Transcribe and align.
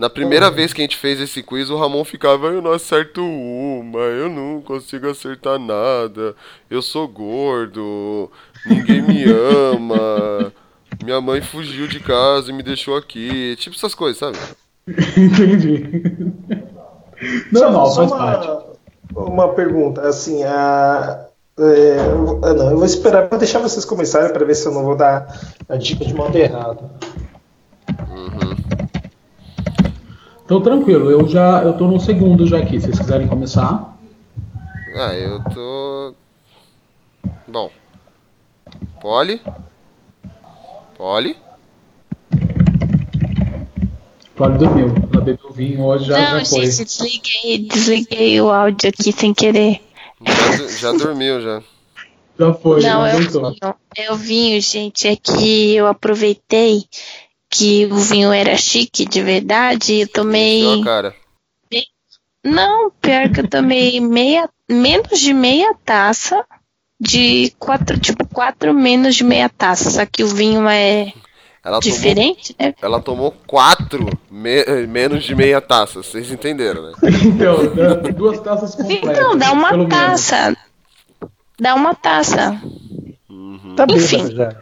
Na 0.00 0.08
primeira 0.08 0.50
vez 0.50 0.72
que 0.72 0.80
a 0.80 0.84
gente 0.84 0.96
fez 0.96 1.20
esse 1.20 1.42
quiz, 1.42 1.68
o 1.68 1.76
Ramon 1.76 2.02
ficava, 2.06 2.46
eu 2.46 2.62
não 2.62 2.72
acerto 2.72 3.20
uma, 3.22 3.98
eu 3.98 4.30
não 4.30 4.62
consigo 4.62 5.06
acertar 5.10 5.58
nada, 5.58 6.34
eu 6.70 6.80
sou 6.80 7.06
gordo, 7.06 8.30
ninguém 8.64 9.02
me 9.02 9.24
ama, 9.24 10.50
minha 11.04 11.20
mãe 11.20 11.42
fugiu 11.42 11.86
de 11.86 12.00
casa 12.00 12.50
e 12.50 12.54
me 12.54 12.62
deixou 12.62 12.96
aqui. 12.96 13.54
Tipo 13.56 13.76
essas 13.76 13.94
coisas, 13.94 14.16
sabe? 14.16 14.38
Entendi. 14.88 16.32
Normal, 17.52 17.86
Só 17.88 18.08
faz 18.08 18.10
uma, 18.10 18.18
parte. 18.18 18.48
uma 19.14 19.48
pergunta, 19.52 20.00
assim, 20.08 20.42
a, 20.44 21.26
é, 21.58 21.96
eu- 22.10 22.40
ah, 22.42 22.54
não, 22.54 22.70
eu 22.70 22.76
vou 22.78 22.86
esperar 22.86 23.28
para 23.28 23.36
deixar 23.36 23.58
vocês 23.58 23.84
começarem 23.84 24.32
para 24.32 24.46
ver 24.46 24.54
se 24.54 24.66
eu 24.66 24.72
não 24.72 24.82
vou 24.82 24.96
dar 24.96 25.26
a 25.68 25.76
dica 25.76 26.06
de 26.06 26.14
modo 26.14 26.38
errado. 26.38 26.88
Então 30.50 30.60
tranquilo, 30.60 31.08
eu 31.08 31.28
já 31.28 31.62
eu 31.62 31.74
tô 31.74 31.86
no 31.86 32.00
segundo 32.00 32.44
já 32.44 32.58
aqui. 32.58 32.80
Se 32.80 32.86
vocês 32.86 32.98
quiserem 32.98 33.28
começar. 33.28 33.96
Ah, 34.96 35.14
eu 35.14 35.40
tô. 35.44 36.12
Bom. 37.46 37.70
Poli? 39.00 39.40
Poli? 40.98 41.36
Pode 44.34 44.58
dormiu. 44.58 44.92
Ela 45.12 45.20
bebeu 45.20 45.52
vinho 45.52 45.84
hoje 45.84 46.06
já, 46.06 46.18
Não, 46.18 46.40
já 46.40 46.44
foi. 46.44 46.66
gente, 46.66 46.84
desliguei, 46.84 47.58
desliguei 47.58 48.40
o 48.40 48.50
áudio 48.50 48.88
aqui 48.88 49.12
sem 49.12 49.32
querer. 49.32 49.80
Já, 50.20 50.90
já 50.90 50.92
dormiu 50.98 51.40
já. 51.40 51.62
Já 52.36 52.54
foi, 52.54 52.82
não, 52.82 53.02
não 53.02 53.06
eu 53.06 53.18
vinho, 53.18 53.74
eu 53.96 54.16
vinho, 54.16 54.60
gente, 54.60 55.06
é 55.06 55.14
que 55.14 55.76
eu 55.76 55.86
aproveitei 55.86 56.82
que 57.50 57.86
o 57.86 57.96
vinho 57.96 58.32
era 58.32 58.56
chique 58.56 59.04
de 59.04 59.20
verdade 59.22 59.94
e 59.94 60.00
eu 60.02 60.08
tomei. 60.08 60.60
Encheu 60.64 60.82
a 60.82 60.84
cara. 60.84 61.14
Não, 62.42 62.90
pior 63.02 63.28
que 63.30 63.40
eu 63.40 63.48
tomei 63.48 64.00
meia, 64.00 64.48
menos 64.70 65.18
de 65.20 65.34
meia 65.34 65.74
taça 65.84 66.42
de 66.98 67.52
quatro, 67.58 67.98
tipo, 68.00 68.26
quatro 68.26 68.72
menos 68.72 69.14
de 69.16 69.24
meia 69.24 69.48
taça. 69.50 69.90
Só 69.90 70.06
que 70.06 70.24
o 70.24 70.28
vinho 70.28 70.66
é 70.66 71.12
Ela 71.62 71.80
tomou, 71.80 71.80
diferente, 71.80 72.56
né? 72.58 72.74
ela 72.80 73.00
tomou 73.02 73.32
quatro 73.46 74.08
me- 74.30 74.64
menos 74.88 75.24
de 75.24 75.34
meia 75.34 75.60
taça, 75.60 76.02
vocês 76.02 76.30
entenderam, 76.30 76.82
né? 76.82 76.92
Então, 77.26 77.74
dá 77.74 77.94
duas 78.10 78.40
taças 78.40 78.74
completas. 78.74 79.10
Então, 79.10 79.36
dá 79.36 79.52
uma 79.52 79.68
pelo 79.70 79.86
menos. 79.86 79.94
taça. 79.94 80.56
Dá 81.60 81.74
uma 81.74 81.94
taça. 81.94 82.58
Tá 83.76 83.84
bem, 83.84 83.96
Enfim. 83.98 84.34
já. 84.34 84.56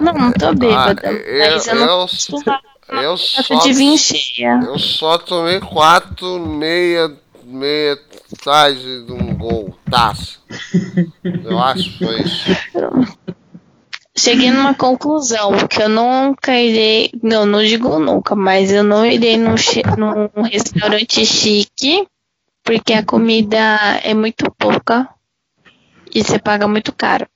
Não, 0.00 0.12
não 0.12 0.32
tô 0.32 0.54
bêbada. 0.54 1.02
Ah, 1.04 1.12
eu- 1.12 1.50
mas 1.52 1.66
eu 1.66 1.74
não 1.74 1.82
eu- 1.84 2.06
da 2.44 3.02
Eu 3.02 3.16
taça 3.16 3.42
só, 3.42 3.58
de 3.58 3.72
vinho 3.72 3.98
cheia. 3.98 4.60
eu 4.64 4.78
só 4.78 5.18
tomei 5.18 5.60
quatro 5.60 6.38
meia, 6.46 7.12
meia 7.44 7.98
tarde 8.44 9.04
de 9.04 9.12
um 9.12 9.34
gol, 9.36 9.74
taça. 9.90 10.38
Eu 11.44 11.58
acho 11.58 11.90
que 11.90 11.98
foi 12.04 12.20
isso. 12.22 12.44
Cheguei 14.18 14.50
numa 14.50 14.74
conclusão 14.74 15.52
que 15.68 15.82
eu 15.82 15.88
nunca 15.88 16.56
irei. 16.58 17.10
Não, 17.22 17.44
não 17.44 17.62
digo 17.62 17.98
nunca, 17.98 18.34
mas 18.34 18.72
eu 18.72 18.82
não 18.82 19.04
irei 19.04 19.36
num, 19.36 19.54
num 20.34 20.42
restaurante 20.42 21.26
chique, 21.26 22.06
porque 22.64 22.94
a 22.94 23.04
comida 23.04 23.58
é 24.02 24.14
muito 24.14 24.50
pouca 24.58 25.08
e 26.14 26.22
você 26.24 26.38
paga 26.38 26.66
muito 26.66 26.92
caro. 26.94 27.26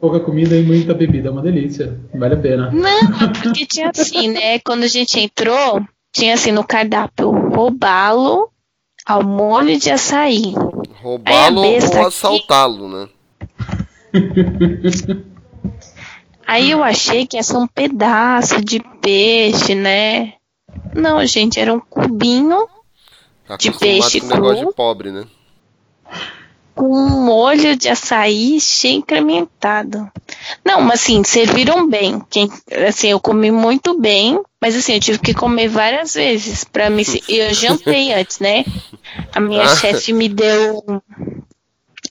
Pouca 0.00 0.20
comida 0.20 0.54
e 0.56 0.62
muita 0.62 0.92
bebida, 0.92 1.28
é 1.28 1.30
uma 1.32 1.40
delícia. 1.42 1.98
Vale 2.14 2.34
a 2.34 2.38
pena. 2.38 2.70
Não, 2.70 3.32
porque 3.42 3.64
tinha 3.66 3.90
assim, 3.90 4.28
né? 4.28 4.58
Quando 4.58 4.82
a 4.84 4.88
gente 4.88 5.18
entrou, 5.18 5.80
tinha 6.12 6.34
assim 6.34 6.52
no 6.52 6.64
cardápio 6.64 7.30
roubalo 7.30 8.50
ao 9.06 9.22
molho 9.22 9.78
de 9.78 9.90
açaí. 9.90 10.52
Roubá-lo 11.02 11.60
ou 11.62 11.76
aqui- 11.78 11.96
assaltá-lo, 11.98 12.88
né? 12.88 13.08
Aí 16.46 16.70
eu 16.70 16.82
achei 16.84 17.26
que 17.26 17.36
ia 17.36 17.42
ser 17.42 17.56
um 17.56 17.66
pedaço 17.66 18.62
de 18.62 18.80
peixe, 19.00 19.74
né? 19.74 20.34
Não, 20.94 21.24
gente, 21.26 21.58
era 21.58 21.72
um 21.72 21.80
cubinho 21.80 22.68
Tá 23.46 23.56
De 23.56 23.70
peixe 23.72 24.20
com 24.20 24.28
negócio 24.28 24.58
cru. 24.60 24.68
de 24.70 24.74
pobre, 24.74 25.10
né? 25.12 25.24
Com 26.74 26.86
um 26.86 27.24
molho 27.24 27.76
de 27.76 27.88
açaí 27.88 28.60
cheio 28.60 28.96
incrementado. 28.98 30.10
Não, 30.64 30.80
mas 30.80 31.00
assim, 31.02 31.22
serviram 31.24 31.88
bem. 31.88 32.20
Quem, 32.30 32.50
assim, 32.88 33.08
eu 33.08 33.20
comi 33.20 33.50
muito 33.50 33.98
bem, 34.00 34.40
mas 34.60 34.74
assim, 34.76 34.94
eu 34.94 35.00
tive 35.00 35.18
que 35.18 35.34
comer 35.34 35.68
várias 35.68 36.14
vezes 36.14 36.64
para 36.64 36.90
me. 36.90 37.04
e 37.28 37.36
Eu 37.36 37.54
jantei 37.54 38.12
antes, 38.14 38.38
né? 38.40 38.64
A 39.34 39.40
minha 39.40 39.62
Ah. 39.64 39.76
chefe 39.76 40.12
me 40.12 40.28
deu. 40.28 40.82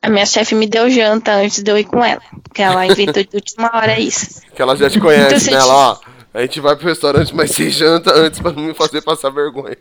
A 0.01 0.09
minha 0.09 0.25
chefe 0.25 0.53
me 0.55 0.67
deu 0.67 0.89
janta 0.89 1.33
antes 1.33 1.61
de 1.63 1.71
eu 1.71 1.77
ir 1.77 1.85
com 1.85 2.03
ela. 2.03 2.21
Porque 2.43 2.61
ela 2.61 2.85
inventou 2.85 3.23
de 3.23 3.35
última 3.35 3.71
hora 3.73 3.99
isso. 3.99 4.41
Que 4.55 4.61
ela 4.61 4.75
já 4.75 4.89
te 4.89 4.99
conhece, 4.99 5.47
Então, 5.49 5.53
né? 5.53 5.59
Ela, 5.61 5.91
ó, 5.91 5.97
a 6.33 6.41
gente 6.41 6.59
vai 6.59 6.75
pro 6.75 6.87
restaurante, 6.87 7.33
mas 7.33 7.51
se 7.51 7.69
janta 7.69 8.13
antes 8.13 8.39
pra 8.39 8.51
não 8.51 8.63
me 8.63 8.73
fazer 8.73 9.01
passar 9.01 9.29
vergonha. 9.29 9.77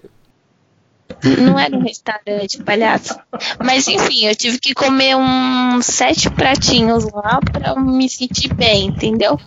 Não 1.39 1.59
era 1.59 1.77
um 1.77 1.83
restaurante, 1.83 2.63
palhaço. 2.63 3.19
Mas 3.63 3.87
enfim, 3.87 4.27
eu 4.27 4.35
tive 4.35 4.59
que 4.59 4.75
comer 4.75 5.17
uns 5.17 5.87
sete 5.87 6.31
pratinhos 6.31 7.05
lá 7.13 7.39
pra 7.41 7.77
me 7.77 8.09
sentir 8.09 8.53
bem, 8.55 8.87
entendeu? 8.87 9.39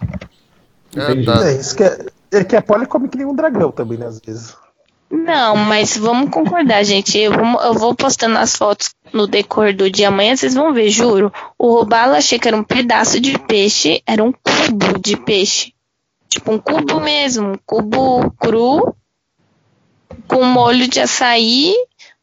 Tá. 0.91 1.49
É, 1.49 1.59
isso 1.59 1.75
que 1.75 1.83
é, 1.83 2.05
é 2.31 2.43
que 2.43 2.55
a 2.55 2.61
Polly 2.61 2.85
come 2.85 3.09
que 3.09 3.17
nem 3.17 3.25
um 3.25 3.35
dragão 3.35 3.71
também, 3.71 3.97
né, 3.97 4.05
às 4.05 4.19
vezes. 4.19 4.55
Não, 5.09 5.55
mas 5.55 5.95
vamos 5.95 6.29
concordar, 6.29 6.83
gente. 6.83 7.17
Eu 7.17 7.31
vou, 7.31 7.61
eu 7.61 7.73
vou 7.73 7.95
postando 7.95 8.37
as 8.37 8.55
fotos 8.55 8.89
no 9.13 9.27
decor 9.27 9.73
do 9.73 9.89
dia 9.89 10.07
amanhã, 10.07 10.35
vocês 10.35 10.53
vão 10.53 10.73
ver, 10.73 10.89
juro. 10.89 11.31
O 11.57 11.73
robalo 11.73 12.13
eu 12.13 12.17
achei 12.17 12.39
que 12.39 12.47
era 12.47 12.57
um 12.57 12.63
pedaço 12.63 13.19
de 13.19 13.37
peixe, 13.37 14.01
era 14.05 14.23
um 14.23 14.31
cubo 14.31 14.99
de 14.99 15.15
peixe. 15.17 15.73
Tipo 16.27 16.53
um 16.53 16.59
cubo 16.59 16.99
mesmo, 16.99 17.51
um 17.51 17.57
cubo 17.65 18.31
cru, 18.31 18.95
com 20.27 20.43
molho 20.43 20.87
de 20.87 20.99
açaí, 20.99 21.73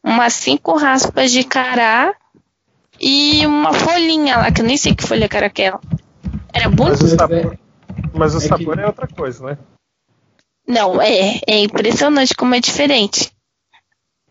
umas 0.03 0.33
cinco 0.35 0.77
raspas 0.77 1.31
de 1.33 1.45
cará 1.45 2.15
e 3.01 3.47
uma 3.47 3.73
folhinha 3.73 4.37
lá, 4.39 4.53
que 4.53 4.61
eu 4.61 4.67
nem 4.67 4.77
sei 4.77 4.95
que 4.95 5.07
folha 5.07 5.29
que 5.29 5.37
era 5.37 5.47
aquela. 5.47 5.81
Era 6.53 6.69
Mas 6.69 6.77
bonito. 6.77 7.05
o 7.05 7.09
sabor, 7.09 7.59
mas 8.15 8.35
o 8.35 8.39
é 8.39 8.41
que- 8.41 8.49
sabor 8.49 8.79
é 8.79 8.87
outra 8.87 9.07
coisa, 9.09 9.45
né? 9.47 9.59
Não, 10.67 11.01
é, 11.03 11.41
é 11.47 11.59
impressionante 11.61 12.35
como 12.35 12.55
é 12.55 12.61
diferente. 12.61 13.31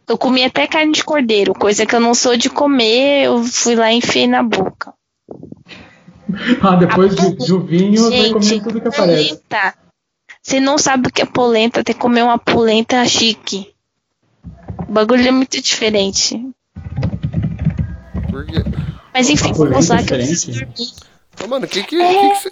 Eu 0.08 0.18
comi 0.18 0.44
até 0.44 0.66
carne 0.68 0.92
de 0.94 1.04
cordeiro, 1.04 1.54
coisa 1.54 1.86
que 1.86 1.96
eu 1.96 2.00
não 2.00 2.14
sou 2.14 2.36
de 2.38 2.50
comer, 2.50 3.26
eu 3.26 3.44
fui 3.44 3.76
lá 3.76 3.92
e 3.92 3.98
enfiei 3.98 4.28
na 4.28 4.42
boca. 4.44 4.94
Ah, 6.62 6.76
depois 6.78 7.18
A 7.18 7.30
de, 7.30 7.36
do 7.48 7.60
vinho, 7.62 8.10
vai 8.10 8.12
Gente, 8.12 8.34
comendo 8.34 8.64
tudo 8.64 8.82
que 8.82 8.88
aparece. 8.88 9.30
polenta. 9.36 9.74
Você 10.42 10.60
não 10.60 10.78
sabe 10.78 11.08
o 11.08 11.12
que 11.12 11.22
é 11.22 11.26
polenta, 11.26 11.84
tem 11.84 11.94
que 11.94 12.02
comer 12.02 12.24
uma 12.24 12.38
polenta 12.38 13.06
chique. 13.06 13.74
O 14.88 14.92
bagulho 14.92 15.28
é 15.28 15.32
muito 15.32 15.62
diferente. 15.62 16.44
Porque... 18.30 18.64
Mas 19.14 19.30
enfim, 19.30 19.54
vamos 19.54 19.88
lá 19.88 19.98
que 19.98 20.14
eu 20.14 20.18
preciso 20.18 20.52
dormir. 20.52 20.92
Mano, 21.48 21.66
o 21.66 21.70
que 21.70 21.84
que, 21.84 21.98
que, 21.98 21.98
que, 21.98 22.36
você, 22.36 22.52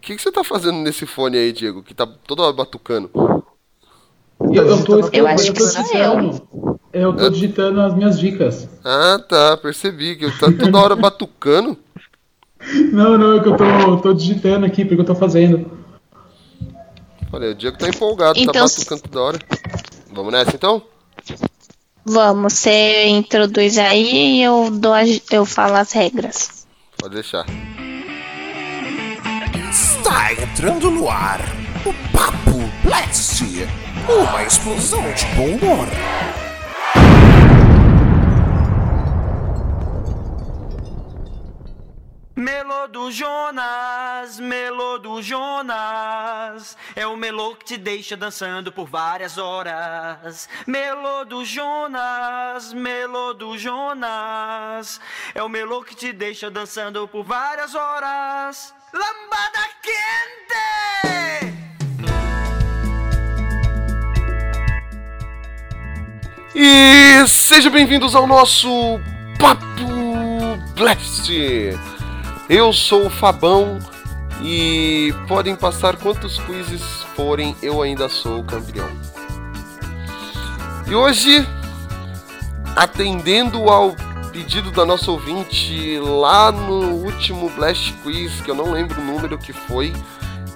que 0.00 0.16
que 0.16 0.22
você 0.22 0.32
tá 0.32 0.42
fazendo 0.42 0.78
nesse 0.78 1.06
fone 1.06 1.36
aí, 1.36 1.52
Diego? 1.52 1.82
Que 1.82 1.94
tá 1.94 2.06
toda 2.06 2.42
hora 2.42 2.52
batucando. 2.52 3.10
Eu, 4.40 4.66
eu 4.66 4.84
tô, 4.84 5.08
Eu 5.12 5.26
acho 5.26 5.48
eu 5.48 5.52
que 5.52 5.58
tô 5.60 5.66
sou 5.66 5.82
digitando. 5.82 6.48
Eu 6.92 7.16
tô 7.16 7.30
digitando 7.30 7.80
as 7.80 7.94
minhas 7.94 8.18
dicas. 8.18 8.68
Ah, 8.84 9.20
tá, 9.28 9.56
percebi. 9.56 10.16
Que 10.16 10.30
tá 10.38 10.50
toda 10.50 10.78
hora 10.78 10.96
batucando. 10.96 11.76
Não, 12.92 13.16
não, 13.16 13.38
é 13.38 13.40
que 13.40 13.48
eu 13.48 13.56
tô, 13.56 13.96
tô 13.96 14.12
digitando 14.12 14.66
aqui, 14.66 14.84
porque 14.84 15.00
eu 15.00 15.04
tô 15.06 15.14
fazendo. 15.14 15.79
Olha, 17.32 17.50
o 17.50 17.54
Diego 17.54 17.78
tá 17.78 17.88
empolgado, 17.88 18.34
tá 18.34 18.40
Então, 18.40 18.64
batucando 18.66 19.02
toda 19.02 19.20
hora. 19.20 19.38
Vamos 20.12 20.32
nessa 20.32 20.54
então? 20.54 20.82
Vamos, 22.04 22.54
você 22.54 23.06
introduz 23.08 23.78
aí 23.78 24.38
e 24.38 24.42
eu, 24.42 24.70
dou 24.70 24.92
a- 24.92 25.02
eu 25.30 25.44
falo 25.46 25.76
as 25.76 25.92
regras. 25.92 26.66
Pode 26.98 27.14
deixar. 27.14 27.46
Está 29.70 30.32
entrando 30.32 30.90
no 30.90 31.08
ar 31.08 31.40
o 31.86 31.92
Papo 32.16 32.58
Blast, 32.82 33.42
uma 34.08 34.42
explosão 34.42 35.02
de 35.12 35.24
bom 35.36 35.46
humor. 35.56 35.86
Melô 42.36 42.86
do 42.86 43.10
Jonas, 43.10 44.38
melô 44.38 44.98
do 44.98 45.20
Jonas, 45.20 46.76
é 46.94 47.04
o 47.04 47.16
melô 47.16 47.56
que 47.56 47.64
te 47.64 47.76
deixa 47.76 48.16
dançando 48.16 48.70
por 48.70 48.86
várias 48.86 49.36
horas. 49.36 50.48
Melô 50.64 51.24
do 51.24 51.44
Jonas, 51.44 52.72
melô 52.72 53.34
do 53.34 53.58
Jonas, 53.58 55.00
é 55.34 55.42
o 55.42 55.48
melô 55.48 55.82
que 55.82 55.94
te 55.94 56.12
deixa 56.12 56.48
dançando 56.48 57.06
por 57.08 57.24
várias 57.24 57.74
horas. 57.74 58.72
Lambada 58.92 59.68
quente! 59.82 61.50
E 66.54 67.26
sejam 67.26 67.72
bem-vindos 67.72 68.14
ao 68.14 68.26
nosso 68.26 69.00
Papo 69.38 70.56
Blast. 70.76 71.28
Eu 72.52 72.72
sou 72.72 73.06
o 73.06 73.10
Fabão 73.10 73.78
e 74.42 75.14
podem 75.28 75.54
passar 75.54 75.96
quantos 75.96 76.36
quizzes 76.40 76.82
forem, 77.14 77.54
eu 77.62 77.80
ainda 77.80 78.08
sou 78.08 78.40
o 78.40 78.44
campeão. 78.44 78.90
E 80.84 80.92
hoje, 80.92 81.46
atendendo 82.74 83.70
ao 83.70 83.94
pedido 84.32 84.72
da 84.72 84.84
nossa 84.84 85.12
ouvinte 85.12 86.00
lá 86.00 86.50
no 86.50 86.86
último 87.04 87.48
Blast 87.50 87.92
Quiz, 88.02 88.40
que 88.40 88.50
eu 88.50 88.56
não 88.56 88.72
lembro 88.72 89.00
o 89.00 89.04
número 89.04 89.38
que 89.38 89.52
foi, 89.52 89.92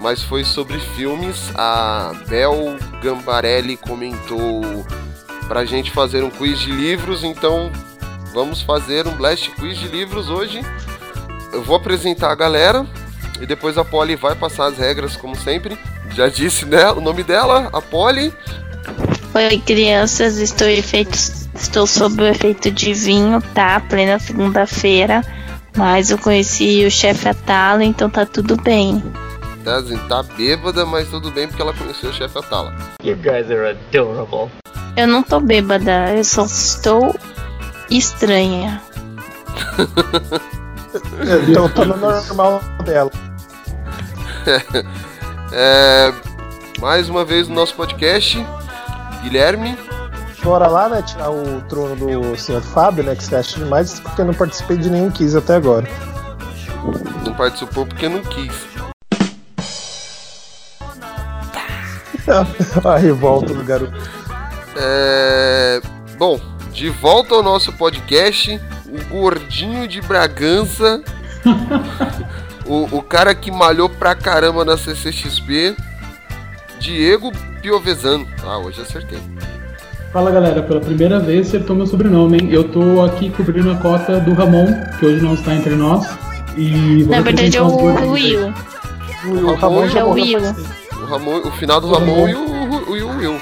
mas 0.00 0.20
foi 0.20 0.43
sobre 0.43 0.81
filmes, 0.81 1.52
a 1.55 2.12
Bel 2.26 2.76
Gambarelli 3.00 3.76
comentou 3.76 4.85
pra 5.46 5.64
gente 5.64 5.93
fazer 5.93 6.25
um 6.25 6.31
quiz 6.31 6.58
de 6.58 6.73
livros, 6.73 7.23
então 7.23 7.70
vamos 8.32 8.61
fazer 8.62 9.06
um 9.06 9.14
Blast 9.14 9.49
Quiz 9.52 9.79
de 9.79 9.87
livros 9.87 10.29
hoje. 10.29 10.61
Eu 11.54 11.62
vou 11.62 11.76
apresentar 11.76 12.32
a 12.32 12.34
galera 12.34 12.84
e 13.40 13.46
depois 13.46 13.78
a 13.78 13.84
Polly 13.84 14.16
vai 14.16 14.34
passar 14.34 14.66
as 14.66 14.76
regras, 14.76 15.14
como 15.14 15.36
sempre. 15.36 15.78
Já 16.10 16.28
disse 16.28 16.66
né, 16.66 16.90
o 16.90 17.00
nome 17.00 17.22
dela, 17.22 17.70
a 17.72 17.80
Polly. 17.80 18.32
Oi, 19.32 19.62
crianças, 19.64 20.38
estou, 20.38 20.68
efeito, 20.68 21.16
estou 21.54 21.86
sob 21.86 22.22
o 22.22 22.26
efeito 22.26 22.72
de 22.72 22.92
vinho, 22.92 23.40
tá? 23.54 23.78
Plena 23.78 24.18
segunda-feira. 24.18 25.22
Mas 25.76 26.10
eu 26.10 26.18
conheci 26.18 26.84
o 26.84 26.90
chefe 26.90 27.28
Atala, 27.28 27.84
então 27.84 28.10
tá 28.10 28.26
tudo 28.26 28.56
bem. 28.56 29.00
Tá, 29.64 29.80
tá 30.08 30.22
bêbada, 30.36 30.84
mas 30.84 31.08
tudo 31.08 31.30
bem 31.30 31.46
porque 31.46 31.62
ela 31.62 31.72
conheceu 31.72 32.10
o 32.10 32.12
chefe 32.12 32.36
Atala. 32.36 32.74
You 33.02 33.16
guys 33.16 33.48
are 33.48 33.70
adorable. 33.70 34.50
Eu 34.96 35.06
não 35.06 35.22
tô 35.22 35.38
bêbada, 35.38 36.14
eu 36.16 36.24
só 36.24 36.44
estou 36.44 37.14
estranha. 37.88 38.82
Então 41.49 41.69
tá 41.69 41.85
no 41.85 41.96
normal 41.96 42.61
dela. 42.85 43.11
É, 45.56 46.12
mais 46.81 47.08
uma 47.08 47.25
vez 47.25 47.46
no 47.46 47.55
nosso 47.55 47.76
podcast, 47.76 48.44
Guilherme. 49.23 49.79
Bora 50.43 50.67
lá, 50.67 50.88
né? 50.88 51.00
Tirar 51.02 51.31
o 51.31 51.61
trono 51.69 51.94
do 51.94 52.37
senhor 52.37 52.61
Fábio, 52.61 53.05
né? 53.05 53.14
Que 53.14 53.23
você 53.23 53.37
acha 53.37 53.61
demais, 53.61 54.00
porque 54.00 54.20
eu 54.20 54.25
não 54.25 54.35
participei 54.35 54.76
de 54.76 54.91
nenhum 54.91 55.12
quiz 55.12 55.37
até 55.37 55.55
agora. 55.55 55.88
Não 57.25 57.32
participou 57.35 57.87
porque 57.87 58.08
não 58.08 58.20
quis. 58.23 58.52
A 62.85 62.96
revolta 62.96 63.55
do 63.55 63.62
garoto. 63.62 63.94
É, 64.76 65.81
bom, 66.19 66.41
de 66.73 66.91
volta 66.91 67.37
ao 67.37 67.43
nosso 67.44 67.73
podcast, 67.75 68.61
o 68.94 69.05
gordinho 69.08 69.87
de 69.88 70.00
Bragança, 70.00 71.02
o, 72.67 72.99
o 72.99 73.02
cara 73.02 73.35
que 73.35 73.50
malhou 73.50 73.88
pra 73.88 74.14
caramba 74.14 74.64
na 74.64 74.76
CCXP, 74.76 75.76
Diego 76.79 77.32
Piovesan. 77.62 78.25
Ah, 78.44 78.58
hoje 78.58 78.81
acertei. 78.81 79.19
Fala 80.12 80.31
galera, 80.31 80.62
pela 80.62 80.81
primeira 80.81 81.19
vez 81.19 81.49
acertou 81.49 81.75
meu 81.75 81.87
sobrenome, 81.87 82.38
hein? 82.38 82.49
Eu 82.52 82.64
tô 82.69 83.02
aqui 83.02 83.31
cobrindo 83.31 83.70
a 83.73 83.76
cota 83.76 84.20
do 84.20 84.32
Ramon, 84.32 84.67
que 84.99 85.06
hoje 85.06 85.23
não 85.25 85.35
está 85.35 85.55
entre 85.55 85.75
nós. 85.75 86.06
E 86.56 87.02
vou 87.02 87.17
Na 87.17 87.20
verdade 87.23 87.56
é 87.56 87.62
o 87.62 87.88
aí. 87.88 88.06
Will. 88.06 88.55
O 89.26 89.55
Ramon 89.55 89.85
É 89.87 90.05
o 90.05 90.11
Will. 90.11 90.41
tempo. 90.41 90.61
O, 91.02 91.06
Ramon, 91.06 91.38
o 91.38 91.50
final 91.52 91.81
do 91.81 91.91
Ramon 91.93 92.29
e 92.29 92.35
o, 92.35 92.91
o, 92.91 92.96
e 92.96 93.02
o 93.02 93.08
Will. 93.17 93.41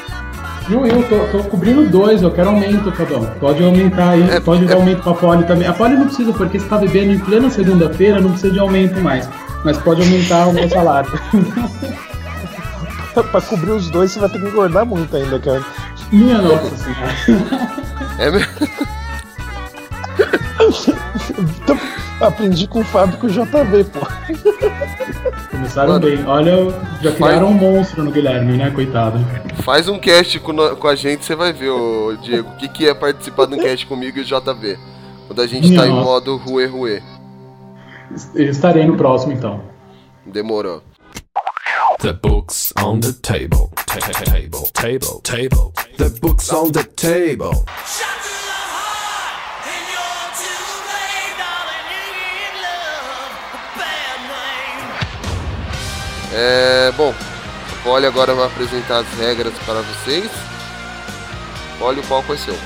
E 0.69 0.75
o 0.75 0.81
Will, 0.82 1.03
tô, 1.09 1.19
tô 1.38 1.44
cobrindo 1.44 1.88
dois, 1.88 2.23
eu 2.23 2.31
quero 2.31 2.49
aumento, 2.50 2.91
Fabão. 2.93 3.25
Pode 3.41 3.62
aumentar 3.62 4.11
aí, 4.11 4.23
É, 4.31 4.41
pode 4.41 4.64
é- 4.64 4.69
dar 4.69 4.76
aumento 4.76 5.03
pra 5.03 5.14
Polly 5.14 5.44
também. 5.44 5.67
A 5.67 5.73
Polly 5.73 5.97
não 5.97 6.06
precisa, 6.06 6.32
porque 6.32 6.59
você 6.59 6.67
tá 6.69 6.79
bebendo 6.79 7.12
em 7.12 7.19
plena 7.19 7.50
segunda-feira, 7.50 8.20
não 8.20 8.31
precisa 8.31 8.53
de 8.53 8.59
aumento 8.61 9.00
mais. 9.00 9.29
Mas 9.64 9.76
pode 9.79 10.03
aumentar 10.03 10.47
o 10.49 10.53
meu 10.53 10.69
salário. 10.69 11.11
pra 13.31 13.41
cobrir 13.41 13.73
os 13.73 13.91
dois, 13.91 14.12
você 14.12 14.20
vai 14.20 14.29
ter 14.29 14.41
que 14.41 14.47
engordar 14.49 14.87
muito 14.87 15.14
ainda, 15.17 15.38
cara. 15.38 15.62
Minha 16.11 16.38
nossa 16.38 16.76
senhora. 16.76 17.73
É 18.19 18.31
mesmo? 18.31 18.53
Aprendi 22.20 22.69
com 22.69 22.81
o 22.81 22.85
Fábio 22.85 23.19
com 23.19 23.26
o 23.26 23.31
JV, 23.31 23.85
pô. 23.85 24.00
Começaram 25.50 25.94
Mano, 25.94 26.06
bem. 26.06 26.25
Olha, 26.26 26.56
já 27.03 27.12
criaram 27.12 27.49
um 27.49 27.55
monstro 27.55 28.05
no 28.05 28.11
Guilherme, 28.12 28.56
né, 28.56 28.70
coitado. 28.70 29.19
Faz 29.62 29.88
um 29.88 29.99
cast 29.99 30.38
com, 30.41 30.55
com 30.76 30.88
a 30.88 30.94
gente, 30.94 31.25
você 31.25 31.35
vai 31.35 31.53
ver, 31.53 31.70
ô, 31.70 32.17
Diego, 32.23 32.50
o 32.50 32.56
que, 32.56 32.69
que 32.69 32.88
é 32.88 32.94
participar 32.94 33.47
de 33.47 33.55
um 33.55 33.59
cast 33.59 33.87
comigo 33.87 34.19
e 34.19 34.20
o 34.20 34.25
JV. 34.25 34.79
Quando 35.26 35.43
a 35.43 35.47
gente 35.47 35.75
tá 35.75 35.87
em 35.87 35.91
modo 35.91 36.37
ruê 36.37 36.67
ruê. 36.67 37.03
Eu 38.35 38.50
estarei 38.50 38.87
no 38.87 38.97
próximo, 38.97 39.32
então. 39.32 39.62
Demorou. 40.26 40.82
The 42.00 42.12
books 42.12 42.73
on 42.82 43.00
the 43.00 43.12
table. 43.23 43.70
Ta- 43.87 43.99
ta- 44.00 44.25
Table, 44.25 44.70
table, 44.73 45.20
table. 45.23 45.73
The 45.97 46.08
books 46.20 46.53
on 46.53 46.70
the 46.70 46.82
table. 46.82 47.65
É, 56.34 56.93
bom, 56.96 57.12
a 57.70 57.82
Polly 57.82 58.06
agora 58.06 58.34
vai 58.34 58.46
apresentar 58.46 58.99
as 58.99 59.06
regras 59.19 59.52
para 59.67 59.82
vocês. 59.82 60.31
Olha 61.81 62.00
o 62.00 62.06
palco 62.06 62.32
é 62.32 62.37
seu. 62.37 62.56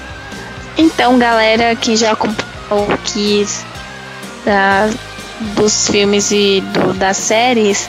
Então, 0.77 1.19
galera 1.19 1.75
que 1.75 1.97
já 1.97 2.13
acompanhou 2.13 2.91
o 2.93 2.99
Kiss 2.99 3.65
da, 4.45 4.91
dos 5.57 5.89
filmes 5.89 6.31
e 6.31 6.61
do- 6.61 6.93
das 6.95 7.17
séries, 7.17 7.89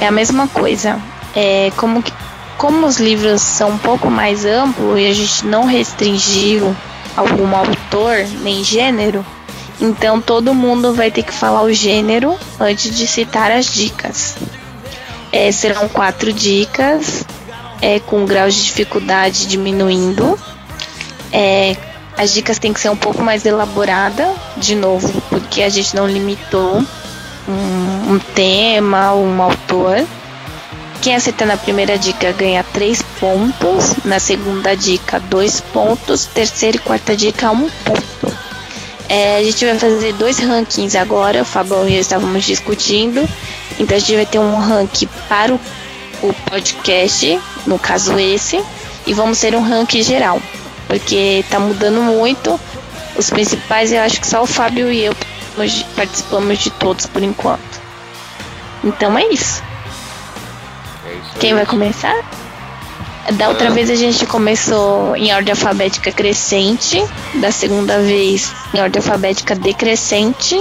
é 0.00 0.06
a 0.06 0.10
mesma 0.10 0.46
coisa. 0.48 1.00
É, 1.34 1.72
como, 1.76 2.02
que- 2.02 2.12
como 2.58 2.86
os 2.86 2.98
livros 2.98 3.40
são 3.40 3.70
um 3.70 3.78
pouco 3.78 4.10
mais 4.10 4.44
amplos 4.44 4.98
e 4.98 5.06
a 5.08 5.14
gente 5.14 5.46
não 5.46 5.64
restringiu 5.64 6.76
algum 7.16 7.54
autor 7.56 8.18
nem 8.42 8.62
gênero, 8.62 9.24
então 9.80 10.20
todo 10.20 10.52
mundo 10.54 10.92
vai 10.94 11.10
ter 11.10 11.22
que 11.22 11.32
falar 11.32 11.62
o 11.62 11.72
gênero 11.72 12.36
antes 12.60 12.94
de 12.94 13.06
citar 13.06 13.50
as 13.50 13.66
dicas. 13.66 14.36
É, 15.32 15.50
serão 15.52 15.88
quatro 15.88 16.32
dicas, 16.32 17.24
é, 17.80 18.00
com 18.00 18.24
graus 18.24 18.54
de 18.54 18.64
dificuldade 18.64 19.46
diminuindo. 19.46 20.38
É, 21.32 21.76
as 22.16 22.32
dicas 22.32 22.58
têm 22.58 22.72
que 22.72 22.80
ser 22.80 22.88
um 22.88 22.96
pouco 22.96 23.22
mais 23.22 23.44
elaborada, 23.44 24.32
de 24.56 24.74
novo, 24.74 25.20
porque 25.28 25.62
a 25.62 25.68
gente 25.68 25.94
não 25.94 26.06
limitou 26.06 26.82
um, 27.48 28.12
um 28.14 28.18
tema, 28.34 29.14
um 29.14 29.42
autor. 29.42 30.06
Quem 31.02 31.14
acertar 31.14 31.46
na 31.46 31.56
primeira 31.56 31.98
dica 31.98 32.32
ganha 32.32 32.64
3 32.64 33.02
pontos, 33.20 33.96
na 34.04 34.18
segunda 34.18 34.74
dica 34.74 35.20
2 35.20 35.60
pontos, 35.60 36.24
terceira 36.26 36.78
e 36.78 36.80
quarta 36.80 37.14
dica 37.14 37.50
1 37.50 37.54
um 37.54 37.68
ponto. 37.84 38.15
É, 39.08 39.38
a 39.38 39.42
gente 39.42 39.64
vai 39.64 39.78
fazer 39.78 40.12
dois 40.14 40.38
rankings 40.38 40.96
agora, 40.96 41.42
o 41.42 41.44
Fabão 41.44 41.88
e 41.88 41.94
eu 41.94 42.00
estávamos 42.00 42.44
discutindo. 42.44 43.26
Então 43.78 43.96
a 43.96 44.00
gente 44.00 44.14
vai 44.16 44.26
ter 44.26 44.38
um 44.38 44.56
ranking 44.56 45.08
para 45.28 45.54
o, 45.54 45.60
o 46.22 46.32
podcast, 46.50 47.40
no 47.66 47.78
caso 47.78 48.18
esse, 48.18 48.62
e 49.06 49.12
vamos 49.14 49.38
ter 49.38 49.54
um 49.54 49.62
ranking 49.62 50.02
geral 50.02 50.40
porque 50.86 51.44
tá 51.50 51.58
mudando 51.58 52.00
muito. 52.00 52.58
Os 53.16 53.30
principais 53.30 53.92
eu 53.92 54.00
acho 54.02 54.20
que 54.20 54.26
só 54.26 54.42
o 54.42 54.46
Fábio 54.46 54.92
e 54.92 55.04
eu 55.04 55.14
participamos 55.56 55.72
de- 55.72 55.84
participamos 55.96 56.58
de 56.58 56.70
todos 56.70 57.06
por 57.06 57.22
enquanto. 57.22 57.80
Então 58.84 59.18
é 59.18 59.26
isso. 59.26 59.62
É 61.06 61.12
isso 61.14 61.38
Quem 61.40 61.54
vai 61.54 61.66
começar? 61.66 62.14
Da 63.34 63.48
outra 63.48 63.70
vez 63.70 63.90
a 63.90 63.94
gente 63.94 64.24
começou 64.26 65.16
em 65.16 65.32
ordem 65.34 65.50
alfabética 65.52 66.12
crescente, 66.12 67.04
da 67.34 67.50
segunda 67.50 67.98
vez 68.00 68.52
em 68.72 68.80
ordem 68.80 69.00
alfabética 69.00 69.54
decrescente. 69.54 70.60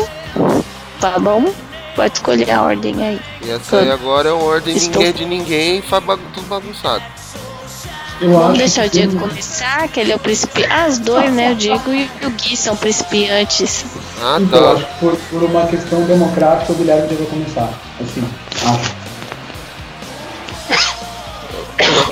Tá 1.00 1.20
bom? 1.20 1.54
Pode 1.96 2.16
escolher 2.16 2.50
a 2.52 2.62
ordem 2.64 2.96
aí. 3.04 3.22
E 3.44 3.52
essa 3.52 3.78
aí 3.78 3.92
agora 3.92 4.30
é 4.30 4.32
uma 4.34 4.44
ordem 4.44 4.76
Estou- 4.76 4.94
ninguém 5.02 5.14
de 5.14 5.26
ninguém 5.26 5.78
e 5.80 5.82
faz 5.82 6.04
bagu- 6.04 6.24
tudo 6.34 6.48
bagunçado. 6.48 7.04
Eu 8.20 8.32
Vamos 8.32 8.58
deixar 8.58 8.86
o 8.88 8.90
que 8.90 8.98
Diego 8.98 9.12
tem- 9.20 9.28
começar, 9.30 9.88
que 9.90 10.00
ele 10.00 10.12
é 10.12 10.16
o 10.16 10.20
principiante. 10.20 10.72
Ah, 10.74 10.88
os 10.88 10.98
dois, 11.00 11.32
né? 11.34 11.52
O 11.52 11.56
Diego 11.56 11.94
e 11.94 12.10
o 12.26 12.30
Gui 12.32 12.56
são 12.56 12.76
principiantes. 12.76 13.86
Ah, 14.22 14.38
Então, 14.42 14.58
eu 14.60 14.66
tá. 14.66 14.72
acho 14.74 14.86
que 14.86 15.00
por, 15.00 15.16
por 15.30 15.44
uma 15.44 15.68
questão 15.68 16.02
democrática 16.06 16.72
o 16.72 16.76
Guilherme 16.76 17.08
deve 17.10 17.26
começar. 17.26 17.70
Assim, 18.02 18.24
acho. 18.66 19.05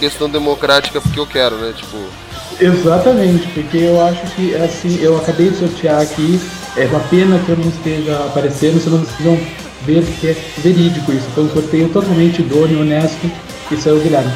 Questão 0.03 0.29
democrática 0.29 0.99
porque 0.99 1.19
eu 1.19 1.25
quero, 1.25 1.55
né? 1.55 1.73
Tipo, 1.75 1.97
Exatamente, 2.59 3.47
porque 3.47 3.77
eu 3.77 4.01
acho 4.05 4.21
que 4.35 4.53
assim, 4.55 5.01
eu 5.01 5.17
acabei 5.17 5.49
de 5.49 5.57
sortear 5.57 6.01
aqui, 6.01 6.39
é 6.75 6.85
uma 6.85 6.99
pena 7.01 7.39
que 7.39 7.49
eu 7.49 7.57
não 7.57 7.69
esteja 7.69 8.15
aparecendo, 8.25 8.81
senão 8.81 8.99
vocês 8.99 9.21
vão 9.21 9.39
ver 9.85 10.03
que 10.19 10.27
é 10.27 10.35
verídico 10.57 11.11
isso. 11.11 11.27
Foi 11.33 11.45
um 11.45 11.49
sorteio 11.49 11.89
totalmente 11.89 12.41
idôneo, 12.41 12.81
honesto, 12.81 13.31
e 13.71 13.77
saiu 13.77 13.97
o 13.97 14.01
Guilherme. 14.01 14.31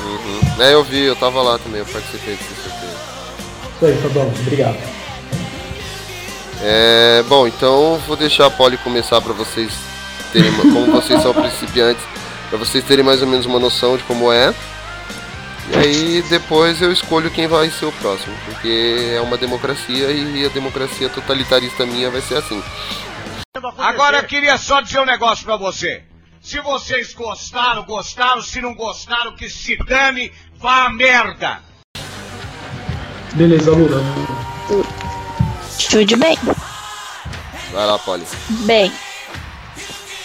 uhum. 0.00 0.62
É, 0.62 0.72
eu 0.72 0.84
vi, 0.84 1.04
eu 1.04 1.16
tava 1.16 1.42
lá 1.42 1.58
também, 1.58 1.80
eu 1.80 1.86
participei 1.86 2.34
desse 2.34 2.62
sorteio. 2.62 2.92
Isso 3.76 3.86
aí, 3.86 3.94
Fabão. 4.02 4.32
Obrigado. 4.40 4.78
É, 6.62 7.24
bom, 7.28 7.46
então 7.46 8.00
vou 8.06 8.16
deixar 8.16 8.46
a 8.46 8.50
Polly 8.50 8.78
começar 8.78 9.20
para 9.20 9.32
vocês 9.32 9.72
terem, 10.32 10.52
como 10.52 10.92
vocês 10.92 11.20
são 11.22 11.34
principiantes, 11.34 12.02
para 12.48 12.58
vocês 12.58 12.84
terem 12.84 13.04
mais 13.04 13.22
ou 13.22 13.28
menos 13.28 13.46
uma 13.46 13.58
noção 13.58 13.96
de 13.96 14.02
como 14.04 14.32
é. 14.32 14.54
E 15.72 15.76
aí 15.76 16.22
depois 16.28 16.80
eu 16.80 16.92
escolho 16.92 17.30
quem 17.30 17.46
vai 17.48 17.70
ser 17.70 17.86
o 17.86 17.92
próximo, 17.92 18.34
porque 18.44 19.12
é 19.14 19.20
uma 19.20 19.36
democracia 19.36 20.10
e 20.10 20.46
a 20.46 20.48
democracia 20.48 21.08
totalitarista 21.08 21.84
minha 21.84 22.10
vai 22.10 22.20
ser 22.20 22.36
assim. 22.36 22.62
Agora 23.78 24.18
eu 24.18 24.24
queria 24.24 24.56
só 24.58 24.80
dizer 24.80 25.00
um 25.00 25.06
negócio 25.06 25.44
pra 25.44 25.56
você. 25.56 26.04
Se 26.40 26.60
vocês 26.60 27.12
gostaram, 27.12 27.84
gostaram. 27.84 28.40
Se 28.40 28.60
não 28.60 28.74
gostaram, 28.74 29.34
que 29.34 29.50
se 29.50 29.76
dane, 29.78 30.32
vá 30.58 30.84
a 30.84 30.90
merda. 30.90 31.60
Beleza, 33.32 33.72
Lula. 33.72 34.00
Tudo 35.90 36.16
bem. 36.16 36.38
Vai 37.72 37.86
lá, 37.86 37.98
Polly. 37.98 38.24
Bem, 38.64 38.92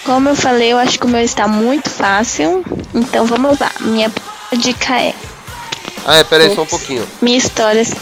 como 0.05 0.29
eu 0.29 0.36
falei, 0.36 0.72
eu 0.74 0.77
acho 0.77 1.00
que 1.00 1.05
o 1.05 1.10
meu 1.10 1.22
está 1.22 1.48
muito 1.48 1.89
fácil. 1.89 2.63
Então 2.93 3.25
vamos 3.25 3.60
lá. 3.60 3.72
Minha 3.81 4.12
dica 4.58 5.00
é: 5.00 5.13
Ah, 6.05 6.17
é, 6.17 6.24
pera 6.24 6.43
aí 6.43 6.55
só 6.55 6.63
um 6.63 6.67
pouquinho. 6.67 7.08
minha 7.22 7.38
história 7.38 7.84
se 7.84 7.96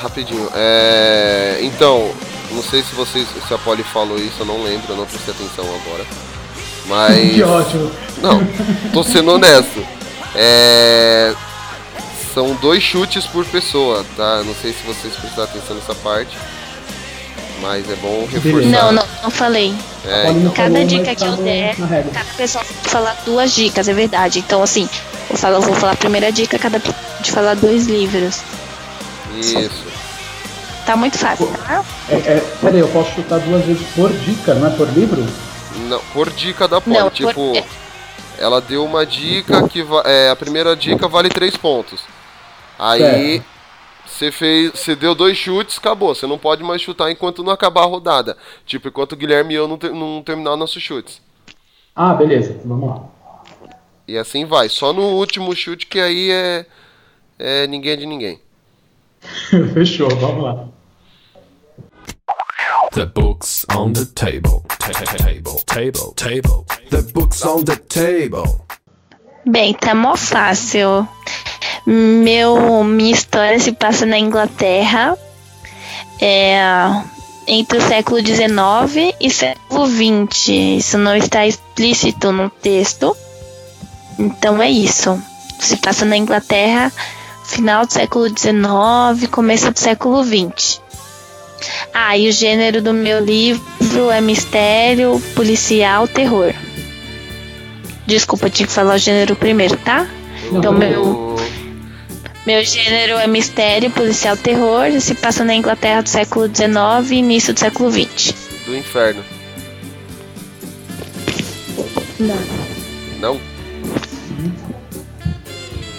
Rapidinho. 0.00 0.48
É, 0.54 1.58
então, 1.62 2.10
não 2.52 2.62
sei 2.62 2.82
se 2.82 2.94
vocês 2.94 3.28
se 3.46 3.54
a 3.54 3.58
Polly 3.58 3.82
falou 3.82 4.18
isso, 4.18 4.36
eu 4.40 4.46
não 4.46 4.62
lembro, 4.62 4.92
eu 4.92 4.96
não 4.96 5.06
prestei 5.06 5.34
atenção 5.34 5.64
agora. 5.64 6.06
Mas 6.86 7.32
Que 7.34 7.42
ótimo. 7.42 7.90
Não, 8.18 8.40
tô 8.92 9.02
sendo 9.02 9.32
honesto. 9.32 9.84
É. 10.34 11.34
São 12.32 12.54
dois 12.54 12.82
chutes 12.82 13.26
por 13.26 13.44
pessoa, 13.46 14.06
tá? 14.16 14.42
Não 14.44 14.54
sei 14.54 14.72
se 14.72 14.82
vocês 14.86 15.14
prestaram 15.16 15.50
atenção 15.50 15.74
nessa 15.74 15.94
parte. 15.96 16.36
Mas 17.60 17.90
é 17.90 17.94
bom 17.96 18.26
reforçar. 18.30 18.68
Não, 18.68 18.92
não, 18.92 19.06
não 19.22 19.30
falei. 19.30 19.74
É, 20.06 20.30
então. 20.30 20.50
Cada 20.52 20.70
falou, 20.72 20.86
dica 20.86 21.14
que 21.14 21.24
eu 21.24 21.36
der, 21.36 21.76
cada 21.76 22.32
pessoa 22.36 22.64
pode 22.64 22.88
falar 22.88 23.16
duas 23.26 23.52
dicas, 23.54 23.86
é 23.86 23.92
verdade. 23.92 24.38
Então, 24.38 24.62
assim, 24.62 24.88
eu, 25.28 25.36
falo, 25.36 25.56
eu 25.56 25.60
vou 25.60 25.74
falar 25.74 25.92
a 25.92 25.96
primeira 25.96 26.32
dica, 26.32 26.58
cada 26.58 26.80
pessoa 26.80 26.96
pode 27.18 27.30
falar 27.30 27.54
dois 27.54 27.86
livros. 27.86 28.40
Isso. 29.36 29.90
Tá 30.86 30.96
muito 30.96 31.18
fácil, 31.18 31.46
tá? 31.48 31.84
É, 32.08 32.14
é, 32.14 32.44
peraí, 32.60 32.80
eu 32.80 32.88
posso 32.88 33.14
chutar 33.14 33.38
duas 33.40 33.64
vezes 33.64 33.86
por 33.94 34.10
dica, 34.12 34.54
não 34.54 34.66
é 34.66 34.70
por 34.70 34.88
livro? 34.88 35.24
Não, 35.88 36.00
por 36.12 36.30
dica 36.30 36.66
da 36.66 36.80
Polly. 36.80 36.98
Não, 36.98 37.10
tipo, 37.10 37.32
por- 37.34 37.64
ela 38.38 38.60
deu 38.60 38.84
uma 38.84 39.04
dica 39.04 39.68
que 39.68 39.82
va- 39.82 40.02
é, 40.06 40.30
a 40.30 40.36
primeira 40.36 40.74
dica 40.74 41.06
vale 41.06 41.28
três 41.28 41.56
pontos. 41.56 42.00
Aí 42.78 43.42
você 44.20 44.30
fez. 44.32 44.72
Você 44.72 44.94
deu 44.94 45.14
dois 45.14 45.36
chutes, 45.36 45.78
acabou. 45.78 46.14
Você 46.14 46.26
não 46.26 46.38
pode 46.38 46.62
mais 46.62 46.80
chutar 46.82 47.10
enquanto 47.10 47.42
não 47.42 47.52
acabar 47.52 47.82
a 47.82 47.86
rodada. 47.86 48.36
Tipo, 48.66 48.88
enquanto 48.88 49.12
o 49.12 49.16
Guilherme 49.16 49.54
e 49.54 49.56
eu 49.56 49.66
não, 49.66 49.78
ter- 49.78 49.92
não 49.92 50.22
terminar 50.22 50.56
nossos 50.56 50.82
chutes. 50.82 51.20
Ah, 51.94 52.14
beleza, 52.14 52.60
vamos 52.64 52.88
lá. 52.88 53.04
E 54.06 54.16
assim 54.18 54.44
vai. 54.44 54.68
Só 54.68 54.92
no 54.92 55.02
último 55.02 55.54
chute 55.54 55.86
que 55.86 56.00
aí 56.00 56.30
é. 56.30 56.66
É 57.38 57.66
ninguém 57.66 57.96
de 57.96 58.04
ninguém. 58.04 58.40
Fechou, 59.74 60.08
vamos 60.16 60.44
lá. 60.44 60.68
The 62.92 63.06
books 63.06 63.64
on 63.74 63.92
the 63.92 64.04
table. 64.04 64.62
Ta- 64.78 64.90
ta- 64.90 65.16
Table, 65.16 65.62
table, 65.66 66.12
table. 66.16 66.64
The 66.90 67.02
books 67.14 67.44
on 67.44 67.64
the 67.64 67.76
table. 67.76 68.60
Bem, 69.46 69.72
tá 69.74 69.94
mó 69.94 70.16
fácil. 70.16 71.08
Meu, 71.92 72.84
minha 72.84 73.12
história 73.12 73.58
se 73.58 73.72
passa 73.72 74.06
na 74.06 74.16
Inglaterra. 74.16 75.18
É, 76.20 76.60
entre 77.48 77.78
o 77.78 77.80
século 77.80 78.24
XIX 78.24 79.12
e 79.20 79.28
século 79.28 79.88
XX. 79.88 80.48
Isso 80.78 80.98
não 80.98 81.16
está 81.16 81.44
explícito 81.44 82.30
no 82.30 82.48
texto. 82.48 83.16
Então 84.16 84.62
é 84.62 84.70
isso. 84.70 85.20
Se 85.58 85.76
passa 85.78 86.04
na 86.04 86.16
Inglaterra, 86.16 86.92
final 87.44 87.84
do 87.84 87.92
século 87.92 88.28
XIX, 88.28 89.28
começo 89.28 89.72
do 89.72 89.78
século 89.78 90.22
XX. 90.22 90.80
Ah, 91.92 92.16
e 92.16 92.28
o 92.28 92.32
gênero 92.32 92.80
do 92.80 92.94
meu 92.94 93.18
livro 93.18 94.10
é 94.12 94.20
mistério, 94.20 95.20
policial, 95.34 96.06
terror. 96.06 96.54
Desculpa, 98.06 98.46
eu 98.46 98.50
tinha 98.50 98.66
que 98.66 98.72
falar 98.72 98.94
o 98.94 98.98
gênero 98.98 99.34
primeiro, 99.34 99.76
tá? 99.78 100.06
Então, 100.52 100.72
meu, 100.72 101.29
meu 102.46 102.64
gênero 102.64 103.18
é 103.18 103.26
mistério, 103.26 103.90
policial, 103.90 104.36
terror. 104.36 104.86
e 104.86 105.00
Se 105.00 105.14
passa 105.14 105.44
na 105.44 105.54
Inglaterra 105.54 106.02
do 106.02 106.08
século 106.08 106.46
XIX 106.46 107.10
e 107.10 107.14
início 107.16 107.52
do 107.54 107.60
século 107.60 107.90
XX. 107.90 108.34
Do 108.66 108.76
inferno. 108.76 109.22
Não. 112.18 112.36
Não? 113.20 113.40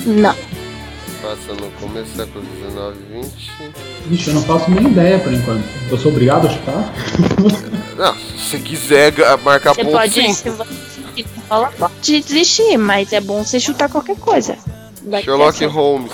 Não. 0.05 0.36
Passa 1.21 1.53
no 1.53 1.69
começo 1.79 2.12
do 2.12 2.17
século 2.17 2.43
XIX, 2.43 3.24
20. 3.24 3.74
Vixe, 4.07 4.27
eu 4.29 4.33
não 4.33 4.43
faço 4.43 4.71
nem 4.71 4.88
ideia 4.88 5.19
por 5.19 5.31
enquanto. 5.31 5.63
Eu 5.89 5.98
sou 5.98 6.12
obrigado 6.12 6.48
a 6.48 6.50
chutar? 6.50 6.93
Não, 7.95 8.15
se 8.15 8.50
você 8.50 8.60
quiser 8.60 9.13
marcar 9.43 9.75
Você 9.75 9.83
ponto, 9.83 9.91
pode, 9.93 10.13
sim. 10.13 10.33
se 10.33 10.50
você 10.50 10.65
pode 11.77 12.21
desistir, 12.21 12.77
mas 12.77 13.13
é 13.13 13.21
bom 13.21 13.43
você 13.43 13.60
chutar 13.60 13.89
qualquer 13.89 14.15
coisa. 14.15 14.57
Sherlock 15.24 15.63
é 15.63 15.67
Holmes. 15.67 16.12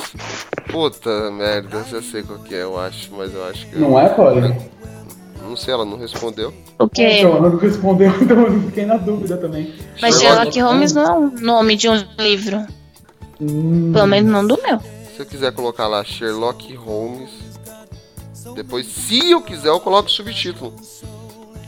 Puta 0.71 1.31
merda, 1.31 1.83
já 1.89 2.01
sei 2.01 2.23
qual 2.23 2.39
que 2.39 2.53
é, 2.55 2.63
eu 2.63 2.79
acho, 2.79 3.09
mas 3.13 3.33
eu 3.33 3.43
acho 3.45 3.67
que. 3.67 3.77
Não 3.77 3.99
é, 3.99 4.09
Polly? 4.09 4.55
Não 5.41 5.55
sei, 5.55 5.73
ela 5.73 5.85
não 5.85 5.97
respondeu. 5.97 6.53
O 6.77 6.89
quê? 6.89 7.19
Então, 7.19 7.37
ela 7.37 7.49
não 7.49 7.57
respondeu, 7.57 8.11
então 8.21 8.41
eu 8.41 8.61
fiquei 8.63 8.85
na 8.85 8.97
dúvida 8.97 9.37
também. 9.37 9.73
Mas 10.01 10.19
Sherlock 10.19 10.59
Holmes 10.59 10.93
não 10.93 11.03
é 11.05 11.13
um 11.13 11.29
nome 11.39 11.75
de 11.75 11.89
um 11.89 12.03
livro. 12.19 12.65
Hum, 13.39 13.91
Pelo 13.93 14.07
menos 14.07 14.31
não 14.31 14.45
do 14.45 14.61
meu. 14.61 14.79
Se 15.15 15.21
eu 15.21 15.25
quiser 15.25 15.51
colocar 15.53 15.87
lá 15.87 16.03
Sherlock 16.03 16.75
Holmes, 16.75 17.29
depois, 18.55 18.85
se 18.87 19.31
eu 19.31 19.41
quiser, 19.41 19.69
eu 19.69 19.79
coloco 19.79 20.09
o 20.09 20.11
subtítulo. 20.11 20.73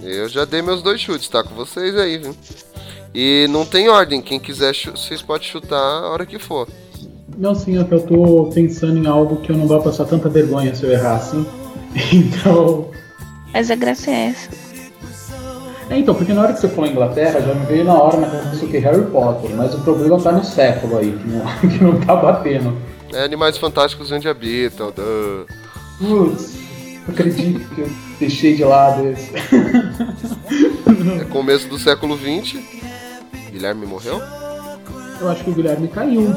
Eu 0.02 0.28
já 0.30 0.46
dei 0.46 0.62
meus 0.62 0.82
dois 0.82 1.00
chutes, 1.00 1.28
tá 1.28 1.44
com 1.44 1.56
vocês 1.56 1.96
aí, 1.98 2.18
viu? 2.18 2.36
E 3.14 3.48
não 3.50 3.66
tem 3.66 3.90
ordem, 3.90 4.22
quem 4.22 4.40
quiser, 4.40 4.74
vocês 4.74 5.22
podem 5.22 5.48
chutar 5.48 5.78
a 5.78 6.10
hora 6.10 6.26
que 6.26 6.38
for. 6.40 6.68
Não, 7.40 7.56
sim, 7.56 7.80
é 7.80 7.84
que 7.86 7.94
eu 7.94 8.02
tô 8.02 8.52
pensando 8.54 8.98
em 8.98 9.08
algo 9.08 9.38
que 9.38 9.50
eu 9.50 9.56
não 9.56 9.66
vou 9.66 9.82
passar 9.82 10.04
tanta 10.04 10.28
vergonha 10.28 10.76
se 10.76 10.84
eu 10.84 10.92
errar 10.92 11.16
assim. 11.16 11.46
Então. 12.14 12.90
Mas 13.52 13.72
a 13.72 13.76
graça 13.76 14.12
é 14.12 14.28
essa. 14.28 14.50
É, 15.90 15.98
então, 15.98 16.14
porque 16.14 16.34
na 16.34 16.42
hora 16.44 16.54
que 16.54 16.60
você 16.60 16.68
falou 16.68 16.88
Inglaterra, 16.88 17.42
já 17.42 17.54
me 17.56 17.66
veio 17.66 17.84
na 17.86 17.94
hora 17.96 18.18
na 18.18 18.28
cabeça 18.28 18.68
que 18.68 18.78
Harry 18.78 19.06
Potter, 19.06 19.50
mas 19.56 19.74
o 19.74 19.80
problema 19.80 20.22
tá 20.22 20.32
no 20.32 20.44
século 20.44 21.00
aí, 21.00 21.12
que 21.14 21.28
não, 21.28 21.46
que 21.70 21.84
não 21.84 22.00
tá 22.02 22.16
batendo. 22.16 22.78
É 23.12 23.24
Animais 23.24 23.58
Fantásticos 23.58 24.12
onde 24.12 24.28
habitam. 24.28 24.92
duh. 24.92 25.48
Putz, 25.98 26.58
acredito 27.08 27.68
que 27.74 27.82
eu 27.82 27.90
deixei 28.20 28.56
de 28.56 28.64
lado 28.66 29.08
esse. 29.08 29.32
É 31.20 31.24
começo 31.32 31.68
do 31.68 31.80
século 31.80 32.16
XX. 32.18 32.60
Guilherme 33.50 33.88
morreu? 33.88 34.22
Eu 35.20 35.30
acho 35.30 35.44
que 35.44 35.50
o 35.50 35.54
Guilherme 35.54 35.88
caiu. 35.88 36.36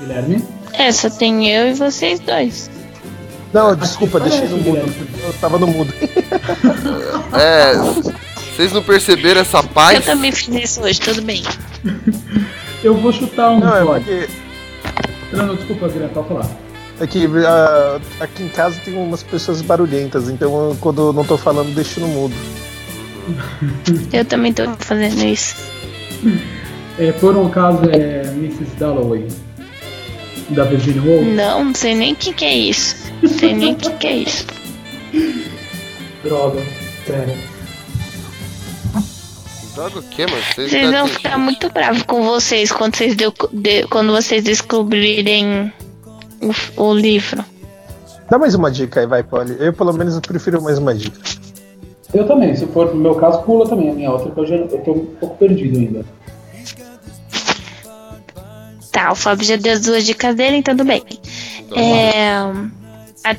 Guilherme? 0.00 0.44
É, 0.72 0.90
só 0.92 1.10
tem 1.10 1.48
eu 1.48 1.68
e 1.68 1.74
vocês 1.74 2.20
dois. 2.20 2.70
Não, 3.52 3.74
desculpa, 3.74 4.20
deixei 4.20 4.48
no 4.48 4.58
mudo. 4.58 4.82
Eu 5.24 5.32
tava 5.40 5.58
no 5.58 5.66
mudo. 5.66 5.92
É. 7.38 7.74
Vocês 8.56 8.72
não 8.72 8.82
perceberam 8.82 9.40
essa 9.40 9.58
Eu 9.58 9.64
paz? 9.64 10.04
também 10.04 10.30
fiz 10.32 10.48
isso 10.54 10.80
hoje, 10.82 11.00
tudo 11.00 11.22
bem. 11.22 11.42
Eu 12.82 12.94
vou 12.96 13.12
chutar 13.12 13.50
um, 13.50 13.60
Não, 13.60 13.76
é 13.76 13.84
porque 14.00 14.28
Não, 15.32 15.46
não, 15.48 15.54
desculpa, 15.54 15.86
Guilherme, 15.88 16.14
pode 16.14 16.28
falar. 16.28 16.46
aqui, 16.98 17.26
ah, 17.46 18.00
aqui 18.20 18.42
em 18.42 18.48
casa 18.48 18.80
tem 18.82 18.96
umas 18.96 19.22
pessoas 19.22 19.60
barulhentas, 19.60 20.30
então 20.30 20.70
eu, 20.70 20.76
quando 20.80 21.08
eu 21.08 21.12
não 21.12 21.22
tô 21.22 21.36
falando, 21.36 21.74
deixo 21.74 22.00
no 22.00 22.08
mudo. 22.08 22.34
Eu 24.12 24.24
também 24.24 24.52
tô 24.52 24.64
fazendo 24.78 25.22
isso. 25.24 25.56
É, 26.98 27.12
por 27.12 27.36
um 27.36 27.50
caso 27.50 27.82
é 27.90 28.22
Mrs. 28.32 28.74
Dalloway, 28.78 29.28
da 30.54 30.64
Virginia 30.64 31.02
Woolf. 31.02 31.26
Não, 31.26 31.64
não 31.66 31.74
sei 31.74 31.94
nem 31.94 32.12
o 32.12 32.16
que, 32.16 32.32
que 32.32 32.44
é 32.44 32.54
isso. 32.56 32.96
Não 33.22 33.28
sei 33.28 33.54
nem 33.54 33.72
o 33.72 33.76
que, 33.76 33.90
que 33.90 34.06
é 34.06 34.16
isso. 34.16 34.46
Droga, 36.24 36.60
sério. 37.06 37.34
Droga 39.74 39.98
o 39.98 40.02
quê, 40.02 40.26
mano? 40.26 40.42
Vocês 40.54 40.70
Vocês 40.70 40.90
vão 40.90 41.06
tá- 41.08 41.14
ficar 41.14 41.38
muito 41.38 41.70
bravos 41.70 42.02
com 42.02 42.22
vocês 42.22 42.70
quando 42.72 42.96
vocês, 42.96 43.14
deu- 43.14 43.32
de- 43.52 43.86
quando 43.86 44.12
vocês 44.12 44.42
descobrirem 44.44 45.72
o, 46.76 46.82
o 46.82 46.94
livro. 46.94 47.44
Dá 48.28 48.38
mais 48.38 48.54
uma 48.54 48.70
dica 48.70 49.00
aí, 49.00 49.06
vai, 49.06 49.22
Polly. 49.22 49.56
Eu, 49.58 49.72
pelo 49.72 49.92
menos, 49.92 50.14
eu 50.14 50.20
prefiro 50.20 50.60
mais 50.62 50.78
uma 50.78 50.94
dica. 50.94 51.18
Eu 52.12 52.26
também, 52.26 52.54
se 52.56 52.66
for 52.66 52.92
no 52.94 53.00
meu 53.00 53.14
caso, 53.14 53.42
pula 53.42 53.68
também 53.68 53.90
a 53.90 53.92
minha 53.94 54.10
outra, 54.10 54.30
que 54.30 54.38
eu 54.40 54.46
já 54.46 54.56
eu 54.56 54.68
tô 54.84 54.92
um 54.92 55.06
pouco 55.06 55.36
perdido 55.38 55.78
ainda. 55.78 56.04
Tá, 58.92 59.12
o 59.12 59.14
Fábio 59.14 59.46
já 59.46 59.56
deu 59.56 59.72
as 59.72 59.80
duas 59.80 60.04
dicas 60.04 60.34
dele, 60.34 60.56
então 60.56 60.76
tudo 60.76 60.86
bem. 60.86 61.02
Então, 61.60 61.78
É, 61.78 62.40
a 63.24 63.36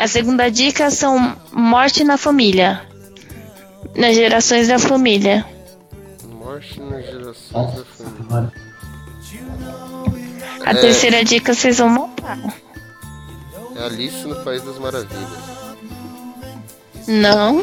A 0.00 0.06
segunda 0.06 0.48
dica 0.48 0.90
são 0.90 1.36
morte 1.52 2.04
na 2.04 2.16
família. 2.16 2.82
Nas 3.96 4.14
gerações 4.14 4.68
da 4.68 4.78
família. 4.78 5.44
Morte 6.38 6.80
nas 6.80 7.04
gerações 7.04 7.74
da 7.74 7.84
família. 7.84 8.52
A 10.64 10.70
É. 10.70 10.74
terceira 10.74 11.24
dica 11.24 11.52
vocês 11.52 11.78
vão 11.78 11.88
montar. 11.88 12.38
É 13.74 13.84
Alice 13.86 14.24
no 14.26 14.36
País 14.44 14.62
das 14.62 14.78
Maravilhas. 14.78 15.68
Não. 17.08 17.58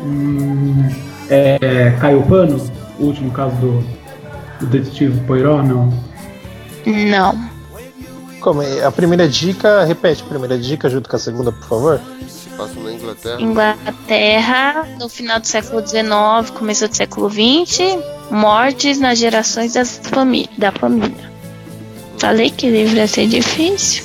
Hum, 0.00 0.88
é, 1.28 1.90
Caio 2.00 2.22
Pano? 2.24 2.70
O 3.00 3.04
último 3.06 3.32
caso 3.32 3.56
do, 3.56 3.84
do 4.60 4.66
detetive 4.66 5.18
Poirot? 5.26 5.66
Não. 5.66 5.92
Não. 6.88 7.50
Como 8.40 8.62
é? 8.62 8.84
A 8.84 8.90
primeira 8.92 9.28
dica, 9.28 9.84
repete 9.84 10.22
a 10.22 10.26
primeira 10.26 10.56
dica 10.56 10.88
junto 10.88 11.08
com 11.08 11.16
a 11.16 11.18
segunda, 11.18 11.52
por 11.52 11.66
favor. 11.68 12.00
Se 12.28 12.48
passa 12.50 12.78
na 12.80 12.92
Inglaterra. 12.92 13.40
Inglaterra, 13.40 14.88
no 14.98 15.08
final 15.08 15.40
do 15.40 15.46
século 15.46 15.86
XIX, 15.86 16.50
começo 16.56 16.88
do 16.88 16.94
século 16.96 17.28
XX, 17.28 17.98
mortes 18.30 18.98
nas 19.00 19.18
gerações 19.18 19.72
das 19.74 20.00
famí 20.02 20.48
da 20.56 20.70
família. 20.72 21.28
Falei 22.18 22.50
que 22.50 22.70
livro 22.70 22.96
ia 22.96 23.06
ser 23.06 23.26
difícil. 23.26 24.04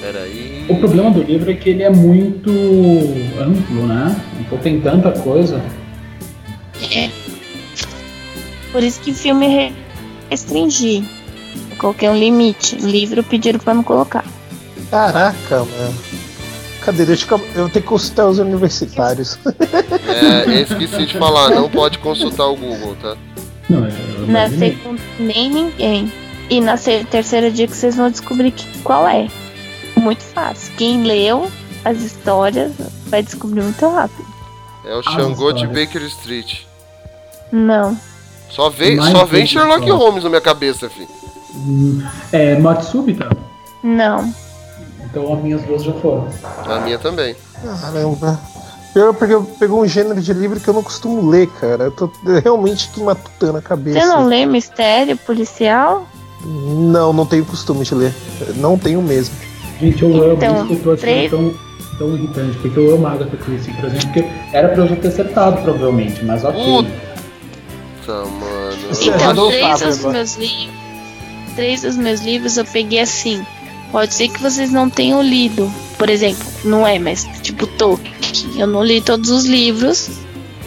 Peraí. 0.00 0.66
O 0.68 0.76
problema 0.78 1.10
do 1.10 1.22
livro 1.22 1.50
é 1.50 1.54
que 1.54 1.70
ele 1.70 1.82
é 1.82 1.90
muito 1.90 2.50
amplo, 3.38 3.86
né? 3.86 4.16
Então 4.40 4.58
tem 4.58 4.80
tanta 4.80 5.12
coisa. 5.12 5.62
É. 6.90 7.10
Por 8.72 8.82
isso 8.82 9.00
que 9.00 9.12
filme 9.12 9.46
re- 9.46 9.72
restringi. 10.30 11.04
Eu 11.70 11.76
coloquei 11.76 12.08
um 12.08 12.16
limite. 12.16 12.76
Livro 12.76 13.22
pediram 13.22 13.58
pra 13.58 13.74
não 13.74 13.82
colocar. 13.82 14.24
Caraca, 14.90 15.58
mano. 15.64 15.94
Cadê? 16.84 17.04
Deixa 17.06 17.26
eu, 17.32 17.38
eu 17.54 17.68
tenho 17.68 17.70
que 17.70 17.80
consultar 17.82 18.26
os 18.28 18.38
universitários. 18.38 19.38
É, 20.08 20.60
esqueci 20.62 21.06
de 21.06 21.18
falar, 21.18 21.50
não 21.50 21.68
pode 21.70 21.98
consultar 21.98 22.46
o 22.46 22.56
Google, 22.56 22.96
tá? 23.00 23.16
Não, 23.70 23.84
é, 23.86 23.88
eu 24.16 24.26
Na 24.26 24.46
imaginei. 24.46 24.70
segunda, 24.76 25.02
nem 25.18 25.48
ninguém. 25.50 26.12
E 26.50 26.60
na 26.60 26.76
terceira 26.76 27.50
dica 27.50 27.72
vocês 27.72 27.96
vão 27.96 28.10
descobrir 28.10 28.50
que- 28.50 28.66
qual 28.82 29.06
é. 29.08 29.28
Muito 29.96 30.22
fácil. 30.24 30.72
Quem 30.76 31.04
leu 31.04 31.50
as 31.84 32.00
histórias 32.02 32.72
vai 33.06 33.22
descobrir 33.22 33.62
muito 33.62 33.88
rápido. 33.88 34.26
É 34.84 34.94
o 34.96 35.02
Xangô 35.02 35.52
de. 35.52 35.66
Baker 35.66 36.02
Street. 36.02 36.62
Não. 37.52 37.96
Só 38.50 38.68
vem, 38.68 39.00
só 39.00 39.24
vem 39.24 39.46
Sherlock. 39.46 39.88
Holmes 39.88 40.24
na 40.24 40.30
minha 40.30 40.40
cabeça, 40.40 40.90
filho. 40.90 41.08
É 42.32 42.58
morte 42.58 42.84
súbita? 42.86 43.28
Não. 43.82 44.32
Então 45.04 45.32
as 45.34 45.42
minhas 45.42 45.62
duas 45.62 45.82
já 45.82 45.92
foram. 45.94 46.26
A 46.66 46.80
minha 46.80 46.98
também. 46.98 47.36
Caramba. 47.80 48.40
Pior 48.94 49.14
porque 49.14 49.32
eu 49.34 49.42
pegou 49.58 49.82
um 49.82 49.86
gênero 49.86 50.20
de 50.20 50.32
livro 50.34 50.60
que 50.60 50.68
eu 50.68 50.74
não 50.74 50.82
costumo 50.82 51.28
ler, 51.28 51.46
cara. 51.60 51.84
Eu 51.84 51.90
tô 51.90 52.10
realmente 52.42 52.88
que 52.90 53.02
matutando 53.02 53.58
a 53.58 53.62
cabeça. 53.62 54.00
Você 54.00 54.06
não 54.06 54.26
lê 54.26 54.44
mistério 54.46 55.16
policial? 55.16 56.06
Não, 56.44 57.12
não 57.12 57.24
tenho 57.24 57.44
costume 57.44 57.84
de 57.84 57.94
ler. 57.94 58.14
Não 58.56 58.76
tenho 58.78 59.00
mesmo. 59.00 59.34
Gente, 59.80 60.02
eu 60.02 60.10
amo 60.22 60.32
Então, 60.34 60.56
isso 60.56 60.66
que 60.66 60.72
eu 60.74 60.78
tô 60.82 60.90
achando 60.92 61.00
três- 61.00 61.30
tão, 61.30 61.54
tão 61.98 62.14
irritante, 62.14 62.58
porque 62.58 62.78
eu 62.78 62.94
amo 62.94 63.06
a 63.06 63.12
Agatha 63.12 63.36
Christie, 63.36 63.72
por 63.74 63.84
exemplo, 63.86 64.06
porque 64.12 64.28
era 64.52 64.68
pra 64.68 64.84
eu 64.84 64.88
já 64.88 64.96
ter 64.96 65.08
acertado, 65.08 65.62
provavelmente, 65.62 66.24
mas 66.24 66.44
ok. 66.44 66.62
Puta, 66.62 68.12
mano. 68.12 68.72
Então, 69.00 69.48
três 69.48 69.80
dos 69.80 70.04
meus 70.04 70.36
livros. 70.36 70.81
Três 71.54 71.82
dos 71.82 71.96
meus 71.96 72.20
livros 72.20 72.56
eu 72.56 72.64
peguei 72.64 73.00
assim. 73.00 73.44
Pode 73.90 74.14
ser 74.14 74.28
que 74.28 74.40
vocês 74.40 74.70
não 74.72 74.88
tenham 74.88 75.22
lido. 75.22 75.70
Por 75.98 76.08
exemplo, 76.08 76.44
não 76.64 76.86
é, 76.86 76.98
mas 76.98 77.24
tipo 77.42 77.66
Tolkien. 77.66 78.12
Eu 78.56 78.66
não 78.66 78.82
li 78.82 79.00
todos 79.00 79.30
os 79.30 79.44
livros. 79.44 80.10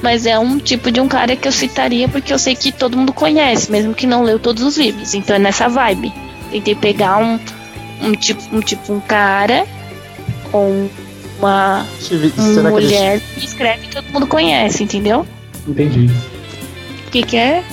Mas 0.01 0.25
é 0.27 0.37
um 0.37 0.59
tipo 0.59 0.91
de 0.91 0.99
um 1.01 1.07
cara 1.07 1.35
que 1.35 1.47
eu 1.47 1.51
citaria 1.51 2.07
porque 2.07 2.31
eu 2.31 2.37
sei 2.37 2.53
que 2.55 2.71
todo 2.71 2.95
mundo 2.97 3.11
conhece, 3.13 3.71
mesmo 3.71 3.95
que 3.95 4.05
não 4.05 4.21
leu 4.23 4.37
todos 4.37 4.61
os 4.61 4.77
livros. 4.77 5.15
Então 5.15 5.35
é 5.35 5.39
nessa 5.39 5.67
vibe. 5.67 6.13
Tentei 6.51 6.75
pegar 6.75 7.17
um, 7.17 7.39
um 8.01 8.11
tipo 8.11 8.43
um 8.55 8.59
tipo 8.59 8.93
um 8.93 8.99
cara 8.99 9.65
com 10.51 10.87
uma, 11.39 11.79
uma 11.79 11.85
Será 11.99 12.19
que 12.29 12.35
eles- 12.35 12.69
mulher 12.69 13.19
que 13.19 13.45
escreve 13.45 13.85
e 13.87 13.89
todo 13.89 14.05
mundo 14.13 14.27
conhece, 14.27 14.83
entendeu? 14.83 15.25
Entendi. 15.67 16.07
O 17.07 17.11
que, 17.11 17.23
que 17.23 17.37
é, 17.37 17.63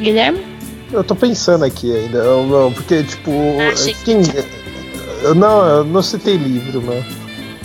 Guilherme? 0.00 0.38
Eu 0.92 1.04
tô 1.04 1.14
pensando 1.14 1.64
aqui 1.64 1.94
ainda. 1.94 2.18
Eu 2.18 2.46
não, 2.46 2.72
porque, 2.72 3.02
tipo. 3.02 3.30
que 3.76 3.94
Quem. 4.04 4.20
Eu 5.22 5.34
não, 5.34 5.66
eu 5.66 5.84
não 5.84 6.02
citei 6.02 6.36
livro, 6.36 6.80
né? 6.80 7.04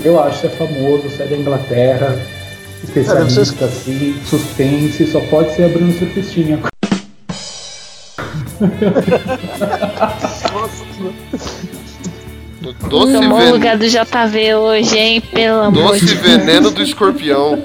Eu 0.03 0.21
acho 0.21 0.41
que 0.41 0.47
é 0.47 0.49
famoso, 0.49 1.03
você 1.03 1.23
é 1.23 1.27
da 1.27 1.37
Inglaterra, 1.37 2.19
especialista, 2.83 3.65
assim, 3.65 4.15
suspense, 4.25 5.07
só 5.07 5.21
pode 5.21 5.55
ser 5.55 5.63
a 5.63 5.69
Bruno 5.69 5.93
Surfistinha. 5.93 6.59
O 12.65 12.89
doce, 12.89 13.13
Tomou 13.13 13.37
o 13.37 13.41
ven... 13.41 13.51
lugar 13.51 13.77
do 13.77 13.87
JV 13.87 14.55
hoje, 14.55 14.97
hein? 14.97 15.21
Pelo 15.21 15.61
amor 15.61 15.91
doce 15.91 16.05
de 16.05 16.15
veneno 16.15 16.71
do 16.71 16.81
escorpião. 16.81 17.63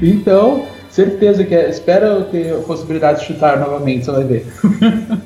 Então, 0.00 0.66
certeza 0.92 1.44
que 1.44 1.54
é. 1.54 1.68
Espera 1.68 2.06
eu 2.06 2.24
ter 2.24 2.54
a 2.54 2.58
possibilidade 2.58 3.20
de 3.20 3.26
chutar 3.26 3.58
novamente, 3.58 4.04
você 4.04 4.10
vai 4.12 4.24
ver. 4.24 4.46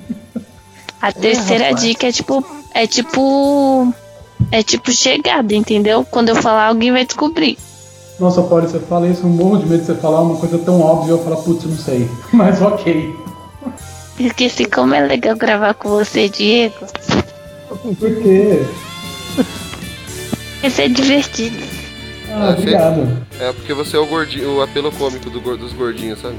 A 1.01 1.13
terceira 1.13 1.65
rapaz. 1.65 1.83
dica 1.83 2.09
é 2.09 2.13
tipo. 2.13 2.45
É 2.75 2.87
tipo. 2.87 3.93
É 4.51 4.63
tipo 4.63 4.93
chegada, 4.93 5.55
entendeu? 5.55 6.07
Quando 6.11 6.31
eu 6.31 6.37
falar, 6.37 6.67
alguém 6.67 6.93
vai 6.93 7.05
descobrir. 7.05 7.59
Nossa, 8.19 8.43
Paulo, 8.43 8.67
você 8.67 8.79
fala 8.81 9.09
isso, 9.09 9.23
eu 9.25 9.29
morro 9.29 9.59
de 9.59 9.67
medo 9.67 9.81
de 9.81 9.87
você 9.87 9.95
falar 9.95 10.23
uma 10.23 10.37
coisa 10.37 10.59
tão 10.59 10.81
óbvia, 10.81 11.13
eu 11.13 11.19
falar, 11.19 11.37
putz, 11.37 11.65
não 11.65 11.77
sei. 11.77 12.09
Mas 12.33 12.63
ok. 12.63 13.15
Esqueci 14.19 14.65
como 14.65 14.95
é 14.95 15.01
legal 15.01 15.37
gravar 15.37 15.75
com 15.75 15.91
você, 15.91 16.29
Diego. 16.29 16.75
Por 17.69 18.17
quê? 18.23 18.65
Vai 20.63 20.71
ser 20.71 20.89
divertido. 20.89 21.76
Ah, 22.39 22.49
Ah, 22.49 22.51
obrigado. 22.59 23.27
É 23.41 23.53
porque 23.53 23.73
você 23.73 23.97
é 23.97 24.01
o 24.01 24.07
gordinho, 24.07 24.57
o 24.59 24.63
apelo 24.63 24.93
cômico 24.93 25.31
do 25.31 25.41
dos 25.57 25.73
gordinhos, 25.73 26.21
sabe? 26.21 26.37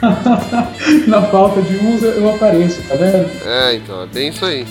Na 1.08 1.22
falta 1.22 1.60
de 1.60 1.76
uns 1.76 2.02
eu 2.02 2.30
apareço, 2.34 2.80
tá 2.88 2.94
vendo? 2.94 3.28
É, 3.44 3.74
então, 3.74 4.02
é 4.02 4.06
bem 4.06 4.28
isso 4.28 4.44
aí. 4.44 4.64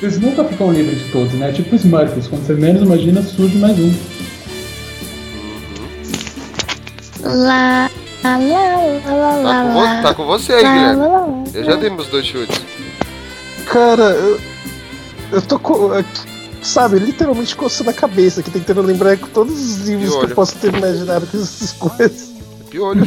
Eles 0.00 0.18
nunca 0.20 0.44
ficam 0.44 0.72
livres 0.72 0.98
de 1.04 1.10
todos, 1.10 1.32
né? 1.34 1.50
Tipo 1.52 1.74
Smurfs, 1.74 2.28
quando 2.28 2.46
você 2.46 2.54
menos 2.54 2.82
imagina, 2.82 3.22
surge 3.22 3.58
mais 3.58 3.76
um. 3.78 3.92
Lá, 7.22 7.90
lá, 8.22 8.38
lá, 8.38 9.36
lá, 9.36 9.42
Tá 9.42 9.72
com, 9.72 9.80
lá, 9.80 10.02
tá 10.02 10.14
com 10.14 10.26
você 10.26 10.52
aí, 10.52 10.62
lá, 10.62 10.72
Guilherme. 10.72 11.00
lá, 11.00 11.08
lá. 11.08 11.44
Eu 11.54 11.64
já 11.64 11.76
dei 11.76 11.90
meus 11.90 12.06
dois 12.08 12.24
chutes. 12.26 12.60
Cara, 13.66 14.02
eu, 14.10 14.40
eu 15.32 15.42
tô 15.42 15.58
com. 15.58 15.90
Sabe, 16.62 16.98
literalmente 16.98 17.54
coçando 17.54 17.90
a 17.90 17.92
cabeça 17.92 18.40
aqui, 18.40 18.50
tentando 18.50 18.82
lembrar 18.82 19.16
com 19.18 19.26
todos 19.28 19.54
os 19.54 19.86
livros 19.86 20.14
que 20.16 20.24
eu 20.24 20.34
posso 20.34 20.56
ter 20.56 20.74
imaginado 20.74 21.26
com 21.26 21.36
essas 21.38 21.72
coisas. 21.78 22.30
Piolho. 22.70 23.06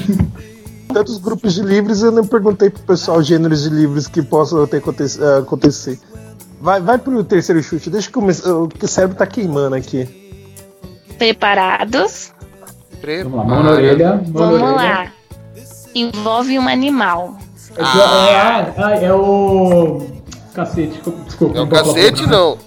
Tantos 0.93 1.17
grupos 1.19 1.53
de 1.53 1.61
livros 1.61 2.01
eu 2.01 2.11
não 2.11 2.25
perguntei 2.25 2.69
pro 2.69 2.81
pessoal 2.83 3.21
gêneros 3.21 3.63
de 3.63 3.69
livros 3.69 4.07
que 4.07 4.21
possam 4.23 4.65
ter 4.65 4.77
aconte- 4.77 5.03
ah, 5.21 5.39
acontecer. 5.39 5.99
Vai, 6.61 6.81
vai 6.81 6.97
pro 6.97 7.23
terceiro 7.23 7.61
chute, 7.61 7.89
deixa 7.89 8.09
que 8.11 8.17
o 8.17 8.63
o 8.63 8.67
que 8.67 8.85
o 8.85 8.87
cérebro 8.87 9.15
tá 9.17 9.25
queimando 9.27 9.75
aqui. 9.75 10.07
Preparados? 11.17 12.31
Vamos 13.23 13.33
lá, 13.37 13.43
mão 13.45 13.63
na 13.63 13.71
orelha, 13.71 14.15
mão 14.15 14.23
na 14.23 14.31
Vamos 14.31 14.61
orelha. 14.61 14.75
lá. 14.75 15.11
Envolve 15.95 16.59
um 16.59 16.67
animal. 16.67 17.37
É, 17.77 17.81
ah, 17.83 18.73
ah, 18.77 18.91
é 18.95 19.13
o. 19.13 20.01
Cacete, 20.53 20.99
desculpa. 21.25 21.57
É 21.57 21.61
o 21.61 21.67
cacete, 21.67 22.25
não. 22.27 22.57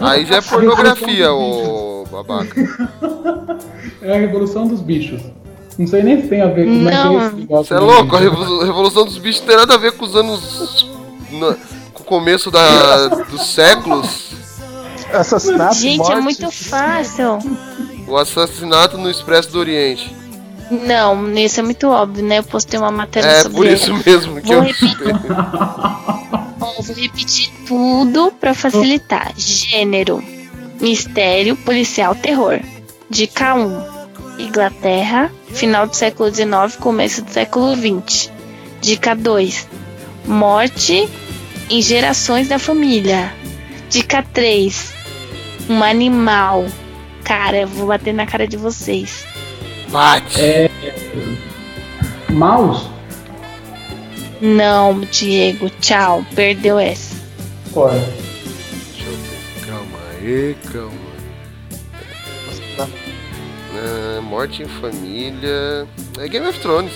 Aí 0.00 0.24
já 0.26 0.36
é 0.36 0.40
pornografia, 0.40 1.32
ô 1.32 2.04
babaca. 2.10 2.54
É 4.02 4.14
a 4.16 4.18
revolução 4.18 4.66
dos 4.66 4.80
bichos. 4.80 5.20
Não 5.78 5.86
sei 5.86 6.02
nem 6.02 6.22
se 6.22 6.28
tem 6.28 6.40
a 6.40 6.46
ver 6.46 6.64
com 6.66 6.72
como 6.72 6.88
é 6.88 6.92
que 6.92 6.96
Não. 7.04 7.20
é 7.20 7.30
negócio. 7.32 7.64
Você 7.68 7.74
é 7.74 7.78
louco, 7.78 8.16
a 8.16 8.18
revolução 8.18 9.04
dos 9.04 9.18
bichos 9.18 9.40
não 9.42 9.48
tem 9.48 9.56
nada 9.56 9.74
a 9.74 9.78
ver 9.78 9.92
com 9.92 10.04
os 10.06 10.16
anos. 10.16 10.86
na- 11.32 11.54
com 11.92 12.02
o 12.02 12.06
começo 12.06 12.50
da, 12.50 13.08
dos 13.08 13.46
séculos. 13.52 14.30
Assassinato, 15.12 15.74
Gente, 15.76 15.98
morte. 15.98 16.12
é 16.12 16.20
muito 16.20 16.50
fácil. 16.50 17.38
O 18.08 18.16
assassinato 18.16 18.96
no 18.96 19.10
Expresso 19.10 19.50
do 19.52 19.58
Oriente. 19.58 20.14
Não, 20.70 21.30
isso 21.34 21.60
é 21.60 21.62
muito 21.62 21.88
óbvio, 21.88 22.24
né? 22.24 22.38
Eu 22.38 22.44
postei 22.44 22.78
uma 22.80 22.90
matéria 22.90 23.26
É 23.28 23.40
sobre 23.42 23.56
por 23.56 23.66
isso 23.66 23.92
mesmo 24.06 24.40
que 24.40 24.46
Vou 24.46 24.56
eu. 24.56 24.62
repetir. 24.62 24.96
Vou 26.78 26.94
repetir 26.94 27.50
tudo 27.66 28.32
pra 28.32 28.54
facilitar. 28.54 29.32
Gênero: 29.36 30.22
mistério, 30.80 31.56
policial, 31.56 32.14
terror. 32.14 32.60
Dica 33.08 33.54
1: 33.54 34.00
Inglaterra, 34.38 35.30
final 35.48 35.86
do 35.86 35.94
século 35.94 36.32
XIX, 36.32 36.76
começo 36.78 37.22
do 37.22 37.30
século 37.30 37.74
XX. 37.74 38.30
Dica 38.80 39.14
2: 39.14 39.68
morte 40.26 41.08
em 41.68 41.82
gerações 41.82 42.48
da 42.48 42.58
família. 42.58 43.32
Dica 43.88 44.22
3: 44.22 44.94
Um 45.68 45.82
animal. 45.82 46.66
Cara, 47.24 47.58
eu 47.58 47.68
vou 47.68 47.86
bater 47.86 48.14
na 48.14 48.26
cara 48.26 48.46
de 48.46 48.56
vocês. 48.56 49.24
Bate! 49.88 50.40
É. 50.40 50.70
Mouse? 52.30 52.99
Não, 54.40 55.00
Diego, 55.00 55.68
tchau. 55.80 56.24
Perdeu 56.34 56.78
essa. 56.78 57.14
Fora. 57.72 57.98
Deixa 57.98 59.06
eu 59.06 59.16
ver. 59.16 59.66
Calma 59.66 59.98
aí, 60.18 60.56
calma. 60.72 61.10
Ah, 63.82 64.20
morte 64.22 64.62
em 64.62 64.68
família. 64.68 65.86
É 66.18 66.28
Game 66.28 66.46
of 66.46 66.58
Thrones. 66.60 66.92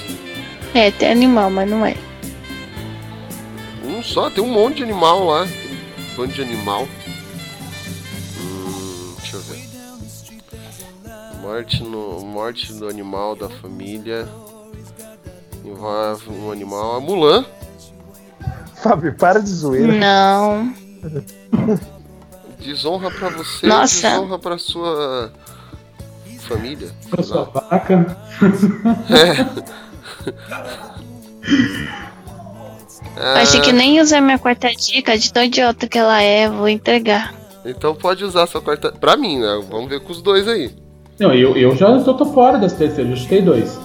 É, 0.74 0.90
tem 0.90 1.10
animal, 1.10 1.50
mas 1.50 1.68
não 1.68 1.84
é. 1.84 1.96
Um 3.84 4.02
só, 4.02 4.28
tem 4.28 4.42
um 4.42 4.48
monte 4.48 4.76
de 4.76 4.82
animal 4.82 5.24
lá. 5.24 5.44
Um 5.44 6.16
bando 6.16 6.32
de 6.32 6.42
animal. 6.42 6.88
Hum, 8.40 9.14
deixa 9.18 9.36
eu 9.36 9.42
ver. 9.42 9.64
Morte, 11.40 11.82
no, 11.82 12.24
morte 12.24 12.72
do 12.72 12.88
animal 12.88 13.36
da 13.36 13.48
família. 13.48 14.26
Envolve 15.64 16.30
um 16.30 16.52
animal. 16.52 16.96
A 16.96 17.00
Mulan. 17.00 17.44
Fábio, 18.82 19.14
para 19.14 19.40
de 19.40 19.48
zoeira. 19.48 19.92
Não. 19.92 20.74
Desonra 22.60 23.10
pra 23.10 23.28
você, 23.28 23.66
Nossa. 23.66 24.08
desonra 24.08 24.38
pra 24.38 24.56
sua 24.56 25.30
família. 26.40 26.88
Pra 27.10 27.22
sua 27.22 27.44
vaca. 27.44 28.16
É. 29.10 29.44
Achei 33.40 33.60
que 33.60 33.72
nem 33.72 34.00
usar 34.00 34.20
minha 34.22 34.38
quarta 34.38 34.68
dica, 34.70 35.16
de 35.18 35.32
tão 35.32 35.44
idiota 35.44 35.86
que 35.86 35.98
ela 35.98 36.20
é, 36.22 36.48
vou 36.48 36.68
entregar. 36.68 37.34
Então 37.64 37.94
pode 37.94 38.24
usar 38.24 38.46
sua 38.46 38.62
quarta. 38.62 38.92
Pra 38.92 39.16
mim, 39.16 39.38
né? 39.38 39.62
Vamos 39.70 39.88
ver 39.88 40.00
com 40.00 40.12
os 40.12 40.22
dois 40.22 40.48
aí. 40.48 40.74
Não, 41.20 41.32
eu, 41.32 41.56
eu 41.56 41.76
já 41.76 42.00
tô, 42.02 42.14
tô 42.14 42.26
fora 42.26 42.58
das 42.58 42.72
terceiras, 42.72 43.10
eu 43.10 43.16
chutei 43.16 43.42
dois. 43.42 43.78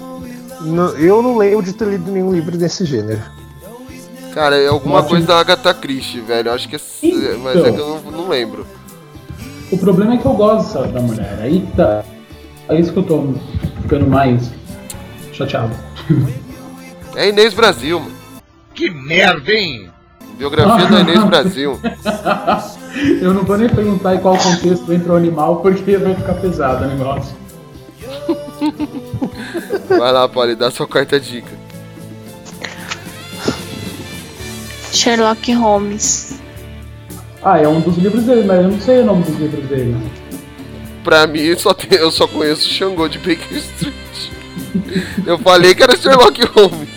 Eu 0.98 1.22
não 1.22 1.38
lembro 1.38 1.64
de 1.64 1.74
ter 1.74 1.88
lido 1.88 2.12
nenhum 2.12 2.34
livro 2.34 2.58
desse 2.58 2.86
gênero. 2.86 3.22
Cara, 4.34 4.58
é 4.58 4.68
alguma 4.68 5.04
coisa 5.04 5.26
da 5.26 5.40
Agatha 5.40 5.74
Christie, 5.74 6.22
velho. 6.22 6.50
Eu 6.50 6.54
Acho 6.54 6.68
que 6.68 6.76
é. 6.76 6.80
Mas 7.44 7.64
é 7.64 7.72
que 7.72 7.80
eu 7.80 8.02
não, 8.06 8.12
não 8.12 8.30
lembro. 8.30 8.66
O 9.72 9.78
problema 9.78 10.16
é 10.16 10.18
que 10.18 10.26
eu 10.26 10.34
gosto 10.34 10.82
da 10.88 11.02
mulher. 11.02 11.40
Aí 11.42 11.68
tá. 11.76 12.04
É 12.68 12.80
isso 12.80 12.94
que 12.94 13.00
eu 13.00 13.04
tô 13.04 13.34
ficando 13.82 14.08
mais 14.08 14.52
chateado. 15.34 15.74
É 17.16 17.30
Inês 17.30 17.54
Brasil, 17.54 18.00
mano. 18.00 18.16
Que 18.74 18.90
merda, 18.90 19.52
hein? 19.52 19.90
Biografia 20.38 20.86
da 20.88 21.02
Inês 21.02 21.24
Brasil. 21.24 21.80
eu 23.22 23.34
não 23.34 23.44
vou 23.44 23.58
nem 23.58 23.68
perguntar 23.68 24.16
em 24.16 24.20
qual 24.20 24.38
contexto 24.38 24.94
entra 24.94 25.14
o 25.14 25.16
animal, 25.16 25.58
porque 25.58 25.98
vai 25.98 26.16
ficar 26.16 26.36
pesado 26.36 26.86
o 26.86 26.88
negócio. 26.88 27.36
Vai 29.88 30.12
lá, 30.12 30.28
Polly, 30.28 30.56
dá 30.56 30.72
sua 30.72 30.88
quarta 30.88 31.20
dica. 31.20 31.52
Sherlock 34.92 35.52
Holmes. 35.54 36.40
Ah, 37.44 37.58
é 37.60 37.68
um 37.68 37.80
dos 37.80 37.98
livros 37.98 38.24
dele, 38.24 38.44
mas 38.46 38.58
eu 38.64 38.72
não 38.72 38.82
sei 38.82 39.00
o 39.00 39.06
nome 39.06 39.24
dos 39.24 39.38
livros 39.40 39.66
dele. 39.70 39.96
Pra 41.04 41.26
mim, 41.26 41.56
só 41.58 41.74
tem- 41.74 41.98
eu 41.98 42.12
só 42.12 42.28
conheço 42.28 42.68
o 42.68 42.72
Xangô 42.74 43.08
de 43.08 43.18
Baker 43.20 43.58
Street. 43.58 43.94
Eu 45.26 45.38
falei 45.40 45.74
que 45.74 45.82
era 45.84 45.96
Sherlock 45.96 46.44
Holmes. 46.56 46.90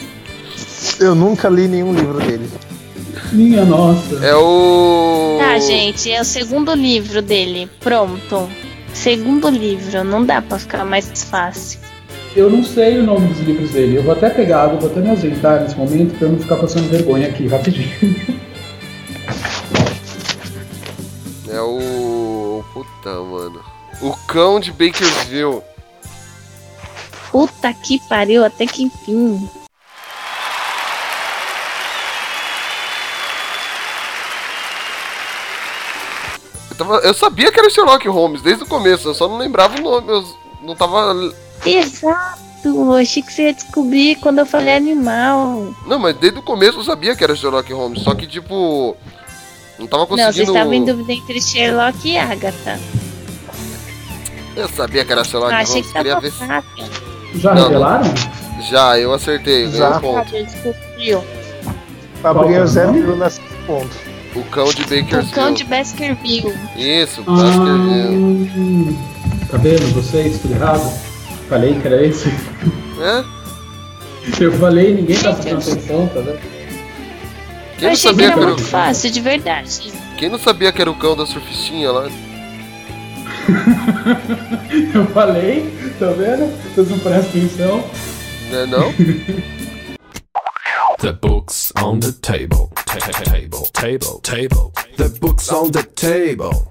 Eu 0.99 1.15
nunca 1.15 1.49
li 1.49 1.69
nenhum 1.69 1.95
livro 1.95 2.19
dele. 2.19 2.51
Minha 3.31 3.65
nossa. 3.65 4.17
É 4.25 4.35
o. 4.35 5.39
Tá, 5.39 5.59
gente, 5.59 6.11
é 6.11 6.21
o 6.21 6.25
segundo 6.25 6.75
livro 6.75 7.23
dele. 7.23 7.71
Pronto. 7.81 8.51
Segundo 8.93 9.49
livro, 9.49 10.03
não 10.05 10.25
dá 10.25 10.43
pra 10.43 10.59
ficar 10.59 10.85
mais 10.85 11.23
fácil. 11.25 11.79
Eu 12.35 12.49
não 12.49 12.65
sei 12.65 12.99
o 12.99 13.03
nome 13.03 13.29
dos 13.29 13.41
livros 13.41 13.71
dele. 13.73 13.97
Eu 13.99 14.03
vou 14.03 14.13
até 14.13 14.31
pegar, 14.31 14.67
vou 14.69 14.91
até 14.91 15.01
me 15.01 15.11
ausentar 15.11 15.61
nesse 15.63 15.77
momento 15.77 16.17
pra 16.17 16.27
eu 16.29 16.33
não 16.33 16.39
ficar 16.39 16.57
passando 16.57 16.89
vergonha 16.89 17.29
aqui, 17.29 17.47
rapidinho. 17.47 17.91
É 21.51 21.61
o. 21.61 22.65
Puta, 22.73 23.11
mano. 23.21 23.61
O 24.01 24.17
cão 24.27 24.59
de 24.59 24.73
Bakersville. 24.73 25.61
Puta 27.31 27.73
que 27.75 28.01
pariu, 28.09 28.45
até 28.45 28.67
que 28.67 28.83
enfim. 28.85 29.49
Eu, 36.71 36.77
tava- 36.77 36.99
eu 37.01 37.15
sabia 37.15 37.53
que 37.53 37.59
era 37.61 37.71
Sherlock 37.71 38.09
Holmes 38.09 38.43
desde 38.43 38.65
o 38.65 38.67
começo, 38.67 39.09
eu 39.09 39.15
só 39.15 39.29
não 39.29 39.37
lembrava 39.39 39.77
o 39.79 39.83
nome. 39.83 40.09
Eu 40.11 40.25
não 40.63 40.75
tava. 40.75 41.15
Exato, 41.65 42.41
eu 42.65 42.93
achei 42.95 43.23
que 43.23 43.33
você 43.33 43.43
ia 43.45 43.55
descobrir 43.55 44.17
quando 44.17 44.39
eu 44.39 44.47
falei 44.47 44.75
animal. 44.77 45.75
Não, 45.87 45.99
mas 45.99 46.17
desde 46.17 46.39
o 46.39 46.43
começo 46.43 46.79
eu 46.79 46.85
sabia 46.85 47.15
que 47.15 47.23
era 47.25 47.35
Sherlock 47.37 47.73
Holmes, 47.73 48.03
só 48.03 48.15
que 48.15 48.27
tipo. 48.27 48.97
Não 49.79 49.87
tava 49.87 50.03
Não, 50.03 50.09
você 50.17 50.25
conseguindo. 50.25 50.53
estava 50.53 50.75
em 50.77 50.85
dúvida 50.85 51.13
entre 51.13 51.41
Sherlock 51.41 52.09
e 52.09 52.17
Agatha. 52.19 52.79
Eu 54.55 54.69
sabia 54.69 55.05
que 55.05 55.13
era 55.13 55.25
Sherlock 55.25 55.53
achei 55.55 55.75
Holmes, 55.83 55.87
que 55.89 55.93
queria 55.99 56.21
ver 56.21 56.31
se. 56.33 56.39
Já 57.41 57.55
Não, 57.55 57.63
revelaram? 57.69 58.15
Já, 58.71 58.99
eu 58.99 59.13
acertei, 59.13 59.65
ganhei 59.65 59.79
Já. 59.79 59.97
um 59.97 60.01
ponto. 60.01 60.37
É 62.25 62.31
o 62.31 62.35
nome? 62.35 62.67
0 62.67 63.17
nesse 63.17 63.41
ponto. 63.67 64.13
O 64.35 64.43
cão 64.45 64.67
de 64.67 64.83
O 64.83 65.31
cão 65.33 65.53
de 65.53 65.65
Baskerville. 65.65 66.55
Isso, 66.77 67.23
Baskerville. 67.23 68.97
Ah, 69.43 69.49
tá 69.51 69.57
vendo? 69.59 69.95
Vocês, 69.95 70.39
tudo 70.41 70.55
errado? 70.55 71.12
Falei 71.53 71.79
que 71.79 71.87
era 71.87 72.03
esse. 72.03 72.31
É? 72.99 73.23
Eu 74.43 74.53
falei, 74.53 74.95
ninguém 74.95 75.19
tá 75.19 75.35
prestando 75.35 75.61
atenção, 75.61 76.07
tá 76.09 76.21
vendo? 76.21 76.39
Quem 77.77 77.79
eu 77.79 77.83
não 77.83 77.91
achei 77.91 77.93
que 77.93 77.97
sabia 77.99 78.25
era 78.25 78.33
que 78.33 78.39
era 78.41 78.47
muito 78.49 78.65
fácil, 78.65 79.11
de 79.11 79.21
verdade. 79.21 79.93
Quem 80.17 80.31
não 80.31 80.39
sabia 80.39 80.73
que 80.73 80.81
era 80.81 80.91
o 80.91 80.95
cão 80.95 81.15
da 81.15 81.27
surfistinha 81.27 81.93
lá? 81.93 82.09
Eu 84.95 85.05
falei, 85.09 85.71
tá 85.99 86.07
vendo? 86.13 86.51
Vocês 86.75 86.89
não 86.89 86.99
prestam 87.01 87.29
atenção. 87.29 87.85
Né 88.51 88.65
não? 88.65 88.91
The 91.01 91.13
books 91.13 91.71
on 91.83 91.99
the 91.99 92.13
table. 92.23 92.71
Ta- 92.87 92.97
ta- 92.97 93.13
Table, 93.31 93.69
table, 93.75 94.21
table. 94.23 94.73
The 94.97 95.09
books 95.21 95.53
on 95.53 95.71
the 95.71 95.83
table. 95.83 96.67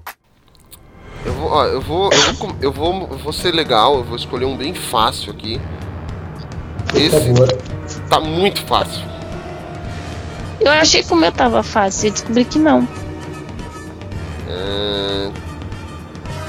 Eu 1.24 1.32
vou, 1.34 1.50
ó, 1.50 1.64
eu 1.66 1.80
vou, 1.80 2.10
eu 2.12 2.32
vou, 2.34 2.56
eu 2.60 2.72
vou, 2.72 3.08
eu 3.12 3.18
vou 3.18 3.32
ser 3.32 3.54
legal, 3.54 3.96
eu 3.96 4.04
vou 4.04 4.16
escolher 4.16 4.44
um 4.44 4.56
bem 4.56 4.74
fácil 4.74 5.32
aqui. 5.32 5.60
Esse 6.94 8.00
tá 8.08 8.20
muito 8.20 8.60
fácil. 8.66 9.02
Eu 10.60 10.72
achei 10.72 11.02
que 11.02 11.12
o 11.12 11.16
meu 11.16 11.32
tava 11.32 11.62
fácil, 11.62 12.08
eu 12.08 12.12
descobri 12.12 12.44
que 12.44 12.58
não. 12.58 12.86
É, 14.48 15.30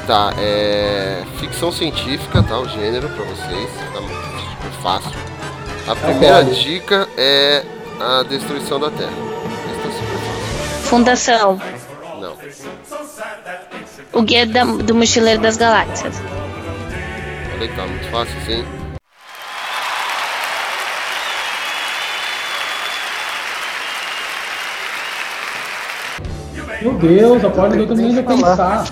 Tá, 0.08 0.34
é. 0.38 1.24
Ficção 1.40 1.72
científica, 1.72 2.44
tá? 2.44 2.60
O 2.60 2.68
gênero 2.68 3.08
pra 3.10 3.24
vocês. 3.24 3.70
Tá 3.94 4.02
super 4.02 4.72
fácil. 4.82 5.12
A 5.88 5.96
primeira 5.96 6.40
Acordo. 6.40 6.56
dica 6.56 7.08
é 7.18 7.64
a 8.00 8.24
destruição 8.24 8.80
da 8.80 8.92
Terra. 8.92 9.12
Tá 9.12 9.92
super 9.92 10.18
fácil. 10.18 10.84
Fundação. 10.84 11.62
Não. 12.20 12.36
O 14.14 14.22
guia 14.22 14.46
da- 14.46 14.64
do 14.64 14.94
mochileiro 14.96 15.42
das 15.42 15.58
galáxias. 15.58 16.16
Falei 17.52 17.68
que 17.68 17.76
tá 17.76 17.86
muito 17.88 18.08
fácil, 18.12 18.36
sim. 18.46 18.64
Meu 26.82 26.94
Deus, 26.96 27.44
a 27.46 27.50
porta 27.50 27.76
eu 27.76 27.88
também 27.88 28.08
ainda 28.08 28.24
pensar. 28.24 28.84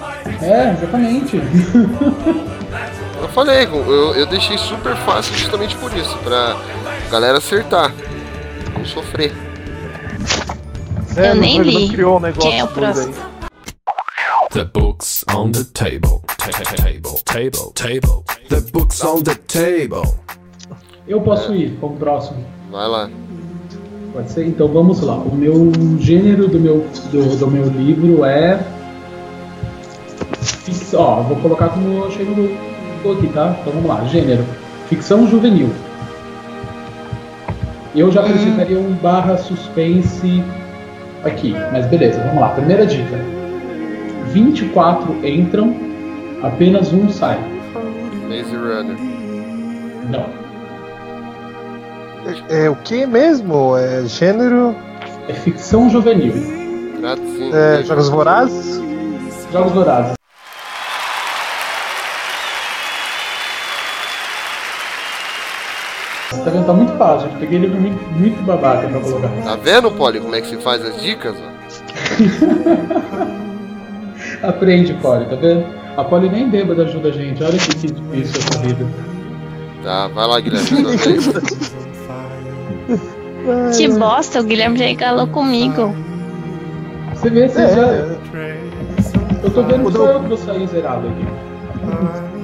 É, 0.42 0.72
exatamente. 0.72 1.42
Eu 3.22 3.30
falei, 3.30 3.66
eu, 3.66 4.16
eu 4.16 4.26
deixei 4.26 4.58
super 4.58 4.96
fácil 4.96 5.36
justamente 5.36 5.76
por 5.76 5.96
isso, 5.96 6.18
pra 6.20 6.56
galera 7.12 7.38
acertar. 7.38 7.94
Não 8.78 8.86
sofrer. 8.86 9.34
Eu 11.16 11.36
nem 11.36 11.60
li. 11.62 11.90
Criou 11.90 12.18
um 12.18 12.20
negócio 12.22 12.50
Quem 12.50 12.60
é 12.60 12.64
o 12.64 12.68
próximo? 12.68 13.14
aí. 13.14 13.31
The 14.52 14.66
books 14.66 15.24
on 15.34 15.52
the 15.54 15.64
table. 15.74 16.22
Ta- 16.38 16.52
ta- 16.52 16.76
Table, 16.76 17.22
table, 17.26 17.72
table. 17.74 18.24
The 18.50 18.62
books 18.74 19.02
on 19.04 19.24
the 19.24 19.36
table. 19.48 20.04
Eu 21.08 21.22
posso 21.22 21.54
ir 21.56 21.78
como 21.80 21.96
próximo. 21.96 22.44
Vai 22.70 22.88
lá. 22.88 23.10
Pode 24.14 24.30
ser? 24.32 24.46
Então 24.48 24.68
vamos 24.68 25.02
lá. 25.02 25.16
O 25.16 25.34
meu 25.34 25.72
gênero 26.00 26.48
do 26.50 26.60
meu, 26.60 26.86
do, 27.12 27.38
do 27.38 27.48
meu 27.48 27.66
livro 27.70 28.26
é. 28.26 28.60
Ó, 30.94 31.22
vou 31.24 31.38
colocar 31.38 31.70
como 31.70 31.88
eu 32.00 32.08
achei 32.08 32.26
no 32.26 32.50
tô 33.02 33.14
aqui, 33.14 33.28
tá? 33.28 33.56
Então 33.62 33.74
vamos 33.74 33.88
lá. 33.90 34.04
Gênero: 34.06 34.44
ficção 34.90 35.28
juvenil. 35.30 35.70
Eu 37.96 38.12
já 38.12 38.22
acrescentaria 38.22 38.78
um 38.80 38.94
barra 38.96 39.38
suspense 39.38 40.44
aqui, 41.24 41.54
mas 41.72 41.86
beleza, 41.88 42.22
vamos 42.26 42.42
lá. 42.42 42.50
Primeira 42.50 42.86
dica: 42.86 43.18
24 44.32 45.26
entram, 45.28 45.76
apenas 46.42 46.92
um 46.94 47.10
sai. 47.10 47.40
Maze 48.28 48.56
Runner. 48.56 48.98
Não. 50.10 50.26
É, 52.50 52.66
é 52.66 52.70
o 52.70 52.76
que 52.78 53.06
mesmo? 53.06 53.76
É 53.78 54.06
gênero. 54.06 54.76
É 55.28 55.34
ficção 55.34 55.90
juvenil. 55.90 56.34
É, 57.54 57.84
Jogos 57.84 58.10
Vorazes? 58.10 58.82
Jogos 59.52 59.74
Vorazes. 59.74 60.14
Tá 66.44 66.50
vendo? 66.50 66.66
Tá 66.66 66.74
muito 66.74 66.98
fácil. 66.98 67.30
Eu 67.30 67.40
peguei 67.40 67.60
livro 67.60 67.80
muito, 67.80 68.02
muito 68.14 68.42
babaca 68.44 68.88
pra 68.88 69.00
colocar. 69.00 69.30
Tá 69.44 69.56
vendo, 69.58 69.92
Polly, 69.92 70.20
como 70.20 70.34
é 70.36 70.42
que 70.42 70.48
se 70.48 70.58
faz 70.58 70.84
as 70.84 71.02
dicas? 71.02 71.36
ó? 71.36 71.52
Aprende, 74.44 74.94
Polly, 74.96 75.26
tá 75.26 75.36
vendo? 75.36 75.66
A 75.98 76.04
Polly 76.04 76.30
nem 76.30 76.50
bêbada 76.50 76.84
ajuda 76.84 77.10
a 77.10 77.12
gente. 77.12 77.44
Olha 77.44 77.58
que, 77.58 77.76
que 77.76 77.88
difícil 77.92 78.42
essa 78.42 78.60
vida. 78.60 78.88
Tá, 79.84 80.08
vai 80.08 80.28
lá, 80.28 80.40
Guilherme. 80.40 80.68
Que 83.76 83.88
bosta, 83.88 84.40
o 84.40 84.44
Guilherme 84.44 84.78
já 84.78 84.88
engalou 84.88 85.26
comigo. 85.28 85.96
Você 87.16 87.30
vê, 87.30 87.48
você 87.50 87.62
É, 87.62 87.76
já. 87.76 87.82
Eu 89.44 89.50
tô 89.50 89.64
vendo 89.64 89.92
só 89.92 90.06
eu 90.12 90.20
que 90.20 90.28
vou 90.28 90.38
sair 90.38 90.68
zerado 90.68 91.08
aqui. 91.08 91.26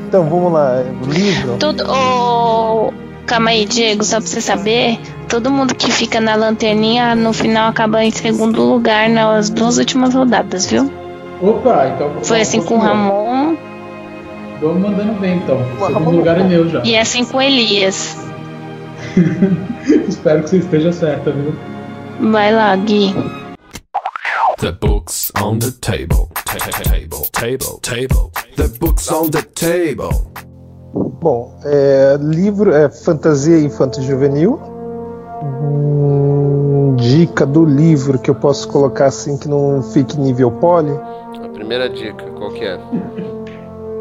Então 0.08 0.28
vamos 0.28 0.54
lá. 0.54 0.84
O 1.04 1.06
livro. 1.12 1.58
Todo. 1.60 1.84
Ô, 1.88 2.92
Calma 3.28 3.50
aí, 3.50 3.66
Diego, 3.66 4.04
só 4.06 4.22
pra 4.22 4.26
você 4.28 4.40
saber, 4.40 4.98
todo 5.28 5.52
mundo 5.52 5.76
que 5.76 5.92
fica 5.92 6.22
na 6.22 6.34
lanterninha 6.36 7.14
no 7.14 7.34
final 7.34 7.70
acaba 7.70 8.02
em 8.04 8.10
segundo 8.10 8.64
lugar 8.64 9.10
nas 9.10 9.50
duas 9.50 9.78
últimas 9.78 10.14
rodadas, 10.16 10.66
viu? 10.66 10.90
Opa, 11.42 11.88
então. 11.94 12.24
Foi 12.24 12.42
assim 12.42 12.62
com 12.62 12.76
o 12.76 12.80
Ramon 12.80 13.56
Vamos 14.60 14.82
mandando 14.82 15.14
bem 15.20 15.38
então. 15.38 15.56
O 15.58 15.66
segundo 15.86 15.94
Ramon- 15.94 16.12
lugar 16.12 16.40
é 16.40 16.44
meu 16.44 16.68
já. 16.70 16.82
e 16.84 16.98
assim 16.98 17.24
com 17.24 17.38
o 17.38 17.42
Elias. 17.42 18.18
Espero 20.08 20.44
que 20.44 20.50
você 20.50 20.58
esteja 20.58 20.92
certa, 20.92 21.32
viu? 21.32 21.54
Vai 22.32 22.52
lá, 22.54 22.76
Gui. 22.76 23.14
The 24.60 24.72
books 24.72 25.32
on 25.40 25.60
the 25.60 25.70
table. 25.82 26.28
Ta- 26.46 26.56
ta- 26.58 26.90
Table, 26.90 27.30
table, 27.32 27.80
table. 27.84 28.32
The 28.56 28.68
books 28.80 29.12
on 29.12 29.30
the 29.30 29.44
table. 29.44 30.10
Bom, 31.22 31.56
é, 31.64 32.18
livro 32.20 32.74
é 32.74 32.90
fantasia 32.90 33.60
infanto 33.60 34.02
juvenil. 34.02 34.54
Hum, 34.64 34.77
dica 36.96 37.46
do 37.46 37.66
livro 37.66 38.18
que 38.20 38.30
eu 38.30 38.36
posso 38.36 38.68
colocar 38.68 39.06
assim 39.06 39.38
que 39.38 39.48
não 39.48 39.82
fique 39.82 40.20
nível 40.20 40.52
poli. 40.52 40.92
A 40.92 41.50
primeira 41.54 41.90
dica, 41.90 42.26
qual 42.38 42.52
que 42.52 42.64
é? 42.66 42.80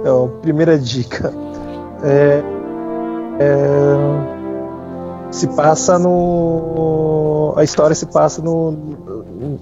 Então, 0.00 0.30
primeira 0.42 0.78
dica. 0.78 1.32
É, 2.02 2.42
é, 3.40 3.96
se 5.30 5.46
passa 5.48 5.98
no. 5.98 7.52
A 7.56 7.64
história 7.64 7.94
se 7.94 8.06
passa 8.06 8.40
no. 8.42 8.70
no- 8.72 9.58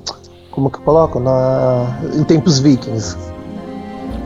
Como 0.50 0.70
que 0.70 0.78
eu 0.78 0.82
coloco? 0.82 1.18
Na, 1.18 1.98
em 2.14 2.22
tempos 2.24 2.58
vikings. 2.58 3.16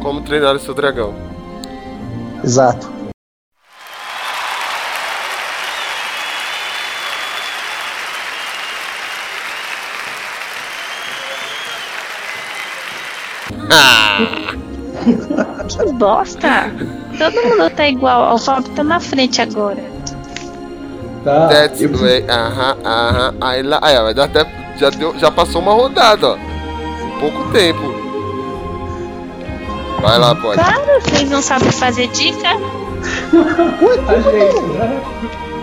Como 0.03 0.21
treinar 0.23 0.55
o 0.57 0.59
seu 0.59 0.75
dragão. 0.75 1.13
Exato. 2.45 2.89
Que 15.69 15.93
bosta! 15.93 16.73
Todo 17.19 17.35
mundo 17.35 17.71
tá 17.71 17.89
igual, 17.89 18.35
o 18.35 18.39
Fábio 18.39 18.71
tá 18.75 18.83
na 18.85 18.99
frente 19.01 19.41
agora. 19.41 19.83
Tá. 21.25 21.49
That's 21.49 21.81
eu 21.81 21.89
the 21.91 21.99
preciso- 21.99 22.05
way, 22.05 22.25
aham, 22.29 22.77
aham. 22.85 23.35
Aí 23.41 23.63
lá, 23.63 23.79
aí, 23.83 23.97
ó, 23.99 24.03
vai 24.05 24.15
dar 24.15 24.25
até, 24.25 24.47
já, 24.79 24.91
deu, 24.91 25.19
já 25.19 25.31
passou 25.31 25.61
uma 25.61 25.73
rodada, 25.73 26.29
ó. 26.31 26.37
Em 26.37 27.21
pouco 27.21 27.51
tempo. 27.53 27.95
Vai 30.01 30.19
lá, 30.19 30.35
pode. 30.35 30.63
Claro, 30.63 31.01
vocês 31.03 31.31
não 31.31 31.43
sabem 31.43 31.71
fazer 31.73 32.07
dica? 32.09 32.49
Gente, 33.31 34.61
né? 34.79 35.03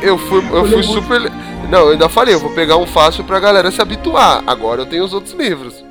Eu 0.01 0.17
fui, 0.17 0.43
eu 0.51 0.65
fui 0.65 0.83
super. 0.83 1.31
Não, 1.69 1.79
eu 1.79 1.89
ainda 1.91 2.09
falei, 2.09 2.33
eu 2.35 2.39
vou 2.39 2.51
pegar 2.51 2.75
um 2.77 2.85
fácil 2.85 3.23
pra 3.23 3.39
galera 3.39 3.71
se 3.71 3.81
habituar. 3.81 4.43
Agora 4.45 4.81
eu 4.81 4.85
tenho 4.85 5.03
os 5.05 5.13
outros 5.13 5.33
livros. 5.33 5.84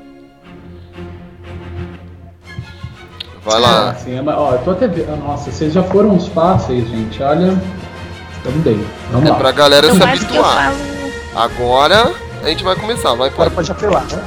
Vai 3.45 3.61
lá. 3.61 3.95
sim, 3.97 4.17
é, 4.17 4.23
mas, 4.23 4.37
ó, 4.37 4.53
eu 4.53 4.59
tô 4.59 4.71
até 4.71 4.87
vendo. 4.89 5.17
Nossa, 5.17 5.51
vocês 5.51 5.73
já 5.73 5.83
foram 5.83 6.11
uns 6.11 6.29
fáceis, 6.29 6.89
gente. 6.89 7.23
Olha. 7.23 7.55
Tamo 8.43 8.59
bem. 8.59 8.85
Vamos 9.11 9.29
É 9.29 9.33
lá. 9.33 9.39
pra 9.39 9.53
galera 9.53 9.89
Não 9.89 9.95
se 9.97 10.01
eu 10.03 10.07
habituar. 10.07 10.73
Agora 11.35 12.13
a 12.43 12.49
gente 12.49 12.63
vai 12.65 12.77
começar. 12.77 13.15
Vai, 13.15 13.29
Agora 13.29 13.51
pode. 13.51 13.71
apelar, 13.71 14.05
né? 14.05 14.23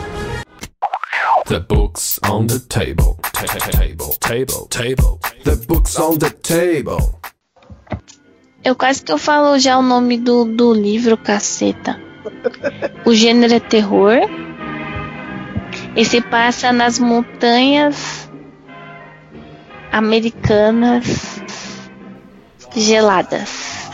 The 1.47 1.59
books 1.59 2.19
on 2.29 2.45
the 2.45 2.59
table. 2.67 3.15
Ta- 3.31 3.45
ta- 3.45 3.71
Table, 3.71 4.17
table, 4.19 4.67
table. 4.69 5.17
The 5.43 5.55
books 5.67 5.97
on 5.99 6.17
the 6.17 6.29
table. 6.29 7.09
Eu 8.63 8.75
quase 8.75 9.01
que 9.01 9.11
eu 9.11 9.17
falo 9.17 9.57
já 9.57 9.77
o 9.77 9.81
nome 9.81 10.17
do, 10.17 10.43
do 10.43 10.73
livro, 10.73 11.15
caceta. 11.17 11.97
O 13.05 13.13
gênero 13.13 13.53
é 13.53 13.59
terror. 13.59 14.17
E 15.95 16.03
se 16.03 16.19
passa 16.21 16.73
nas 16.73 16.99
montanhas 16.99 18.26
americanas 19.91 21.41
geladas. 22.75 23.87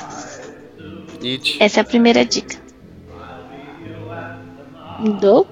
It. 1.21 1.57
Essa 1.59 1.79
é 1.79 1.81
a 1.81 1.85
primeira 1.85 2.25
dica. 2.25 2.57
Dou? 5.19 5.47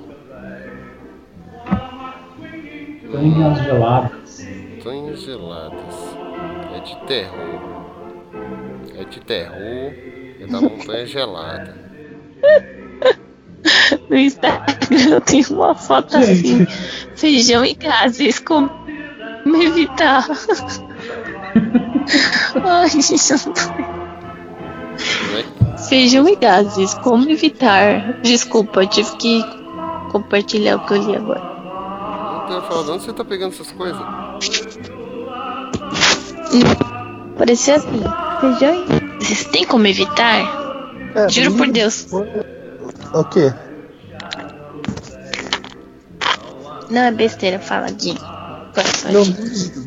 Montanhas 3.03 3.63
geladas. 3.63 4.47
Montanhas 4.75 5.21
geladas. 5.21 5.95
É 6.75 6.79
de 6.79 6.95
terror. 7.07 7.61
É 8.95 9.03
de 9.05 9.19
terror. 9.21 9.93
É 10.39 10.47
da 10.47 10.61
montanha 10.61 11.05
gelada. 11.05 11.75
No 14.09 14.17
Instagram 14.17 14.65
eu 15.11 15.21
tenho 15.21 15.45
uma 15.51 15.75
foto 15.75 16.17
assim: 16.17 16.65
feijão 17.15 17.63
e 17.63 17.73
gases, 17.73 18.39
como 19.43 19.61
evitar. 19.61 20.27
Ai, 22.63 22.89
gente, 22.89 23.31
eu 23.31 23.37
não 23.45 23.53
tô 23.53 23.61
Feijão 25.89 26.27
e 26.27 26.35
gases, 26.35 26.93
como 26.95 27.29
evitar? 27.29 28.21
Desculpa, 28.21 28.83
eu 28.83 28.87
tive 28.87 29.15
que 29.17 29.43
compartilhar 30.11 30.77
o 30.77 30.85
que 30.85 30.93
eu 30.93 30.97
li 31.01 31.15
agora. 31.15 31.41
Não 31.41 32.45
tenho 32.47 32.61
falado, 32.61 32.93
onde 32.93 33.03
você 33.03 33.13
tá 33.13 33.25
pegando 33.25 33.53
essas 33.53 33.71
coisas? 33.71 34.01
Parecia 37.37 37.75
assim: 37.75 38.03
feijão 38.39 38.75
e 38.75 38.85
gases, 38.85 39.45
tem 39.45 39.65
como 39.65 39.87
evitar? 39.87 40.61
É, 41.15 41.29
Juro 41.29 41.55
por 41.57 41.67
Deus. 41.67 42.07
O 43.13 43.23
quê? 43.25 43.53
Não 46.89 47.01
é 47.01 47.11
besteira, 47.11 47.59
fala, 47.59 47.89
Gui. 47.89 48.17
Não, 49.11 49.21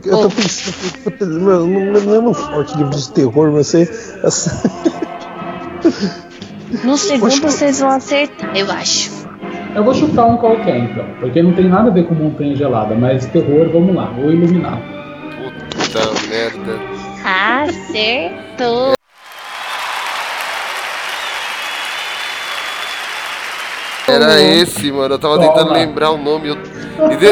eu 0.05 0.19
tô 0.23 0.29
pensando, 0.31 1.27
não, 1.41 1.67
não 1.67 2.15
é 2.15 2.21
meu 2.21 2.35
forte 2.35 2.77
livro 2.77 2.95
de 2.95 3.11
terror, 3.13 3.51
mas 3.53 3.67
você. 3.69 3.83
essa- 4.23 4.63
No 6.85 6.97
segundo 6.97 7.41
vocês 7.41 7.79
vão 7.81 7.91
acertar, 7.91 8.51
eu 8.57 8.71
acho. 8.71 9.11
Eu 9.75 9.85
vou 9.85 9.95
chutar 9.95 10.27
um 10.27 10.37
qualquer 10.37 10.79
então, 10.79 11.05
porque 11.21 11.43
não 11.43 11.53
tem 11.53 11.69
nada 11.69 11.89
a 11.91 11.93
ver 11.93 12.07
com 12.07 12.15
montanha 12.15 12.55
gelada, 12.57 12.95
mas 12.95 13.27
terror, 13.27 13.69
vamos 13.73 13.95
lá, 13.95 14.07
vou 14.07 14.31
iluminar. 14.31 14.79
Puta 15.71 16.01
merda. 16.29 16.79
Acertou. 17.25 18.95
Era 24.07 24.41
esse, 24.41 24.93
mano. 24.93 25.15
Eu 25.15 25.19
tava 25.19 25.37
Toma. 25.37 25.49
tentando 25.49 25.73
lembrar 25.73 26.11
o 26.11 26.19
nome. 26.19 26.49
eu- 26.49 26.74
E, 27.13 27.17
de- 27.17 27.27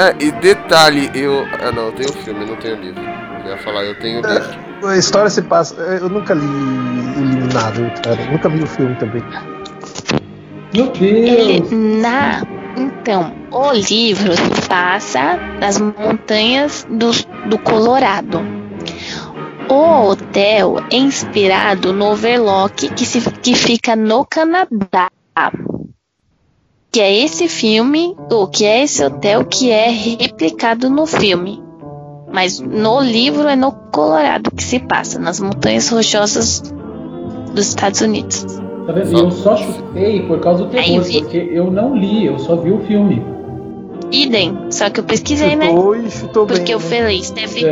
é, 0.00 0.14
e 0.20 0.30
detalhe, 0.32 1.10
eu. 1.14 1.44
Ah 1.60 1.72
não, 1.72 1.86
eu 1.86 1.92
tenho 1.92 2.12
filme, 2.12 2.44
não 2.44 2.56
tenho 2.56 2.76
livro. 2.76 3.02
Eu 3.44 3.50
ia 3.50 3.58
falar, 3.58 3.84
eu 3.84 3.98
tenho 3.98 4.20
livro. 4.20 4.58
A 4.86 4.96
história 4.96 5.28
se 5.30 5.42
passa. 5.42 5.74
Eu 5.74 6.08
nunca 6.08 6.34
li 6.34 6.46
o 6.46 7.20
Iluminado, 7.20 7.90
cara. 8.02 8.20
Eu 8.20 8.32
nunca 8.32 8.48
vi 8.48 8.62
o 8.62 8.66
filme 8.66 8.94
também. 8.96 9.22
Meu 10.74 10.86
Deus! 10.92 11.70
na 12.02 12.42
então 12.76 13.32
o 13.50 13.72
livro 13.72 14.36
se 14.36 14.68
passa 14.68 15.36
nas 15.60 15.78
montanhas 15.80 16.86
do, 16.88 17.10
do 17.48 17.58
Colorado. 17.58 18.40
O 19.68 20.10
hotel 20.10 20.76
é 20.92 20.96
inspirado 20.96 21.92
no 21.92 22.12
Overlock 22.12 22.88
que, 22.90 23.04
se, 23.04 23.20
que 23.20 23.54
fica 23.54 23.96
no 23.96 24.24
Canadá. 24.24 25.10
Que 26.98 27.02
é 27.02 27.16
esse 27.16 27.46
filme, 27.46 28.16
ou 28.28 28.48
que 28.48 28.64
é 28.64 28.82
esse 28.82 29.04
hotel 29.04 29.44
que 29.44 29.70
é 29.70 29.88
replicado 29.88 30.90
no 30.90 31.06
filme. 31.06 31.62
Mas 32.28 32.58
no 32.58 33.00
livro 33.00 33.46
é 33.46 33.54
no 33.54 33.70
Colorado 33.70 34.50
que 34.50 34.64
se 34.64 34.80
passa, 34.80 35.16
nas 35.16 35.38
montanhas 35.38 35.88
rochosas 35.90 36.60
dos 37.54 37.68
Estados 37.68 38.00
Unidos. 38.00 38.44
Tá 38.84 38.92
vendo? 38.92 39.12
E 39.12 39.14
eu 39.14 39.30
só 39.30 39.56
chutei 39.56 40.22
por 40.26 40.40
causa 40.40 40.64
do 40.64 40.70
terror, 40.70 41.04
porque 41.04 41.36
eu 41.52 41.70
não 41.70 41.96
li, 41.96 42.26
eu 42.26 42.36
só 42.40 42.56
vi 42.56 42.72
o 42.72 42.80
filme. 42.80 43.24
Idem, 44.10 44.58
só 44.68 44.90
que 44.90 44.98
eu 44.98 45.04
pesquisei, 45.04 45.54
né? 45.54 45.66
Chutou 45.68 45.94
e 45.94 46.10
chutou 46.10 46.46
Porque 46.48 46.64
bem. 46.64 46.72
eu 46.72 46.80
né? 46.80 46.84
falei, 46.84 47.22
Stephen, 47.22 47.64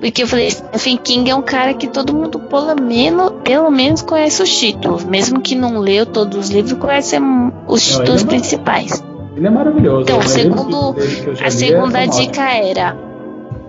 porque 0.00 0.22
eu 0.22 0.28
falei, 0.28 0.50
Stephen 0.50 0.96
King 0.96 1.30
é 1.30 1.34
um 1.34 1.42
cara 1.42 1.74
que 1.74 1.88
todo 1.88 2.14
mundo 2.14 2.38
pelo 2.38 2.74
menos, 2.80 3.32
pelo 3.42 3.70
menos 3.70 4.02
conhece 4.02 4.42
os 4.42 4.58
títulos. 4.58 5.04
Mesmo 5.04 5.40
que 5.40 5.54
não 5.54 5.78
leu 5.78 6.06
todos 6.06 6.38
os 6.38 6.50
livros, 6.50 6.78
conhece 6.78 7.16
os 7.16 7.20
Não, 7.20 8.00
títulos 8.00 8.22
ele 8.22 8.30
é 8.30 8.34
principais. 8.34 9.04
Ele 9.36 9.46
é 9.46 9.50
maravilhoso. 9.50 10.02
Então, 10.02 10.18
dos 10.18 10.30
segundo, 10.30 10.96
a 11.40 11.46
é 11.46 11.50
segunda 11.50 12.00
famosa. 12.00 12.20
dica 12.20 12.42
era: 12.42 12.96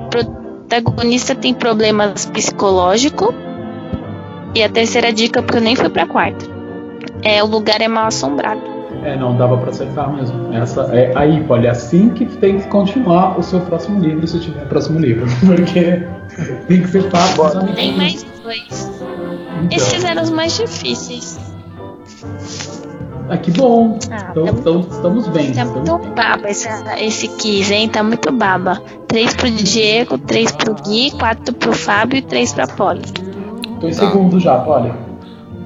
protagonista 0.10 1.36
tem 1.36 1.54
problemas 1.54 2.26
psicológicos. 2.26 3.34
E 4.56 4.64
a 4.64 4.70
terceira 4.70 5.14
dica, 5.14 5.44
porque 5.44 5.58
eu 5.58 5.62
nem 5.62 5.76
fui 5.76 5.90
pra 5.90 6.08
quarta, 6.08 6.44
é 7.22 7.44
o 7.44 7.46
lugar 7.46 7.82
é 7.82 7.88
mal 7.88 8.08
assombrado. 8.08 8.69
É, 9.04 9.16
não, 9.16 9.36
dava 9.36 9.58
pra 9.58 9.70
acertar 9.70 10.14
mesmo. 10.14 10.54
Essa, 10.54 10.82
é, 10.94 11.12
aí, 11.16 11.44
Polly, 11.44 11.68
é 11.68 11.70
assim 11.70 12.10
que 12.10 12.26
tem 12.26 12.60
que 12.60 12.68
continuar 12.68 13.38
o 13.38 13.44
seu 13.44 13.60
próximo 13.62 14.00
livro, 14.00 14.28
se 14.28 14.40
tiver 14.40 14.66
próximo 14.68 15.00
livro. 15.00 15.26
Porque 15.46 16.04
tem 16.68 16.82
que 16.82 16.88
ser 16.88 17.10
fácil. 17.10 17.66
Tem 17.76 17.96
mais 17.96 18.26
dois. 18.44 18.92
Então. 19.64 19.68
Esses 19.72 20.04
eram 20.04 20.24
os 20.24 20.30
mais 20.30 20.58
difíceis. 20.58 21.40
Ah, 23.30 23.38
que 23.38 23.52
bom. 23.52 24.00
Ah, 24.10 24.30
então, 24.32 24.46
tá 24.46 24.52
então 24.52 24.80
estamos 24.80 25.28
bem. 25.28 25.54
Tá 25.54 25.64
estamos 25.64 25.90
muito 25.90 26.10
baba 26.16 26.50
esse, 26.50 26.68
esse 26.98 27.28
quiz, 27.28 27.70
hein? 27.70 27.88
Tá 27.88 28.04
muito 28.04 28.32
baba. 28.32 28.82
Três 29.08 29.36
pro 29.36 29.52
Diego, 29.52 30.18
três 30.18 30.52
pro 30.52 30.74
Gui, 30.74 31.12
quatro 31.12 31.54
pro 31.54 31.74
Fábio 31.74 32.18
e 32.18 32.22
três 32.24 32.54
pra 32.54 32.66
Polly. 32.66 33.04
Tô 33.80 33.88
em 33.88 33.94
segundo 33.94 34.40
já, 34.40 34.58
Polly. 34.60 34.92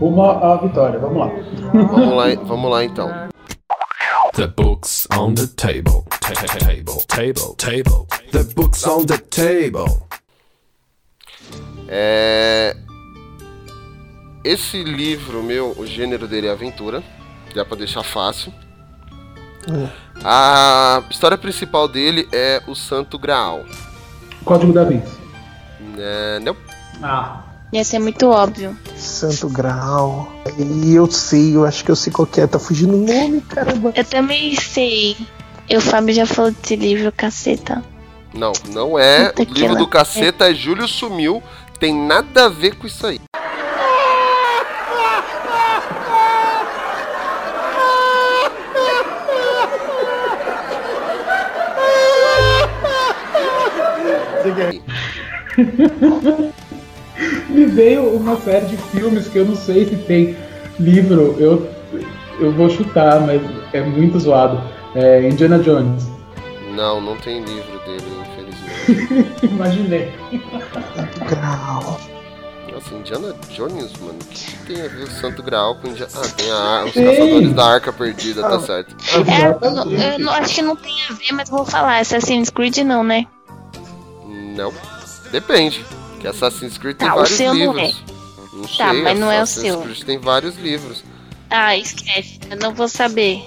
Rumo 0.03 0.21
à 0.21 0.57
vitória, 0.57 0.99
vamos 0.99 1.17
lá. 1.17 1.31
Vamos 1.71 2.13
lá, 2.17 2.25
vamos 2.43 2.69
lá 2.71 2.83
então. 2.83 3.09
The 4.33 4.47
books 4.47 5.07
on 5.17 5.33
the 5.33 5.47
table. 5.47 6.03
Ta- 6.19 6.33
ta- 6.33 6.59
Table, 6.59 7.05
table, 7.07 7.55
table. 7.57 8.05
The 8.33 8.43
books 8.53 8.85
on 8.85 9.05
the 9.05 9.17
table. 9.17 10.01
É... 11.87 12.75
Esse 14.43 14.83
livro 14.83 15.41
meu, 15.41 15.71
o 15.77 15.85
gênero 15.85 16.27
dele 16.27 16.47
é 16.47 16.51
aventura. 16.51 17.01
Dá 17.55 17.63
pra 17.63 17.77
deixar 17.77 18.03
fácil. 18.03 18.53
A 20.21 21.01
história 21.09 21.37
principal 21.37 21.87
dele 21.87 22.27
é 22.33 22.61
o 22.67 22.75
Santo 22.75 23.17
Graal. 23.17 23.63
Código 24.43 24.73
da 24.73 24.83
Vinci. 24.83 25.17
É, 25.97 26.39
não. 26.39 26.57
Ah. 27.01 27.52
Ia 27.73 27.83
ser 27.83 27.97
muito 27.97 28.29
óbvio. 28.29 28.77
Santo 28.95 29.49
Graal. 29.49 30.31
E 30.59 30.93
eu 30.93 31.09
sei, 31.09 31.55
eu 31.55 31.65
acho 31.65 31.83
que 31.83 31.89
eu 31.89 31.95
sei 31.95 32.13
qual 32.13 32.27
que 32.27 32.39
é. 32.39 32.45
Tá 32.45 32.59
fugindo 32.59 32.93
o 32.93 32.97
nome, 32.97 33.41
caramba. 33.41 33.91
Eu 33.95 34.05
também 34.05 34.55
sei. 34.55 35.17
E 35.67 35.75
o 35.75 35.81
Fábio 35.81 36.13
já 36.13 36.27
falou 36.27 36.51
desse 36.51 36.75
livro, 36.75 37.11
caceta. 37.11 37.83
Não, 38.31 38.53
não 38.69 38.99
é. 38.99 39.29
Puta 39.29 39.51
o 39.51 39.55
livro 39.55 39.75
do 39.75 39.87
caceta 39.87 40.51
é 40.51 40.53
Júlio 40.53 40.87
Sumiu. 40.87 41.41
Tem 41.79 41.91
nada 41.95 42.45
a 42.45 42.49
ver 42.49 42.75
com 42.75 42.85
isso 42.85 43.07
aí. 43.07 43.19
Me 57.49 57.65
veio 57.65 58.15
uma 58.15 58.35
série 58.37 58.65
de 58.65 58.77
filmes 58.77 59.27
que 59.27 59.39
eu 59.39 59.45
não 59.45 59.55
sei 59.55 59.85
se 59.85 59.95
tem 59.95 60.35
livro. 60.79 61.35
Eu, 61.39 61.67
eu 62.39 62.51
vou 62.51 62.69
chutar, 62.69 63.21
mas 63.21 63.41
é 63.73 63.81
muito 63.81 64.19
zoado. 64.19 64.61
É 64.95 65.27
Indiana 65.27 65.59
Jones. 65.59 66.05
Não, 66.75 66.99
não 66.99 67.15
tem 67.17 67.43
livro 67.43 67.79
dele, 67.85 68.05
infelizmente. 68.21 69.45
Imaginei. 69.53 70.11
Grau. 71.27 71.99
Nossa, 72.71 72.95
Indiana 72.95 73.35
Jones, 73.49 73.93
mano. 73.99 74.17
O 74.19 74.25
que, 74.25 74.57
tem 74.65 74.81
a 74.81 74.87
ver 74.87 75.03
o 75.03 75.11
Santo 75.11 75.43
Graal 75.43 75.75
com 75.75 75.89
Indiana. 75.89 76.11
Ah, 76.15 76.29
tem 76.35 76.51
a, 76.51 76.85
os 76.85 76.93
caçadores 76.93 77.53
da 77.53 77.65
arca 77.65 77.93
perdida, 77.93 78.41
tá 78.41 78.59
certo. 78.59 78.95
É, 79.13 80.15
eu, 80.17 80.19
eu 80.19 80.29
acho 80.31 80.55
que 80.55 80.61
não 80.63 80.75
tem 80.75 80.95
a 81.09 81.13
ver, 81.13 81.31
mas 81.33 81.49
vou 81.49 81.65
falar. 81.65 81.99
Assassin's 81.99 82.49
Creed 82.49 82.77
não, 82.77 83.03
né? 83.03 83.27
Não. 84.55 84.73
Depende. 85.31 85.85
Que 86.23 86.27
Assassin's 86.29 86.77
Creed 86.77 86.95
tem 86.95 87.05
Tá, 87.05 87.15
o 87.15 87.17
vários 87.17 87.35
seu 87.35 87.53
não 87.53 87.73
livros. 87.73 88.01
Não, 88.53 88.61
Tá, 88.61 88.91
sei, 88.91 89.01
mas 89.03 89.19
não 89.19 89.29
é 89.29 89.39
o 89.39 89.43
Assassin's 89.43 89.73
seu. 89.73 89.81
Creed 89.81 90.03
tem 90.03 90.17
vários 90.19 90.55
livros. 90.55 91.03
Ah, 91.49 91.75
esquece. 91.77 92.39
Eu 92.49 92.55
não 92.57 92.73
vou 92.73 92.87
saber. 92.87 93.45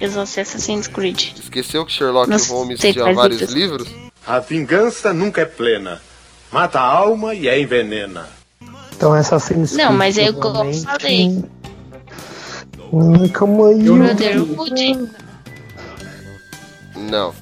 Eu 0.00 0.10
vou 0.10 0.26
ser 0.26 0.40
Assassin's 0.40 0.88
Creed. 0.88 1.28
Esqueceu 1.38 1.86
que 1.86 1.92
Sherlock 1.92 2.28
Não 2.28 2.36
Holmes 2.36 2.80
sei 2.80 2.92
tinha 2.92 3.14
vários 3.14 3.40
livros. 3.52 3.86
livros? 3.86 4.10
A 4.26 4.40
vingança 4.40 5.12
nunca 5.12 5.42
é 5.42 5.44
plena. 5.44 6.02
Mata 6.50 6.80
a 6.80 6.82
alma 6.84 7.32
e 7.32 7.48
a 7.48 7.56
envenena. 7.56 8.28
Então 8.96 9.14
essa 9.14 9.36
Assassin's 9.36 9.70
Não, 9.74 9.84
Creed, 9.86 9.98
mas 9.98 10.18
é 10.18 10.24
igual 10.24 10.34
eu 10.34 10.40
provavelmente- 10.40 10.84
falei. 10.84 11.44
Hum, 12.92 13.28
calma 13.28 13.68
aí. 13.68 13.82
Brotherhood. 13.84 15.10
Não. 16.96 17.32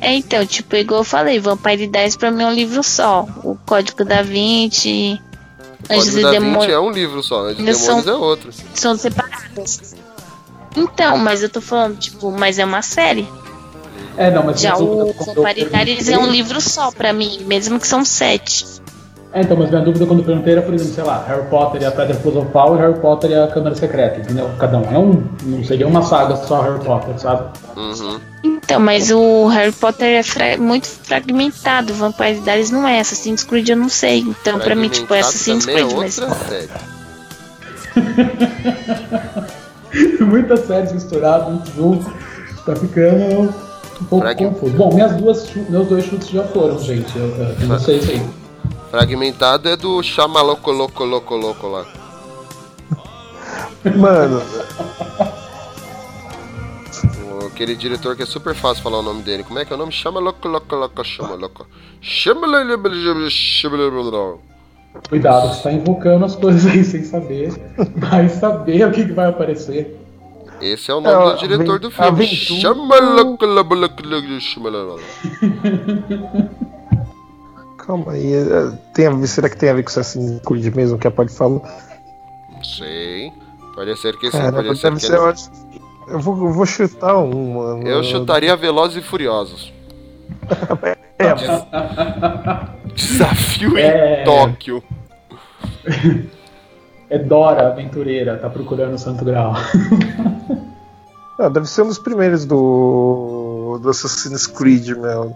É, 0.00 0.14
então, 0.14 0.44
tipo, 0.46 0.76
igual 0.76 1.00
eu 1.00 1.04
falei, 1.04 1.38
Vampire 1.40 1.86
10 1.86 2.16
pra 2.16 2.30
mim 2.30 2.42
é 2.44 2.46
um 2.46 2.52
livro 2.54 2.82
só. 2.82 3.26
O 3.42 3.56
Código 3.66 4.04
da 4.04 4.22
Vinci, 4.22 5.20
O 5.90 5.92
Anjos 5.92 6.04
Código 6.10 6.18
e 6.18 6.22
da 6.22 6.30
Vinci 6.30 6.40
Demônios 6.44 6.72
é 6.74 6.78
um 6.80 6.90
livro 6.90 7.22
só, 7.22 7.40
Anjos 7.40 7.52
e 7.60 7.64
Demônios 7.64 7.78
são- 8.04 8.08
é 8.08 8.16
outro. 8.16 8.50
são 8.74 8.96
separados. 8.96 9.94
Então, 10.76 11.16
mas 11.18 11.42
eu 11.42 11.48
tô 11.48 11.60
falando, 11.60 11.98
tipo, 11.98 12.30
mas 12.30 12.58
é 12.58 12.64
uma 12.64 12.82
série. 12.82 13.26
É, 14.16 14.30
não, 14.30 14.44
mas 14.44 14.60
Já 14.60 14.76
o 14.76 15.12
Vampire 15.12 15.64
10 15.66 16.08
é 16.08 16.18
um 16.18 16.30
livro 16.30 16.60
só 16.60 16.90
pra 16.90 17.12
mim, 17.12 17.40
mesmo 17.46 17.78
que 17.80 17.86
são 17.86 18.04
sete. 18.04 18.64
É, 19.32 19.42
então, 19.42 19.56
mas 19.58 19.68
minha 19.68 19.82
dúvida 19.82 20.06
quando 20.06 20.20
eu 20.20 20.24
perguntei 20.24 20.54
era, 20.54 20.62
por 20.62 20.72
exemplo, 20.72 20.94
sei 20.94 21.04
lá, 21.04 21.22
Harry 21.28 21.42
Potter 21.50 21.82
e 21.82 21.84
a 21.84 21.90
Pedra 21.90 22.14
Filosofal 22.14 22.76
e 22.76 22.78
Harry 22.78 22.98
Potter 22.98 23.30
e 23.30 23.34
a 23.34 23.46
Câmara 23.46 23.74
Secreta, 23.74 24.20
entendeu? 24.20 24.48
Cada 24.58 24.78
um 24.78 24.84
é 24.90 24.98
um. 24.98 25.22
Não 25.42 25.62
seria 25.64 25.86
uma 25.86 26.00
saga 26.02 26.34
só 26.36 26.62
Harry 26.62 26.82
Potter, 26.82 27.18
sabe? 27.20 27.42
Uhum. 27.76 28.18
Então, 28.42 28.80
mas 28.80 29.10
o 29.10 29.46
Harry 29.48 29.72
Potter 29.72 30.18
é 30.18 30.22
fra- 30.22 30.56
muito 30.56 30.86
fragmentado, 30.86 31.92
Vampire 31.92 32.40
Diaries 32.40 32.70
não 32.70 32.88
é, 32.88 33.00
Assassin's 33.00 33.44
Creed 33.44 33.68
eu 33.68 33.76
não 33.76 33.90
sei. 33.90 34.20
Então, 34.20 34.58
pra 34.58 34.74
mim, 34.74 34.88
tipo, 34.88 35.12
é 35.12 35.20
Assassin's 35.20 35.66
também 35.66 35.86
Creed, 35.86 35.92
é 35.92 35.96
mas... 35.98 36.20
Muitas 40.20 40.60
séries 40.66 40.92
misturadas, 40.92 41.48
muito 41.48 41.70
junto. 41.74 42.10
Tá 42.64 42.76
ficando 42.76 43.54
um 44.00 44.04
pouco 44.04 44.34
confuso. 44.36 44.76
Bom, 44.76 44.92
minhas 44.94 45.12
duas, 45.16 45.48
meus 45.68 45.88
dois 45.88 46.04
chutes 46.04 46.28
já 46.28 46.44
foram, 46.44 46.78
gente. 46.78 47.16
Eu, 47.16 47.26
eu, 47.36 47.54
eu 47.60 47.66
não 47.66 47.78
sei 47.78 47.98
isso 47.98 48.10
aí. 48.10 48.22
Fragmentado 48.90 49.68
é 49.68 49.76
do 49.76 50.02
Chamaloco 50.02 50.70
Loco 50.72 51.04
Loco 51.04 51.36
Loco 51.36 51.66
lá. 51.68 51.86
Mano, 53.96 54.42
Aquele 57.46 57.74
diretor 57.76 58.16
que 58.16 58.22
é 58.22 58.26
super 58.26 58.54
fácil 58.54 58.82
falar 58.82 58.98
o 58.98 59.02
nome 59.02 59.22
dele. 59.22 59.42
Como 59.44 59.58
é 59.58 59.64
que 59.64 59.72
é 59.72 59.76
o 59.76 59.78
nome? 59.78 59.92
Chama 59.92 60.20
Loco 60.20 60.46
Loco 60.48 60.74
Loco 60.76 61.04
Chama 61.04 61.34
Loco. 61.34 61.66
Chama. 62.00 62.46
Cuidado, 65.08 65.48
você 65.48 65.62
tá 65.62 65.72
invocando 65.72 66.24
as 66.24 66.36
coisas 66.36 66.66
aí 66.66 66.84
sem 66.84 67.04
saber. 67.04 67.52
Vai 67.96 68.28
saber 68.28 68.86
o 68.86 68.92
que, 68.92 69.06
que 69.06 69.12
vai 69.12 69.28
aparecer. 69.28 69.96
Esse 70.60 70.90
é 70.90 70.94
o 70.94 71.00
nome 71.00 71.24
É, 71.24 71.24
do 71.24 71.34
diretor 71.36 71.78
do 71.78 71.90
filme. 71.90 72.26
Chama 72.26 72.98
Loco 73.00 73.44
Loco 73.46 73.74
Loco 73.74 74.02
Loco 74.06 74.40
Chama 74.40 74.70
Loco. 74.70 75.00
Calma 77.88 78.12
aí. 78.12 78.32
é, 78.34 78.72
Tem 78.94 79.06
a 79.06 79.10
ver, 79.10 79.26
será 79.26 79.48
que 79.48 79.56
tem 79.56 79.68
a 79.70 79.74
ver 79.74 79.82
com 79.82 79.88
Assassin's 79.88 80.40
Creed 80.42 80.72
mesmo 80.76 80.96
que 80.98 81.08
a 81.08 81.10
Pode 81.10 81.32
falou? 81.32 81.62
Não 82.52 82.62
sei. 82.62 83.32
Pode 83.74 83.96
ser 83.98 84.16
que 84.18 84.30
sim, 84.30 84.38
Cara, 84.38 84.52
pode 84.52 84.68
deve 84.68 84.78
ser 84.80 84.92
que 84.94 85.00
ser, 85.00 85.12
não. 85.16 85.32
eu 86.08 86.20
vou, 86.20 86.36
eu 86.46 86.52
vou 86.52 86.66
chutar 86.66 87.16
um, 87.16 87.54
mano. 87.54 87.86
Eu 87.88 88.02
chutaria 88.04 88.54
Velozes 88.56 88.96
e 88.98 89.06
Furiosos. 89.06 89.72
É, 91.20 91.34
Desafio 92.94 93.76
É. 93.76 94.22
em 94.22 94.24
Tóquio. 94.24 94.82
É 97.10 97.18
Dora 97.18 97.68
Aventureira, 97.68 98.36
tá 98.36 98.50
procurando 98.50 98.92
o 98.94 98.98
Santo 98.98 99.24
Graal. 99.24 99.54
Ah, 101.40 101.48
deve 101.48 101.66
ser 101.66 101.80
um 101.82 101.86
dos 101.88 101.98
primeiros 101.98 102.44
do, 102.44 103.78
do 103.82 103.88
Assassin's 103.88 104.46
Creed, 104.46 104.88
meu. 104.90 105.34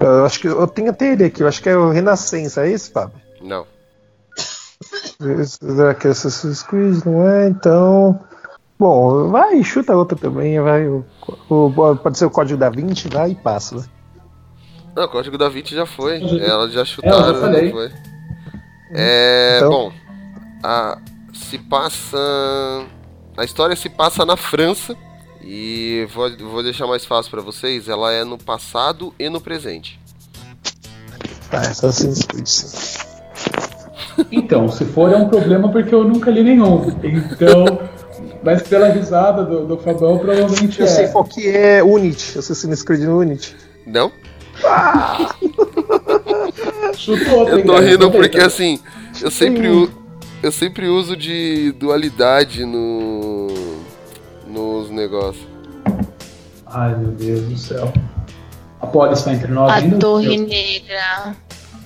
Eu 0.00 0.24
acho 0.24 0.38
que 0.40 0.46
eu 0.48 0.66
tenho 0.66 0.90
até 0.90 1.12
ele 1.12 1.24
aqui, 1.24 1.42
eu 1.42 1.48
acho 1.48 1.62
que 1.62 1.68
é 1.68 1.76
o 1.76 1.90
Renascença, 1.90 2.64
é 2.66 2.70
esse, 2.70 2.90
Fábio? 2.90 3.20
Não. 3.42 3.66
Será 5.46 5.94
que 5.94 6.06
é 6.06 6.10
Assassin's 6.10 6.62
Creed? 6.62 7.04
Não 7.04 7.28
é? 7.28 7.48
Então. 7.48 8.18
Bom, 8.78 9.28
vai, 9.28 9.62
chuta 9.64 9.96
outra 9.96 10.16
também, 10.16 10.60
vai. 10.60 10.86
O, 10.86 11.04
o- 11.50 11.96
pode 11.96 12.16
ser 12.16 12.26
o 12.26 12.30
código 12.30 12.58
da 12.60 12.70
20, 12.70 13.08
vai 13.08 13.32
e 13.32 13.34
passa. 13.34 13.76
né? 13.76 13.84
Não, 14.94 15.04
o 15.04 15.08
Código 15.08 15.36
da 15.38 15.48
Vinci 15.48 15.74
já 15.76 15.84
foi. 15.86 16.20
Já- 16.20 16.44
Elas 16.44 16.72
já 16.72 16.80
É, 16.80 16.84
chutaram, 16.84 17.40
já 17.40 17.48
não 17.48 17.70
foi? 17.70 17.92
É. 18.92 19.56
Então- 19.58 19.70
Bom. 19.70 19.92
A, 20.62 20.98
se 21.32 21.58
passa. 21.58 22.16
A 23.36 23.44
história 23.44 23.76
se 23.76 23.88
passa 23.88 24.24
na 24.24 24.36
França. 24.36 24.96
E 25.42 26.06
vou, 26.14 26.30
vou 26.36 26.62
deixar 26.62 26.86
mais 26.86 27.04
fácil 27.04 27.30
pra 27.30 27.40
vocês. 27.40 27.88
Ela 27.88 28.12
é 28.12 28.24
no 28.24 28.38
passado 28.38 29.14
e 29.18 29.28
no 29.28 29.40
presente. 29.40 29.98
Tá, 31.50 31.60
Assassin's 31.60 32.24
Creed. 32.24 32.46
sim. 32.46 32.98
Então, 34.32 34.68
se 34.68 34.84
for 34.84 35.12
é 35.12 35.16
um 35.16 35.28
problema 35.28 35.70
porque 35.70 35.94
eu 35.94 36.04
nunca 36.04 36.30
li 36.30 36.42
nenhum. 36.42 36.88
Então, 37.02 37.88
mas 38.42 38.62
pela 38.62 38.88
risada 38.88 39.44
do, 39.44 39.66
do 39.66 39.78
Fabão, 39.78 40.18
provavelmente 40.18 40.80
Eu 40.80 40.86
é. 40.86 40.88
sei 40.88 41.08
qual 41.08 41.24
que 41.24 41.48
é 41.48 41.82
Unity, 41.82 42.38
Assassin's 42.38 42.82
Creed 42.82 43.02
Unity. 43.08 43.56
Não? 43.86 44.10
Chutou 46.94 47.38
outra, 47.40 47.54
Eu 47.58 47.64
tô 47.64 47.74
cara? 47.74 47.86
rindo 47.86 48.10
porque 48.10 48.38
assim. 48.38 48.80
Eu 49.20 49.30
sempre, 49.30 49.88
eu 50.42 50.52
sempre 50.52 50.88
uso 50.88 51.16
de 51.16 51.72
dualidade 51.72 52.64
no. 52.64 53.47
Nos 54.88 54.96
negócios. 54.96 55.46
Ai, 56.66 56.96
meu 56.96 57.10
Deus 57.12 57.42
do 57.42 57.58
céu. 57.58 57.92
A 58.80 58.86
Polly 58.86 59.12
está 59.12 59.34
entre 59.34 59.52
nós 59.52 59.70
A 59.70 59.76
ainda? 59.76 59.98
Torre 59.98 60.34
Eu- 60.36 60.46
Negra. 60.46 61.36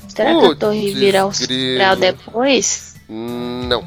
Será 0.08 0.38
que 0.38 0.46
a 0.46 0.54
Torre 0.54 0.94
vira 0.94 1.26
o 1.26 1.32
depois? 1.98 2.94
Não. 3.08 3.84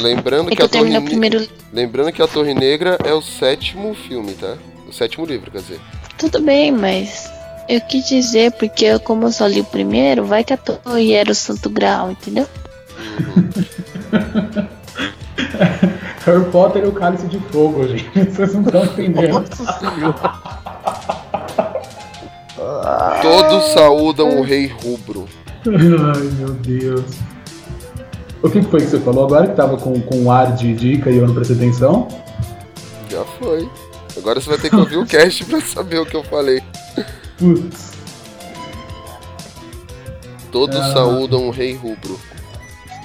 Lembrando 0.00 0.48
É 0.48 0.50
que, 0.50 0.56
que 0.56 0.62
a 0.62 0.64
eu 0.64 0.68
terminei 0.68 0.96
Torre 0.98 1.06
o 1.06 1.10
primeiro. 1.10 1.48
Lembrando 1.72 2.12
que 2.12 2.22
a 2.22 2.26
Torre 2.26 2.54
Negra 2.54 2.98
é 3.04 3.12
o 3.12 3.20
sétimo 3.22 3.94
filme, 3.94 4.32
tá? 4.34 4.56
O 4.88 4.92
sétimo 4.92 5.24
livro, 5.26 5.50
quer 5.50 5.60
dizer. 5.60 5.80
Tudo 6.16 6.40
bem, 6.40 6.72
mas 6.72 7.30
eu 7.68 7.80
quis 7.82 8.08
dizer, 8.08 8.52
porque 8.52 8.98
como 9.00 9.26
eu 9.26 9.32
só 9.32 9.46
li 9.46 9.60
o 9.60 9.64
primeiro, 9.64 10.24
vai 10.24 10.42
que 10.42 10.52
a 10.52 10.56
Torre 10.56 11.12
era 11.12 11.30
o 11.30 11.34
Santo 11.34 11.68
Grau, 11.70 12.10
entendeu? 12.10 12.48
Harry 16.26 16.44
Potter 16.50 16.84
é 16.84 16.86
o 16.86 16.92
cálice 16.92 17.26
de 17.26 17.38
fogo, 17.50 17.86
gente. 17.88 18.10
Vocês 18.30 18.54
não 18.54 18.62
estão 18.62 18.84
entendendo. 18.84 19.44
Todos 23.22 23.64
saúdam 23.72 24.38
o 24.38 24.42
rei 24.42 24.66
rubro. 24.66 25.26
Ai, 25.66 26.22
meu 26.38 26.50
Deus. 26.54 27.04
O 28.42 28.48
que 28.50 28.60
que 28.60 28.70
foi 28.70 28.80
que 28.80 28.86
você 28.86 29.00
falou 29.00 29.24
agora 29.26 29.48
que 29.48 29.54
tava 29.56 29.76
com, 29.76 30.00
com 30.00 30.16
um 30.22 30.30
ar 30.30 30.54
de 30.54 30.72
dica 30.74 31.10
e 31.10 31.16
eu 31.16 31.26
não 31.26 31.34
prestei 31.34 31.56
atenção? 31.56 32.06
Já 33.10 33.24
foi. 33.38 33.68
Agora 34.16 34.40
você 34.40 34.48
vai 34.50 34.58
ter 34.58 34.70
que 34.70 34.76
ouvir 34.76 34.96
o 34.96 35.06
cast 35.06 35.44
pra 35.44 35.60
saber 35.60 35.98
o 35.98 36.06
que 36.06 36.16
eu 36.16 36.22
falei. 36.24 36.62
Putz. 37.38 37.92
Todos 40.52 40.78
Ah. 40.78 40.92
saúdam 40.92 41.46
o 41.48 41.50
rei 41.50 41.74
rubro. 41.74 42.18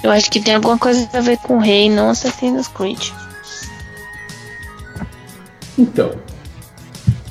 Eu 0.03 0.11
acho 0.11 0.29
que 0.29 0.39
tem 0.41 0.55
alguma 0.55 0.77
coisa 0.77 1.07
a 1.13 1.21
ver 1.21 1.37
com 1.37 1.55
o 1.55 1.59
rei, 1.59 1.89
não 1.89 2.09
Assassin's 2.09 2.67
Creed. 2.67 3.09
Então. 5.77 6.11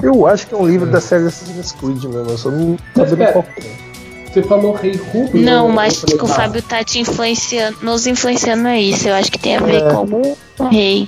Eu 0.03 0.27
acho 0.27 0.47
que 0.49 0.55
é 0.55 0.57
um 0.57 0.67
livro 0.67 0.91
da 0.91 1.01
série 1.01 1.27
Assassin's 1.27 1.73
Creed 1.73 2.03
mesmo, 2.05 2.31
eu 2.31 2.39
só 2.39 2.51
não 2.51 2.77
Mas 2.97 3.11
sabendo 3.11 3.19
pera, 3.19 3.33
qual 3.33 3.45
é. 3.59 3.93
Você 4.33 4.43
falou 4.43 4.73
rei 4.75 4.97
rubro? 4.97 5.39
Não, 5.39 5.67
eu- 5.69 5.73
mas 5.73 6.01
falei, 6.01 6.17
que 6.19 6.25
o 6.25 6.27
Fábio 6.27 6.63
tá 6.63 6.83
te 6.83 6.99
influenciando, 6.99 7.77
nos 7.83 8.07
influenciando 8.07 8.67
a 8.67 8.79
isso. 8.81 9.07
Eu 9.07 9.15
acho 9.15 9.31
que 9.31 9.39
tem 9.39 9.57
a 9.57 9.61
ver 9.61 9.83
É. 9.83 9.91
com 9.91 9.97
algum 9.99 10.35
rei. 10.71 11.07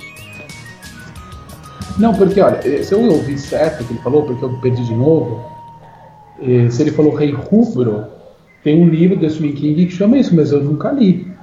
Não, 1.97 2.13
porque 2.13 2.39
olha, 2.39 2.59
eh, 2.63 2.83
se 2.83 2.93
eu 2.93 3.01
ouvi 3.01 3.37
certo 3.39 3.81
o 3.83 3.87
que 3.87 3.93
ele 3.93 4.01
falou, 4.01 4.23
porque 4.23 4.43
eu 4.45 4.49
perdi 4.59 4.83
de 4.85 4.93
novo, 4.93 5.43
eh, 6.41 6.69
se 6.69 6.83
ele 6.83 6.91
falou 6.91 7.15
rei 7.15 7.31
rubro, 7.31 8.05
tem 8.63 8.79
um 8.81 8.87
livro 8.87 9.17
do 9.17 9.27
Stephen 9.29 9.53
King 9.53 9.85
que 9.87 9.91
chama 9.95 10.17
isso, 10.17 10.35
mas 10.35 10.51
eu 10.51 10.63
nunca 10.63 10.91
li. 10.91 11.33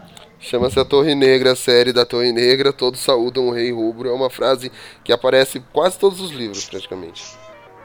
Chama-se 0.43 0.78
a 0.78 0.84
Torre 0.84 1.14
Negra, 1.14 1.53
a 1.53 1.57
série 1.57 1.93
da 1.93 2.05
Torre 2.05 2.32
Negra. 2.32 2.72
Todos 2.72 3.01
saúdam 3.01 3.47
o 3.49 3.53
rei 3.53 3.72
rubro. 3.72 4.09
É 4.09 4.12
uma 4.12 4.28
frase 4.28 4.72
que 5.05 5.12
aparece 5.12 5.59
em 5.59 5.64
quase 5.72 5.97
todos 5.99 6.20
os 6.20 6.30
livros, 6.32 6.64
praticamente. 6.64 7.22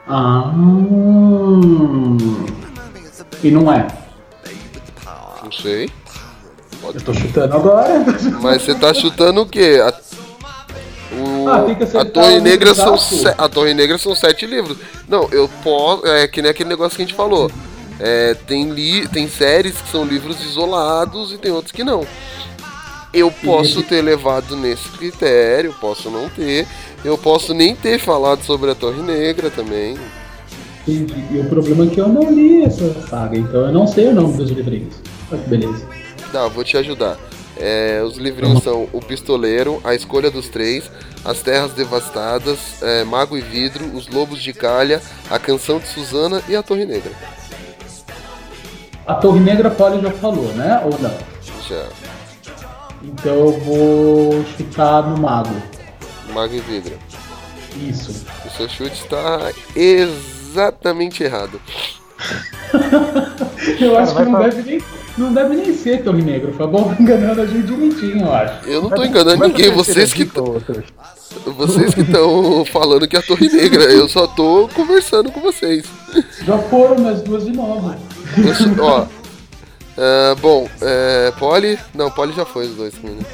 Ah. 0.08 0.52
E 3.42 3.50
não 3.50 3.72
é. 3.72 3.86
Não 5.44 5.52
sei. 5.52 5.88
Eu 6.82 7.00
tô 7.00 7.14
chutando 7.14 7.54
agora. 7.54 8.04
Mas 8.42 8.62
você 8.62 8.74
tá 8.74 8.92
chutando 8.92 9.42
o 9.42 9.46
quê? 9.46 9.78
A, 9.82 9.88
o- 11.16 11.48
Ah, 11.48 12.00
a 12.00 12.04
Torre 12.04 12.40
Negra 12.40 12.74
são 12.74 12.98
se- 12.98 13.28
a 13.28 13.48
Torre 13.48 13.72
Negra 13.74 13.98
são 13.98 14.14
sete 14.16 14.46
livros. 14.46 14.76
Não, 15.08 15.28
eu 15.30 15.48
posso. 15.62 16.06
É 16.06 16.26
que 16.26 16.42
nem 16.42 16.50
aquele 16.50 16.68
negócio 16.68 16.96
que 16.96 17.02
a 17.02 17.06
gente 17.06 17.14
falou. 17.16 17.50
É, 18.00 18.34
tem, 18.34 18.70
li, 18.70 19.06
tem 19.08 19.28
séries 19.28 19.80
que 19.80 19.88
são 19.90 20.04
livros 20.04 20.42
isolados 20.44 21.32
e 21.32 21.38
tem 21.38 21.50
outros 21.50 21.72
que 21.72 21.82
não. 21.82 22.06
Eu 23.12 23.30
posso 23.30 23.82
ter 23.82 24.02
levado 24.02 24.56
nesse 24.56 24.88
critério, 24.90 25.74
posso 25.80 26.10
não 26.10 26.28
ter. 26.28 26.66
Eu 27.04 27.16
posso 27.16 27.54
nem 27.54 27.74
ter 27.74 27.98
falado 27.98 28.44
sobre 28.44 28.70
a 28.70 28.74
Torre 28.74 29.02
Negra 29.02 29.50
também. 29.50 29.96
Entendi. 30.86 31.24
E 31.30 31.40
o 31.40 31.44
problema 31.48 31.84
é 31.84 31.88
que 31.88 32.00
eu 32.00 32.08
não 32.08 32.30
li 32.30 32.62
essa 32.62 32.94
saga, 33.08 33.36
então 33.36 33.66
eu 33.66 33.72
não 33.72 33.86
sei 33.86 34.08
o 34.08 34.14
nome 34.14 34.36
dos 34.36 34.50
livrinhos. 34.50 34.94
Olha 35.30 35.42
que 35.42 35.48
beleza. 35.48 35.86
Tá, 36.32 36.48
vou 36.48 36.64
te 36.64 36.76
ajudar. 36.76 37.18
É, 37.60 38.02
os 38.04 38.16
livrinhos 38.16 38.62
são 38.62 38.88
O 38.92 39.00
Pistoleiro, 39.00 39.80
A 39.82 39.94
Escolha 39.94 40.30
dos 40.30 40.48
Três, 40.48 40.88
As 41.24 41.42
Terras 41.42 41.72
Devastadas, 41.72 42.58
é, 42.82 43.02
Mago 43.04 43.36
e 43.36 43.40
Vidro, 43.40 43.84
Os 43.96 44.06
Lobos 44.06 44.40
de 44.40 44.52
Calha, 44.52 45.02
A 45.28 45.38
Canção 45.38 45.78
de 45.78 45.88
Susana 45.88 46.42
e 46.48 46.54
A 46.54 46.62
Torre 46.62 46.86
Negra. 46.86 47.12
A 49.08 49.14
Torre 49.14 49.40
Negra 49.40 49.68
a 49.68 49.70
Polly 49.70 50.00
já 50.02 50.10
falou, 50.10 50.52
né? 50.54 50.80
Ou 50.84 50.90
não? 51.00 51.14
Já. 51.68 51.84
Então 53.02 53.32
eu 53.34 53.58
vou 53.60 54.44
chutar 54.56 55.02
no 55.08 55.16
Mago. 55.16 55.54
Mago 56.32 56.54
e 56.54 56.60
Vidro. 56.60 56.98
Isso. 57.76 58.24
O 58.44 58.50
seu 58.50 58.68
chute 58.68 59.02
está 59.02 59.50
exatamente 59.74 61.22
errado. 61.22 61.60
Eu 63.80 63.96
acho 63.98 64.14
que 64.14 64.22
não 64.24 64.32
pra- 64.32 64.48
deve, 64.48 64.62
nem, 64.62 64.82
não 65.16 65.32
deve 65.32 65.54
nem 65.56 65.72
ser 65.74 66.02
Torre 66.02 66.22
Negra. 66.22 66.52
Foi 66.52 66.66
bom 66.66 66.94
enganando 66.98 67.40
a 67.42 67.46
gente 67.46 67.66
direitinho, 67.66 68.26
eu 68.26 68.34
acho. 68.34 68.68
Eu 68.68 68.82
não 68.82 68.90
tô 68.90 69.04
enganando 69.04 69.46
ninguém, 69.46 69.70
vocês 69.70 70.12
que 70.12 70.24
vocês 71.46 71.94
que 71.94 72.00
estão 72.02 72.64
falando 72.64 73.06
que 73.06 73.16
é 73.16 73.18
a 73.18 73.22
Torre 73.22 73.48
Negra. 73.48 73.84
Eu 73.84 74.08
só 74.08 74.26
tô 74.26 74.68
conversando 74.74 75.30
com 75.30 75.40
vocês. 75.40 75.84
Já 76.44 76.58
foram 76.58 76.98
nas 76.98 77.22
duas 77.22 77.44
de 77.44 77.52
novo. 77.52 77.94
Ó. 78.80 79.06
é, 79.96 80.34
bom, 80.36 80.68
é, 80.80 81.32
Poli. 81.38 81.78
Não, 81.94 82.10
Poli 82.10 82.32
já 82.32 82.44
foi 82.44 82.66
os 82.66 82.74
dois 82.74 82.94
comigo. 82.94 83.24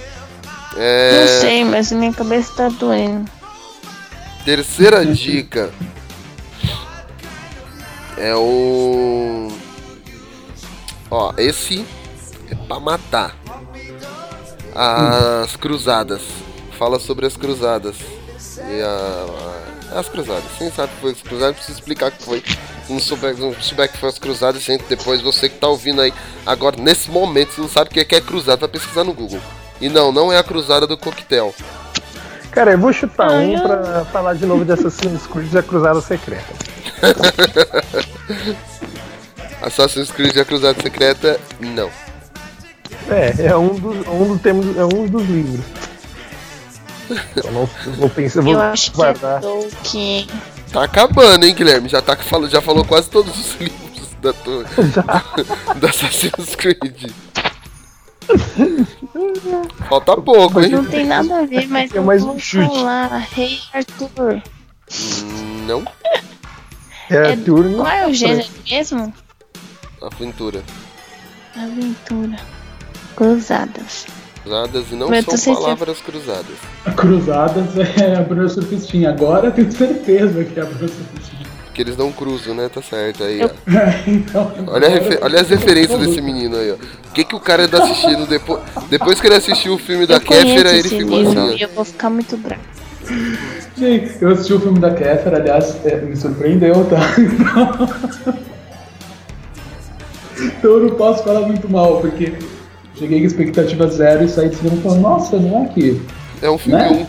É, 0.77 1.21
Não 1.21 1.41
sei, 1.41 1.65
mas 1.65 1.93
minha 1.93 2.13
cabeça 2.13 2.53
tá 2.55 2.69
doendo. 2.69 3.31
Terceira 4.45 5.05
dica 5.07 5.71
é 8.19 8.35
o. 8.35 9.49
Ó, 11.11 11.33
esse 11.39 11.85
é 12.51 12.55
pra 12.55 12.81
matar. 12.81 13.37
As 14.75 15.55
cruzadas. 15.57 16.23
Fala 16.85 17.01
sobre 17.01 17.25
as 17.25 17.35
cruzadas. 17.35 17.97
E 18.69 18.83
a. 18.83 19.27
a- 19.95 20.01
as 20.01 20.07
cruzadas. 20.09 20.45
Quem 20.59 20.71
sabe 20.71 20.93
que 20.93 21.01
foi 21.01 21.13
as 21.13 21.23
cruzadas, 21.23 21.57
precisa 21.57 21.79
explicar 21.79 22.09
o 22.09 22.13
que 22.13 22.23
foi. 22.23 22.43
Não 22.91 23.01
souber, 23.01 23.35
não 23.39 23.55
souber 23.55 23.91
que 23.91 23.97
foi 23.97 24.11
as 24.11 24.19
cruzadas, 24.19 24.63
sente 24.63 24.85
depois 24.87 25.23
você 25.23 25.49
que 25.49 25.57
tá 25.59 25.67
ouvindo 25.69 26.03
aí. 26.03 26.13
Agora, 26.45 26.77
nesse 26.79 27.11
momento, 27.11 27.53
você 27.55 27.61
não 27.63 27.69
sabe 27.71 27.89
o 27.89 27.93
que 27.95 28.01
é, 28.01 28.05
que 28.05 28.15
é 28.17 28.21
cruzada, 28.21 28.59
vai 28.59 28.69
pesquisar 28.69 29.03
no 29.03 29.15
Google. 29.15 29.41
E 29.81 29.89
não, 29.89 30.13
não 30.13 30.31
é 30.31 30.37
a 30.37 30.45
cruzada 30.45 30.87
do 30.87 30.99
coquetel. 30.99 31.55
Cara, 32.51 32.73
eu 32.73 32.79
vou 32.79 32.93
chutar 32.93 33.31
Ai, 33.31 33.47
um 33.47 33.57
eu- 33.57 33.63
pra 33.63 34.05
falar 34.07 34.35
de 34.35 34.45
novo 34.45 34.63
de 34.63 34.73
Assassin's 34.73 35.27
Creed 35.27 35.55
e 35.55 35.59
a 35.59 35.63
Cruzada 35.63 36.03
Secreta. 36.03 36.53
Assassin's 39.63 40.11
Creed 40.11 40.37
a 40.37 40.45
Cruzada 40.45 40.83
Secreta, 40.83 41.41
não. 41.61 41.89
É, 43.09 43.47
é 43.47 43.57
um 43.57 43.69
dos, 43.75 44.07
um 44.07 44.29
dos 44.29 44.41
temas, 44.43 44.77
é 44.77 44.85
um 44.85 45.07
dos 45.07 45.27
livros. 45.27 45.61
Eu 47.37 47.53
não 47.99 48.09
pensar, 48.09 48.41
eu 48.41 48.45
vou 48.45 48.53
Eu 48.55 48.61
acho 48.61 48.91
que 48.91 48.97
é 48.97 49.05
guardar. 49.05 49.41
Tolkien. 49.41 50.27
Tá 50.73 50.85
acabando, 50.85 51.45
hein, 51.47 51.55
Guilherme? 51.55 51.89
Já, 51.89 52.01
tá, 52.03 52.17
falou, 52.17 52.49
já 52.49 52.61
falou 52.61 52.85
quase 52.85 53.09
todos 53.11 53.37
os 53.39 53.55
livros 53.61 54.09
da, 54.21 54.33
tua, 54.33 54.65
da 55.77 55.89
Assassin's 55.89 56.55
Creed. 56.57 57.11
Falta 59.89 60.17
pouco, 60.17 60.61
hein? 60.61 60.71
Não 60.71 60.85
tem 60.85 61.07
nada 61.07 61.41
a 61.41 61.47
ver, 61.47 61.69
mas 61.69 61.93
É 61.95 61.99
eu 61.99 62.05
mais 62.05 62.23
vou 62.23 62.35
um 62.35 62.39
chute. 62.39 62.67
falar 62.67 63.07
Rei 63.33 63.59
Arthur. 63.73 64.43
Hum, 65.23 65.67
Não. 65.67 65.85
É, 67.11 67.33
É- 67.33 67.37
turno. 67.37 67.77
Qual 67.77 67.89
é 67.89 68.07
o 68.07 68.15
gênero 68.15 68.49
mesmo? 68.69 69.13
Aventura. 70.01 70.63
Aventura. 71.55 72.37
Cruzadas. 73.15 74.07
Cruzadas 74.45 74.85
e 74.91 74.95
não 74.95 75.09
Mas 75.09 75.25
são 75.25 75.55
palavras 75.55 76.01
cruzadas. 76.01 76.57
Cruzadas 76.95 77.65
é 77.99 78.15
a 78.15 78.21
Bruna 78.21 78.49
Surfistinha. 78.49 79.09
Agora 79.09 79.47
eu 79.47 79.53
tenho 79.53 79.73
certeza 79.73 80.45
que 80.45 80.61
é 80.61 80.63
a 80.63 80.67
Bruna 80.67 80.87
Surfistinha. 80.89 81.45
Porque 81.65 81.81
eles 81.81 81.97
não 81.97 82.13
cruzam, 82.13 82.55
né? 82.55 82.69
Tá 82.73 82.83
certo 82.83 83.25
aí, 83.25 83.41
ó. 83.43 83.49
então, 84.07 84.53
Olha, 84.69 84.87
a 84.87 84.91
refe- 84.91 85.19
olha 85.21 85.41
as 85.41 85.49
referências 85.49 85.99
desse 85.99 86.21
menino 86.21 86.57
aí, 86.57 86.71
ó. 86.71 86.75
O 86.75 87.13
que, 87.13 87.25
que 87.25 87.35
o 87.35 87.41
cara 87.41 87.67
tá 87.67 87.83
assistindo 87.83 88.29
depois. 88.29 88.61
Depois 88.91 89.21
que 89.21 89.27
ele 89.27 89.35
assistiu 89.37 89.75
o 89.75 89.79
filme 89.79 90.07
da 90.07 90.21
Kéfera, 90.21 90.77
ele 90.77 90.89
ficou 90.89 91.21
assim, 91.23 91.61
eu 91.61 91.69
vou 91.71 91.85
ficar 91.85 92.11
muito 92.11 92.37
bravo. 92.37 92.61
Gente, 93.77 94.23
eu 94.23 94.31
assisti 94.31 94.53
o 94.53 94.61
filme 94.61 94.79
da 94.79 94.93
Kéfera, 94.95 95.39
aliás, 95.39 95.77
é, 95.85 95.97
me 95.97 96.15
surpreendeu, 96.17 96.85
tá? 96.85 97.01
Então 100.37 100.73
eu 100.73 100.81
não 100.81 100.91
posso 100.97 101.23
falar 101.23 101.47
muito 101.47 101.71
mal, 101.71 102.01
porque 102.01 102.33
cheguei 102.97 103.21
com 103.21 103.27
expectativa 103.27 103.87
zero 103.89 104.25
e 104.25 104.29
saí 104.29 104.49
de 104.49 104.57
cinema 104.57 104.81
falando, 104.83 105.01
nossa, 105.01 105.37
não 105.39 105.63
é 105.63 105.65
aqui. 105.67 106.01
É 106.43 106.51
um 106.51 106.59
filme 106.59 106.79
Né? 106.79 106.89
1. 106.91 106.95
Um. 106.95 107.07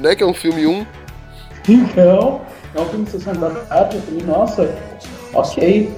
Não 0.00 0.10
é 0.10 0.16
que 0.16 0.22
é 0.22 0.26
um 0.26 0.34
filme 0.34 0.66
1? 0.66 0.70
Um? 0.70 0.86
Então, 1.68 2.40
é 2.74 2.80
um 2.80 2.86
filme 2.86 3.04
de 3.04 3.10
sessão 3.10 3.34
da 3.34 3.50
tarde, 3.50 3.96
eu 3.96 4.02
falei, 4.02 4.22
nossa, 4.24 4.74
ok. 5.34 5.92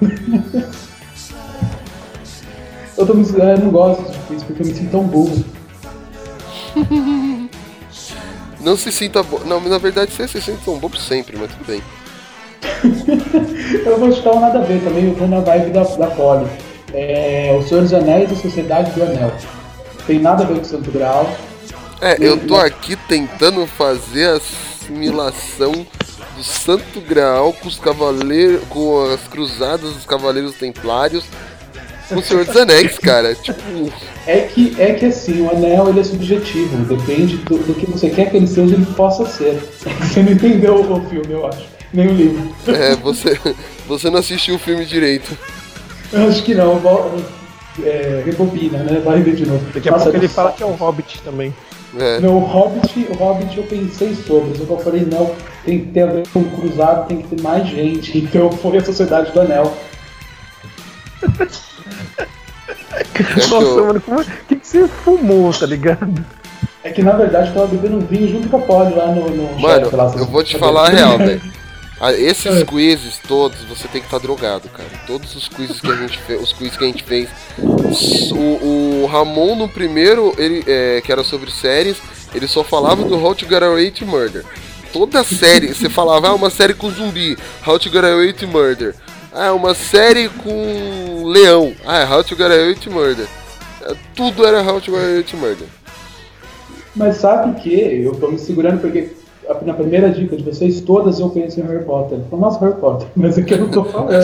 eu 2.96 3.06
tô 3.06 3.14
me, 3.14 3.26
eu 3.28 3.58
não 3.58 3.70
gosto 3.70 4.02
disso, 4.28 4.44
porque 4.46 4.62
eu 4.62 4.66
me 4.66 4.74
sinto 4.74 4.90
tão 4.90 5.02
burro. 5.04 5.44
Não 8.60 8.76
se 8.76 8.92
sinta 8.92 9.22
bo... 9.22 9.40
Não, 9.46 9.58
mas 9.58 9.70
na 9.70 9.78
verdade 9.78 10.12
você 10.12 10.28
se 10.28 10.40
sente 10.40 10.62
tão 10.62 10.78
bobo 10.78 10.94
sempre, 10.96 11.34
mas 11.38 11.50
tudo 11.50 11.66
bem. 11.66 11.82
Eu 13.86 13.98
vou 13.98 14.12
chutar 14.12 14.34
um 14.34 14.40
nada 14.40 14.58
a 14.58 14.62
ver 14.62 14.82
também, 14.84 15.08
eu 15.08 15.14
tô 15.14 15.26
na 15.26 15.40
vibe 15.40 15.70
da, 15.70 15.82
da 15.82 16.08
Poli. 16.08 16.46
É, 16.92 17.56
o 17.58 17.62
Senhor 17.62 17.82
dos 17.82 17.92
Anéis 17.92 18.30
e 18.30 18.34
a 18.34 18.36
Sociedade 18.36 18.90
do 18.92 19.02
Anel. 19.02 19.32
Tem 20.06 20.18
nada 20.18 20.42
a 20.42 20.46
ver 20.46 20.54
com 20.56 20.62
o 20.62 20.64
Santo 20.64 20.90
Graal. 20.90 21.30
É, 22.00 22.16
eu 22.18 22.38
tô 22.38 22.56
aqui 22.56 22.96
tentando 22.96 23.66
fazer 23.66 24.28
a 24.28 24.32
assimilação 24.34 25.86
do 26.36 26.42
Santo 26.42 27.00
Graal 27.00 27.52
com 27.52 27.68
os 27.68 27.78
cavaleiros. 27.78 28.62
com 28.68 29.04
as 29.12 29.20
cruzadas 29.28 29.92
dos 29.92 30.06
Cavaleiros 30.06 30.54
Templários 30.54 31.24
com 32.10 32.20
o 32.20 32.22
Senhor 32.22 32.44
dos 32.44 32.56
Anéis, 32.56 32.98
cara. 32.98 33.34
Tipo. 33.34 33.92
É 34.26 34.40
que, 34.40 34.74
é 34.78 34.94
que 34.94 35.06
assim, 35.06 35.42
o 35.42 35.50
anel 35.50 35.88
ele 35.88 36.00
é 36.00 36.04
subjetivo, 36.04 36.76
depende 36.84 37.36
do, 37.38 37.58
do 37.58 37.74
que 37.74 37.86
você 37.86 38.10
quer 38.10 38.30
que 38.30 38.36
ele 38.36 38.46
seja, 38.46 38.74
ele 38.74 38.86
possa 38.86 39.26
ser. 39.26 39.60
Você 40.00 40.22
não 40.22 40.32
entendeu 40.32 40.74
o 40.74 41.08
filme, 41.08 41.32
eu 41.32 41.46
acho, 41.46 41.66
nem 41.92 42.08
o 42.08 42.12
livro. 42.12 42.54
É, 42.66 42.94
você, 42.96 43.38
você 43.86 44.10
não 44.10 44.18
assistiu 44.18 44.56
o 44.56 44.58
filme 44.58 44.84
direito. 44.84 45.36
Eu 46.12 46.28
acho 46.28 46.42
que 46.42 46.54
não, 46.54 46.80
é, 47.84 48.22
rebobina, 48.24 48.78
né? 48.78 49.00
Vai 49.04 49.20
ver 49.22 49.34
de 49.36 49.46
novo. 49.46 49.64
Daqui 49.72 49.88
a 49.88 49.92
Nossa, 49.92 50.04
pouco 50.04 50.18
ele 50.18 50.26
não- 50.26 50.34
fala 50.34 50.52
que 50.52 50.62
é 50.62 50.66
um 50.66 50.74
Hobbit 50.74 51.22
também. 51.22 51.54
É. 51.98 52.20
Não, 52.20 52.36
o 52.36 52.40
Hobbit, 52.40 53.06
o 53.10 53.14
Hobbit 53.14 53.56
eu 53.58 53.64
pensei 53.64 54.14
sobre, 54.14 54.56
só 54.56 54.64
que 54.64 54.70
eu 54.70 54.78
falei, 54.78 55.04
não, 55.10 55.34
tem 55.64 55.80
que 55.80 55.86
ter 55.86 56.02
a 56.02 56.06
ver 56.06 56.28
com 56.28 56.38
o 56.40 56.50
cruzado, 56.50 57.08
tem 57.08 57.20
que 57.22 57.34
ter 57.34 57.42
mais 57.42 57.66
gente. 57.68 58.16
Então 58.18 58.50
foi 58.52 58.78
a 58.78 58.84
Sociedade 58.84 59.32
do 59.32 59.40
Anel. 59.40 59.72
Nossa, 63.50 63.82
mano, 63.82 64.02
o 64.06 64.24
que, 64.46 64.56
que 64.56 64.66
você 64.66 64.88
fumou, 64.88 65.52
tá 65.52 65.66
ligado? 65.66 66.24
É 66.82 66.90
que 66.90 67.02
na 67.02 67.12
verdade 67.12 67.48
eu 67.48 67.54
tava 67.54 67.66
bebendo 67.66 68.00
vinho 68.06 68.28
junto 68.28 68.48
com 68.48 68.56
a 68.56 68.60
Polly 68.60 68.94
lá 68.94 69.06
no. 69.08 69.28
no 69.28 69.60
Mano, 69.60 69.84
chat, 69.84 69.94
lá, 69.96 70.12
eu 70.16 70.24
vou 70.26 70.42
te 70.42 70.56
falar 70.58 70.86
a 70.86 70.90
real, 70.90 71.18
velho. 71.18 71.42
Ah, 72.00 72.14
Esses 72.14 72.62
quizzes 72.64 73.18
todos, 73.28 73.62
você 73.64 73.86
tem 73.86 74.00
que 74.00 74.06
estar 74.06 74.18
drogado, 74.18 74.70
cara. 74.70 74.88
Todos 75.06 75.36
os 75.36 75.48
quizzes 75.48 75.80
que 75.82 75.90
a 75.90 75.96
gente 75.96 76.18
fez, 76.18 76.42
os 76.42 76.52
quizzes 76.52 76.76
que 76.76 76.84
a 76.84 76.86
gente 76.86 77.02
fez. 77.02 77.28
O, 78.32 79.02
o 79.02 79.06
Ramon 79.06 79.54
no 79.54 79.68
primeiro, 79.68 80.34
ele, 80.38 80.64
é, 80.66 81.02
que 81.02 81.12
era 81.12 81.22
sobre 81.22 81.50
séries, 81.50 81.98
ele 82.34 82.48
só 82.48 82.64
falava 82.64 83.04
do 83.04 83.22
How 83.22 83.34
to 83.34 83.46
Get 83.46 83.62
Away 83.62 83.90
to 83.90 84.06
Murder. 84.06 84.44
Toda 84.94 85.22
série, 85.22 85.74
você 85.74 85.90
falava, 85.90 86.28
ah, 86.28 86.34
uma 86.34 86.48
série 86.48 86.72
com 86.72 86.90
zumbi, 86.90 87.36
How 87.66 87.78
to 87.78 87.90
Get 87.90 88.02
Away 88.02 88.32
to 88.32 88.48
Murder. 88.48 88.94
Ah, 89.32 89.52
uma 89.52 89.74
série 89.74 90.30
com 90.30 91.24
leão, 91.26 91.74
ah, 91.84 92.08
How 92.10 92.24
to 92.24 92.34
Get 92.34 92.46
Away 92.46 92.74
to 92.76 92.90
Murder. 92.90 93.28
É, 93.82 93.94
Tudo 94.14 94.46
era 94.46 94.62
How 94.62 94.80
to 94.80 94.90
Get 94.90 95.00
Away 95.00 95.22
to 95.22 95.36
Murder. 95.36 95.68
Mas 96.96 97.16
sabe 97.16 97.60
que 97.60 98.02
eu 98.02 98.14
tô 98.14 98.28
me 98.30 98.38
segurando 98.38 98.80
porque 98.80 99.10
na 99.62 99.74
primeira 99.74 100.10
dica 100.10 100.36
de 100.36 100.42
vocês, 100.42 100.80
todas 100.80 101.18
eu 101.20 101.28
penso 101.30 101.60
em 101.60 101.62
Harry 101.64 101.84
Potter. 101.84 102.18
Eu 102.18 102.24
falo, 102.30 102.42
Nossa, 102.42 102.60
Harry 102.60 102.78
Potter, 102.80 103.08
mas 103.16 103.36
é 103.38 103.42
que 103.42 103.54
eu 103.54 103.58
não 103.58 103.68
tô 103.68 103.84
falando. 103.84 104.20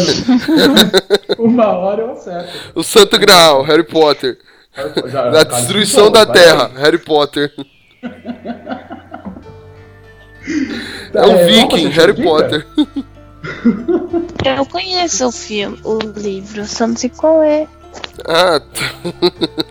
Uma 1.38 1.68
hora 1.76 2.02
eu 2.02 2.12
acerto. 2.12 2.48
O 2.74 2.82
Santo 2.82 3.18
Graal, 3.18 3.62
Harry 3.62 3.84
Potter. 3.84 4.38
Já- 5.06 5.30
Da 5.30 5.38
já- 5.38 5.42
destruição 5.44 6.10
da 6.10 6.24
Terra, 6.26 6.70
aí. 6.74 6.82
Harry 6.82 6.98
Potter. 6.98 7.52
Tá, 11.12 11.20
É 11.24 11.26
um 11.26 11.32
é, 11.36 11.44
viking, 11.46 11.88
Harry 11.88 12.12
dica? 12.12 12.28
Potter. 12.28 12.66
Eu 14.44 14.66
conheço 14.66 15.26
o 15.26 15.32
filme, 15.32 15.78
o 15.84 15.98
livro, 16.16 16.64
só 16.66 16.86
não 16.86 16.96
sei 16.96 17.10
qual 17.10 17.42
é. 17.42 17.66
Ah, 18.26 18.60
tá. 18.60 19.66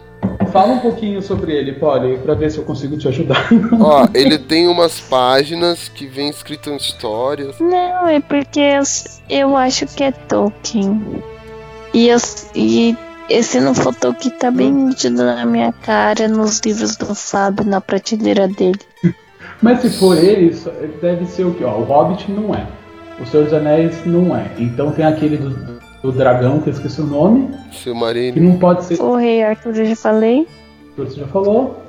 Fala 0.55 0.71
um 0.71 0.79
pouquinho 0.79 1.21
sobre 1.21 1.51
ele, 1.51 1.73
Polly, 1.73 2.17
pra 2.19 2.33
ver 2.33 2.49
se 2.49 2.57
eu 2.57 2.63
consigo 2.63 2.95
te 2.95 3.09
ajudar. 3.09 3.49
Ó, 3.77 4.07
ele 4.13 4.37
tem 4.37 4.69
umas 4.69 5.01
páginas 5.01 5.89
que 5.89 6.07
vem 6.07 6.29
escrito 6.29 6.69
em 6.69 6.77
histórias. 6.77 7.59
Não, 7.59 8.07
é 8.07 8.21
porque 8.21 8.61
eu, 8.61 8.83
eu 9.29 9.57
acho 9.57 9.85
que 9.85 10.01
é 10.01 10.13
Tolkien. 10.13 11.21
E, 11.93 12.07
eu, 12.07 12.17
e 12.55 12.95
esse 13.29 13.59
não 13.59 13.75
for 13.75 13.93
Tolkien 13.93 14.33
tá 14.37 14.49
bem 14.49 14.71
nítido 14.71 15.25
na 15.25 15.45
minha 15.45 15.73
cara, 15.73 16.25
nos 16.29 16.61
livros 16.61 16.95
do 16.95 17.13
Fábio, 17.13 17.65
na 17.65 17.81
prateleira 17.81 18.47
dele. 18.47 18.79
Mas 19.61 19.81
se 19.81 19.89
for 19.89 20.17
ele, 20.17 20.55
deve 21.01 21.25
ser 21.25 21.43
o 21.43 21.53
que? 21.53 21.65
Ó, 21.65 21.79
o 21.79 21.83
Hobbit 21.83 22.31
não 22.31 22.55
é. 22.55 22.65
O 23.19 23.25
Senhor 23.25 23.43
dos 23.43 23.53
Anéis 23.53 24.05
não 24.05 24.33
é. 24.33 24.49
Então 24.57 24.89
tem 24.93 25.03
aquele 25.03 25.35
do, 25.35 25.74
do 26.05 26.11
dragão, 26.11 26.59
que 26.61 26.69
eu 26.69 26.73
esqueci 26.73 27.01
o 27.01 27.05
nome. 27.05 27.49
Que 27.71 27.77
Silmarillion. 27.83 28.43
não 28.51 28.57
pode 28.59 28.85
ser. 28.85 29.01
O 29.01 29.15
Rei 29.15 29.43
Arthur 29.43 29.75
eu 29.77 29.85
já 29.85 29.95
falei. 29.95 30.47
Você 30.97 31.19
já 31.19 31.27
falou. 31.27 31.81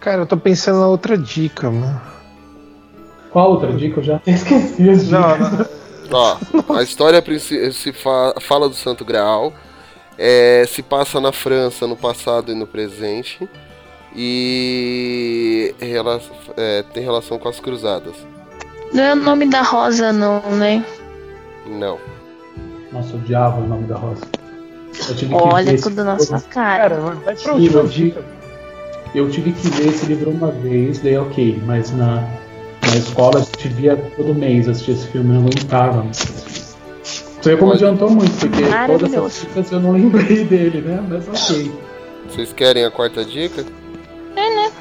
Cara, 0.00 0.22
eu 0.22 0.26
tô 0.26 0.36
pensando 0.36 0.80
na 0.80 0.88
outra 0.88 1.16
dica, 1.16 1.70
mano. 1.70 2.00
Qual 3.30 3.50
outra 3.52 3.72
dica? 3.72 4.00
Eu 4.00 4.04
já 4.04 4.16
até 4.16 4.32
esqueci 4.32 4.88
as 4.90 5.04
dicas. 5.06 5.10
Não, 5.10 5.58
não. 5.58 5.66
Ó, 6.70 6.76
a 6.76 6.82
história 6.82 7.22
se 7.72 7.92
fa- 7.92 8.34
fala 8.40 8.68
do 8.68 8.74
Santo 8.74 9.04
Graal. 9.04 9.52
é, 10.18 10.64
se 10.68 10.82
passa 10.82 11.20
na 11.20 11.32
França 11.32 11.86
no 11.86 11.96
passado 11.96 12.52
e 12.52 12.54
no 12.54 12.66
presente. 12.66 13.48
E 14.14 15.74
rela- 15.80 16.20
é, 16.56 16.82
tem 16.92 17.02
relação 17.02 17.38
com 17.38 17.48
as 17.48 17.58
cruzadas. 17.60 18.14
Não 18.92 19.02
é 19.02 19.12
o 19.12 19.16
nome 19.16 19.48
da 19.48 19.62
Rosa, 19.62 20.12
não, 20.12 20.40
né? 20.50 20.84
Não. 21.66 21.98
Nossa, 22.92 23.16
o 23.16 23.20
diabo 23.20 23.62
é 23.62 23.64
o 23.64 23.68
nome 23.68 23.86
da 23.86 23.96
rosa. 23.96 24.22
Eu 25.08 25.16
tive 25.16 25.34
que 25.34 25.42
Olha 25.42 25.80
tudo 25.80 26.04
na 26.04 26.18
sua 26.18 26.40
cara. 26.40 26.96
Cara, 26.96 27.00
vai 27.00 27.34
pra 27.34 27.54
última 27.54 27.80
eu 27.80 27.88
tive, 27.88 28.14
eu 29.14 29.30
tive 29.30 29.52
que 29.52 29.68
ler 29.68 29.88
esse 29.88 30.06
livro 30.06 30.30
uma 30.30 30.50
vez, 30.50 31.00
daí 31.00 31.16
ok, 31.16 31.60
mas 31.64 31.90
na, 31.92 32.28
na 32.82 32.96
escola 32.96 33.38
a 33.38 33.42
gente 33.42 33.68
via 33.68 33.96
todo 34.16 34.34
mês 34.34 34.68
assistir 34.68 34.92
esse 34.92 35.06
filme, 35.08 35.34
eu 35.34 35.40
não 35.40 35.48
aguentava. 35.48 36.06
Isso 36.10 37.48
aí 37.48 37.56
como 37.56 37.72
adiantou 37.72 38.10
muito, 38.10 38.32
porque 38.38 38.62
todas 38.86 39.12
essas 39.12 39.40
dicas 39.40 39.72
eu 39.72 39.80
não 39.80 39.92
lembrei 39.92 40.44
dele, 40.44 40.82
né? 40.82 41.02
Mas 41.08 41.28
ok. 41.28 41.72
Vocês 42.28 42.52
querem 42.52 42.84
a 42.84 42.90
quarta 42.90 43.24
dica? 43.24 43.64
É, 44.36 44.54
né? 44.54 44.72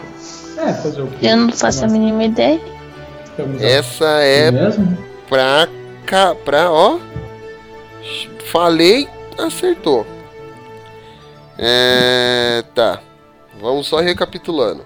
É, 0.57 0.73
fazer 0.73 1.01
o 1.01 1.07
quê? 1.07 1.27
Eu 1.27 1.37
não 1.37 1.51
faço 1.51 1.85
a 1.85 1.87
mínima 1.87 2.25
ideia. 2.25 2.61
Estamos 3.25 3.61
Essa 3.61 4.05
é 4.05 4.51
mesmo? 4.51 4.97
pra 5.27 5.67
cá, 6.05 6.35
pra 6.35 6.69
ó. 6.69 6.99
Falei, 8.51 9.07
acertou. 9.37 10.05
É, 11.57 12.63
tá. 12.73 13.01
Vamos 13.59 13.87
só 13.87 13.99
recapitulando. 13.99 14.85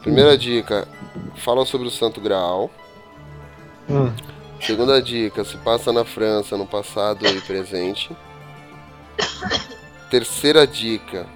Primeira 0.00 0.36
dica, 0.36 0.88
fala 1.36 1.64
sobre 1.64 1.86
o 1.86 1.90
Santo 1.90 2.20
Graal. 2.20 2.70
Hum. 3.88 4.12
Segunda 4.60 5.00
dica, 5.00 5.44
se 5.44 5.56
passa 5.58 5.92
na 5.92 6.04
França 6.04 6.56
no 6.56 6.66
passado 6.66 7.26
e 7.26 7.40
presente. 7.42 8.16
Terceira 10.10 10.66
dica, 10.66 11.26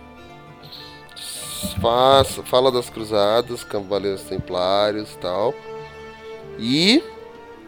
faz, 1.80 2.40
fala 2.44 2.72
das 2.72 2.88
cruzadas, 2.88 3.64
cavaleiros 3.64 4.22
templários 4.22 5.12
e 5.12 5.18
tal. 5.18 5.54
E 6.58 7.02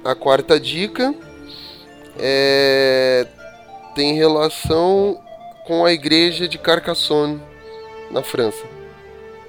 a 0.04 0.14
quarta 0.14 0.58
dica 0.58 1.14
é, 2.18 3.26
tem 3.94 4.14
relação 4.14 5.20
com 5.66 5.84
a 5.84 5.92
igreja 5.92 6.48
de 6.48 6.58
Carcassonne, 6.58 7.40
na 8.10 8.22
França. 8.22 8.64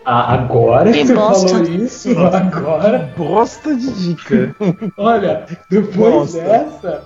Ah, 0.04 0.34
agora 0.34 0.92
que 0.92 1.06
você 1.06 1.14
bosta. 1.14 1.50
falou 1.50 1.64
isso, 1.64 2.18
agora. 2.20 3.14
Bosta 3.16 3.76
de 3.76 3.92
dica. 3.92 4.56
Olha, 4.98 5.46
depois 5.70 6.34
Bosta. 6.34 6.40
dessa. 6.42 7.04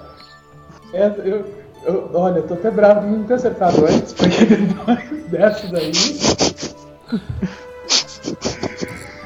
essa, 0.93 1.21
eu, 1.21 1.45
eu- 1.85 2.09
olha, 2.13 2.37
eu 2.39 2.47
tô 2.47 2.53
até 2.55 2.71
bravo 2.71 3.01
de 3.01 3.07
não 3.15 3.23
ter 3.25 3.33
acertado 3.35 3.85
antes, 3.85 4.13
porque 4.13 4.45
depois 4.47 4.99
dessa 5.29 5.67
daí. 5.67 5.91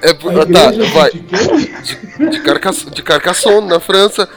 É 0.01 0.13
por... 0.13 0.33
Tá, 0.33 0.71
vai. 0.93 1.11
de? 1.11 1.19
De, 1.21 2.29
de, 2.31 2.39
Carcass... 2.41 2.85
de 2.85 3.03
Carcassonne, 3.03 3.67
na 3.67 3.79
França. 3.79 4.27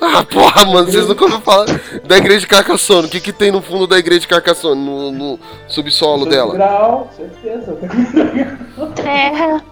Ah, 0.00 0.24
porra, 0.24 0.64
mano, 0.66 0.90
vocês 0.90 1.06
nunca 1.06 1.24
ouviram 1.24 1.42
falar 1.42 1.66
da 2.04 2.16
igreja 2.16 2.40
de 2.40 2.46
Carcassonne. 2.46 3.06
O 3.06 3.10
que 3.10 3.20
que 3.20 3.32
tem 3.32 3.50
no 3.52 3.60
fundo 3.60 3.86
da 3.86 3.98
igreja 3.98 4.20
de 4.20 4.28
Carcassonne, 4.28 4.80
no, 4.82 5.12
no 5.12 5.38
subsolo 5.68 6.24
dela? 6.26 6.54
Grau, 6.54 7.10
certeza. 7.16 7.76
Terra. 8.94 9.62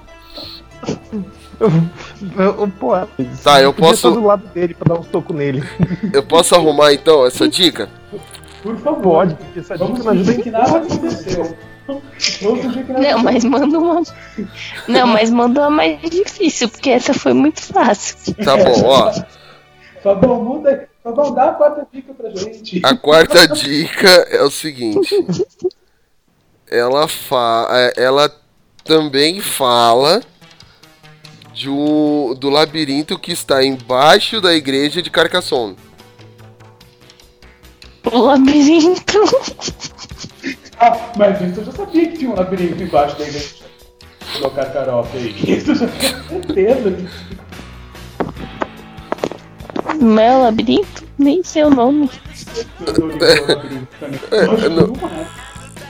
Pô, 2.79 2.93
Tá, 3.43 3.61
eu 3.61 3.73
posso- 3.73 4.11
do 4.13 4.25
lado 4.25 4.47
dele 4.55 4.75
pra 4.75 4.95
dar 4.95 5.01
uns 5.01 5.07
tocos 5.09 5.35
nele. 5.35 5.63
Eu 6.13 6.23
posso 6.23 6.55
arrumar 6.55 6.93
então 6.93 7.27
essa 7.27 7.49
dica? 7.49 7.89
Por 8.63 8.77
favor. 8.79 9.03
Pode, 9.03 9.35
porque 9.35 9.61
essa 9.61 9.77
Vamos 9.77 9.99
dica 9.99 10.05
não 10.13 10.21
ajuda 10.21 10.43
que 10.43 10.51
nada 10.51 10.77
aconteceu. 10.79 11.57
Não, 11.89 13.19
mas 13.23 13.45
manda 13.45 13.79
uma. 13.79 14.03
Não, 14.87 15.07
mas 15.07 15.31
manda 15.31 15.63
uma 15.63 15.71
mais 15.71 15.99
difícil, 16.03 16.69
porque 16.69 16.91
essa 16.91 17.15
foi 17.15 17.33
muito 17.33 17.63
fácil. 17.63 18.35
Tá 18.45 18.57
bom, 18.57 18.83
ó. 18.85 19.11
Fabão, 20.03 20.43
muda. 20.43 20.89
Fabão, 21.03 21.35
dá 21.35 21.51
a 21.51 21.53
quarta 21.55 21.87
dica 21.93 22.15
pra 22.15 22.31
gente. 22.31 22.81
A 22.85 22.97
quarta 22.97 23.47
dica 23.49 24.09
é 24.31 24.43
o 24.43 24.51
seguinte. 24.51 25.15
Ela 26.71 27.09
fa 27.09 27.67
é, 27.71 28.05
ela 28.05 28.31
também 28.85 29.41
fala 29.41 30.23
de 31.53 31.69
um, 31.69 32.35
do 32.35 32.49
labirinto 32.51 33.19
que 33.19 33.33
está 33.33 33.65
embaixo 33.65 34.41
da 34.41 34.55
igreja 34.55 35.03
de 35.03 35.11
Carcassonne. 35.11 35.77
O 38.13 38.19
labirinto. 38.19 39.23
Ah, 40.81 40.97
mas 41.17 41.41
isso 41.41 41.61
eu 41.61 41.65
já 41.65 41.73
sabia 41.73 42.09
que 42.09 42.19
tinha 42.19 42.31
um 42.31 42.37
labirinto 42.37 42.81
embaixo 42.83 43.19
da 43.19 43.25
igreja. 43.27 43.57
Colocar 44.35 44.67
caroca 44.67 45.17
aí. 45.17 45.35
Isso 45.45 45.73
eu 45.73 45.75
já 45.75 45.89
tinha 45.89 46.23
certeza. 46.23 47.11
Não 50.01 50.21
é 50.21 50.37
o 50.37 50.43
labirinto? 50.43 51.05
Nem 51.19 51.43
sei 51.43 51.65
o 51.65 51.71
nome. 51.71 52.11
É, 54.31 54.69
não, 54.69 54.93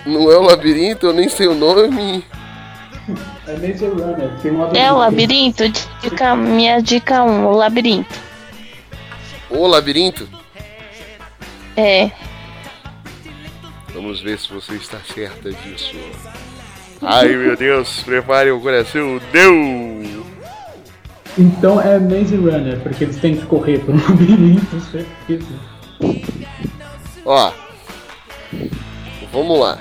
não 0.07 0.33
é 0.33 0.37
o 0.37 0.43
labirinto, 0.43 1.07
eu 1.07 1.13
nem 1.13 1.29
sei 1.29 1.47
o 1.47 1.55
nome. 1.55 2.25
É 3.47 3.53
Maze 3.57 3.87
Runner. 3.87 4.31
Tem 4.43 4.53
um 4.53 4.75
É 4.75 4.93
o 4.93 4.99
labirinto? 4.99 5.65
Dica, 6.03 6.37
minha 6.37 6.81
dica 6.81 7.23
1, 7.23 7.47
o 7.47 7.53
labirinto. 7.53 8.15
O 9.51 9.67
labirinto? 9.67 10.29
É. 11.77 12.11
Vamos 13.95 14.21
ver 14.21 14.39
se 14.39 14.53
você 14.53 14.75
está 14.75 14.99
certa 15.15 15.51
disso. 15.51 15.97
Ai 17.01 17.29
meu 17.29 17.57
Deus, 17.57 18.03
prepare 18.03 18.51
o 18.51 18.61
coração. 18.61 19.21
Deu! 19.33 20.18
Então 21.39 21.81
é 21.81 21.99
Maze 22.01 22.35
Runner, 22.35 22.81
porque 22.81 23.05
eles 23.05 23.17
têm 23.17 23.37
que 23.37 23.47
correr 23.47 23.79
por 23.79 23.95
um 23.95 24.03
labirinto, 24.09 24.81
certeza. 24.81 25.47
Ó, 27.25 27.53
vamos 29.33 29.61
lá. 29.61 29.79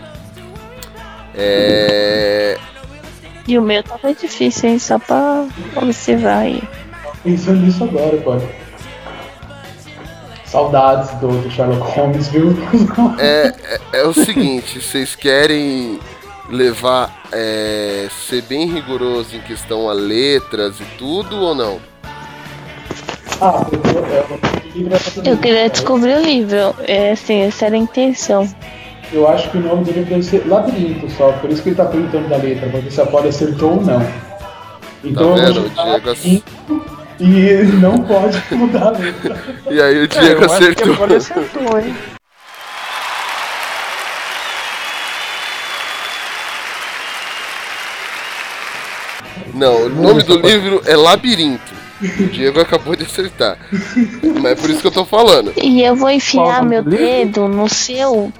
É. 1.33 2.57
E 3.47 3.57
o 3.57 3.61
meu 3.61 3.81
tava 3.81 4.13
difícil, 4.13 4.69
hein? 4.69 4.79
Só 4.79 4.99
pra 4.99 5.47
observar 5.75 6.39
aí. 6.39 6.61
Pensando 7.23 7.61
nisso 7.61 7.83
agora, 7.83 8.17
pô. 8.17 8.37
Saudades 10.45 11.09
do, 11.19 11.27
do 11.27 11.49
Sherlock 11.49 11.91
Holmes, 11.91 12.27
viu? 12.27 12.55
É, 13.17 13.53
é, 13.93 13.99
é 13.99 14.03
o 14.03 14.13
seguinte, 14.13 14.79
vocês 14.79 15.15
querem 15.15 15.99
levar, 16.49 17.23
é, 17.31 18.07
ser 18.27 18.41
bem 18.43 18.67
rigoroso 18.67 19.35
em 19.35 19.41
questão 19.41 19.89
a 19.89 19.93
letras 19.93 20.79
e 20.79 20.85
tudo 20.97 21.35
ou 21.37 21.53
não? 21.55 21.79
Ah, 23.41 23.65
eu, 25.23 25.37
queria 25.37 25.69
descobrir 25.69 26.15
o 26.15 26.21
livro. 26.21 26.75
É 26.87 27.11
assim, 27.11 27.41
essa 27.41 27.65
era 27.67 27.75
a 27.75 27.77
intenção. 27.77 28.47
eu 29.13 29.27
acho 29.27 29.49
que 29.51 29.57
o 29.57 29.61
nome 29.61 29.83
do 29.85 29.91
livro 29.91 30.09
deve 30.09 30.23
ser 30.23 30.47
Labirinto 30.47 31.09
só, 31.11 31.31
por 31.33 31.49
isso 31.51 31.61
que 31.61 31.69
ele 31.69 31.75
tá 31.75 31.85
perguntando 31.85 32.27
da 32.29 32.37
letra, 32.37 32.69
pra 32.69 32.79
ver 32.79 32.91
se 32.91 32.99
a 33.01 33.05
Polly 33.05 33.29
acertou 33.29 33.75
ou 33.75 33.81
não. 33.81 34.01
Então 35.03 35.35
Tá 35.35 35.41
eu 35.41 35.53
vendo? 35.53 35.65
O 35.65 35.69
Diego 35.69 36.09
e 37.19 37.75
não 37.77 38.03
pode 38.03 38.41
mudar 38.55 38.87
a 38.87 38.91
letra. 38.91 39.37
E 39.69 39.81
aí 39.81 39.99
o 39.99 40.03
É, 40.03 40.07
Diego 40.07 40.43
eu 40.43 40.51
acho 40.51 40.75
que 40.75 40.85
acertou. 40.85 40.93
agora 40.93 41.17
acertou, 41.17 41.79
hein? 41.79 41.95
Não, 49.57 49.85
o 49.85 49.89
nome 49.89 50.21
do 50.21 50.37
livro 50.39 50.81
é 50.85 50.95
Labirinto. 50.95 51.73
O 51.99 52.27
Diego 52.27 52.59
acabou 52.61 52.95
de 52.95 53.03
acertar. 53.03 53.57
Mas 54.39 54.51
é 54.51 54.55
por 54.55 54.69
isso 54.69 54.81
que 54.81 54.87
eu 54.87 54.91
tô 54.91 55.03
falando. 55.03 55.51
E 55.57 55.81
eu 55.81 55.95
vou 55.95 56.11
enfiar 56.11 56.63
meu 56.63 56.83
dedo 56.83 57.47
no 57.47 57.67
seu. 57.67 58.31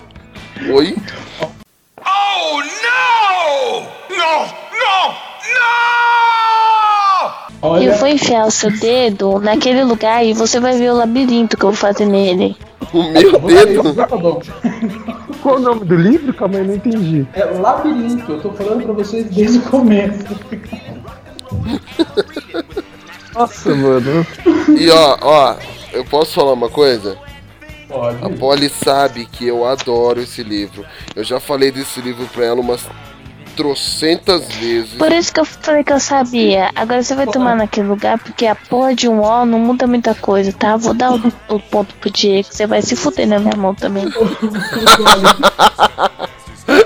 Oi? 0.70 0.96
Oh, 1.42 2.62
no! 2.62 3.82
No, 4.16 4.42
no, 4.42 5.08
no! 5.10 6.37
Olha, 7.62 7.86
Eu 7.86 7.96
vou 7.98 8.08
enfiar 8.08 8.46
o 8.46 8.52
seu 8.52 8.72
dedo 8.72 9.40
naquele 9.40 9.84
lugar 9.84 10.24
e 10.26 10.34
você 10.34 10.60
vai 10.60 10.78
ver 10.78 10.92
o 10.92 10.98
labirinto 10.98 11.58
que 11.58 11.64
eu 11.64 11.70
vou 11.70 11.78
fazer 11.78 12.06
nele. 12.06 12.56
O 12.94 13.04
meu 13.04 13.40
dedo? 13.40 13.94
tá 13.96 14.08
bom. 14.08 14.42
Qual 15.42 15.56
o 15.56 15.60
nome 15.60 15.86
do 15.86 15.96
livro? 15.96 16.34
Calma 16.34 16.56
aí, 16.56 16.62
eu 16.62 16.68
não 16.68 16.76
entendi. 16.76 17.28
É 17.34 17.44
Labirinto, 17.46 18.32
eu 18.32 18.40
tô 18.42 18.52
falando 18.52 18.84
pra 18.84 18.94
vocês 18.94 19.26
desde 19.30 19.60
o 19.60 19.62
começo. 19.64 20.26
Nossa, 23.34 23.76
mano. 23.76 24.26
E 24.78 24.90
ó, 24.90 25.18
ó, 25.22 25.56
eu 25.94 26.06
posso 26.06 26.34
falar 26.34 26.54
uma 26.54 26.70
coisa? 26.70 27.18
Pode. 27.88 28.18
A 28.24 28.30
Polly 28.30 28.70
sabe 28.70 29.26
que 29.26 29.48
eu 29.48 29.66
adoro 29.66 30.22
esse 30.22 30.44
livro. 30.44 30.86
Eu 31.16 31.24
já 31.24 31.40
falei 31.40 31.72
desse 31.72 32.02
livro 32.02 32.28
pra 32.34 32.46
ela 32.46 32.60
umas 32.60 32.88
trocentas 33.58 34.48
vezes. 34.54 34.94
Por 34.94 35.12
isso 35.12 35.34
que 35.34 35.40
eu 35.40 35.46
falei 35.46 35.84
que 35.84 35.92
eu 35.92 36.00
sabia. 36.00 36.70
Agora 36.76 37.02
você 37.02 37.16
vai 37.16 37.26
tomar 37.26 37.56
naquele 37.56 37.88
lugar 37.88 38.20
porque 38.20 38.46
a 38.46 38.56
porra 38.56 38.94
de 38.94 39.10
um 39.10 39.22
O 39.22 39.46
não 39.46 39.58
muda 39.60 39.88
muita 39.88 40.14
coisa, 40.14 40.54
tá? 40.54 40.78
Vou 40.78 40.94
dar 40.94 41.14
o, 41.16 41.34
o 41.50 41.60
ponto 41.60 41.96
pro 41.96 42.12
Diego, 42.12 42.48
você 42.50 42.68
vai 42.68 42.84
se 42.84 42.96
fuder 42.96 43.28
na 43.28 43.40
minha 43.40 43.58
mão 43.58 43.74
também. 43.74 44.06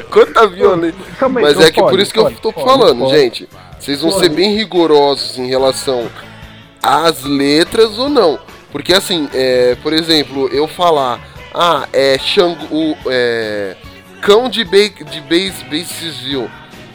Quanta 0.10 0.48
violência. 0.48 1.00
Aí, 1.22 1.30
Mas 1.30 1.60
é 1.60 1.72
que 1.72 1.82
por 1.82 2.00
isso 2.00 2.14
que 2.14 2.20
eu 2.20 2.32
tô 2.32 2.54
pode, 2.54 2.66
falando, 2.66 3.10
gente. 3.10 3.50
Vocês 3.80 4.02
vão 4.02 4.12
ser 4.12 4.30
bem 4.30 4.56
rigorosos 4.56 5.38
em 5.38 5.48
relação 5.48 6.10
às 6.82 7.24
letras 7.24 7.98
ou 7.98 8.08
não. 8.10 8.40
Porque 8.72 8.94
assim, 8.94 9.28
é, 9.34 9.76
por 9.84 9.92
exemplo, 9.92 10.48
eu 10.50 10.68
falar, 10.68 11.20
ah, 11.54 11.88
é 11.92 12.18
Xangu, 12.18 12.64
o, 12.72 12.96
é, 13.08 13.76
cão 14.22 14.48
de, 14.50 14.64
ba 14.64 14.88
de 15.10 15.20
Bas- 15.22 15.64
Bacersville 15.64 16.50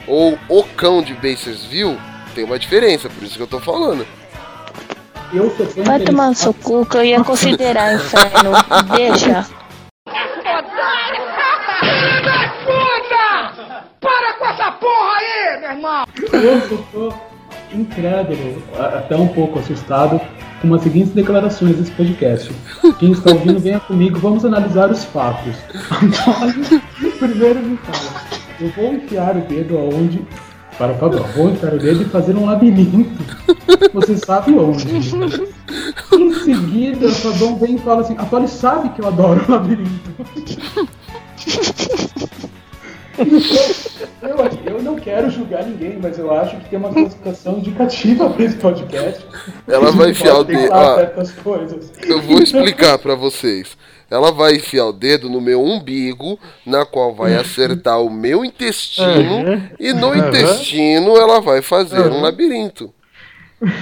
ou 0.06 0.38
o 0.48 0.62
cão 0.62 1.02
de 1.02 1.14
Bacersville, 1.14 1.98
tem 2.34 2.44
uma 2.44 2.58
diferença, 2.58 3.08
por 3.08 3.22
isso 3.22 3.36
que 3.36 3.42
eu 3.42 3.46
tô 3.46 3.60
falando. 3.60 4.06
Eu 5.32 5.50
sou 5.56 5.84
Vai 5.84 6.00
tomar 6.00 6.28
no 6.28 6.34
seu 6.34 6.54
cu 6.54 6.86
que 6.86 6.96
eu 6.96 7.04
ia 7.04 7.22
considerar 7.24 7.94
inferno. 7.96 8.52
Deixa. 8.94 9.46
Para 14.00 14.32
com 14.34 14.46
essa 14.46 14.70
porra 14.72 15.16
aí, 15.18 15.60
meu 15.60 15.70
irmão! 15.70 16.06
Eu 16.32 16.78
tô 16.92 17.12
incrédulo, 17.72 18.62
até 18.78 19.16
um 19.16 19.28
pouco 19.28 19.58
assustado, 19.58 20.20
com 20.62 20.74
as 20.74 20.82
seguintes 20.82 21.12
declarações 21.12 21.76
desse 21.76 21.90
podcast. 21.92 22.50
Quem 22.98 23.12
está 23.12 23.32
ouvindo, 23.32 23.58
venha 23.58 23.80
comigo, 23.80 24.18
vamos 24.18 24.44
analisar 24.44 24.90
os 24.90 25.04
fatos. 25.04 25.56
Antônio, 25.90 26.82
primeiro 27.18 27.60
me 27.60 27.76
fala, 27.78 28.22
eu 28.60 28.68
vou 28.70 28.94
enfiar 28.94 29.36
o 29.36 29.40
dedo 29.40 29.78
aonde... 29.78 30.26
Para, 30.78 30.92
Fabão, 30.94 31.24
vou 31.34 31.50
enfiar 31.50 31.72
o 31.72 31.78
dedo 31.78 32.02
e 32.02 32.04
fazer 32.06 32.36
um 32.36 32.44
labirinto. 32.44 33.10
Você 33.94 34.16
sabe 34.18 34.52
onde. 34.58 34.86
Em 36.12 36.34
seguida, 36.34 37.06
o 37.06 37.12
Fabão 37.12 37.58
vem 37.58 37.76
e 37.76 37.78
fala 37.78 38.02
assim, 38.02 38.14
a 38.18 38.24
Polly 38.24 38.46
sabe 38.46 38.90
que 38.90 39.00
eu 39.00 39.08
adoro 39.08 39.42
labirinto. 39.48 40.10
Eu, 44.20 44.74
eu 44.74 44.82
não 44.82 44.96
quero 44.96 45.30
julgar 45.30 45.64
ninguém, 45.64 45.98
mas 46.00 46.18
eu 46.18 46.30
acho 46.34 46.56
que 46.58 46.68
tem 46.68 46.78
uma 46.78 46.90
classificação 46.90 47.58
indicativa 47.58 48.28
para 48.28 48.44
esse 48.44 48.56
podcast. 48.56 49.24
Ela 49.66 49.90
vai 49.92 50.10
enfiar 50.10 50.38
o 50.38 50.44
dedo. 50.44 50.70
coisas. 51.32 51.92
Eu 52.06 52.20
vou 52.20 52.40
explicar 52.42 52.98
pra 52.98 53.14
vocês. 53.14 53.76
Ela 54.10 54.30
vai 54.30 54.54
enfiar 54.56 54.86
o 54.86 54.92
dedo 54.92 55.28
no 55.28 55.40
meu 55.40 55.62
umbigo, 55.62 56.38
na 56.64 56.84
qual 56.86 57.14
vai 57.14 57.34
acertar 57.34 58.00
o 58.00 58.08
meu 58.08 58.44
intestino, 58.44 59.38
Uhum. 59.38 59.68
e 59.80 59.92
no 59.92 60.08
Uhum. 60.10 60.28
intestino 60.28 61.16
ela 61.16 61.40
vai 61.40 61.60
fazer 61.60 62.00
um 62.00 62.14
Uhum. 62.14 62.20
labirinto. 62.22 62.92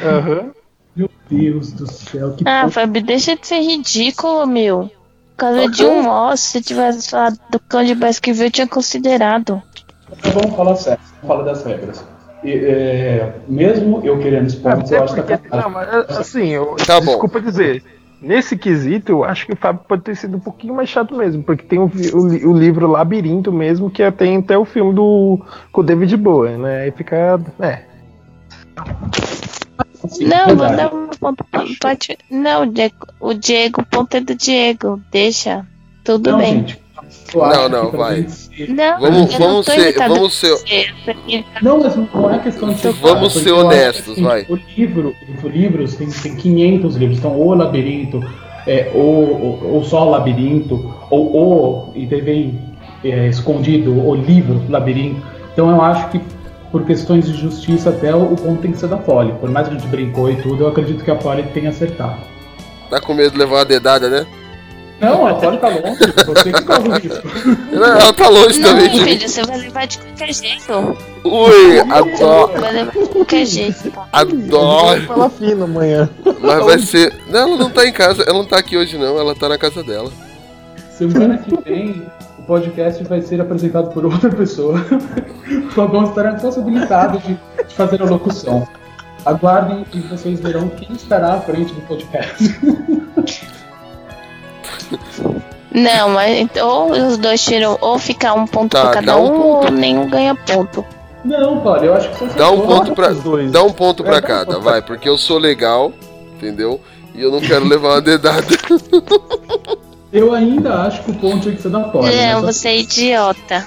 Aham. 0.03 0.51
Meu 0.97 1.11
Deus 1.29 1.73
do 1.73 1.91
céu, 1.91 2.33
que 2.37 2.45
Ah. 2.47 2.71
Fábio, 2.71 3.03
deixa 3.03 3.37
de 3.37 3.47
ser 3.47 3.61
ridículo, 3.61 4.47
meu. 4.47 4.91
Por 5.37 5.37
causa 5.37 5.69
de 5.69 5.85
um 5.85 6.07
ó, 6.09 6.35
se 6.37 6.47
você 6.53 6.63
tivesse 6.63 7.11
falado 7.11 7.37
do 7.51 7.59
cão 7.59 7.83
de 7.85 7.95
Baskerville, 7.95 8.47
eu 8.47 8.51
tinha 8.53 8.69
considerado. 8.69 9.61
Vamos 10.33 10.55
falar 10.57 10.77
sério, 10.77 11.01
vamos 11.21 11.27
falar 11.29 11.43
das 11.43 11.65
regras. 11.65 12.05
E, 12.45 12.53
é, 12.53 13.35
mesmo 13.49 14.01
eu 14.05 14.19
querendo 14.21 14.47
os 14.47 14.55
pontos, 14.55 14.93
Até 14.93 14.99
eu 14.99 15.05
acho 15.05 15.15
que 15.15 15.23
porque, 15.23 15.49
tá 15.49 15.63
não, 15.63 15.71
mas, 15.71 15.89
assim, 16.11 16.49
eu, 16.51 16.77
Tá 16.87 17.01
bom. 17.01 17.07
desculpa 17.13 17.41
dizer, 17.41 17.83
nesse 18.25 18.57
quesito, 18.57 19.13
eu 19.13 19.25
acho 19.25 19.47
que 19.47 19.53
o 19.53 19.57
Fábio 19.57 19.85
pode 19.87 20.03
ter 20.03 20.17
sido 20.17 20.37
um 20.37 20.41
pouquinho 20.41 20.75
mais 20.75 20.89
chato 20.89 21.15
mesmo, 21.15 21.43
porque 21.43 21.65
tem 21.65 21.79
o, 21.79 21.85
o 21.85 22.51
o 22.51 22.59
livro 22.59 22.87
Labirinto 22.87 23.53
mesmo, 23.53 23.91
que 23.91 24.11
tem 24.13 24.39
até 24.39 24.57
o 24.57 24.65
filme 24.65 24.95
do 24.95 25.41
com 25.71 25.81
o 25.81 25.85
David 25.85 26.17
Bowie, 26.17 26.57
né? 26.57 26.83
Aí 26.83 26.91
fica. 26.91 27.41
É. 27.61 27.83
Não, 30.21 30.57
vou 30.57 30.77
dar 30.77 30.95
um 30.95 31.09
ponto. 31.09 31.45
Pode... 31.81 32.19
Não, 32.31 32.67
Diego, 32.67 33.07
o 33.21 33.35
Diego, 33.35 33.81
o 33.81 33.87
ponto 33.87 34.17
é 34.17 34.21
do 34.21 34.35
Diego. 34.35 35.01
Deixa. 35.11 35.67
Tudo 36.05 36.33
Não, 36.33 36.39
bem. 36.39 36.53
gente. 36.59 36.84
Não, 37.35 37.69
não, 37.69 37.91
vai. 37.91 38.27
Não, 38.69 39.01
Vamos- 39.01 39.33
eu 39.35 39.41
não 39.41 39.47
vamos 39.49 39.67
tô 39.67 39.73
ser- 39.73 39.95
vamos 40.09 40.35
ser- 40.35 40.65
Não, 41.63 41.79
mas 41.81 41.97
não 41.97 42.31
é 42.35 42.39
questão 42.39 42.69
de 42.69 42.79
ser 42.81 42.93
Vamos 42.93 43.33
ser 43.33 43.53
honestos, 43.53 44.13
assim, 44.13 44.23
vai. 44.23 44.47
O 44.49 44.59
livro, 44.77 45.15
os 45.43 45.51
livros 45.53 45.95
tem, 45.97 46.09
tem 46.09 46.37
500 46.37 46.97
livros, 46.97 47.19
então 47.19 47.41
o 47.41 47.55
labirinto, 47.55 48.21
é, 48.67 48.91
ou, 48.95 49.03
ou, 49.63 49.75
ou 49.75 49.85
só 49.85 50.07
o 50.07 50.11
labirinto, 50.11 50.95
ou 51.11 51.37
o, 51.37 51.93
e 51.95 52.07
daí 52.07 52.21
vem 52.21 52.59
é, 53.05 53.29
escondido 53.29 53.93
o 54.07 54.15
livro 54.15 54.63
labirinto. 54.69 55.21
Então 55.53 55.71
eu 55.71 55.81
acho 55.83 56.09
que 56.11 56.21
por 56.71 56.85
questões 56.85 57.27
de 57.27 57.35
justiça 57.35 57.91
até 57.91 58.15
o, 58.15 58.33
o 58.33 58.37
ponto 58.37 58.61
tem 58.61 58.73
que 58.73 58.79
ser 58.79 58.89
da 58.89 58.97
Polly. 58.97 59.33
Por 59.41 59.51
mais 59.51 59.69
que 59.69 59.75
a 59.75 59.79
gente 59.79 59.89
brincou 59.89 60.31
e 60.31 60.37
tudo, 60.37 60.65
eu 60.65 60.69
acredito 60.69 61.05
que 61.05 61.11
a 61.11 61.15
Polly 61.15 61.45
tenha 61.55 61.71
acertado. 61.71 62.17
Tá 62.91 63.01
com 63.01 63.15
medo 63.15 63.33
de 63.33 63.39
levar 63.39 63.57
uma 63.59 63.65
dedada, 63.65 64.09
né? 64.09 64.27
Não, 65.05 65.27
a 65.27 65.35
Polly 65.35 65.59
tá 65.59 65.69
longe, 65.69 65.99
você 66.27 66.53
que 66.53 66.63
corre 66.63 66.89
o 66.89 66.93
risco. 66.93 67.29
Ela, 67.73 67.89
ela 68.01 68.13
tá 68.13 68.29
longe 68.29 68.59
Não, 68.61 68.69
também 68.71 68.91
mim. 68.91 69.05
filho, 69.05 69.29
você 69.29 69.43
vai 69.43 69.59
levar 69.59 69.87
de 69.87 69.99
qualquer 69.99 70.33
jeito. 70.35 70.97
Ui, 71.25 71.81
adoro, 71.81 72.61
Vai 72.61 72.73
levar 72.73 72.93
de 72.93 73.09
qualquer 73.09 73.47
jeito. 73.47 73.93
adoro. 74.13 75.03
Fala 75.07 75.31
fino 75.31 75.65
amanhã. 75.65 76.09
Mas 76.41 76.65
vai 76.65 76.79
ser. 76.79 77.13
Não, 77.29 77.41
ela 77.41 77.57
não 77.57 77.71
tá 77.71 77.87
em 77.87 77.93
casa, 77.93 78.23
ela 78.23 78.35
não 78.39 78.45
tá 78.47 78.59
aqui 78.59 78.77
hoje 78.77 78.97
não, 78.99 79.19
ela 79.19 79.35
tá 79.35 79.49
na 79.49 79.59
casa 79.59 79.83
dela. 79.83 80.11
Semana 80.91 81.39
que 81.39 81.57
vem, 81.65 82.07
o 82.39 82.43
podcast 82.43 83.03
vai 83.05 83.21
ser 83.21 83.41
apresentado 83.41 83.91
por 83.93 84.05
outra 84.05 84.31
pessoa. 84.31 84.81
O 85.47 85.71
Fabão 85.73 86.05
estará 86.05 86.33
impossibilitado 86.33 87.19
de 87.19 87.37
fazer 87.75 88.01
a 88.01 88.07
locução. 88.07 88.67
Aguardem 89.27 89.85
e 89.93 90.01
vocês 90.01 90.41
verão 90.41 90.69
quem 90.71 90.89
estará 90.97 91.35
à 91.35 91.41
frente 91.41 91.73
do 91.75 91.81
podcast. 91.83 92.45
Não, 95.73 96.11
mas 96.11 96.39
então, 96.39 96.69
ou 96.69 96.91
os 96.93 97.17
dois 97.19 97.45
tiram, 97.45 97.77
ou 97.81 97.99
ficar 97.99 98.35
um 98.35 98.47
ponto 98.47 98.73
Tá, 98.73 98.83
pra 98.83 98.91
cada 98.93 99.17
um 99.19 99.25
um, 99.27 99.31
ponto. 99.41 99.65
ou 99.67 99.71
nenhum 99.73 100.09
ganha 100.09 100.35
ponto. 100.35 100.85
Não, 101.25 101.61
Paulo, 101.61 101.85
eu 101.85 101.95
acho 101.95 102.11
que 102.11 102.19
você 102.25 102.39
Dá 102.39 102.51
um 102.51 102.61
ponto 102.61 102.93
pra. 102.95 103.11
os 103.11 103.21
dois. 103.23 103.51
Dá 103.51 103.63
um 103.63 103.73
ponto 103.73 104.03
É, 104.03 104.07
pra 104.07 104.21
dá 104.21 104.27
um 104.27 104.29
cada, 104.29 104.59
vai, 104.61 104.83
porque 104.83 105.09
eu 105.09 105.17
sou 105.19 105.39
legal, 105.39 105.93
entendeu? 106.37 106.81
E 107.15 107.23
eu 107.23 107.31
não 107.33 107.41
quero 107.41 107.65
levar 107.65 107.91
uma 107.95 108.01
dedada. 108.01 108.45
Eu 110.13 110.33
ainda 110.33 110.75
acho 110.83 111.03
que 111.03 111.11
o 111.11 111.15
ponto 111.15 111.41
tinha 111.41 111.57
que 111.57 111.61
ser 111.63 111.71
da 111.71 111.81
Polly. 111.81 112.15
Não, 112.15 112.43
mas 112.43 112.57
você 112.57 112.69
é 112.69 112.79
idiota. 112.79 113.67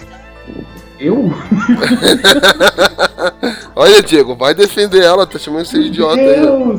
Eu? 0.97 1.29
Olha, 3.75 4.01
Diego, 4.01 4.33
vai 4.35 4.53
defender 4.53 5.03
ela, 5.03 5.27
tá 5.27 5.37
chamando 5.37 5.65
você 5.65 5.79
de 5.81 5.87
idiota 5.87 6.19
aí. 6.21 6.45
ó. 6.47 6.77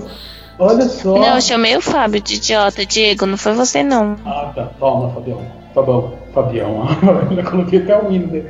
Olha 0.58 0.88
só. 0.88 1.14
Não, 1.18 1.34
eu 1.36 1.40
chamei 1.40 1.76
o 1.76 1.80
Fábio 1.80 2.20
de 2.20 2.34
idiota, 2.34 2.84
Diego, 2.84 3.26
não 3.26 3.36
foi 3.36 3.52
você 3.54 3.82
não. 3.82 4.16
Ah, 4.26 4.50
tá. 4.54 4.64
Toma, 4.78 5.10
Fabião. 5.14 5.40
Fabão. 5.74 6.14
Fabião. 6.34 6.86
Eu 7.36 7.44
coloquei 7.50 7.80
até 7.82 7.96
o 8.02 8.10
hino 8.10 8.26
dele. 8.28 8.48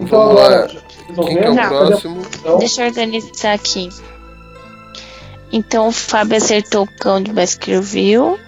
Então 0.00 0.18
Vamos 0.20 0.34
lá. 0.34 0.46
agora, 0.46 0.68
Quem 1.14 1.24
que 1.36 1.38
é 1.38 1.50
o 1.50 1.60
a 1.60 1.68
próximo? 1.68 2.16
posição? 2.16 2.58
Deixa 2.58 2.82
eu 2.82 2.86
organizar 2.88 3.52
aqui. 3.54 3.88
Então 5.52 5.88
o 5.88 5.92
Fábio 5.92 6.36
acertou 6.36 6.84
o 6.84 6.96
cão 6.98 7.22
de 7.22 7.32
Baskerville. 7.32 8.38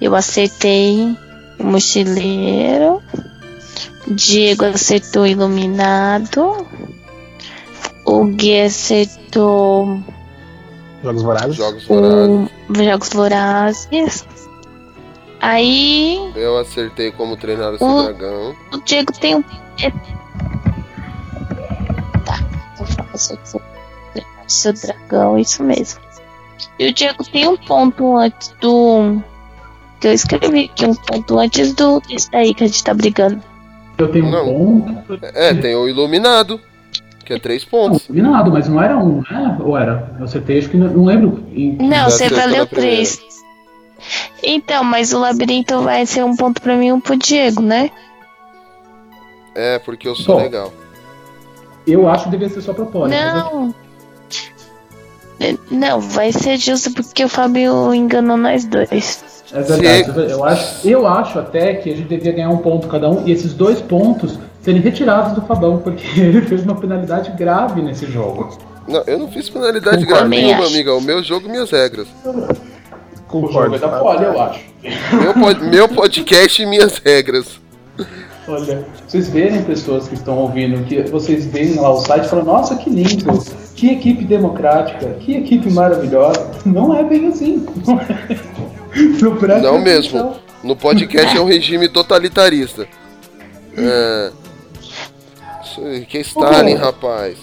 Eu 0.00 0.14
acertei 0.16 1.16
o 1.58 1.64
mochileiro. 1.64 3.02
Diego 4.08 4.64
acertou 4.64 5.22
o 5.22 5.26
iluminado. 5.26 6.66
O 8.04 8.24
Gui 8.24 8.60
acertou 8.62 10.00
Jogos 11.02 11.22
Vorazes. 11.22 11.56
Jogos 11.56 11.84
Vorazes. 11.84 12.50
o 12.68 12.84
Jogos 12.84 13.08
Vorazes. 13.10 14.26
Aí 15.40 16.32
Eu 16.36 16.56
acertei 16.58 17.10
como 17.10 17.36
treinar 17.36 17.72
o 17.74 17.78
seu 17.78 17.86
O- 17.86 18.02
dragão. 18.04 18.54
o 18.72 18.78
Diego 18.84 19.12
tem 19.12 19.34
um. 19.36 19.42
Tá, 22.24 22.38
eu 22.78 22.86
falo 22.86 23.18
seu, 23.18 23.38
seu 24.46 24.72
dragão, 24.72 25.36
isso 25.38 25.62
mesmo. 25.64 26.00
E 26.78 26.88
o 26.88 26.94
Diego 26.94 27.24
tem 27.24 27.48
um 27.48 27.56
ponto 27.56 28.16
antes 28.16 28.54
do. 28.60 29.20
Que 30.00 30.08
eu 30.08 30.12
escrevi 30.12 30.64
aqui, 30.72 30.84
um 30.86 30.94
ponto 30.94 31.38
antes 31.38 31.74
do 31.74 32.00
desse 32.00 32.30
daí 32.30 32.54
que 32.54 32.64
a 32.64 32.66
gente 32.66 32.82
tá 32.84 32.94
brigando. 32.94 33.42
Eu 33.98 34.10
tenho 34.10 34.26
um 34.26 34.30
Não. 34.30 34.44
ponto. 34.46 35.18
É, 35.34 35.54
tem 35.54 35.74
o 35.74 35.88
iluminado, 35.88 36.60
que 37.32 37.38
é 37.38 37.38
três 37.40 37.64
pontos. 37.64 38.06
Combinado, 38.06 38.50
mas 38.52 38.68
não 38.68 38.82
era 38.82 38.96
um, 38.98 39.22
né? 39.30 39.56
Ou 39.60 39.76
era? 39.76 40.14
Eu 40.18 40.24
acertei, 40.24 40.58
acho 40.58 40.68
que 40.68 40.76
não, 40.76 40.88
não 40.88 41.04
lembro. 41.04 41.44
em- 41.54 41.76
Não, 41.76 42.04
você 42.10 42.28
valeu 42.28 42.66
três. 42.66 43.20
Então, 44.42 44.82
mas 44.84 45.12
o 45.12 45.18
labirinto 45.20 45.80
vai 45.80 46.04
ser 46.06 46.24
um 46.24 46.36
ponto 46.36 46.60
pra 46.60 46.76
mim 46.76 46.86
e 46.88 46.92
um 46.92 47.00
pro 47.00 47.16
Diego, 47.16 47.62
né? 47.62 47.90
É, 49.54 49.78
porque 49.78 50.08
eu 50.08 50.14
sou 50.14 50.36
Bom. 50.36 50.42
legal. 50.42 50.72
Eu 51.86 52.08
acho 52.08 52.24
que 52.24 52.30
devia 52.30 52.48
ser 52.48 52.60
só 52.62 52.72
pra 52.72 52.84
Polly. 52.84 53.14
Não. 53.14 53.74
Não, 55.70 56.00
vai 56.00 56.30
ser 56.32 56.56
justo 56.56 56.92
porque 56.92 57.24
o 57.24 57.28
Fábio 57.28 57.92
enganou 57.94 58.36
nós 58.36 58.64
dois. 58.64 59.44
É 59.52 59.60
verdade. 59.60 60.30
Eu 60.30 60.44
acho, 60.44 60.88
eu 60.88 61.06
acho 61.06 61.38
até 61.38 61.74
que 61.74 61.90
a 61.90 61.96
gente 61.96 62.08
devia 62.08 62.32
ganhar 62.32 62.50
um 62.50 62.58
ponto 62.58 62.86
cada 62.88 63.08
um 63.10 63.26
e 63.26 63.32
esses 63.32 63.52
dois 63.52 63.80
pontos 63.80 64.38
serem 64.62 64.80
retirados 64.80 65.34
do 65.34 65.42
Fabão, 65.42 65.78
porque 65.78 66.06
ele 66.20 66.42
fez 66.42 66.62
uma 66.62 66.74
penalidade 66.74 67.30
grave 67.32 67.82
nesse 67.82 68.06
jogo. 68.06 68.58
Não, 68.88 69.02
eu 69.06 69.18
não 69.18 69.30
fiz 69.30 69.48
penalidade 69.48 70.04
Concordo. 70.04 70.28
grave 70.28 70.28
nenhuma, 70.42 70.66
amiga. 70.66 70.94
O 70.94 71.00
meu 71.00 71.22
jogo, 71.22 71.48
minhas 71.48 71.70
regras. 71.70 72.08
O 73.32 73.46
jogo 73.50 73.74
é 73.74 73.78
da 73.78 73.88
Polly, 73.88 74.24
eu 74.24 74.40
acho. 74.42 74.60
Meu, 75.12 75.34
pod- 75.34 75.64
meu 75.64 75.88
podcast 75.88 76.62
e 76.62 76.66
minhas 76.66 76.98
regras. 76.98 77.60
Olha, 78.48 78.84
vocês 79.06 79.28
verem 79.28 79.62
pessoas 79.62 80.08
que 80.08 80.14
estão 80.14 80.36
ouvindo, 80.36 80.84
que 80.84 81.00
vocês 81.02 81.46
veem 81.46 81.76
lá 81.76 81.90
o 81.94 82.00
site 82.00 82.24
e 82.24 82.28
falam, 82.28 82.44
nossa, 82.44 82.74
que 82.74 82.90
lindo, 82.90 83.24
que 83.76 83.88
equipe 83.92 84.24
democrática, 84.24 85.06
que 85.20 85.36
equipe 85.36 85.70
maravilhosa. 85.72 86.50
Não 86.66 86.94
é 86.94 87.04
bem 87.04 87.28
assim. 87.28 87.64
Não, 87.86 89.54
é. 89.56 89.60
Não 89.60 89.78
mesmo. 89.80 90.34
No 90.62 90.74
podcast 90.76 91.36
é 91.36 91.40
um 91.40 91.46
regime 91.46 91.88
totalitarista. 91.88 92.86
É. 93.78 94.30
Isso 95.72 95.80
aí, 95.80 96.04
Que 96.04 96.18
é 96.18 96.20
Stalin, 96.20 96.74
rapaz. 96.74 97.38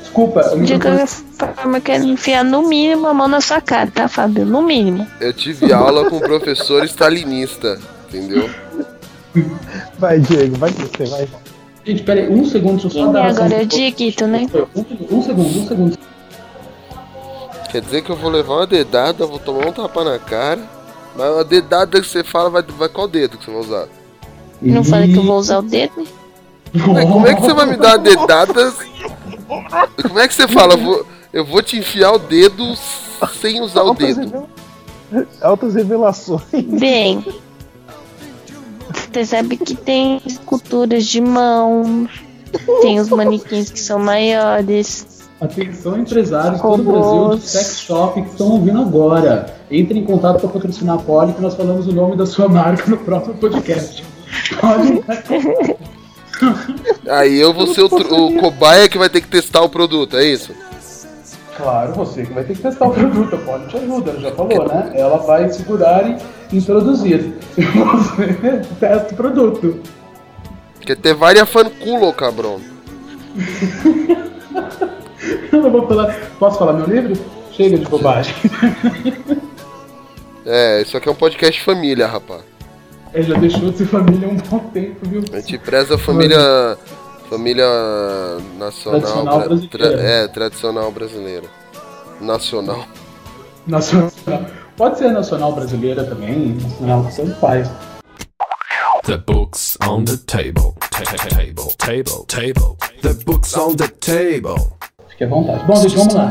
Desculpa, 0.00 0.40
eu 0.40 0.58
me 0.58 0.66
De 0.66 0.78
qualquer 0.78 1.06
forma, 1.06 1.78
eu 1.78 1.82
quero 1.82 2.04
enfiar 2.04 2.44
no 2.44 2.68
mínimo 2.68 3.06
a 3.06 3.14
mão 3.14 3.26
na 3.26 3.40
sua 3.40 3.62
cara, 3.62 3.90
tá, 3.90 4.08
Fábio? 4.08 4.44
No 4.44 4.60
mínimo. 4.60 5.06
Eu 5.18 5.32
tive 5.32 5.72
aula 5.72 6.10
com 6.10 6.16
um 6.16 6.20
professor 6.20 6.84
stalinista, 6.84 7.80
entendeu? 8.08 8.50
Vai, 9.98 10.20
Diego, 10.20 10.56
vai 10.56 10.70
você, 10.70 11.06
vai. 11.06 11.26
Gente, 11.86 12.02
peraí, 12.02 12.28
um 12.28 12.44
segundo, 12.44 12.82
deixa 12.82 12.98
eu 12.98 13.06
só 13.06 13.12
dar 13.12 13.26
agora 13.28 13.54
é 13.54 13.62
o. 13.62 13.66
Dieguito, 13.66 14.26
né? 14.26 14.46
Um, 14.74 15.16
um 15.16 15.22
segundo, 15.22 15.58
um 15.58 15.66
segundo. 15.66 15.98
Quer 17.70 17.80
dizer 17.80 18.02
que 18.02 18.10
eu 18.10 18.16
vou 18.16 18.30
levar 18.30 18.56
uma 18.56 18.66
dedada, 18.66 19.24
eu 19.24 19.28
vou 19.28 19.38
tomar 19.38 19.66
um 19.66 19.72
tapa 19.72 20.04
na 20.04 20.18
cara. 20.18 20.60
Mas 21.16 21.38
a 21.38 21.42
dedada 21.42 22.00
que 22.00 22.06
você 22.06 22.22
fala 22.22 22.50
vai, 22.50 22.62
vai 22.62 22.88
qual 22.90 23.08
dedo 23.08 23.38
que 23.38 23.46
você 23.46 23.50
vai 23.50 23.60
usar? 23.60 23.88
Não 24.60 24.84
falei 24.84 25.10
que 25.10 25.18
eu 25.18 25.24
vou 25.24 25.38
usar 25.38 25.58
o 25.58 25.62
dedo? 25.62 26.06
Como 26.80 27.26
é 27.26 27.34
que 27.34 27.40
você 27.40 27.52
vai 27.54 27.66
me 27.66 27.76
dar 27.76 27.94
a 27.94 27.96
dedada? 27.98 28.72
Como 30.02 30.18
é 30.18 30.26
que 30.28 30.34
você 30.34 30.48
fala? 30.48 30.74
Eu 30.74 30.78
vou, 30.78 31.06
eu 31.32 31.44
vou 31.44 31.62
te 31.62 31.78
enfiar 31.78 32.12
o 32.12 32.18
dedo 32.18 32.74
sem 33.40 33.60
usar 33.60 33.82
o 33.82 33.88
Altas, 33.88 34.16
dedo. 34.16 34.20
revela- 35.10 35.26
Altas 35.42 35.74
revelações. 35.74 36.42
Bem, 36.52 37.24
você 39.12 39.24
sabe 39.26 39.56
que 39.58 39.74
tem 39.74 40.20
esculturas 40.24 41.04
de 41.04 41.20
mãos, 41.20 42.08
tem 42.80 42.98
os 42.98 43.08
manequins 43.10 43.70
que 43.70 43.80
são 43.80 43.98
maiores. 43.98 45.28
Atenção, 45.40 45.98
empresários 45.98 46.56
de 46.56 46.62
todo 46.62 46.80
o. 46.88 46.92
Brasil 46.92 47.38
de 47.38 47.48
sex 47.50 47.80
shop 47.80 48.22
que 48.22 48.28
estão 48.30 48.48
ouvindo 48.48 48.80
agora. 48.80 49.56
Entre 49.70 49.98
em 49.98 50.04
contato 50.04 50.38
para 50.40 50.48
patrocinar 50.50 50.96
a 50.96 50.98
Poli, 51.02 51.32
que 51.32 51.40
nós 51.42 51.54
falamos 51.54 51.86
o 51.88 51.92
nome 51.92 52.16
da 52.16 52.26
sua 52.26 52.48
marca 52.48 52.88
no 52.88 52.96
próximo 52.98 53.34
podcast. 53.34 54.04
Podem 54.60 55.02
Aí 57.08 57.38
eu 57.38 57.52
vou 57.52 57.66
ser 57.66 57.82
o, 57.82 57.86
o 57.86 58.38
cobaia 58.38 58.88
que 58.88 58.98
vai 58.98 59.08
ter 59.08 59.20
que 59.20 59.28
testar 59.28 59.62
o 59.62 59.68
produto, 59.68 60.16
é 60.16 60.24
isso? 60.24 60.54
Claro, 61.56 61.92
você 61.92 62.24
que 62.24 62.32
vai 62.32 62.44
ter 62.44 62.54
que 62.54 62.62
testar 62.62 62.86
o 62.86 62.92
produto, 62.92 63.36
Poli 63.38 63.66
te 63.66 63.76
ajuda, 63.76 64.18
já 64.18 64.32
falou, 64.32 64.66
né? 64.66 64.92
Ela 64.94 65.18
vai 65.18 65.48
segurar 65.50 66.08
e 66.08 66.56
introduzir. 66.56 67.34
Você 67.56 68.62
testa 68.80 69.12
o 69.12 69.16
produto. 69.16 69.80
Que 70.80 70.96
te 70.96 71.14
varia 71.14 71.46
fan 71.46 71.70
culo, 71.70 72.12
cabrão. 72.12 72.60
Eu 75.52 75.62
não 75.62 75.70
vou 75.70 75.86
falar. 75.86 76.14
Posso 76.38 76.58
falar 76.58 76.72
meu 76.72 76.86
livro? 76.86 77.12
Chega 77.52 77.78
de 77.78 77.86
bobagem. 77.86 78.34
É, 80.44 80.82
isso 80.82 80.96
aqui 80.96 81.08
é 81.08 81.12
um 81.12 81.14
podcast 81.14 81.62
família, 81.62 82.06
rapaz. 82.06 82.42
Ele 83.14 83.22
já 83.24 83.38
deixou 83.38 83.70
de 83.70 83.78
ser 83.78 83.86
família 83.86 84.28
há 84.28 84.30
um 84.30 84.36
bom 84.36 84.58
tempo, 84.70 84.96
viu? 85.08 85.22
A 85.32 85.40
gente 85.40 85.58
preza 85.58 85.94
a 85.94 85.98
família. 85.98 86.76
Família 87.28 87.66
nacional. 88.58 89.00
Tradicional 89.00 89.38
tra- 89.38 89.48
brasileira. 89.48 89.68
tra- 89.96 90.02
é, 90.06 90.28
tradicional 90.28 90.92
brasileira. 90.92 91.46
Nacional. 92.20 92.84
Nacional. 93.66 94.10
Pode 94.76 94.98
ser 94.98 95.10
nacional 95.12 95.52
brasileira 95.52 96.04
também, 96.04 96.58
nacional, 96.60 97.06
tanto 97.16 97.34
faz. 97.36 97.70
The 99.04 99.16
books 99.16 99.78
on 99.88 100.04
the 100.04 100.16
table. 100.26 100.74
Ta- 100.90 101.02
ta- 101.04 101.28
Table, 101.36 101.74
table, 101.78 102.24
table. 102.28 102.76
The 103.00 103.14
books 103.24 103.56
on 103.56 103.76
the 103.76 103.88
table. 103.88 104.62
Fique 105.08 105.24
à 105.24 105.28
vontade. 105.28 105.64
Bom, 105.64 105.76
gente, 105.76 105.96
vamos 105.96 106.14
lá. 106.14 106.30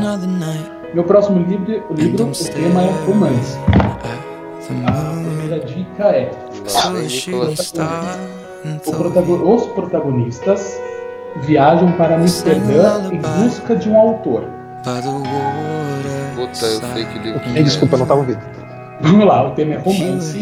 Meu 0.94 1.04
próximo 1.04 1.44
livro, 1.48 1.84
o 1.90 1.94
livro, 1.94 2.26
o 2.26 2.32
tema 2.52 2.82
é 2.82 2.90
romance. 3.06 3.58
A 4.86 5.10
primeira 5.24 5.60
dica 5.66 6.04
é: 6.04 6.30
o 8.86 8.92
protago- 8.92 9.54
os 9.54 9.66
protagonistas 9.66 10.78
viajam 11.42 11.92
para 11.92 12.16
Amsterdã 12.16 13.00
em 13.12 13.18
busca 13.44 13.74
de 13.76 13.88
um 13.88 13.96
autor. 13.98 14.44
Puta, 16.36 16.66
eu 16.66 16.80
sei 16.94 17.04
que 17.06 17.18
livro. 17.18 17.40
Ei, 17.54 17.62
desculpa, 17.64 17.94
eu 17.94 17.98
não 18.00 18.06
tava 18.06 18.20
ouvindo. 18.20 18.40
Vamos 19.00 19.26
lá, 19.26 19.48
o 19.48 19.50
tema 19.52 19.74
é 19.74 19.78
romance. 19.78 20.38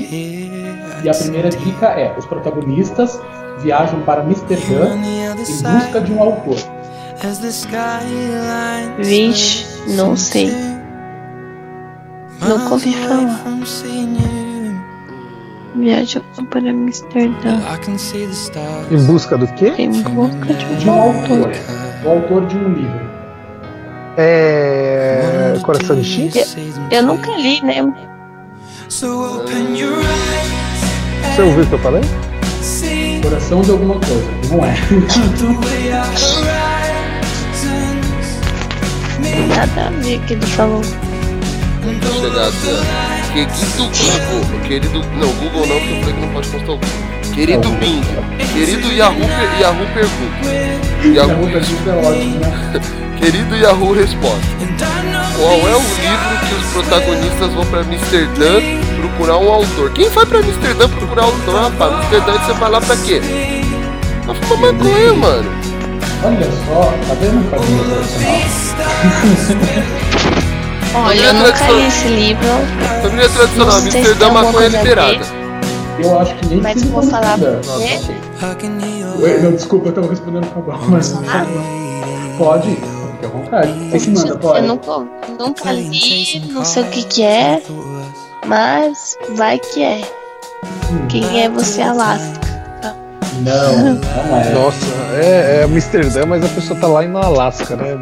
E 1.02 1.08
a 1.08 1.12
primeira 1.14 1.48
dica 1.48 1.86
é: 1.88 2.14
os 2.18 2.26
protagonistas 2.26 3.18
viajam 3.60 4.00
para 4.02 4.20
Amsterdã 4.22 4.94
em 5.40 5.44
busca 5.78 6.00
de 6.00 6.12
um 6.12 6.22
autor. 6.22 6.56
Vixe, 8.98 9.66
não 9.96 10.16
sei. 10.16 10.50
Nunca 12.40 12.72
ouvi 12.72 12.94
falar. 13.08 13.42
Viajou 15.80 16.22
para 16.50 16.70
Amsterdã. 16.70 17.58
Em 18.90 19.02
busca 19.04 19.38
do 19.38 19.46
quê? 19.54 19.72
Em 19.78 19.90
busca 20.02 20.52
de 20.52 20.76
De 20.76 20.90
um 20.90 21.00
autor. 21.00 21.52
O 22.04 22.08
autor 22.10 22.46
de 22.46 22.56
um 22.56 22.74
livro. 22.74 23.10
É. 24.18 25.56
Coração 25.62 25.96
de 25.96 26.04
X? 26.04 26.36
Eu, 26.90 26.98
eu 26.98 27.02
nunca 27.02 27.30
li, 27.36 27.62
né? 27.62 27.76
Você 31.34 31.42
ouviu 31.42 31.64
o 31.64 31.66
que 31.66 31.72
eu 31.72 31.78
falei? 31.78 32.02
Coração 33.22 33.62
de 33.62 33.70
alguma 33.70 33.94
coisa. 33.94 34.30
Não 34.50 34.64
é. 34.64 34.74
Nada 39.48 39.86
a 39.86 39.90
ver 40.02 40.20
que 40.26 40.34
ele 40.34 40.46
falou. 40.46 40.82
Querido 43.32 43.84
Google. 44.30 44.60
Querido. 44.66 45.00
Não, 45.16 45.28
Google 45.34 45.66
não, 45.66 45.78
porque 45.78 45.92
eu 45.92 46.00
falei 46.00 46.14
que 46.14 46.20
não 46.20 46.28
pode 46.28 46.48
postar 46.48 46.72
o 46.72 46.76
Google. 46.76 46.88
Querido 47.34 47.68
Bing. 47.70 48.02
Querido 48.52 48.92
Yahoo, 48.92 49.28
Yahoo 49.60 49.86
pergunta. 49.94 50.48
Yahoo 51.04 51.46
Pergunta 51.46 51.90
é 51.90 51.96
ótimo, 51.96 52.40
né? 52.40 52.80
Querido 53.18 53.56
Yahoo 53.56 53.92
resposta. 53.92 54.40
Qual 55.36 55.52
é 55.52 55.76
o 55.76 55.80
livro 55.80 56.38
que 56.48 56.54
os 56.54 56.72
protagonistas 56.72 57.52
vão 57.52 57.64
pra 57.66 57.80
Amsterdã 57.80 58.60
procurar 58.96 59.38
um 59.38 59.52
autor? 59.52 59.90
Quem 59.92 60.08
vai 60.08 60.26
pra 60.26 60.38
Amsterdã 60.38 60.88
procurar 60.88 61.22
um 61.22 61.26
autor, 61.26 61.54
rapaz? 61.62 61.92
Amsterdã 61.94 62.32
você 62.32 62.52
vai 62.54 62.70
lá 62.70 62.80
pra 62.80 62.96
quê? 62.96 63.22
Pra 64.24 64.34
fumar 64.34 64.72
maconha, 64.72 65.14
mano. 65.14 65.50
Olha 66.22 66.50
só, 66.66 66.92
tá 67.08 67.14
vendo 67.14 67.48
família 67.50 67.84
tradicional? 67.84 68.40
Olha, 70.94 71.20
eu 71.20 71.34
nunca 71.34 71.70
li 71.70 71.86
esse 71.86 72.08
livro. 72.08 72.48
Família 73.02 73.28
tradicional, 73.28 73.66
Não 73.66 73.80
sei 73.80 73.90
se 73.90 73.98
Amsterdã 73.98 74.30
maconha 74.30 74.52
coisa 74.52 74.78
a 74.78 74.82
liberada. 74.82 75.18
ver. 75.18 75.40
Eu 76.04 76.18
acho 76.18 76.34
que 76.36 76.46
nem 76.46 76.60
Mas 76.60 76.82
vou 76.84 77.02
falar 77.02 77.34
Amsterdã. 77.34 77.60
pra 77.60 77.72
você. 77.72 79.22
Ué, 79.22 79.38
Não, 79.38 79.52
desculpa, 79.52 79.88
eu 79.88 79.92
tava 79.92 80.08
respondendo 80.08 80.46
pra 80.46 80.62
baixo, 80.62 80.90
mas 80.90 81.12
pode, 82.38 82.70
fique 82.70 83.24
à 83.24 83.28
vontade. 83.28 83.72
Você 83.90 83.98
que 84.06 84.10
manda, 84.10 84.28
Eu 84.30 84.38
pode. 84.38 84.66
nunca, 84.66 85.06
nunca 85.38 85.72
li, 85.72 86.42
não 86.50 86.64
sei 86.64 86.82
o 86.82 86.86
que 86.86 87.02
que 87.04 87.22
é, 87.22 87.62
mas 88.46 89.16
vai 89.36 89.58
que 89.58 89.82
é. 89.82 90.00
Quem 91.08 91.42
é 91.44 91.48
você, 91.48 91.82
Alasca? 91.82 92.40
Não, 93.42 93.94
não 93.94 94.36
é. 94.40 94.50
Nossa, 94.50 94.86
é, 95.14 95.60
é 95.60 95.64
Amsterdã, 95.64 96.26
mas 96.26 96.44
a 96.44 96.48
pessoa 96.48 96.78
tá 96.80 96.86
lá 96.86 97.02
no 97.02 97.18
Alasca, 97.18 97.76
né? 97.76 97.98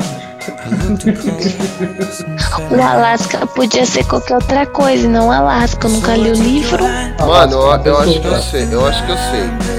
O 2.70 2.82
Alasca 2.82 3.46
podia 3.46 3.84
ser 3.86 4.04
qualquer 4.04 4.34
outra 4.34 4.66
coisa, 4.66 5.04
e 5.04 5.08
não 5.08 5.30
Alasca. 5.30 5.86
Eu 5.86 5.92
nunca 5.92 6.16
li 6.16 6.30
o 6.30 6.34
livro. 6.34 6.84
Mano, 7.18 7.52
eu, 7.52 7.82
eu 7.84 7.98
acho 7.98 8.20
que 8.20 8.26
eu 8.26 8.42
sei, 8.42 8.68
eu 8.70 8.86
acho 8.86 9.04
que 9.06 9.12
eu 9.12 9.16
sei. 9.16 9.78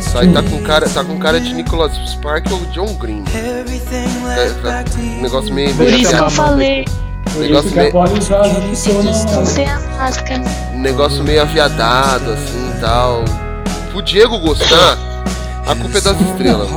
Isso 0.00 0.18
aí 0.18 0.32
tá 0.32 0.42
com 0.42 0.62
cara, 0.62 0.88
tá 0.88 1.04
com 1.04 1.18
cara 1.18 1.40
de 1.40 1.52
Nicholas 1.54 1.92
Spark 2.08 2.50
ou 2.52 2.60
John 2.66 2.94
Green. 2.94 3.24
Tá, 3.24 3.32
tá, 4.62 4.84
um 5.00 5.22
negócio 5.22 5.52
meio. 5.52 5.74
Por 5.74 5.86
meio 5.86 5.96
isso 5.96 6.14
que 6.14 6.22
eu 6.22 6.30
falei. 6.30 6.84
Negócio 7.36 7.70
meio, 7.74 7.90
Polly 7.90 8.20
já 8.20 8.44
já 8.44 8.52
ficou 8.52 9.02
Não 9.02 9.40
no... 9.40 9.46
sei 9.46 9.66
Alasca. 9.66 10.34
um 10.72 10.78
negócio 10.78 11.24
meio 11.24 11.42
aviadado, 11.42 12.30
assim 12.30 12.70
e 12.76 12.80
tal. 12.80 13.24
Pro 13.90 14.02
Diego 14.02 14.38
gostar, 14.38 14.96
a 15.66 15.74
culpa 15.74 15.98
é 15.98 16.00
das 16.00 16.20
estrelas. 16.20 16.68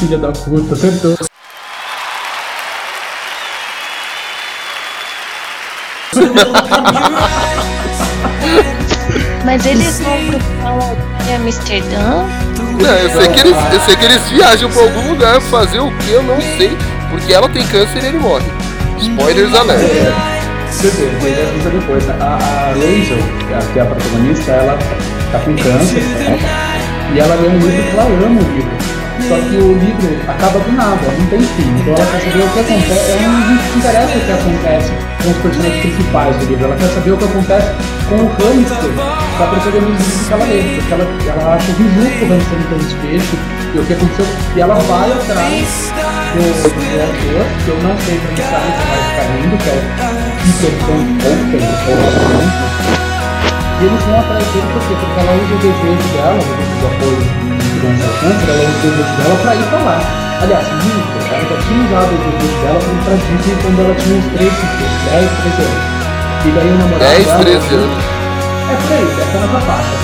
Filha 0.00 0.18
da 0.18 0.32
puta, 0.32 0.74
acertou. 0.74 1.16
Mas 9.44 9.64
eles 9.66 10.00
vão 10.00 10.16
em 10.16 11.34
Amsterdã? 11.36 12.24
Não, 12.80 12.90
eu 12.90 13.10
sei 13.10 13.28
que 13.28 13.40
eles, 13.40 13.56
eu 13.72 13.80
sei 13.80 13.96
que 13.96 14.04
eles 14.04 14.22
viajam 14.28 14.70
pra 14.70 14.82
algum 14.82 15.08
lugar 15.10 15.40
fazer 15.40 15.80
o 15.80 15.90
que 15.98 16.10
eu 16.10 16.22
não 16.22 16.40
sei, 16.56 16.76
porque 17.10 17.32
ela 17.32 17.48
tem 17.48 17.64
câncer 17.66 18.02
e 18.02 18.06
ele 18.06 18.18
morre. 18.18 18.44
Spoilers 18.98 19.54
alert. 19.54 19.80
Você 20.70 20.88
vê, 20.88 21.28
ele 21.28 21.42
avisa 21.48 21.70
depois. 21.70 22.04
né? 22.06 22.14
A, 22.20 22.34
a 22.34 22.68
Rachel, 22.68 23.18
que 23.46 23.52
é 23.52 23.56
a- 23.56 23.62
que 23.72 23.78
é 23.78 23.82
a 23.82 23.84
protagonista, 23.84 24.50
ela 24.52 24.78
tá 25.30 25.38
com 25.40 25.54
câncer, 25.56 26.00
né? 26.02 26.38
E 27.14 27.18
ela 27.20 27.34
lê 27.34 27.48
um 27.48 27.58
livro 27.58 27.82
que 27.82 27.90
ela 27.90 28.04
ama 28.04 28.40
o 28.40 28.54
livro. 28.54 28.70
Só 29.28 29.36
que 29.36 29.56
o 29.56 29.78
livro 29.78 30.20
acaba 30.28 30.58
do 30.58 30.72
nada, 30.72 31.06
não 31.18 31.26
tem 31.26 31.40
fim. 31.40 31.68
Então 31.80 31.94
ela 31.94 32.06
quer 32.06 32.20
saber 32.20 32.44
o 32.44 32.48
que 32.48 32.60
acontece. 32.60 33.10
Ela 33.12 33.32
não 33.32 33.58
se 33.58 33.78
interessa 33.78 34.18
o 34.18 34.20
que 34.20 34.32
acontece 34.32 34.92
com 35.22 35.30
os 35.30 35.36
personagens 35.38 35.80
principais 35.80 36.36
do 36.36 36.44
livro. 36.46 36.64
Ela 36.64 36.76
quer 36.76 36.88
saber 36.88 37.10
o 37.12 37.16
que 37.16 37.24
acontece 37.24 37.70
com 38.08 38.16
o 38.16 38.28
hamster 38.28 38.90
da 39.38 39.46
protagonista 39.46 40.02
do 40.02 40.26
que 40.26 40.32
ela 40.32 40.44
lê. 40.44 40.62
Porque 40.76 40.92
ela, 40.94 41.06
ela 41.28 41.54
acha 41.54 41.70
injusto 41.72 42.24
o 42.24 42.28
hamster 42.28 42.58
um 42.58 42.78
desfecho 42.78 43.36
e 43.74 43.78
o 43.78 43.84
que 43.84 43.92
aconteceu. 43.92 44.26
E 44.56 44.60
ela 44.60 44.74
vai 44.74 45.12
atrás 45.12 45.92
do, 46.32 46.42
do 46.42 47.02
autor, 47.02 47.44
que 47.64 47.68
eu 47.68 47.78
não 47.82 47.98
sei 48.00 48.18
pronunciar, 48.18 48.60
você 48.60 48.84
vai 48.88 49.00
ficar 49.10 49.26
lindo, 49.36 49.56
que 49.58 49.68
é 49.68 49.72
o 49.72 49.82
Peter 50.42 50.74
Van 50.86 51.04
Open, 51.28 51.64
ou 51.88 52.72
e 53.82 53.84
eles 53.84 54.00
vão 54.04 54.20
atrás 54.20 54.44
dele 54.44 54.66
por 54.72 54.82
quê? 54.86 54.94
Porque 54.94 55.18
ela 55.18 55.32
usa 55.32 55.54
o 55.54 55.58
desejo 55.58 56.08
dela, 56.14 56.38
o 56.38 56.44
desejo 56.44 56.78
de 56.78 56.86
apoio 56.86 57.61
ao 57.86 58.14
câncer, 58.20 58.48
ela 58.48 58.62
usa 58.62 58.78
o 58.78 58.90
desejo 58.90 59.12
dela 59.18 59.36
pra 59.42 59.54
ir 59.56 59.66
pra 59.68 59.78
lá. 59.82 59.98
Aliás, 60.42 60.66
minto, 60.82 61.16
ela 61.32 61.44
já 61.46 61.56
tinha 61.62 61.80
usado 61.86 62.12
o 62.12 62.18
desejo 62.22 62.58
dela 62.62 62.78
pra 62.78 62.92
ir 62.92 63.00
pra 63.02 63.14
Disney 63.14 63.56
quando 63.62 63.78
ela 63.82 63.94
tinha 63.94 64.16
uns 64.18 64.26
13, 64.32 64.50
10, 65.12 65.30
13 65.42 65.62
anos. 65.62 65.92
E 66.42 66.50
daí 66.50 66.68
o 66.68 66.78
namorado 66.78 67.12
10, 67.12 67.26
dela... 67.26 67.38
13 67.42 67.74
anos. 67.74 67.98
É 68.62 68.74
por 68.76 68.92
aí, 68.92 69.06
essa 69.22 69.38
nessa 69.38 69.60
faixa. 69.66 69.94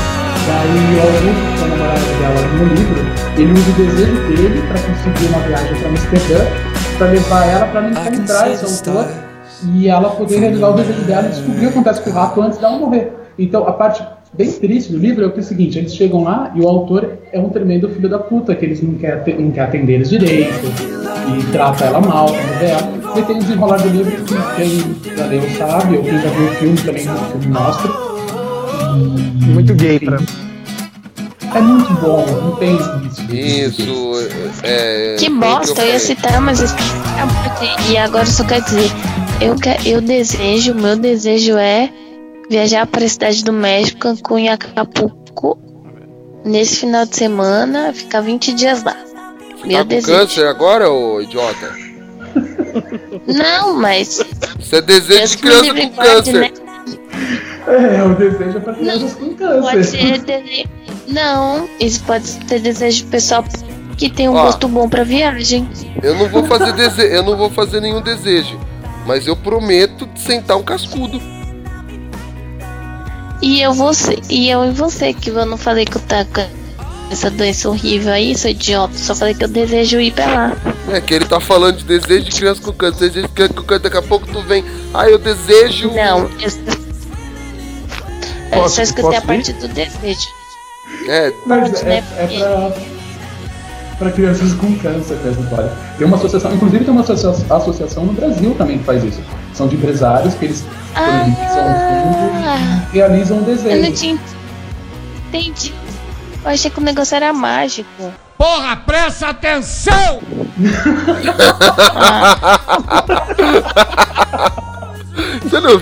Daí 0.49 0.79
o 0.79 1.01
Augusto, 1.03 1.45
que 1.55 1.63
é 1.63 1.65
o 1.65 1.69
namorado 1.69 2.07
dela 2.19 2.41
no 2.57 2.65
livro, 2.75 3.01
ele 3.37 3.53
usa 3.53 3.71
o 3.71 3.75
desejo 3.75 4.17
dele 4.29 4.59
pra 4.69 4.79
conseguir 4.81 5.27
uma 5.27 5.41
viagem 5.41 5.75
pra 5.77 5.89
Amsterdã, 5.89 6.41
pra 6.97 7.07
levar 7.09 7.45
ela 7.47 7.67
pra 7.67 7.81
ela 7.81 7.91
encontrar 7.91 8.51
esse 8.51 8.65
autor 8.65 9.07
e 9.75 9.89
ela 9.89 10.11
poder 10.11 10.39
realizar 10.39 10.69
o 10.69 10.73
desejo 10.75 11.03
dela 11.03 11.27
e 11.27 11.31
descobrir 11.31 11.57
o 11.57 11.61
que 11.61 11.67
acontece 11.67 12.01
com 12.01 12.11
o 12.11 12.13
rato 12.13 12.41
antes 12.41 12.59
dela 12.59 12.79
morrer. 12.79 13.13
Então, 13.39 13.69
a 13.69 13.73
parte 13.73 14.03
bem 14.33 14.51
triste 14.53 14.93
do 14.93 14.99
livro 14.99 15.25
é 15.25 15.27
o 15.27 15.31
que 15.33 15.39
é 15.39 15.43
o 15.43 15.45
seguinte, 15.45 15.79
eles 15.79 15.95
chegam 15.95 16.23
lá 16.25 16.53
e 16.55 16.61
o 16.61 16.69
autor 16.69 17.19
é 17.33 17.39
um 17.41 17.49
tremendo 17.49 17.89
filho 17.89 18.09
da 18.09 18.19
puta, 18.19 18.55
que 18.55 18.65
eles 18.65 18.83
não 18.83 18.95
quer, 18.95 19.23
te- 19.25 19.35
não 19.35 19.51
quer 19.51 19.63
atender 19.63 19.95
eles 19.95 20.11
direito, 20.11 20.67
e 21.39 21.53
trata 21.53 21.85
ela 21.87 22.01
mal, 22.01 22.27
quando 22.27 22.59
vê 22.59 22.67
ela. 22.67 22.99
E 23.19 23.23
tem 23.23 23.37
o 23.37 23.41
desenrolar 23.41 23.79
do 23.79 23.89
livro 23.89 24.13
que 24.13 24.57
quem 24.57 25.17
já 25.17 25.27
leu 25.27 25.43
sabe, 25.57 25.97
ou 25.97 26.03
quem 26.05 26.21
já 26.21 26.29
viu 26.31 26.47
o 26.47 26.51
filme 26.57 26.77
também, 26.79 27.09
o 27.09 27.31
filme 27.41 27.47
mostra. 27.49 27.91
Muito 29.53 29.75
gay 29.75 29.99
pra 29.99 30.19
É 31.55 31.61
muito 31.61 31.93
bom, 31.95 32.25
não 32.27 32.57
tem 32.57 32.77
isso. 32.77 33.35
Isso, 33.35 34.29
é. 34.63 35.17
Que 35.19 35.29
o 35.29 35.39
bosta, 35.41 35.71
eu 35.73 35.77
falei. 35.77 35.93
ia 35.93 35.99
citar, 35.99 36.41
mas 36.41 36.61
eu. 36.61 36.69
E 37.91 37.97
agora 37.97 38.27
só 38.27 38.45
quer 38.45 38.61
dizer, 38.63 38.91
eu, 39.41 39.55
que- 39.57 39.89
eu 39.89 40.01
desejo, 40.01 40.75
meu 40.75 40.97
desejo 40.97 41.57
é 41.57 41.91
viajar 42.51 42.87
para 42.87 43.05
a 43.05 43.09
cidade 43.09 43.45
do 43.45 43.53
México, 43.53 44.01
Cancún 44.01 44.39
e 44.41 44.49
Acapulco 44.49 45.59
nesse 46.45 46.77
final 46.77 47.05
de 47.07 47.17
semana, 47.17 47.93
ficar 47.93 48.21
20 48.21 48.55
dias 48.55 48.83
lá. 48.83 48.97
Meu 49.65 49.79
Tá 49.79 49.83
com 49.83 49.89
desejo. 49.89 50.19
câncer 50.19 50.47
agora, 50.47 50.91
ô 50.91 51.21
idiota? 51.21 51.73
Não, 53.27 53.75
mas. 53.75 54.25
Isso 54.59 54.77
é 54.77 54.81
desejo 54.81 55.19
Deus 55.19 55.31
de 55.33 55.39
criança 55.39 55.75
com 55.75 55.91
câncer. 55.91 56.41
né? 56.41 56.51
É, 57.67 58.03
o 58.03 58.15
desejo 58.15 58.57
é 58.57 58.61
pra 58.61 58.75
crianças 58.75 59.15
com 59.15 59.35
câncer. 59.35 59.61
Pode 59.63 59.85
ser 59.87 60.19
desejo. 60.21 60.69
Não, 61.09 61.69
isso 61.81 62.03
pode 62.05 62.27
ser 62.27 62.61
desejo 62.61 63.07
pessoal 63.07 63.45
que 63.97 64.09
tem 64.11 64.29
um 64.29 64.35
Ó. 64.35 64.45
gosto 64.45 64.69
bom 64.69 64.89
pra 64.89 65.03
viagem. 65.05 65.69
Eu 66.03 66.15
não 66.15 66.29
vou 66.29 66.45
fazer 66.45 66.73
dese... 66.73 67.03
eu 67.03 67.23
não 67.23 67.37
vou 67.37 67.51
fazer 67.51 67.81
nenhum 67.81 68.01
desejo, 68.01 68.59
mas 69.07 69.27
eu 69.27 69.35
prometo 69.35 70.07
de 70.07 70.21
sentar 70.21 70.57
um 70.57 70.63
cascudo. 70.63 71.21
E 73.41 73.61
eu 73.63 73.73
você, 73.73 74.19
e 74.29 74.49
eu 74.51 74.65
e 74.65 74.71
você, 74.71 75.13
que 75.13 75.31
eu 75.31 75.47
não 75.47 75.57
falei 75.57 75.85
que 75.85 75.97
eu 75.97 76.03
tá 76.03 76.25
com 76.25 76.45
essa 77.11 77.31
doença 77.31 77.69
horrível 77.69 78.13
aí, 78.13 78.37
sou 78.37 78.51
idiota, 78.51 78.93
só 78.99 79.15
falei 79.15 79.33
que 79.35 79.45
eu 79.45 79.49
desejo 79.49 80.01
ir 80.01 80.13
pra 80.13 80.27
lá. 80.27 80.57
É 80.91 81.01
que 81.01 81.15
ele 81.15 81.25
tá 81.25 81.39
falando 81.41 81.77
de 81.79 81.85
desejo 81.85 82.25
de 82.25 82.33
criança 82.33 82.61
com 82.61 82.73
câncer, 82.73 83.09
desejo 83.09 83.29
de 83.29 83.33
criança 83.35 83.55
com 83.55 83.63
câncer, 83.63 83.83
daqui 83.85 83.97
a 83.97 84.03
pouco 84.03 84.27
tu 84.27 84.43
vem. 84.43 84.65
Ah, 84.93 85.09
eu 85.09 85.19
desejo. 85.19 85.89
Não, 85.95 86.21
eu, 86.41 86.51
eu 88.53 88.59
Posso- 88.63 88.77
só 88.77 88.83
escutei 88.83 89.17
a 89.19 89.23
parte 89.23 89.53
do 89.55 89.69
desejo. 89.69 90.29
É, 91.07 91.33
Mas 91.47 91.83
é, 91.83 91.85
né? 91.85 92.05
é 92.19 92.27
pra, 92.27 92.73
pra 93.99 94.11
crianças 94.13 94.53
com 94.55 94.75
câncer 94.79 95.17
mesmo, 95.25 95.47
olha. 95.53 95.71
Tem 95.97 96.07
uma 96.07 96.17
associação, 96.17 96.53
inclusive 96.55 96.85
tem 96.85 96.93
uma 96.93 97.03
associa- 97.03 97.31
associação 97.57 98.05
no 98.07 98.13
Brasil 98.15 98.55
também 98.57 98.79
que 98.79 98.85
faz 98.85 99.05
isso. 99.05 99.21
São 99.55 99.69
de 99.69 99.77
empresários 99.77 100.35
que 100.35 100.45
eles 100.47 100.65
disponibilizam 100.95 101.38
e 102.93 102.97
realizam 102.97 103.39
um 103.39 103.41
Eu 103.41 103.47
não 103.47 103.55
desejo. 103.55 103.93
tinha 103.93 104.19
entendi. 105.29 105.75
Eu 106.45 106.51
achei 106.51 106.71
que 106.71 106.79
o 106.79 106.83
negócio 106.83 107.17
era 107.17 107.33
mágico. 107.33 108.13
Porra, 108.37 108.77
presta 108.77 109.29
atenção! 109.29 110.21
Você 115.43 115.61
não 115.61 115.81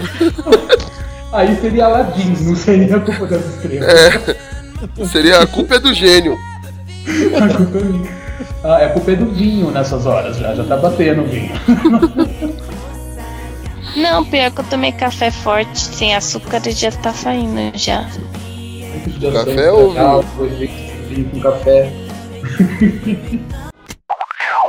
Aí 1.33 1.57
seria 1.61 1.87
Aladdin, 1.87 2.35
não 2.41 2.57
seria 2.57 2.97
a 2.97 3.01
culpa 3.01 3.27
das 3.27 3.45
estrelas. 3.45 3.89
É. 3.89 4.37
Seria 5.07 5.41
a 5.41 5.47
culpa 5.47 5.75
é 5.75 5.79
do 5.79 5.93
gênio. 5.93 6.37
A 7.37 7.55
culpa 7.57 7.79
é 7.79 7.85
minha. 7.85 8.11
Ah, 8.65 8.79
é 8.81 8.89
culpa 8.89 9.13
é 9.13 9.17
do 9.17 9.27
vinho 9.27 9.71
nessas 9.71 10.07
horas, 10.07 10.39
já, 10.39 10.55
já 10.55 10.65
tá 10.65 10.77
batendo 10.77 11.23
o 11.23 11.27
vinho. 11.27 11.53
Não, 13.97 14.25
pior 14.25 14.51
que 14.51 14.61
eu 14.61 14.65
tomei 14.65 14.93
café 14.93 15.31
forte, 15.31 15.79
sem 15.81 16.15
açúcar 16.15 16.61
e 16.67 16.71
já 16.73 16.93
tá 16.93 17.13
saindo 17.13 17.77
já. 17.77 18.05
Café 19.33 19.73
ou 19.73 19.93
vinho? 19.93 21.31
Com 21.31 21.41
café. 21.41 21.93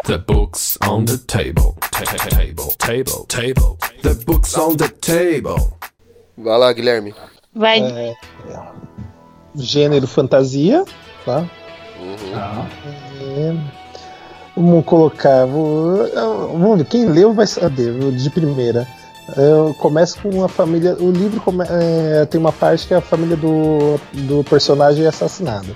The 0.05 0.17
books 0.19 0.77
on 0.87 1.03
the 1.05 1.17
table. 1.27 1.73
Ta- 1.91 2.03
ta- 2.05 2.29
Table, 2.29 2.75
table, 2.77 3.25
table. 3.27 3.77
The 4.01 4.13
books 4.25 4.57
on 4.57 4.75
the 4.77 4.87
table. 4.87 5.71
Vai 6.37 6.57
lá, 6.57 6.71
Guilherme. 6.71 7.13
Vai. 7.53 7.79
É, 7.81 8.15
gênero 9.55 10.07
fantasia, 10.07 10.85
tá? 11.25 11.45
É, 13.21 13.53
vamos 14.55 14.85
colocar. 14.85 15.45
Vou, 15.45 16.07
vamos 16.53 16.77
ver, 16.77 16.85
quem 16.85 17.05
leu 17.05 17.33
vai 17.33 17.47
saber, 17.47 17.93
de 18.11 18.29
primeira. 18.29 18.87
Eu 19.35 19.75
começo 19.79 20.17
com 20.21 20.43
a 20.43 20.47
família. 20.47 20.95
O 20.99 21.11
livro 21.11 21.41
come- 21.41 21.65
é, 21.69 22.25
tem 22.25 22.39
uma 22.39 22.51
parte 22.51 22.87
que 22.87 22.93
a 22.93 23.01
família 23.01 23.35
do, 23.35 23.99
do 24.13 24.43
personagem 24.45 25.03
é 25.05 25.07
assassinada. 25.09 25.67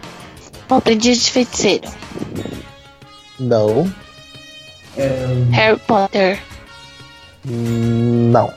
Aprendiz 0.69 1.23
de 1.25 1.31
feiticeiro. 1.31 1.89
Não. 3.39 3.91
Harry 5.51 5.79
Potter. 5.85 6.39
Não. 7.43 8.53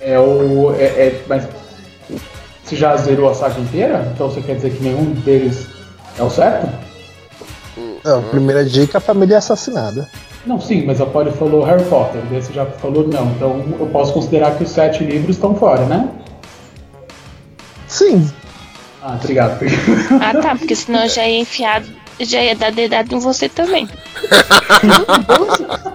É 0.00 0.18
o. 0.18 0.74
É, 0.74 0.84
é- 0.84 1.24
mas. 1.26 1.46
Você 2.62 2.76
já 2.76 2.96
zerou 2.96 3.30
a 3.30 3.34
saga 3.34 3.60
inteira? 3.60 4.10
Então 4.14 4.30
você 4.30 4.40
quer 4.40 4.56
dizer 4.56 4.70
que 4.74 4.82
nenhum 4.82 5.12
deles 5.12 5.66
é 6.18 6.22
o 6.22 6.30
certo? 6.30 6.66
Não, 8.02 8.22
primeira 8.24 8.64
dica, 8.64 8.98
a 8.98 9.00
família 9.00 9.34
é 9.34 9.38
assassinada. 9.38 10.08
Não, 10.46 10.60
sim, 10.60 10.84
mas 10.84 11.00
a 11.00 11.06
Polly 11.06 11.30
falou 11.32 11.64
Harry 11.64 11.84
Potter, 11.84 12.20
daí 12.30 12.42
você 12.42 12.52
já 12.52 12.66
falou 12.66 13.08
não. 13.08 13.26
Então 13.32 13.64
eu 13.80 13.86
posso 13.86 14.12
considerar 14.12 14.56
que 14.56 14.64
os 14.64 14.70
sete 14.70 15.02
livros 15.02 15.36
estão 15.36 15.54
fora, 15.54 15.86
né? 15.86 16.08
Sim. 17.88 18.30
Ah, 19.02 19.18
obrigado. 19.22 19.58
Ah 20.20 20.40
tá, 20.40 20.54
porque 20.56 20.74
senão 20.74 21.02
eu 21.04 21.08
já 21.08 21.26
ia 21.26 21.40
enfiar, 21.40 21.82
já 22.20 22.42
ia 22.42 22.54
dar 22.56 22.72
dedado 22.72 23.14
em 23.14 23.18
você 23.18 23.48
também. 23.48 23.88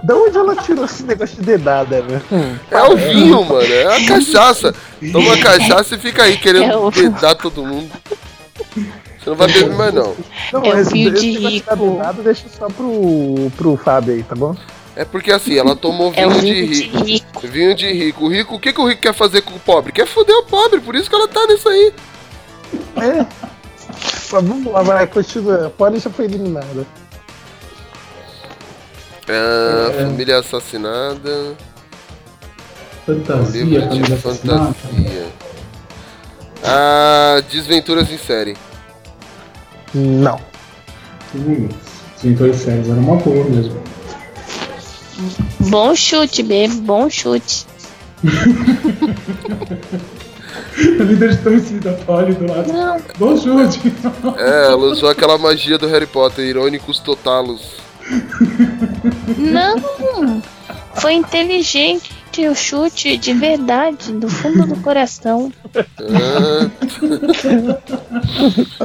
Da 0.02 0.16
onde 0.16 0.36
ela 0.36 0.56
tirou 0.56 0.84
esse 0.86 1.02
negócio 1.02 1.36
de 1.36 1.42
dedada, 1.42 2.02
velho? 2.02 2.22
É 2.70 2.82
o 2.82 2.96
vinho, 2.96 3.44
mano. 3.44 3.62
É 3.72 3.96
a 3.96 4.06
cachaça. 4.06 4.74
Toma 5.12 5.36
cachaça 5.38 5.94
e 5.94 5.98
fica 5.98 6.22
aí 6.24 6.32
É 6.32 6.36
querendo 6.36 6.78
o- 6.86 6.90
dedar 6.90 7.34
todo 7.34 7.64
mundo. 7.64 7.90
Você 9.22 9.30
não 9.30 9.36
vai 9.36 9.46
beber 9.52 9.70
mais, 9.76 9.94
não. 9.94 10.16
Não, 10.52 10.64
É 10.64 10.74
o 10.74 10.78
esse- 10.78 10.98
esse 11.02 11.20
de 11.20 11.38
rico. 11.38 11.76
dedada 11.76 12.22
deixa 12.22 12.48
só 12.48 12.68
pro, 12.68 13.50
pro 13.56 13.76
Fábio 13.76 14.14
aí, 14.14 14.22
tá 14.22 14.34
bom? 14.34 14.56
É 14.96 15.04
porque 15.04 15.30
assim, 15.30 15.56
ela 15.56 15.76
tomou 15.76 16.12
É 16.16 16.26
vinho, 16.26 16.30
o 16.36 16.40
de, 16.40 16.52
vinho 16.52 16.66
de 16.72 16.82
rico. 16.82 17.04
rico. 17.04 17.40
Vinho 17.48 17.74
de 17.74 17.92
rico. 17.92 18.24
O 18.24 18.28
rico, 18.28 18.54
o 18.56 18.60
que, 18.60 18.72
que 18.72 18.80
o 18.80 18.88
rico 18.88 19.00
quer 19.02 19.14
fazer 19.14 19.40
com 19.42 19.54
o 19.54 19.60
pobre? 19.60 19.92
Quer 19.92 20.06
foder 20.06 20.34
o 20.36 20.42
pobre, 20.44 20.80
por 20.80 20.94
isso 20.96 21.08
que 21.08 21.14
ela 21.14 21.28
tá 21.28 21.46
nisso 21.46 21.68
aí. 21.68 21.92
É. 22.96 23.26
Mas 24.32 24.44
vamos 24.44 24.72
lá, 24.72 24.82
vai, 24.82 25.06
continua. 25.06 25.66
A 25.66 25.70
Polly 25.70 25.98
já 26.00 26.10
foi 26.10 26.24
eliminada. 26.26 26.86
Ah, 29.28 29.90
É. 29.92 30.04
família 30.04 30.38
assassinada. 30.38 31.56
Fantasia, 33.06 33.64
Livro 33.64 33.80
de 33.82 33.88
família 33.88 34.14
assassinada. 34.16 34.74
fantasia. 34.74 35.26
Ah, 36.64 37.42
desventuras 37.50 38.10
em 38.10 38.18
série. 38.18 38.56
Não. 39.94 40.40
Hum, 41.34 41.68
Sim, 42.16 42.32
dois 42.34 42.56
séries, 42.56 42.88
era 42.88 43.00
uma 43.00 43.16
boa 43.16 43.44
mesmo. 43.44 43.80
Bom 45.60 45.94
chute, 45.94 46.42
bebê, 46.42 46.74
bom 46.74 47.08
chute. 47.08 47.66
Líder 50.76 51.36
de 51.36 51.42
torcida, 51.42 51.92
Polly 52.06 52.34
do 52.34 52.46
lado. 52.46 52.72
Não. 52.72 53.00
Bom 53.18 53.36
chute. 53.36 53.80
É, 54.36 54.66
ela 54.66 54.86
usou 54.86 55.08
aquela 55.08 55.38
magia 55.38 55.78
do 55.78 55.86
Harry 55.88 56.06
Potter, 56.06 56.44
irônicos 56.44 56.98
totalos. 56.98 57.76
Não! 59.38 60.42
Foi 60.94 61.14
inteligente 61.14 62.10
o 62.48 62.54
chute 62.54 63.16
de 63.16 63.32
verdade, 63.34 64.12
do 64.12 64.28
fundo 64.28 64.66
do 64.66 64.76
coração. 64.80 65.52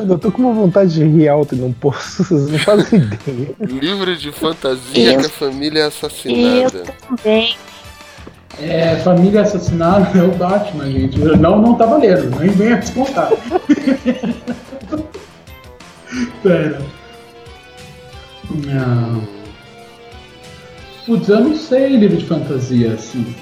Eu 0.08 0.18
tô 0.20 0.32
com 0.32 0.42
uma 0.42 0.54
vontade 0.54 0.94
de 0.94 1.04
rir 1.04 1.28
alto 1.30 1.56
e 1.56 1.58
não 1.58 1.72
posso, 1.74 2.24
vocês 2.24 2.48
não 2.52 2.60
fazem 2.60 3.00
ideia. 3.02 3.56
livro 3.60 4.16
de 4.16 4.32
fantasia 4.32 5.14
Eu- 5.14 5.20
que 5.20 5.26
a 5.26 5.30
família 5.30 5.80
é 5.80 5.82
E 5.82 5.84
eu 5.84 5.88
assassinada. 5.88 6.84
também. 7.08 7.56
É, 8.62 8.96
família 8.98 9.42
assassinada 9.42 10.18
é 10.18 10.24
o 10.24 10.32
Batman, 10.32 10.86
gente. 10.90 11.18
Não, 11.20 11.62
não 11.62 11.76
tá 11.76 11.86
valendo, 11.86 12.40
nem 12.40 12.50
venha 12.50 12.78
descontar. 12.78 13.30
Pera. 16.42 16.82
Não. 18.66 19.28
Putz, 21.06 21.30
eu 21.30 21.40
não 21.40 21.56
sei 21.56 21.96
livro 21.98 22.18
de 22.18 22.26
fantasia, 22.26 22.94
assim. 22.94 23.36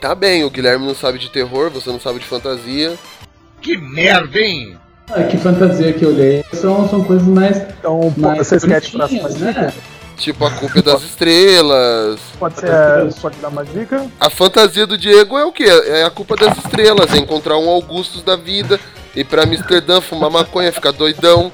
Tá 0.00 0.14
bem, 0.14 0.44
o 0.44 0.50
Guilherme 0.50 0.86
não 0.86 0.94
sabe 0.94 1.18
de 1.18 1.30
terror, 1.30 1.70
você 1.70 1.90
não 1.90 1.98
sabe 1.98 2.18
de 2.20 2.26
fantasia. 2.26 2.94
Que 3.60 3.76
merda, 3.76 4.38
hein? 4.38 4.76
Ah, 5.10 5.22
que 5.24 5.36
fantasia 5.38 5.92
que 5.92 6.04
eu 6.04 6.12
leio 6.14 6.44
são, 6.52 6.88
são 6.88 7.02
coisas 7.02 7.26
mais. 7.26 7.56
Então, 7.56 8.12
mais 8.16 8.38
vocês 8.38 8.64
querem 8.64 8.88
dica? 8.88 9.28
né? 9.38 9.72
Tipo 10.16 10.46
a 10.46 10.50
culpa 10.50 10.78
é 10.78 10.82
das 10.82 11.02
estrelas. 11.02 12.20
Pode 12.38 12.58
ser, 12.58 12.70
a- 12.70 13.08
pode 13.20 13.36
dar 13.38 13.48
uma 13.48 13.64
dica? 13.64 14.06
A 14.20 14.30
fantasia 14.30 14.86
do 14.86 14.96
Diego 14.96 15.36
é 15.38 15.44
o 15.44 15.52
quê? 15.52 15.64
É 15.64 16.04
a 16.04 16.10
culpa 16.10 16.36
das 16.36 16.56
estrelas, 16.58 17.12
é 17.12 17.18
encontrar 17.18 17.58
um 17.58 17.68
Augustus 17.68 18.22
da 18.22 18.34
vida, 18.36 18.80
ir 19.14 19.24
pra 19.24 19.42
Amsterdã, 19.42 20.00
fumar 20.00 20.30
maconha, 20.30 20.72
ficar 20.72 20.92
doidão. 20.92 21.52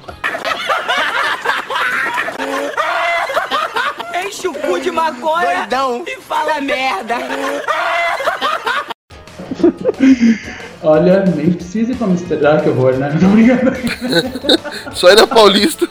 Enche 4.27 4.49
o 4.49 4.55
cu 4.55 4.72
de 4.83 4.91
maconha 4.91 5.69
e 6.07 6.21
fala 6.21 6.61
merda. 6.61 7.17
Olha, 10.83 11.25
nem 11.25 11.53
precisa 11.53 11.93
ir 11.93 11.97
pra 11.97 12.09
Amsterdã, 12.09 12.59
que 12.59 12.69
horror, 12.69 12.95
né? 12.95 13.11
Não 13.21 13.31
brincando. 13.31 13.73
Só 14.93 15.11
ir 15.11 15.17
na 15.17 15.27
Paulista. 15.27 15.87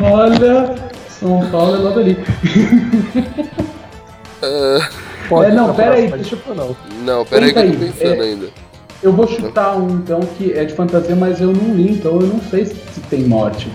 Olha, 0.00 0.74
São 1.08 1.48
Paulo 1.50 1.76
é 1.76 1.78
logo 1.78 2.00
ali. 2.00 2.16
Pode 5.28 5.50
É, 5.50 5.54
não, 5.54 5.74
pera 5.74 5.94
aí, 5.94 6.10
deixa 6.10 6.36
dica 6.36 6.50
ou 6.50 6.54
não? 6.54 6.76
não, 7.04 7.24
peraí 7.24 7.52
que 7.52 7.58
eu 7.58 7.62
tô 7.62 7.68
aí, 7.68 7.76
pensando 7.76 8.22
é. 8.22 8.26
ainda. 8.26 8.48
Eu 9.02 9.12
vou 9.12 9.26
chutar 9.26 9.76
um 9.76 9.90
então 9.90 10.20
que 10.20 10.52
é 10.52 10.64
de 10.64 10.74
fantasia, 10.74 11.16
mas 11.16 11.40
eu 11.40 11.52
não 11.52 11.74
li, 11.74 11.92
então 11.92 12.12
eu 12.20 12.26
não 12.26 12.40
sei 12.40 12.64
se, 12.64 12.74
se 12.74 13.00
tem 13.08 13.22
morte. 13.22 13.68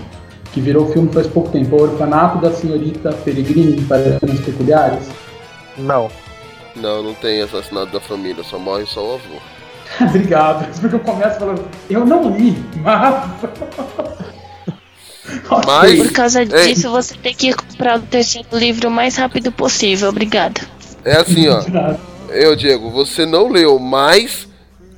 Que 0.52 0.60
virou 0.60 0.92
filme 0.92 1.10
faz 1.12 1.26
pouco 1.26 1.50
tempo. 1.50 1.76
O 1.76 1.82
Orfanato 1.82 2.38
da 2.38 2.52
Senhorita 2.52 3.12
Peregrini 3.24 3.80
para 3.82 4.18
Anos 4.22 4.40
Peculiares. 4.44 5.08
Não. 5.78 6.10
Não, 6.76 7.02
não 7.02 7.14
tem 7.14 7.40
assassinato 7.42 7.92
da 7.92 8.00
família, 8.00 8.42
só 8.44 8.58
morre 8.58 8.84
só 8.86 9.00
o 9.02 9.14
avô. 9.14 9.36
Obrigado. 10.08 10.80
Porque 10.80 10.94
eu 10.96 11.00
começo 11.00 11.38
falando, 11.38 11.64
eu 11.88 12.04
não 12.04 12.30
li, 12.36 12.56
mas. 12.76 13.30
Mas- 15.66 15.98
Por 15.98 16.12
causa 16.12 16.42
Ei. 16.42 16.74
disso, 16.74 16.90
você 16.90 17.14
tem 17.14 17.34
que 17.34 17.54
comprar 17.54 17.98
o 17.98 18.02
terceiro 18.02 18.48
livro 18.52 18.88
o 18.88 18.90
mais 18.90 19.16
rápido 19.16 19.52
possível. 19.52 20.08
Obrigada. 20.08 20.60
É 21.04 21.16
assim, 21.16 21.48
ó. 21.48 21.62
Eu, 22.28 22.56
Diego, 22.56 22.90
você 22.90 23.26
não 23.26 23.48
leu, 23.48 23.78
mas 23.78 24.48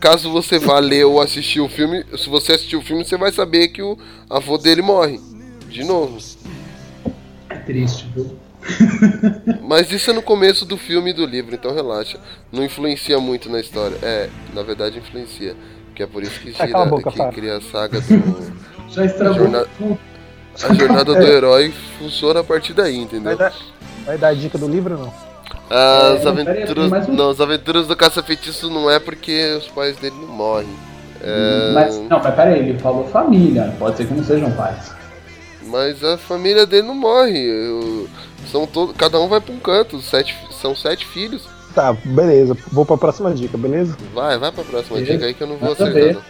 caso 0.01 0.31
você 0.31 0.59
vá 0.59 0.79
ler 0.79 1.05
ou 1.05 1.21
assistir 1.21 1.61
o 1.61 1.69
filme, 1.69 2.05
se 2.17 2.29
você 2.29 2.53
assistir 2.53 2.77
o 2.77 2.83
filme, 2.83 3.05
você 3.05 3.17
vai 3.17 3.33
saber 3.33 3.69
que 3.69 3.83
o 3.83 3.99
avô 4.31 4.57
dele 4.57 4.83
morre. 4.83 5.19
De 5.75 5.83
novo. 5.85 6.17
É 7.51 7.57
triste, 7.57 8.07
viu? 8.15 8.39
Mas 9.67 9.91
isso 9.91 10.09
é 10.11 10.15
no 10.15 10.23
começo 10.23 10.65
do 10.65 10.77
filme 10.79 11.11
e 11.11 11.13
do 11.13 11.27
livro, 11.27 11.53
então 11.55 11.75
relaxa. 11.75 12.19
Não 12.53 12.63
influencia 12.65 13.19
muito 13.19 13.51
na 13.51 13.59
história. 13.61 13.97
É, 14.03 14.29
na 14.55 14.63
verdade 14.63 14.99
influencia. 14.99 15.57
Que 15.95 16.05
é 16.05 16.07
por 16.07 16.23
isso 16.23 16.39
que 16.41 16.53
gira, 16.53 16.79
a 16.79 16.85
boca, 16.87 17.11
que 17.11 17.29
cria 17.35 17.57
a 17.57 17.61
saga 17.61 18.01
do. 18.03 18.53
Já 18.89 19.05
estragou 19.05 19.35
Jornada- 19.39 19.69
tudo. 19.77 19.99
A 20.63 20.73
jornada 20.75 21.15
do 21.17 21.23
herói 21.23 21.73
funciona 21.99 22.39
a 22.41 22.45
partir 22.45 22.73
daí, 22.73 22.97
entendeu? 22.97 23.37
Vai 23.37 23.51
dar, 23.51 23.57
vai 24.07 24.19
dar 24.19 24.29
a 24.29 24.35
dica 24.35 24.57
do 24.57 24.69
livro 24.69 24.95
ou 24.95 25.01
não? 25.07 25.13
As 25.69 26.25
É, 26.25 26.29
aventuras. 26.29 27.09
um. 27.09 27.13
Não, 27.15 27.31
as 27.31 27.41
aventuras 27.41 27.89
do 27.89 27.97
caça-feitiço 27.97 28.71
não 28.71 28.89
é 28.89 29.01
porque 29.01 29.57
os 29.59 29.67
pais 29.69 29.97
dele 29.97 30.15
não 30.21 30.29
morrem. 30.29 30.69
É, 31.21 31.73
Mas, 31.75 31.99
não, 32.09 32.21
mas 32.23 32.35
peraí, 32.35 32.69
ele 32.69 32.79
falou 32.79 33.09
família. 33.09 33.75
Pode 33.79 33.97
ser 33.97 34.07
que 34.07 34.15
não 34.15 34.23
sejam 34.23 34.51
pais. 34.53 34.93
Mas 35.75 36.05
a 36.05 36.17
família 36.17 36.65
dele 36.65 36.87
não 36.87 36.95
morre. 36.95 37.37
eu- 37.37 38.07
são 38.53 38.65
todos, 38.65 38.95
cada 38.97 39.19
um 39.21 39.27
vai 39.27 39.41
pra 39.41 39.53
um 39.53 39.59
canto. 39.59 40.01
Sete, 40.01 40.37
são 40.63 40.73
sete 40.77 41.05
filhos. 41.05 41.49
Tá, 41.75 41.93
beleza. 41.93 42.57
Vou 42.71 42.87
pra 42.87 42.97
próxima 42.97 43.35
dica, 43.35 43.59
beleza? 43.59 43.97
Vai, 44.15 44.39
vai 44.39 44.53
pra 44.53 44.63
próxima 44.63 44.99
Beleza. 44.99 45.13
dica 45.15 45.27
aí 45.27 45.35
que 45.35 45.43
eu 45.43 45.49
não 45.49 45.57
vou 45.57 45.71
Nada 45.71 45.85
a 45.85 45.89
acertar. 45.89 46.23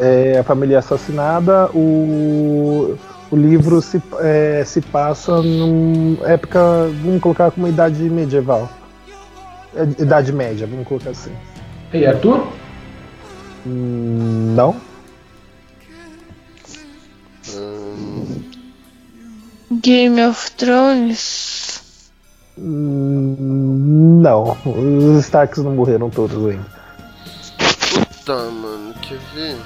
É, 0.00 0.38
a 0.38 0.42
família 0.42 0.74
é 0.74 0.78
assassinada. 0.78 1.70
O, 1.72 2.96
o 3.30 3.36
livro 3.36 3.80
se, 3.80 4.02
é, 4.18 4.64
se 4.66 4.80
passa 4.80 5.40
numa 5.40 6.26
época, 6.26 6.58
vamos 7.04 7.20
colocar 7.20 7.52
como 7.52 7.68
idade 7.68 8.02
medieval. 8.02 8.68
É, 9.76 9.82
idade 10.02 10.32
média, 10.32 10.66
vamos 10.66 10.88
colocar 10.88 11.10
assim. 11.10 11.30
Ei, 11.92 12.06
Arthur? 12.06 12.44
Hum, 13.64 14.54
não? 14.56 14.74
Game 19.80 20.20
of 20.22 20.50
Thrones. 20.52 22.10
Hum, 22.58 24.20
não. 24.22 24.56
Os 24.66 25.24
Starks 25.24 25.62
não 25.64 25.74
morreram 25.74 26.10
todos 26.10 26.36
ainda. 26.36 26.66
Puta, 27.58 28.36
mano, 28.50 28.94
quer 29.00 29.18
ver? 29.34 29.56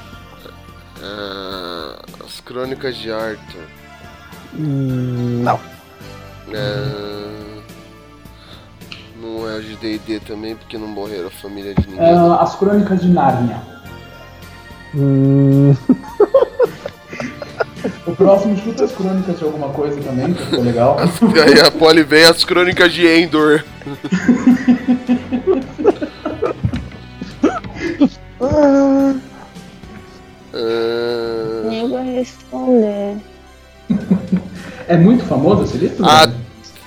Ah, 1.03 2.03
as 2.25 2.41
crônicas 2.41 2.97
de 2.97 3.11
Arthur. 3.11 3.65
Hum, 4.59 5.43
não. 5.43 5.59
É, 6.53 7.47
não 9.21 9.51
é 9.51 9.59
de 9.61 9.77
D&D 9.77 10.21
também, 10.21 10.55
porque 10.55 10.79
não 10.79 10.87
morreram 10.87 11.27
a 11.27 11.31
família 11.31 11.75
de 11.75 11.89
ninguém. 11.89 12.05
É, 12.05 12.15
as 12.15 12.55
Crônicas 12.55 13.01
de 13.01 13.09
Nárnia. 13.09 13.61
Hum, 14.95 15.75
O 18.07 18.13
próximo 18.17 18.57
chuta 18.57 18.85
as 18.85 18.93
crônicas 18.93 19.39
de 19.39 19.45
alguma 19.45 19.69
coisa 19.69 20.01
também, 20.01 20.33
que 20.35 20.43
ficou 20.45 20.63
legal. 20.65 20.97
Aí 21.47 21.61
a 21.61 21.71
Polly 21.71 22.03
vem 22.03 22.25
as 22.25 22.45
crônicas 22.45 22.93
de 22.93 23.07
Endor. 23.07 23.63
Ah, 30.55 31.65
Nem 31.69 31.89
vou 31.89 32.03
responder. 32.03 33.17
É 34.89 34.97
muito 34.97 35.25
famoso 35.25 35.65
esse 35.65 35.77
livro? 35.77 36.05
Ah, 36.05 36.27
né? 36.27 36.35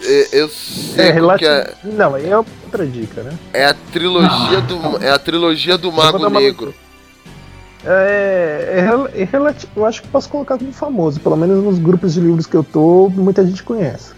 é, 0.04 0.28
eu 0.32 0.50
sei 0.50 1.06
é 1.08 1.12
relativo. 1.12 1.52
que 1.52 1.56
é. 1.58 1.74
Não, 1.84 2.16
aí 2.16 2.30
é 2.30 2.38
outra 2.38 2.86
dica, 2.86 3.22
né? 3.24 3.32
É 3.54 3.66
a 3.66 3.74
trilogia 3.74 4.62
do. 4.62 5.04
É 5.04 5.12
a 5.12 5.20
trilogia 5.20 5.78
do 5.78 5.91
Mago 5.91 6.18
dar 6.20 6.28
uma- 6.28 6.39
Negro. 6.39 6.74
É, 7.86 8.84
é, 9.15 9.21
é 9.21 9.23
relativo. 9.25 9.71
Eu 9.75 9.86
acho 9.86 10.01
que 10.01 10.07
posso 10.09 10.30
colocar 10.30 10.57
como 10.57 10.71
famoso. 10.73 11.19
Pelo 11.19 11.38
menos 11.38 11.63
nos 11.63 11.80
grupos 11.80 12.13
de 12.13 12.19
livros 12.21 12.45
que 12.45 12.55
eu 12.55 12.63
tô, 12.63 13.09
muita 13.09 13.45
gente 13.45 13.63
conhece. 13.63 14.11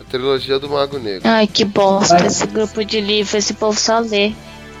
A 0.00 0.04
trilogia 0.10 0.58
do 0.58 0.68
Mago 0.68 0.98
Negro. 0.98 1.22
Ai, 1.28 1.46
que 1.46 1.64
bosta. 1.64 2.14
Mas- 2.14 2.26
Esse 2.26 2.46
grupo 2.46 2.84
de 2.84 3.00
livro, 3.00 3.36
esse 3.36 3.54
povo 3.54 3.78
só 3.78 3.98
lê. 4.00 4.32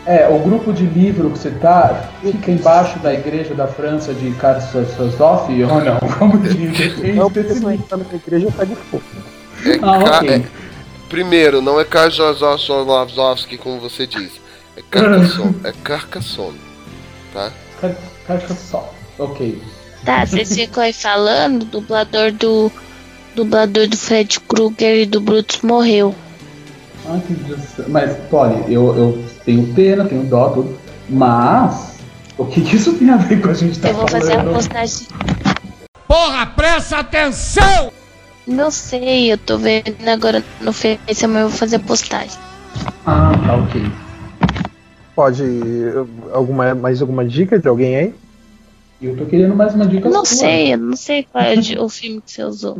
É, 0.06 0.26
o 0.28 0.38
grupo 0.38 0.72
de 0.72 0.86
livro 0.86 1.28
que 1.30 1.38
você 1.38 1.50
tá 1.50 2.08
fica 2.22 2.50
embaixo 2.50 2.98
da 3.00 3.12
igreja 3.12 3.54
da 3.54 3.66
França 3.66 4.14
de 4.14 4.30
Karsosov 4.32 5.50
ou 5.64 5.80
não? 5.84 5.98
Como 6.18 6.38
diz? 6.38 6.96
Não, 7.14 7.30
porque 7.30 7.52
se 7.54 7.64
entrar 7.66 7.96
na 7.98 8.04
igreja, 8.14 8.46
eu 8.46 8.52
pego 8.52 8.74
fogo. 8.90 9.02
É 9.66 9.74
Ah, 9.82 9.98
ca- 10.10 10.18
ok. 10.18 10.28
é- 10.30 10.42
primeiro, 11.10 11.60
não 11.60 11.78
é 11.80 11.84
Kajazovsky, 11.84 13.58
como 13.58 13.80
você 13.80 14.06
diz. 14.06 14.30
É 14.76 14.82
Carcassonne. 14.90 15.56
é 15.64 15.72
Carcassonne. 15.82 16.60
Tá? 17.34 17.50
Kar- 18.28 18.38
Karsosov. 18.38 18.84
Ok. 19.18 19.60
Tá, 20.04 20.24
vocês 20.24 20.52
ficam 20.54 20.82
aí 20.84 20.92
falando, 20.92 21.64
dublador 21.64 22.30
do. 22.30 22.70
Dublador 23.34 23.86
do 23.88 23.96
Fred 23.96 24.38
Krueger 24.40 25.02
e 25.02 25.06
do 25.06 25.20
Brutus 25.20 25.60
morreu. 25.62 26.14
Ah, 27.06 27.18
que. 27.26 27.34
Mas, 27.88 28.16
Polly, 28.30 28.72
eu, 28.72 28.96
eu 28.96 29.24
tenho 29.44 29.72
pena, 29.74 30.04
tenho 30.04 30.24
dó, 30.24 30.50
tudo. 30.50 30.78
Mas, 31.08 31.94
o 32.36 32.44
que, 32.44 32.60
que 32.60 32.76
isso 32.76 32.92
tem 32.94 33.08
a 33.10 33.16
ver 33.16 33.40
com 33.40 33.48
a 33.48 33.54
gente 33.54 33.78
tá 33.78 33.88
Eu 33.88 33.94
vou 33.94 34.08
fazer 34.08 34.32
a 34.32 34.36
falando? 34.38 34.54
postagem. 34.54 35.06
Porra, 36.06 36.46
presta 36.46 36.98
atenção! 36.98 37.92
Não 38.46 38.70
sei, 38.70 39.32
eu 39.32 39.38
tô 39.38 39.58
vendo 39.58 39.94
agora 40.08 40.42
no 40.60 40.72
Face, 40.72 40.98
mas 41.08 41.22
eu 41.22 41.48
vou 41.48 41.50
fazer 41.50 41.76
a 41.76 41.80
postagem. 41.80 42.38
Ah, 43.06 43.32
tá, 43.46 43.56
ok. 43.56 43.82
Pode. 45.18 45.42
Alguma, 46.32 46.76
mais 46.76 47.02
alguma 47.02 47.24
dica 47.24 47.58
de 47.58 47.66
alguém 47.66 47.96
aí? 47.96 48.14
Eu 49.02 49.16
tô 49.16 49.26
querendo 49.26 49.52
mais 49.52 49.74
uma 49.74 49.84
dica 49.84 50.06
Eu 50.06 50.12
não 50.12 50.24
sua. 50.24 50.36
sei, 50.36 50.74
eu 50.74 50.78
não 50.78 50.94
sei 50.94 51.24
qual 51.24 51.42
é 51.42 51.56
o 51.56 51.84
o 51.84 51.88
filme 51.88 52.20
que 52.20 52.30
você 52.30 52.44
usou. 52.44 52.78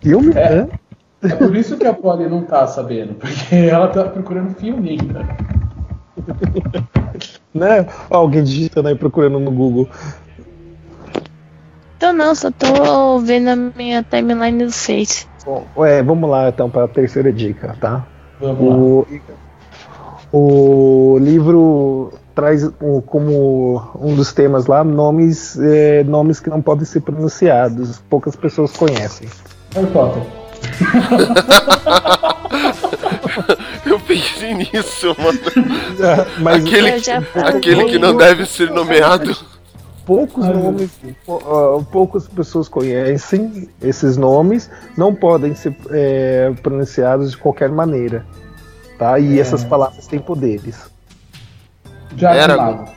Filme? 0.00 0.32
É. 0.34 0.62
né? 0.62 0.68
É 1.24 1.28
por 1.34 1.54
isso 1.54 1.76
que 1.76 1.86
a 1.86 1.92
Polly 1.92 2.26
não 2.26 2.42
tá 2.42 2.66
sabendo, 2.66 3.12
porque 3.16 3.54
ela 3.70 3.88
tá 3.88 4.04
procurando 4.04 4.54
filme 4.54 4.98
ainda. 4.98 5.28
né? 7.52 7.86
Ó, 8.08 8.16
Alguém 8.16 8.42
digitando 8.42 8.88
aí 8.88 8.94
procurando 8.94 9.38
no 9.38 9.50
Google. 9.50 9.90
Então 11.98 12.14
não, 12.14 12.34
só 12.34 12.50
tô 12.50 13.18
vendo 13.18 13.48
a 13.48 13.56
minha 13.56 14.02
timeline 14.02 14.64
do 14.64 14.72
Face. 14.72 15.26
Bom, 15.44 15.66
é, 15.84 16.02
vamos 16.02 16.30
lá 16.30 16.48
então 16.48 16.70
para 16.70 16.84
a 16.84 16.88
terceira 16.88 17.30
dica, 17.30 17.76
tá? 17.78 18.06
Vamos 18.40 19.06
lá. 19.10 19.18
O, 20.32 21.16
livro 21.20 22.12
traz 22.34 22.68
como 23.06 23.82
um 24.00 24.14
dos 24.14 24.32
temas 24.32 24.66
lá 24.66 24.84
nomes, 24.84 25.58
é, 25.60 26.04
nomes 26.04 26.38
que 26.38 26.48
não 26.50 26.60
podem 26.62 26.84
ser 26.84 27.00
pronunciados, 27.00 27.98
poucas 28.10 28.36
pessoas 28.36 28.72
conhecem. 28.76 29.28
Harry 29.74 29.86
Potter. 29.88 30.22
Eu 33.86 33.98
pensei 34.00 34.54
nisso, 34.54 35.14
mano. 35.18 35.38
Mas 36.40 36.64
Aquele, 36.64 36.98
já 36.98 37.22
aquele 37.34 37.84
que 37.86 37.98
não 37.98 38.16
deve 38.16 38.44
ser 38.46 38.70
nomeado. 38.70 39.36
poucos 40.04 40.46
nomes, 40.46 40.90
pou- 41.24 41.42
ah, 41.46 41.82
poucas 41.90 42.26
pessoas 42.28 42.68
conhecem 42.68 43.68
esses 43.82 44.16
nomes, 44.16 44.70
não 44.96 45.14
podem 45.14 45.54
ser 45.54 45.74
é, 45.90 46.52
pronunciados 46.62 47.32
de 47.32 47.36
qualquer 47.36 47.70
maneira, 47.70 48.24
tá? 48.98 49.18
E 49.18 49.38
É. 49.38 49.40
essas 49.40 49.64
palavras 49.64 50.06
têm 50.06 50.18
poderes. 50.18 50.90
Já 52.16 52.32
de 52.32 52.38
Eragon. 52.38 52.62
mago. 52.64 52.90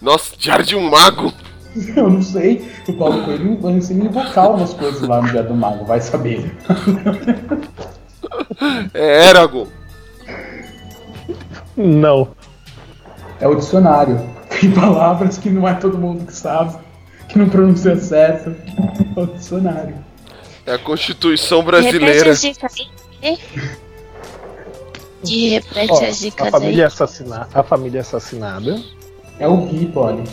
Nossa, 0.00 0.36
Diário 0.36 0.64
de 0.64 0.76
um 0.76 0.88
Mago. 0.90 1.32
Eu 1.96 2.10
não 2.10 2.22
sei. 2.22 2.68
O 2.88 2.92
Paulo 2.94 3.24
Coelho 3.24 3.70
ensina 3.70 4.04
a 4.04 4.06
invocar 4.08 4.50
umas 4.50 4.72
coisas 4.74 5.02
lá 5.02 5.20
no 5.22 5.28
Dia 5.30 5.42
do 5.42 5.54
Mago, 5.54 5.84
vai 5.84 6.00
saber. 6.00 6.56
É 8.92 9.28
Eragon. 9.28 9.66
Não. 11.76 12.28
É 13.40 13.48
o 13.48 13.54
dicionário. 13.54 14.20
Tem 14.60 14.70
palavras 14.72 15.38
que 15.38 15.48
não 15.48 15.66
é 15.66 15.74
todo 15.74 15.96
mundo 15.96 16.26
que 16.26 16.32
sabe, 16.34 16.76
que 17.28 17.38
não 17.38 17.48
pronuncia 17.48 17.96
certo. 17.96 18.54
É 19.16 19.20
o 19.20 19.26
dicionário. 19.26 19.94
É 20.66 20.74
a 20.74 20.78
Constituição 20.78 21.60
Repete 21.64 21.98
Brasileira. 21.98 22.32
as 22.32 22.42
E 25.24 25.48
repete 25.50 25.92
Ó, 25.92 26.04
as 26.04 26.18
dicas 26.18 26.48
a 26.48 26.50
família 26.50 26.84
aí. 26.84 26.86
assassina, 26.86 27.48
a 27.52 27.62
família 27.62 27.98
é 27.98 28.00
assassinada. 28.00 28.80
É 29.38 29.46
o 29.46 29.56
Gui, 29.66 29.86
Polly. 29.86 30.24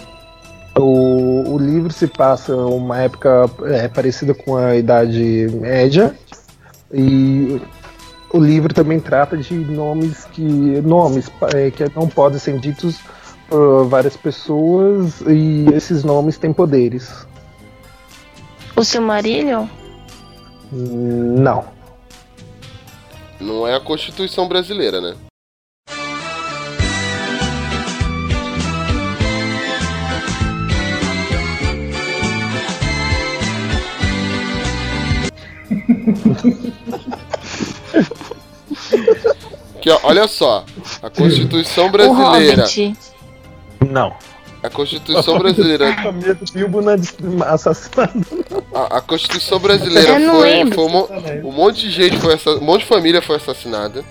O, 0.77 1.53
o 1.53 1.57
livro 1.57 1.91
se 1.91 2.07
passa 2.07 2.55
uma 2.55 3.01
época 3.01 3.49
é, 3.65 3.87
parecida 3.87 4.33
com 4.33 4.55
a 4.55 4.75
Idade 4.75 5.49
Média. 5.53 6.15
E 6.93 7.59
o 8.31 8.39
livro 8.39 8.73
também 8.73 8.99
trata 8.99 9.35
de 9.37 9.53
nomes 9.55 10.25
que 10.25 10.41
nomes 10.41 11.31
é, 11.53 11.71
que 11.71 11.83
não 11.95 12.07
podem 12.07 12.39
ser 12.39 12.59
ditos 12.59 12.99
por 13.49 13.85
várias 13.87 14.15
pessoas 14.15 15.21
e 15.21 15.65
esses 15.73 16.03
nomes 16.03 16.37
têm 16.37 16.53
poderes. 16.53 17.25
O 18.75 18.83
Silmarillion? 18.83 19.65
Não. 20.71 21.76
Não 23.39 23.67
é 23.67 23.75
a 23.75 23.79
Constituição 23.79 24.47
brasileira, 24.47 25.01
né? 25.01 25.15
Que, 39.81 39.89
ó, 39.91 39.99
olha 40.03 40.27
só, 40.27 40.65
a 41.01 41.09
Constituição 41.09 41.89
brasileira. 41.89 42.65
Não. 43.89 44.13
A 44.63 44.69
Constituição 44.69 45.37
brasileira. 45.37 45.89
A 45.91 46.03
família 46.03 46.33
do 46.33 46.51
Bilbo 46.51 46.81
não 46.81 46.91
é 46.91 46.97
assassinada. 47.53 48.13
A, 48.73 48.97
a 48.97 49.01
Constituição 49.01 49.59
brasileira 49.59 50.13
Eu 50.13 50.19
não 50.19 50.35
foi, 50.35 50.49
lembro. 50.49 50.75
foi 50.75 50.85
um, 50.85 51.47
um 51.47 51.51
monte 51.51 51.81
de 51.81 51.91
gente 51.91 52.17
foi 52.17 52.33
assa- 52.33 52.55
um 52.57 52.61
monte 52.61 52.81
de 52.81 52.87
família 52.87 53.21
foi 53.21 53.35
assassinada. 53.35 54.03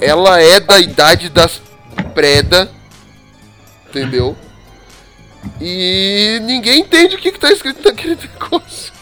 Ela 0.00 0.40
é 0.40 0.60
da 0.60 0.78
idade 0.78 1.28
das 1.28 1.60
preda, 2.14 2.70
entendeu? 3.88 4.36
E 5.60 6.38
ninguém 6.42 6.80
entende 6.80 7.16
o 7.16 7.18
que, 7.18 7.32
que 7.32 7.40
tá 7.40 7.50
escrito 7.52 7.82
naquele 7.84 8.14
negócio. 8.40 8.92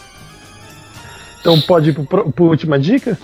Então 1.39 1.61
pode 1.61 1.91
ir 1.91 1.93
pro, 1.93 2.05
pro, 2.05 2.31
pro 2.31 2.45
última 2.45 2.77
dica? 2.79 3.17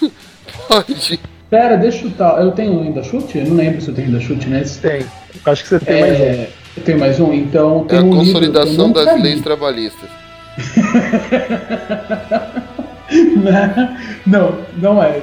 Pode. 0.68 1.18
Pera, 1.50 1.76
deixa 1.76 1.98
eu 2.04 2.10
chutar. 2.10 2.40
Eu 2.40 2.52
tenho 2.52 2.80
ainda 2.82 3.02
chute? 3.02 3.38
Eu 3.38 3.46
não 3.46 3.56
lembro 3.56 3.80
se 3.80 3.88
eu 3.88 3.94
tenho 3.94 4.08
ainda 4.08 4.20
chute 4.20 4.46
nesse. 4.48 4.78
Tem. 4.80 5.04
Acho 5.44 5.62
que 5.62 5.68
você 5.70 5.78
tem 5.80 5.96
É, 5.96 6.00
mais 6.00 6.20
um. 6.20 6.46
Eu 6.74 6.82
tenho 6.84 6.98
mais 6.98 7.20
um, 7.20 7.32
então 7.32 7.84
É 7.86 7.90
tem 7.90 7.98
a 7.98 8.02
um 8.02 8.04
livro 8.06 8.18
consolidação 8.26 8.88
nunca 8.88 9.04
das 9.04 9.20
leis 9.20 9.40
trabalhistas. 9.42 10.08
não, 14.26 14.58
não 14.76 15.02
é. 15.02 15.20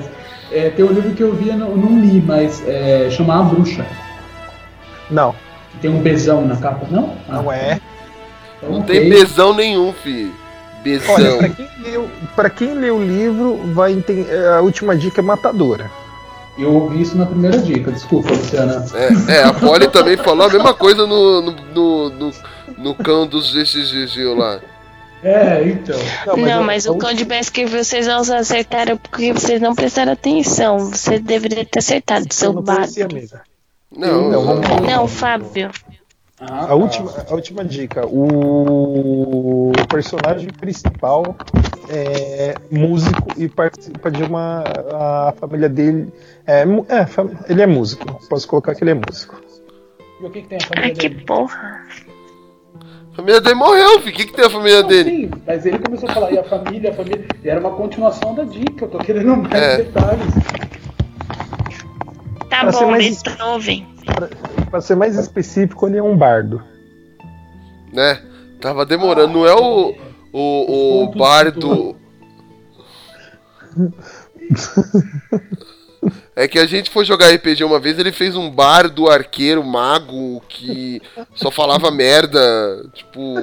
É, 0.52 0.70
tem 0.72 0.84
um 0.86 0.92
livro 0.92 1.14
que 1.14 1.22
eu 1.24 1.34
vi 1.34 1.52
não, 1.52 1.76
não 1.76 2.00
li, 2.02 2.22
mas 2.22 2.64
é, 2.68 3.10
chama 3.12 3.40
A 3.40 3.44
Bruxa. 3.44 3.86
Não. 5.10 5.34
Tem 5.82 5.90
um 5.90 6.02
bezão 6.02 6.46
na 6.46 6.56
capa, 6.58 6.86
não? 6.90 7.14
Ah, 7.28 7.42
Não 7.42 7.52
é. 7.52 7.80
então 8.58 8.72
Não 8.72 8.80
ok. 8.82 9.00
tem 9.00 9.10
besão 9.10 9.54
nenhum, 9.54 9.94
filho. 9.94 10.34
Besão. 10.84 11.16
Olha, 11.16 11.38
pra 11.38 11.50
quem, 11.50 11.68
leu, 11.84 12.10
pra 12.36 12.50
quem 12.50 12.74
lê 12.74 12.90
o 12.90 13.04
livro, 13.04 13.58
vai 13.74 13.92
entender. 13.94 14.48
A 14.48 14.62
última 14.62 14.96
dica 14.96 15.22
é 15.22 15.24
matadora. 15.24 15.90
Eu 16.60 16.74
ouvi 16.74 17.02
isso 17.02 17.18
na 17.18 17.26
primeira 17.26 17.58
dica, 17.58 17.90
desculpa, 17.90 18.32
Luciana. 18.32 18.86
É, 18.94 19.38
é, 19.38 19.44
a 19.44 19.54
Polly 19.54 19.88
também 19.88 20.18
falou 20.18 20.46
a 20.46 20.50
mesma 20.50 20.74
coisa 20.74 21.08
no, 21.08 21.42
no, 21.42 21.52
no, 21.52 22.10
no, 22.10 22.32
no 22.78 22.96
cão 22.96 23.26
dos 23.26 23.54
GXGG 23.54 24.26
lá. 24.36 24.60
É, 25.24 25.64
então. 25.64 25.98
Não, 26.38 26.64
mas, 26.64 26.86
o 26.86 26.96
cão 26.96 27.14
de 27.14 27.24
Baskerville 27.24 27.84
vocês 27.84 28.08
não 28.08 28.20
acertaram 28.20 28.98
porque 28.98 29.32
vocês 29.32 29.62
não 29.62 29.74
prestaram 29.74 30.14
atenção. 30.14 30.80
Você 30.80 31.20
deveria 31.20 31.66
ter 31.66 31.80
acertado, 31.80 32.26
seu 32.34 32.54
bardo. 32.54 32.94
Não, 33.96 34.30
vamos 34.30 34.70
lá. 34.70 34.82
Não, 34.82 35.08
Fábio. 35.08 35.72
A 36.42 36.74
última, 36.74 37.12
a 37.30 37.34
última 37.34 37.66
dica. 37.66 38.06
O 38.08 39.72
personagem 39.90 40.48
principal 40.50 41.36
é 41.90 42.56
músico 42.72 43.28
e 43.38 43.50
participa 43.50 44.10
de 44.10 44.24
uma. 44.24 44.64
A 44.94 45.34
família 45.38 45.68
dele. 45.68 46.14
É, 46.48 46.62
é, 46.62 47.52
ele 47.52 47.62
é 47.62 47.68
músico. 47.68 48.06
Posso 48.30 48.48
colocar 48.48 48.74
que 48.74 48.84
ele 48.84 48.92
é 48.92 48.94
músico. 48.94 49.40
E 50.22 50.26
o 50.26 50.30
que, 50.30 50.42
que 50.44 50.48
tem 50.48 50.58
a 50.58 50.62
Ai, 50.62 50.68
família 50.68 50.96
que 50.96 51.10
dele? 51.10 51.26
porra. 51.26 51.82
A 53.12 53.16
família 53.16 53.42
dele 53.42 53.56
morreu, 53.56 54.00
filho. 54.00 54.14
O 54.14 54.18
que, 54.18 54.26
que 54.28 54.34
tem 54.34 54.46
a 54.46 54.50
família 54.50 54.84
dele? 54.84 55.10
Sim, 55.10 55.32
mas 55.46 55.66
ele 55.66 55.80
começou 55.80 56.10
a 56.10 56.14
falar, 56.14 56.32
e 56.32 56.40
a 56.40 56.44
família, 56.46 56.92
a 56.92 56.94
família. 56.94 57.26
E 57.44 57.50
era 57.50 57.60
uma 57.60 57.72
continuação 57.72 58.34
da 58.34 58.46
dica, 58.46 58.86
eu 58.86 58.90
tô 58.90 58.98
querendo 59.00 59.36
mais 59.36 59.54
É. 59.54 59.78
detalhes. 59.78 60.34
Tá 62.50 62.62
Pra 62.62 62.72
bom, 62.72 62.92
mais- 62.92 63.22
Beethoven. 63.22 63.88
Pra 64.70 64.82
ser 64.82 64.96
mais 64.96 65.18
específico, 65.18 65.88
ele 65.88 65.98
é 65.98 66.04
um 66.04 66.18
bardo. 66.18 66.62
Né? 67.92 68.22
Tava 68.62 68.86
demorando. 68.86 69.34
Não 69.34 69.46
é 69.48 69.54
o. 69.54 69.96
O, 70.32 71.04
o 71.04 71.12
bardo. 71.16 71.96
É 76.36 76.48
que 76.48 76.58
a 76.58 76.66
gente 76.66 76.90
foi 76.90 77.04
jogar 77.04 77.34
RPG 77.34 77.64
uma 77.64 77.80
vez, 77.80 78.00
ele 78.00 78.14
fez 78.14 78.36
um 78.36 78.50
bardo 78.50 79.10
arqueiro 79.10 79.62
mago 79.64 80.42
que 80.48 81.02
só 81.36 81.52
falava 81.52 81.92
merda. 81.92 82.40
Tipo. 82.94 83.36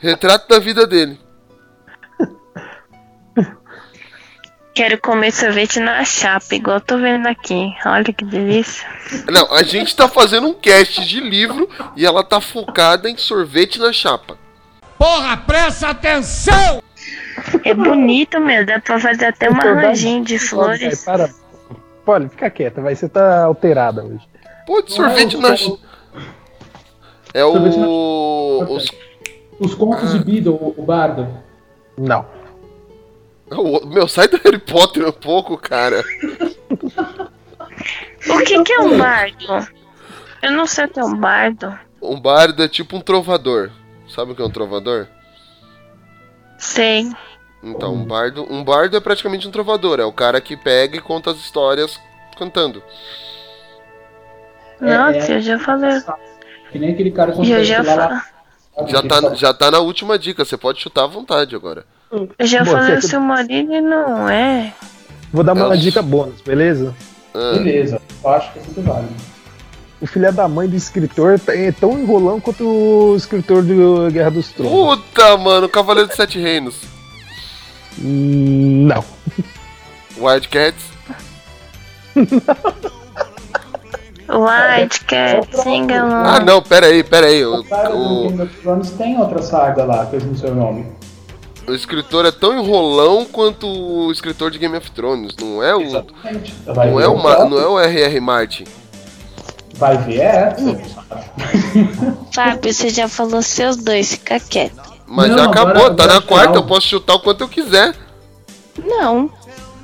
Retrato 0.00 0.48
da 0.48 0.58
vida 0.58 0.86
dele. 0.86 1.18
Quero 4.80 4.98
comer 4.98 5.30
sorvete 5.30 5.78
na 5.78 6.02
chapa, 6.06 6.54
igual 6.54 6.78
eu 6.78 6.80
tô 6.80 6.96
vendo 6.96 7.26
aqui. 7.26 7.70
Olha 7.84 8.02
que 8.02 8.24
delícia. 8.24 8.88
Não, 9.30 9.52
a 9.52 9.62
gente 9.62 9.94
tá 9.94 10.08
fazendo 10.08 10.48
um 10.48 10.54
cast 10.54 11.06
de 11.06 11.20
livro 11.20 11.68
e 11.94 12.06
ela 12.06 12.24
tá 12.24 12.40
focada 12.40 13.10
em 13.10 13.14
sorvete 13.18 13.78
na 13.78 13.92
chapa. 13.92 14.38
Porra, 14.96 15.36
presta 15.36 15.88
atenção! 15.88 16.82
É 17.62 17.74
bonito, 17.74 18.40
meu. 18.40 18.64
Dá 18.64 18.80
pra 18.80 18.98
fazer 18.98 19.26
até 19.26 19.50
uma 19.50 19.58
Então, 19.58 19.70
arranjinho 19.70 20.24
de 20.24 20.38
flores. 20.38 21.04
Vai, 21.04 21.18
para. 21.18 21.30
Olha, 22.06 22.30
fica 22.30 22.48
quieta, 22.48 22.80
vai. 22.80 22.96
Você 22.96 23.06
tá 23.06 23.44
alterada 23.44 24.02
hoje. 24.02 24.26
Pô, 24.66 24.80
de 24.80 24.94
sorvete 24.94 25.36
na 25.36 25.56
chapa. 25.56 25.78
É 27.34 27.44
o. 27.44 28.64
Os... 28.76 28.90
Os 29.58 29.74
contos 29.74 30.12
de 30.14 30.20
Beedle, 30.20 30.54
o 30.54 30.74
o 30.74 30.82
bardo. 30.82 31.28
Não. 31.98 32.39
O- 33.58 33.86
Meu, 33.86 34.06
sai 34.08 34.28
do 34.28 34.36
Harry 34.44 34.58
Potter 34.58 35.06
um 35.08 35.12
pouco, 35.12 35.56
cara. 35.56 36.02
O 38.28 38.38
que, 38.44 38.62
que 38.62 38.72
é 38.72 38.80
um 38.80 38.98
bardo? 38.98 39.68
Eu 40.42 40.52
não 40.52 40.66
sei 40.66 40.84
o 40.84 40.88
que 40.88 41.00
é 41.00 41.04
um 41.04 41.16
bardo. 41.16 41.78
Um 42.02 42.20
bardo 42.20 42.62
é 42.62 42.68
tipo 42.68 42.96
um 42.96 43.00
trovador. 43.00 43.70
Sabe 44.08 44.32
o 44.32 44.34
que 44.34 44.42
é 44.42 44.44
um 44.44 44.50
trovador? 44.50 45.06
Sei. 46.58 47.10
Então, 47.62 47.94
um 47.94 48.04
bardo, 48.04 48.46
um 48.50 48.64
bardo 48.64 48.96
é 48.96 49.00
praticamente 49.00 49.46
um 49.46 49.50
trovador. 49.50 50.00
É 50.00 50.04
o 50.04 50.12
cara 50.12 50.40
que 50.40 50.56
pega 50.56 50.96
e 50.96 51.00
conta 51.00 51.30
as 51.30 51.36
histórias 51.38 51.98
cantando. 52.38 52.82
Nossa, 54.80 55.32
eu 55.32 55.40
já 55.42 55.58
falei. 55.58 56.00
Que 56.72 56.78
nem 56.78 56.92
aquele 56.94 57.10
cara 57.10 57.34
E 57.42 57.50
eu 57.50 57.64
já, 57.64 57.84
fa- 57.84 58.24
Já 58.86 59.02
tá, 59.02 59.34
já 59.34 59.52
tá 59.54 59.70
na 59.70 59.78
última 59.78 60.18
dica, 60.18 60.44
você 60.44 60.56
pode 60.56 60.80
chutar 60.80 61.04
à 61.04 61.06
vontade 61.06 61.54
agora. 61.54 61.84
Eu 62.10 62.46
já 62.46 62.64
Bom, 62.64 62.72
falei 62.72 62.96
o 62.96 63.00
você- 63.02 63.08
seu 63.08 63.20
marido 63.20 63.72
e 63.72 63.80
não 63.80 64.28
é. 64.28 64.72
Vou 65.32 65.44
dar 65.44 65.52
uma 65.52 65.66
É 65.74 65.78
o- 65.78 65.80
dica 65.80 66.02
bônus, 66.02 66.40
beleza? 66.40 66.94
Ah, 67.34 67.52
Beleza, 67.58 68.00
eu 68.24 68.30
acho 68.30 68.52
que 68.52 68.58
é 68.58 68.62
tudo 68.62 68.82
válido. 68.82 69.14
O 70.00 70.06
filho 70.06 70.32
da 70.32 70.48
mãe 70.48 70.66
do 70.68 70.74
escritor 70.74 71.38
tá- 71.38 71.54
é 71.54 71.70
tão 71.70 71.98
enrolão 71.98 72.40
quanto 72.40 72.64
o 72.66 73.14
escritor 73.16 73.62
do 73.62 74.10
Guerra 74.10 74.30
dos 74.30 74.48
Tronos. 74.50 74.72
Puta, 74.98 75.36
mano, 75.36 75.68
Cavaleiro 75.68 76.08
dos 76.08 76.16
Sete 76.16 76.38
Reinos. 76.40 76.80
Hum, 78.00 78.86
Não. 78.88 79.04
Wildcats. 80.18 80.84
White 84.28 85.04
Cat, 85.06 85.48
Sing 85.62 85.92
Along. 85.92 86.24
Ah, 86.28 86.40
não, 86.40 86.62
pera 86.62 86.86
aí, 86.86 87.02
pera 87.02 87.26
aí. 87.26 87.44
O, 87.44 87.60
O 87.60 87.64
cara 87.64 87.88
do 87.90 87.96
o, 87.96 88.28
Game 88.28 88.42
of 88.42 88.56
Thrones 88.60 88.90
tem 88.92 89.18
outra 89.18 89.42
saga 89.42 89.84
lá, 89.84 90.06
que 90.06 90.16
eu 90.16 90.20
não 90.20 90.34
sei 90.36 90.50
o 90.50 90.54
nome. 90.54 90.86
O 91.70 91.74
escritor 91.74 92.24
é 92.26 92.30
tão 92.30 92.58
enrolão 92.58 93.24
quanto 93.24 93.66
o 93.66 94.10
escritor 94.12 94.50
de 94.50 94.58
Game 94.58 94.76
of 94.76 94.90
Thrones. 94.90 95.34
Não 95.40 95.62
é 95.62 95.74
o. 95.74 95.80
Exatamente. 95.82 96.54
Vai 96.66 96.90
Não 96.90 97.00
é 97.00 97.08
o, 97.08 97.16
Ma- 97.22 97.44
não 97.44 97.58
é 97.58 97.66
o 97.66 97.78
R.R. 97.78 98.20
Martin. 98.20 98.64
Vai 99.74 99.96
ver 99.98 100.18
é 100.20 100.54
essa. 100.54 100.80
Fábio, 102.34 102.72
você 102.72 102.90
já 102.90 103.08
falou 103.08 103.40
seus 103.42 103.76
dois, 103.76 104.10
fica 104.12 104.38
quieto. 104.40 104.80
Mas 105.06 105.30
Não, 105.30 105.38
já 105.38 105.44
acabou, 105.46 105.70
agora- 105.86 105.94
tá 105.94 106.04
agora 106.04 106.18
na 106.20 106.24
é 106.24 106.28
quarta, 106.28 106.46
final. 106.48 106.62
eu 106.62 106.66
posso 106.68 106.86
chutar 106.86 107.14
o 107.14 107.20
quanto 107.20 107.40
eu 107.42 107.48
quiser. 107.48 107.94
Não. 108.84 109.30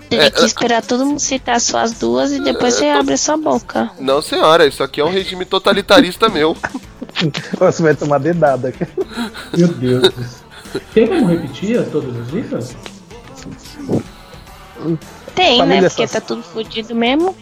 Tem 0.08 0.20
É, 0.20 0.30
que 0.30 0.44
esperar 0.44 0.82
todo 0.84 1.04
mundo 1.04 1.18
citar 1.18 1.60
suas 1.60 1.92
duas 1.94 2.30
e 2.30 2.40
depois 2.40 2.74
você 2.74 2.84
abre 2.90 3.14
a 3.14 3.18
sua 3.18 3.36
boca. 3.36 3.90
Não, 3.98 4.22
senhora, 4.22 4.64
isso 4.66 4.82
aqui 4.84 5.00
é 5.00 5.04
um 5.04 5.10
regime 5.10 5.44
totalitarista 5.44 6.28
meu. 6.28 6.56
Você 7.58 7.82
vai 7.82 7.94
tomar 7.96 8.18
dedada. 8.18 8.72
Meu 9.56 9.68
Deus. 9.68 10.10
Tem 10.94 11.06
como 11.06 11.26
repetir 11.26 11.78
as- 11.78 11.88
todas 11.88 12.16
as 12.16 12.30
dicas? 12.30 12.76
Tem, 15.34 15.58
Família 15.58 15.82
né? 15.82 15.88
Porque 15.88 16.02
assass- 16.04 16.10
tá 16.12 16.20
tudo 16.20 16.42
fudido 16.42 16.94
mesmo. 16.94 17.34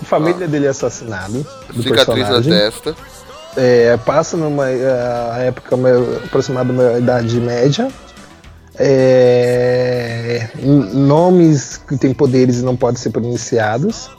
A 0.00 0.04
família 0.04 0.46
dele 0.48 0.66
é 0.66 0.70
assassinado. 0.70 1.44
Do 1.72 1.82
Cicatriz 1.82 2.28
na 2.28 2.34
personagem. 2.36 2.52
testa. 2.52 2.94
É, 3.56 3.96
passa 3.98 4.36
numa 4.36 4.68
eh, 4.68 5.46
época 5.46 5.76
meio- 5.76 6.16
aproximada 6.24 6.72
da 6.72 6.98
idade 6.98 7.38
média. 7.40 7.88
É, 8.76 10.48
nomes 10.92 11.76
que 11.76 11.96
têm 11.96 12.12
poderes 12.12 12.58
e 12.58 12.62
não 12.64 12.74
podem 12.76 12.96
ser 13.00 13.10
pronunciados. 13.10 14.10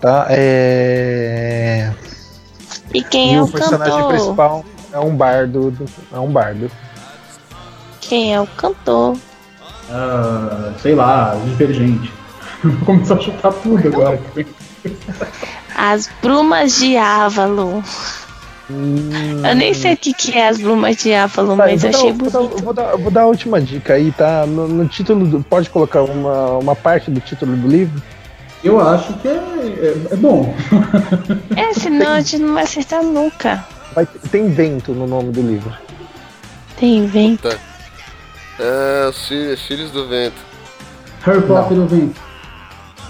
Tá? 0.00 0.26
É, 0.30 1.92
E 2.92 3.04
quem 3.04 3.34
e 3.34 3.36
é 3.36 3.40
o 3.40 3.44
o 3.44 3.48
personagem 3.52 3.94
cantor? 3.94 4.08
principal 4.08 4.64
é 4.92 4.98
um 4.98 5.14
bardo. 5.16 5.70
do- 5.70 5.86
É 6.12 6.18
um 6.18 6.30
bardo. 6.30 6.70
Quem 8.00 8.34
é 8.34 8.40
o 8.40 8.46
cantor? 8.46 9.16
Ah, 9.90 10.72
sei 10.80 10.94
lá, 10.94 11.36
divergente. 11.44 12.12
Vou 12.62 12.76
começar 12.86 13.14
a 13.14 13.20
chutar 13.20 13.52
tudo 13.52 13.88
agora. 13.88 14.20
As 15.76 16.08
Brumas 16.20 16.76
de 16.78 16.96
Ávalo. 16.96 17.82
Eu 18.70 19.54
nem 19.54 19.74
sei 19.74 19.94
o 19.94 19.96
que, 19.96 20.14
que 20.14 20.38
é 20.38 20.48
as 20.48 20.58
Brumas 20.58 20.96
de 20.96 21.12
Ávalo, 21.12 21.56
Tá, 21.56 21.66
mas 21.66 21.82
vou, 21.82 21.90
eu 21.90 21.92
dar, 21.92 21.98
achei 21.98 22.10
eu 22.10 22.14
vou, 22.14 22.30
dar, 22.30 22.38
bonito. 22.38 22.56
eu 22.58 22.64
vou 22.64 22.72
dar- 22.74 22.96
vou 22.96 23.10
dar 23.10 23.22
a 23.22 23.26
última 23.26 23.60
dica 23.60 23.94
aí, 23.94 24.10
tá? 24.12 24.46
No, 24.46 24.66
no 24.68 24.88
título, 24.88 25.26
do- 25.26 25.42
pode 25.44 25.68
colocar 25.68 26.02
uma, 26.02 26.58
uma 26.58 26.76
parte 26.76 27.10
do 27.10 27.20
título 27.20 27.56
do 27.56 27.68
livro? 27.68 28.00
Eu 28.64 28.80
acho 28.80 29.12
que 29.14 29.26
é, 29.28 29.32
é, 29.32 30.12
é 30.12 30.16
bom. 30.16 30.54
É, 31.56 31.74
senão 31.74 32.12
a 32.12 32.20
gente 32.20 32.38
não 32.38 32.54
vai 32.54 32.62
acertar 32.62 33.02
nunca. 33.02 33.64
Vai, 33.94 34.06
tem 34.30 34.48
vento 34.50 34.92
no 34.92 35.06
nome 35.06 35.32
do 35.32 35.42
livro. 35.42 35.72
Tem 36.78 37.06
vento. 37.06 37.48
Tá. 37.48 37.56
É, 38.58 39.08
os 39.08 39.28
fi- 39.28 39.56
Filhos 39.56 39.90
do 39.90 40.08
Vento. 40.08 40.36
Harry 41.22 41.42
Potter 41.42 41.76
no 41.76 41.86
vento. 41.86 42.20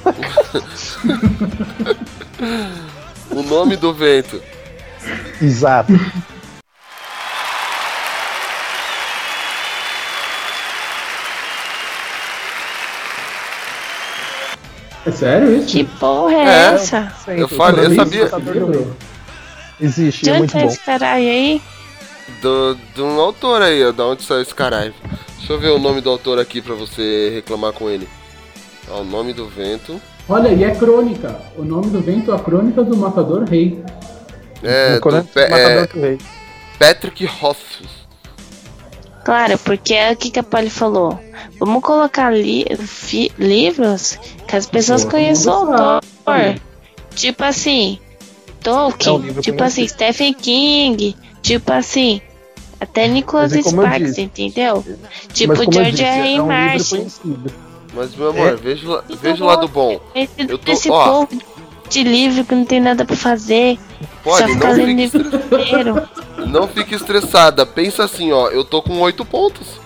O 3.30 3.42
nome 3.42 3.76
do 3.76 3.94
vento. 3.94 4.42
Exato. 5.40 5.92
É 15.04 15.10
sério 15.10 15.56
isso? 15.56 15.66
Que 15.66 15.84
porra 15.84 16.32
é, 16.34 16.44
É. 16.44 16.74
essa? 16.74 17.12
Eu 17.28 17.48
falei, 17.48 17.86
eu 17.86 17.94
sabia. 17.94 18.30
Existe, 19.80 20.22
De 20.24 20.30
é 20.30 20.32
onde 20.34 20.38
muito 20.40 20.52
tá 20.52 20.60
bom. 20.60 20.66
esse 20.66 20.78
caralho 20.80 21.24
aí? 21.28 21.62
Do, 22.40 22.76
de 22.94 23.02
um 23.02 23.20
autor 23.20 23.62
aí, 23.62 23.84
ó. 23.84 23.92
Da 23.92 24.06
onde 24.06 24.22
saiu 24.22 24.42
esse 24.42 24.54
caralho? 24.54 24.94
Deixa 25.38 25.52
eu 25.52 25.58
ver 25.58 25.70
o 25.70 25.78
nome 25.78 26.00
do 26.00 26.08
autor 26.10 26.38
aqui 26.38 26.60
pra 26.60 26.74
você 26.74 27.30
reclamar 27.34 27.72
com 27.72 27.90
ele. 27.90 28.08
Ó, 28.88 29.00
o 29.00 29.04
nome 29.04 29.32
do 29.32 29.48
vento. 29.48 30.00
Olha, 30.28 30.48
e 30.50 30.62
é 30.62 30.72
crônica. 30.74 31.36
O 31.56 31.64
nome 31.64 31.88
do 31.90 32.00
vento 32.00 32.30
é 32.30 32.36
a 32.36 32.38
crônica 32.38 32.82
do 32.84 32.96
Matador 32.96 33.44
Rei. 33.44 33.82
É, 34.62 34.94
do, 34.94 35.00
Corante 35.00 35.28
Pe- 35.32 35.48
Matador 35.48 35.70
é 35.82 35.86
do 35.86 36.00
Rei. 36.00 36.18
Patrick 36.78 37.26
Rothfuss. 37.26 38.02
Claro, 39.24 39.58
porque 39.58 39.94
é 39.94 40.12
o 40.12 40.16
que, 40.16 40.30
que 40.30 40.38
a 40.38 40.42
Polly 40.42 40.70
falou. 40.70 41.18
Vamos 41.58 41.82
colocar 41.82 42.30
li 42.30 42.64
livros 43.38 44.18
que 44.48 44.56
as 44.56 44.66
pessoas 44.66 45.04
Pô, 45.04 45.12
conheçam 45.12 45.64
o 45.70 45.72
autor. 45.74 46.00
Tipo 47.14 47.44
assim, 47.44 47.98
É 48.64 48.70
um 48.70 48.90
Tolkien. 48.90 49.18
livro 49.18 49.42
tipo 49.42 49.62
assim. 49.64 49.86
Stephen 49.88 50.34
King. 50.34 51.16
Tipo 51.42 51.72
assim, 51.72 52.20
até 52.80 53.08
Nicholas 53.08 53.52
é 53.52 53.62
Sparks, 53.62 54.08
disse. 54.10 54.22
entendeu? 54.22 54.84
Mas 54.86 55.26
Tipo 55.32 55.54
George 55.72 56.02
R. 56.04 56.20
R. 56.20 56.36
é 56.36 56.42
um 56.42 56.46
Martin. 56.46 57.06
Mas, 57.94 58.14
meu 58.16 58.30
amor, 58.30 58.48
É. 58.48 58.54
veja, 58.56 58.86
o 58.86 58.90
la- 58.90 59.04
veja 59.20 59.44
o 59.44 59.46
lado 59.46 59.68
bom. 59.68 60.00
Esse, 60.14 60.30
Eu 60.48 60.56
tô- 60.58 60.72
esse 60.72 60.90
ó. 60.90 61.04
povo 61.26 61.42
de 61.90 62.02
livro 62.04 62.44
que 62.44 62.54
não 62.54 62.64
tem 62.64 62.80
nada 62.80 63.04
pra 63.04 63.16
fazer. 63.16 63.76
só 64.00 64.30
Pode, 64.30 64.52
ficar 64.54 64.68
não 64.68 64.76
lendo 64.76 64.86
fique, 64.86 65.18
livro 65.18 65.36
inteiro. 65.36 66.08
não 66.48 66.68
fique 66.68 66.94
estressada. 66.94 67.66
Pensa 67.66 68.04
assim, 68.04 68.32
ó. 68.32 68.48
Eu 68.48 68.64
tô 68.64 68.80
com 68.80 68.98
oito 69.00 69.24
pontos. 69.24 69.80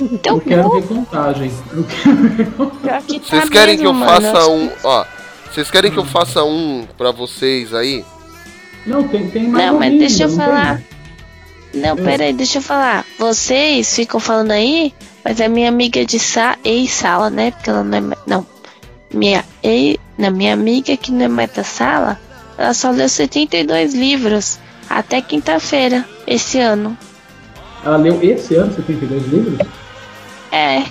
Então, 0.00 0.36
Eu 0.36 0.40
quero 0.40 0.70
ver 0.70 0.82
contagem. 0.86 1.52
Eu 1.72 1.84
quero 1.84 2.16
ver 2.28 2.50
contagem. 2.52 3.02
que 3.06 3.20
tá 3.20 3.26
Vocês 3.36 3.48
querem 3.48 3.78
que 3.78 3.86
eu 3.86 3.92
mano. 3.92 4.22
faça 4.22 4.48
um. 4.48 4.70
Ó. 4.84 5.04
Vocês 5.52 5.70
querem 5.70 5.90
que 5.92 5.98
eu 5.98 6.04
faça 6.06 6.42
um 6.42 6.86
pra 6.96 7.10
vocês 7.10 7.74
aí? 7.74 8.02
Não, 8.86 9.06
tem, 9.06 9.28
tem 9.28 9.48
mais 9.48 9.66
Não, 9.66 9.78
mas 9.78 9.98
deixa 9.98 10.22
eu 10.24 10.28
não 10.30 10.36
falar. 10.36 10.82
tem? 11.72 11.82
Não, 11.82 11.96
peraí, 11.96 12.32
deixa 12.32 12.56
eu 12.56 12.62
falar. 12.62 13.04
Vocês 13.18 13.94
ficam 13.94 14.18
falando 14.18 14.52
aí, 14.52 14.94
mas 15.22 15.42
a 15.42 15.48
minha 15.48 15.68
amiga 15.68 16.06
de 16.06 16.18
sa 16.18 16.56
ex-sala, 16.64 17.28
né? 17.28 17.50
Porque 17.50 17.68
ela 17.68 17.84
não 17.84 17.98
é. 17.98 18.16
Não. 18.26 18.46
Minha, 19.12 19.44
ex, 19.62 19.98
na 20.16 20.30
minha 20.30 20.54
amiga 20.54 20.96
que 20.96 21.12
não 21.12 21.26
é 21.26 21.28
mais 21.28 21.50
da 21.52 21.62
sala, 21.62 22.18
ela 22.56 22.72
só 22.72 22.90
leu 22.90 23.06
72 23.06 23.92
livros 23.92 24.58
até 24.88 25.20
quinta-feira, 25.20 26.02
esse 26.26 26.58
ano. 26.58 26.96
Ela 27.84 27.98
leu 27.98 28.18
esse 28.22 28.54
ano 28.54 28.74
72 28.74 29.26
livros? 29.26 29.58
É, 30.50 30.84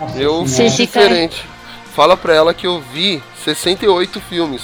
Nossa 0.00 0.22
Eu 0.22 0.46
fiz 0.46 0.76
diferente. 0.76 1.51
Fala 1.94 2.16
pra 2.16 2.34
ela 2.34 2.54
que 2.54 2.66
eu 2.66 2.80
vi 2.92 3.22
68 3.44 4.20
filmes. 4.20 4.62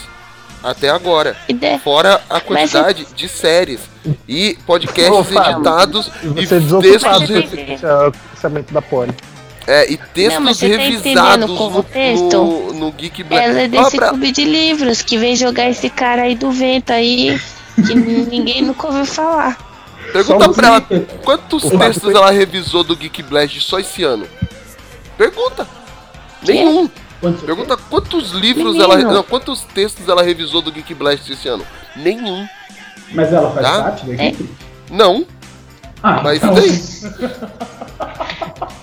Até 0.63 0.89
agora. 0.89 1.37
e. 1.49 1.79
Fora 1.79 2.21
a 2.29 2.41
quantidade 2.41 3.07
de 3.15 3.29
séries 3.29 3.81
e 4.27 4.59
podcasts 4.67 5.33
Fábio, 5.33 5.53
editados 5.55 6.11
E 6.25 6.47
textos, 6.47 6.73
Mas 6.73 7.31
esse 7.31 7.87
é, 7.87 8.11
pensamento 8.35 8.75
da 8.75 8.83
Poli. 8.83 9.15
é, 9.69 9.93
e 9.93 9.97
textos 9.97 10.35
Não, 10.35 10.41
mas 10.41 10.59
tá 10.59 10.67
revisados 10.67 11.49
no, 11.51 11.57
contexto? 11.57 12.37
no, 12.37 12.73
no 12.73 12.93
Geek 12.93 13.23
Black. 13.23 13.45
ela 13.47 13.61
é 13.61 13.69
desse 13.69 13.97
pra- 13.97 14.09
clube 14.09 14.33
de 14.33 14.45
livros 14.45 15.01
que 15.03 15.17
vem 15.17 15.37
jogar 15.37 15.69
esse 15.71 15.89
cara 15.91 16.23
aí 16.23 16.35
do 16.35 16.51
vento 16.51 16.91
aí, 16.93 17.41
que 17.77 17.95
ninguém 17.95 18.63
nunca 18.63 18.89
ouviu 18.89 19.05
falar. 19.07 19.57
Pergunta 20.13 20.49
pra 20.49 20.67
ela 20.69 20.81
quantos 21.23 21.63
O 21.65 21.79
textos 21.79 22.03
foi- 22.03 22.15
ela 22.15 22.31
revisou 22.33 22.83
do 22.83 22.97
Geek 22.97 23.23
Blast 23.23 23.61
só 23.61 23.79
esse 23.79 24.03
ano. 24.03 24.27
Pergunta. 25.17 25.69
Que? 26.45 26.53
Nenhum. 26.53 26.91
Quantos- 27.21 27.43
Pergunta 27.43 27.77
quantos 27.77 28.31
livros 28.33 28.75
Menino. 28.77 28.85
ela. 28.85 28.99
Não, 29.15 29.23
quantos 29.23 29.63
textos 29.63 30.09
ela 30.09 30.23
revisou 30.23 30.63
do 30.63 30.71
Geek 30.71 30.95
Blast 30.95 31.31
esse 31.33 31.49
ano? 31.49 31.65
Nenhum. 31.97 32.47
Mas 33.13 33.33
ela 33.33 33.51
faz 33.51 33.67
Tá? 33.67 33.83
parte 33.83 34.07
da 34.07 34.15
equipe? 34.25 34.49
Não. 34.91 35.27
Ah, 36.03 36.21
Mas 36.23 36.39
então. 36.39 36.55
daí? 36.55 36.69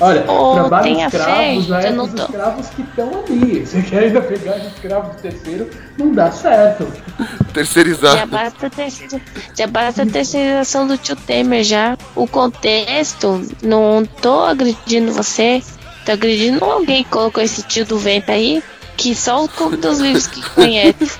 Olha, 0.00 0.24
Ô, 0.30 0.54
trabalho 0.54 0.98
escravo 0.98 1.60
já 1.62 1.80
é 1.82 1.92
dos 1.92 2.14
escravos 2.14 2.68
que 2.70 2.80
estão 2.82 3.24
ali. 3.28 3.66
Você 3.66 3.82
quer 3.82 4.04
ainda 4.04 4.22
pegar 4.22 4.56
os 4.56 4.64
escravos 4.72 5.14
do 5.16 5.20
terceiro, 5.22 5.68
não 5.98 6.12
dá 6.14 6.30
certo. 6.32 6.88
Já 7.18 7.26
Terceirizado. 7.52 8.26
basta, 8.30 8.70
terceira- 8.70 9.20
já 9.54 9.66
basta 9.66 10.02
a 10.04 10.06
terceirização 10.06 10.86
do 10.86 10.96
tio 10.96 11.14
Temer 11.16 11.62
já. 11.64 11.98
O 12.16 12.26
contexto, 12.26 13.42
não 13.62 14.06
tô 14.22 14.44
agredindo 14.44 15.12
você, 15.12 15.62
tô 16.08 16.12
agredindo 16.12 16.64
alguém 16.64 17.04
que 17.04 17.10
colocou 17.10 17.42
esse 17.42 17.62
tio 17.62 17.84
do 17.84 17.98
vento 17.98 18.30
aí, 18.30 18.62
que 18.96 19.14
só 19.14 19.44
o 19.44 19.48
clube 19.48 19.76
dos 19.76 19.98
livros 19.98 20.26
que 20.26 20.40
conhece. 20.50 21.18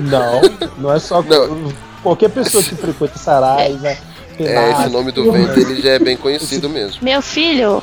Não, 0.00 0.40
não 0.78 0.92
é 0.92 0.98
só. 0.98 1.22
Não. 1.22 1.72
Qualquer 2.02 2.30
pessoa 2.30 2.64
que 2.64 2.74
frequenta 2.74 3.18
Saraiva. 3.18 3.88
É, 3.88 3.98
Renato, 4.38 4.80
esse 4.80 4.90
nome 4.90 5.12
do 5.12 5.30
vento 5.30 5.60
ele 5.60 5.82
já 5.82 5.90
é 5.90 5.98
bem 5.98 6.16
conhecido 6.16 6.68
mesmo. 6.68 6.96
Meu 7.02 7.20
filho, 7.20 7.82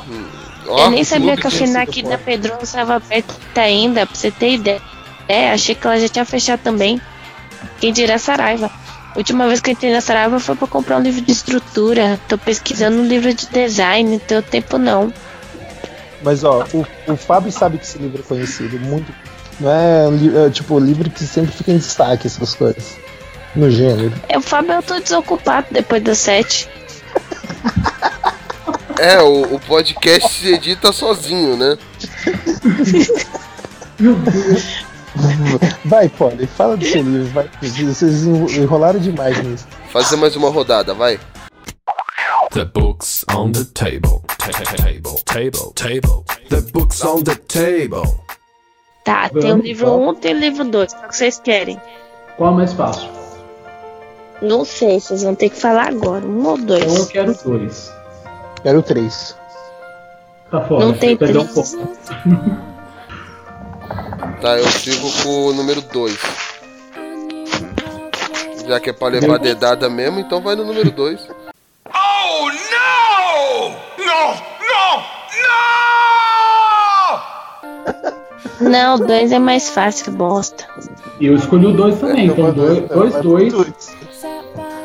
Ó, 0.67 0.85
eu 0.85 0.91
nem 0.91 1.03
sabia 1.03 1.37
que 1.37 1.45
a 1.45 1.51
FINAC 1.51 2.01
da 2.01 2.17
Pedrosa 2.17 2.63
estava 2.63 2.95
aberta 2.95 3.61
ainda, 3.61 4.07
pra 4.07 4.15
você 4.15 4.31
ter 4.31 4.53
ideia. 4.53 4.81
É, 5.27 5.51
achei 5.51 5.75
que 5.75 5.85
ela 5.85 5.99
já 5.99 6.09
tinha 6.09 6.25
fechado 6.25 6.61
também. 6.61 6.99
Quem 7.79 7.93
dirá 7.93 8.17
Saraiva. 8.17 8.71
A 9.13 9.17
última 9.17 9.47
vez 9.47 9.61
que 9.61 9.69
eu 9.69 9.73
entrei 9.73 9.91
na 9.91 10.01
Saraiva 10.01 10.39
foi 10.39 10.55
pra 10.55 10.67
comprar 10.67 10.97
um 10.97 11.01
livro 11.01 11.21
de 11.21 11.31
estrutura. 11.31 12.19
Tô 12.27 12.37
pesquisando 12.37 12.97
um 12.97 13.05
livro 13.05 13.31
de 13.33 13.45
design, 13.47 14.09
não 14.09 14.19
tenho 14.19 14.41
tempo 14.41 14.79
não. 14.79 15.13
Mas 16.21 16.43
ó, 16.43 16.65
o, 16.73 16.85
o 17.11 17.15
Fábio 17.15 17.51
sabe 17.51 17.77
que 17.77 17.85
esse 17.85 17.97
livro 17.97 18.21
é 18.21 18.23
conhecido, 18.23 18.79
muito. 18.79 19.13
Não 19.59 19.69
é, 19.69 20.07
um 20.07 20.45
é 20.45 20.49
tipo 20.49 20.79
livro 20.79 21.09
que 21.09 21.23
sempre 21.23 21.51
fica 21.51 21.71
em 21.71 21.77
destaque 21.77 22.27
essas 22.27 22.55
coisas. 22.55 22.97
No 23.55 23.69
gênero. 23.69 24.13
Eu, 24.29 24.41
Fábio, 24.41 24.73
eu 24.73 24.83
tô 24.83 24.99
desocupado 24.99 25.67
depois 25.71 26.03
das 26.03 26.17
sete. 26.17 26.69
É, 28.99 29.21
o, 29.21 29.55
o 29.55 29.59
podcast 29.61 30.29
se 30.29 30.53
edita 30.53 30.91
sozinho, 30.91 31.55
né? 31.55 31.77
Vai, 35.85 36.09
Polly, 36.09 36.45
fala 36.47 36.77
do 36.77 36.85
seu 36.85 37.01
livro, 37.01 37.27
vai. 37.33 37.49
Vocês 37.61 38.23
enrolaram 38.23 38.99
demais 38.99 39.41
nisso. 39.41 39.65
Fazer 39.91 40.15
mais 40.17 40.35
uma 40.35 40.49
rodada, 40.49 40.93
vai. 40.93 41.19
The 42.51 42.65
books 42.65 43.23
on 43.35 43.51
the 43.51 43.63
table. 43.73 44.21
Ta- 44.27 44.51
ta- 44.51 44.75
Table, 44.83 45.19
table, 45.25 45.71
table. 45.75 46.25
The 46.49 46.61
books 46.73 47.03
on 47.05 47.23
the 47.23 47.35
table. 47.35 48.03
Tá, 49.05 49.29
tem 49.29 49.53
o 49.53 49.57
livro 49.57 49.85
vamos. 49.87 50.07
1 50.07 50.09
um, 50.09 50.15
tem 50.15 50.33
o 50.35 50.39
livro 50.39 50.63
2. 50.65 50.93
Qual 50.93 51.07
que 51.09 51.15
vocês 51.15 51.39
querem? 51.39 51.79
Qual 52.37 52.53
é 52.53 52.55
mais 52.57 52.73
fácil? 52.73 53.07
Não 54.41 54.63
sei, 54.65 54.99
vocês 54.99 55.23
vão 55.23 55.35
ter 55.35 55.49
que 55.49 55.57
falar 55.59 55.89
agora. 55.89 56.25
Um 56.25 56.45
ou 56.47 56.57
Então 56.57 56.77
eu 56.77 56.85
dois. 56.87 57.07
quero 57.11 57.33
dois. 57.43 57.91
Quero 58.63 58.81
três. 58.83 59.35
Tá 60.49 60.61
foda. 60.61 60.85
Não 60.85 60.93
tem 60.93 61.15
Perdeu 61.17 61.41
um 61.41 61.45
três. 61.47 61.75
pouco. 61.75 61.89
Tá, 64.41 64.57
eu 64.57 64.65
sigo 64.67 65.05
com 65.21 65.47
o 65.47 65.53
número 65.53 65.81
2. 65.81 66.17
Já 68.65 68.79
que 68.79 68.89
é 68.89 68.93
pra 68.93 69.09
levar 69.09 69.37
dedada 69.37 69.89
mesmo, 69.89 70.17
então 70.21 70.39
vai 70.41 70.55
no 70.55 70.63
número 70.63 70.89
2. 70.91 71.27
Oh, 71.93 72.49
no! 72.49 73.69
No, 74.05 74.35
no, 74.65 75.03
no! 78.63 78.69
Não, 78.69 78.97
dois 78.97 79.31
é 79.31 79.39
mais 79.39 79.69
fácil, 79.69 80.11
bosta. 80.13 80.65
E 81.19 81.27
eu 81.27 81.35
escolhi 81.35 81.67
o 81.67 81.73
2 81.73 81.99
também, 81.99 82.27
então 82.27 82.51
2, 82.51 82.87
2, 82.87 83.13
2. 83.53 83.97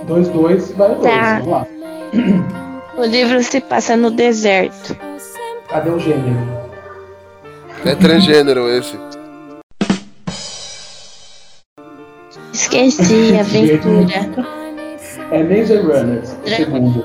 2, 0.06 0.28
2, 0.28 0.72
vai 0.72 0.92
o 0.92 0.94
2. 0.94 1.02
Tá. 1.02 1.38
Vamos 1.40 1.48
lá. 1.48 1.66
O 2.96 3.04
livro 3.04 3.42
se 3.42 3.60
passa 3.60 3.96
no 3.96 4.10
deserto. 4.10 4.96
Cadê 5.68 5.90
o 5.90 5.98
gênero? 5.98 6.64
É 7.84 7.94
transgênero 7.96 8.68
esse. 8.68 8.96
Esqueci, 12.52 13.34
aventura. 13.38 14.63
É 15.34 15.42
Maze 15.42 15.76
Runners, 15.76 16.32
o 16.32 16.36
Drama. 16.44 16.56
segundo. 16.56 17.04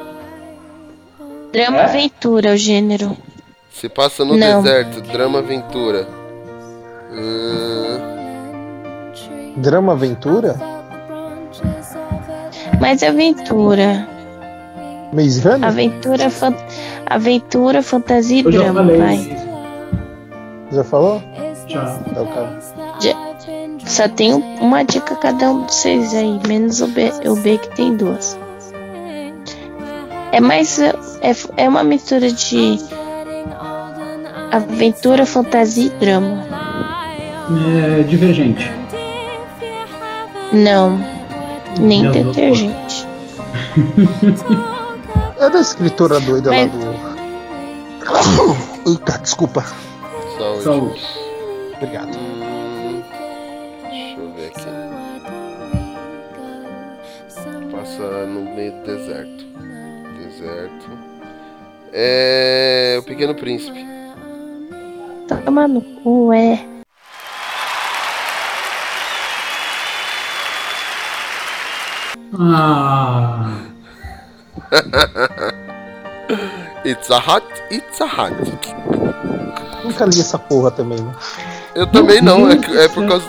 Drama 1.51 1.77
É? 1.77 1.84
aventura, 1.85 2.53
o 2.53 2.57
gênero. 2.57 3.18
Se 3.72 3.89
passa 3.89 4.23
no 4.26 4.35
Não. 4.38 4.61
deserto, 4.61 5.01
drama 5.01 5.39
aventura. 5.39 6.07
Hum, 7.11 7.99
Drama 9.57 9.93
Aventura? 9.93 10.56
Mas 12.80 13.01
aventura. 13.03 14.07
Maze 15.11 15.41
Runner? 15.41 15.68
Aventura, 15.68 16.30
fan... 16.30 16.56
aventura, 17.06 17.81
fantasia 17.81 18.41
e 18.41 18.43
já 18.43 18.49
drama, 18.72 18.84
vai. 18.84 19.15
isso. 19.15 19.49
Já 20.72 20.84
falou? 20.84 21.22
Já. 21.68 21.99
Então, 22.07 22.26
cara. 22.27 22.60
Só 23.90 24.07
tem 24.07 24.34
um- 24.34 24.56
uma 24.61 24.84
dica 24.84 25.16
cada 25.16 25.49
um 25.49 25.66
de 25.66 25.74
vocês 25.74 26.14
aí, 26.14 26.40
menos 26.48 26.80
o 26.80 26.88
B, 26.88 27.11
o 27.28 27.36
B 27.36 27.57
que 27.57 27.70
tem 27.76 27.95
duas. 27.98 28.38
É 30.32 30.40
mais. 30.40 30.80
É, 30.80 30.94
é 31.57 31.68
uma 31.68 31.84
mistura 31.84 32.32
de 32.32 32.78
aventura, 34.52 35.26
fantasia 35.26 35.88
e 35.88 35.90
drama. 35.90 36.45
É 37.99 38.03
divergente. 38.03 38.72
Não, 40.53 40.99
nem 41.80 42.03
Meu 42.03 42.11
detergente. 42.11 43.07
É 45.40 45.49
da 45.49 45.60
escritora 45.61 46.20
doida 46.20 46.52
Mas- 46.52 46.72
lá 46.72 48.22
do. 48.22 48.90
Eita, 48.91 49.18
desculpa. 49.20 49.64
saúde. 50.38 50.64
Saúde. 50.64 51.02
Obrigado. 51.76 52.39
Meio 58.60 58.73
do 58.73 58.84
deserto. 58.84 59.45
Deserto. 60.18 60.90
É. 61.94 62.98
O 62.99 63.03
Pequeno 63.03 63.34
Príncipe. 63.34 63.86
Toma 65.45 65.65
no 65.68 65.81
cu, 65.81 66.34
é. 66.34 66.65
Ah. 72.38 73.61
It's 76.86 77.11
a 77.11 77.19
hot, 77.19 77.44
it's 77.72 77.99
a 78.02 78.06
hot. 78.06 78.34
Nunca 79.84 80.06
li 80.06 80.19
essa 80.19 80.40
porra 80.40 80.72
também, 80.72 81.02
né? 81.02 81.14
Eu 81.76 81.86
também 81.88 82.22
não, 82.22 82.49
é, 82.49 82.56
é 82.84 82.88
por 82.88 83.06
causa. 83.07 83.26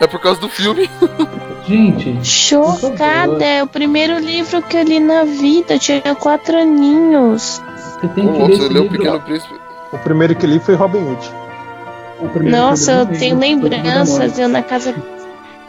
É 0.00 0.06
por 0.06 0.20
causa 0.20 0.40
do 0.40 0.48
filme. 0.48 0.88
Gente, 1.66 2.22
Chocada, 2.22 3.42
é 3.42 3.62
o 3.62 3.66
primeiro 3.66 4.18
livro 4.18 4.60
que 4.62 4.76
eu 4.76 4.82
li 4.82 5.00
na 5.00 5.24
vida. 5.24 5.74
Eu 5.74 5.78
tinha 5.78 6.14
quatro 6.14 6.58
aninhos. 6.58 7.62
você 8.00 8.08
tem 8.08 8.28
que 8.30 8.42
Ô, 8.42 8.46
ler 8.46 8.56
você 8.56 8.68
leu 8.68 8.82
o 8.82 8.84
livro. 8.84 8.98
Pequeno. 8.98 9.20
Príncipe. 9.20 9.54
O 9.92 9.98
primeiro 9.98 10.34
que 10.34 10.46
li 10.46 10.58
foi 10.58 10.74
Robin 10.74 10.98
Hood. 10.98 12.50
Nossa, 12.50 12.92
eu 12.92 13.06
tenho 13.06 13.38
lembranças. 13.38 14.38
Eu 14.38 14.48
na 14.48 14.62
casa. 14.62 14.94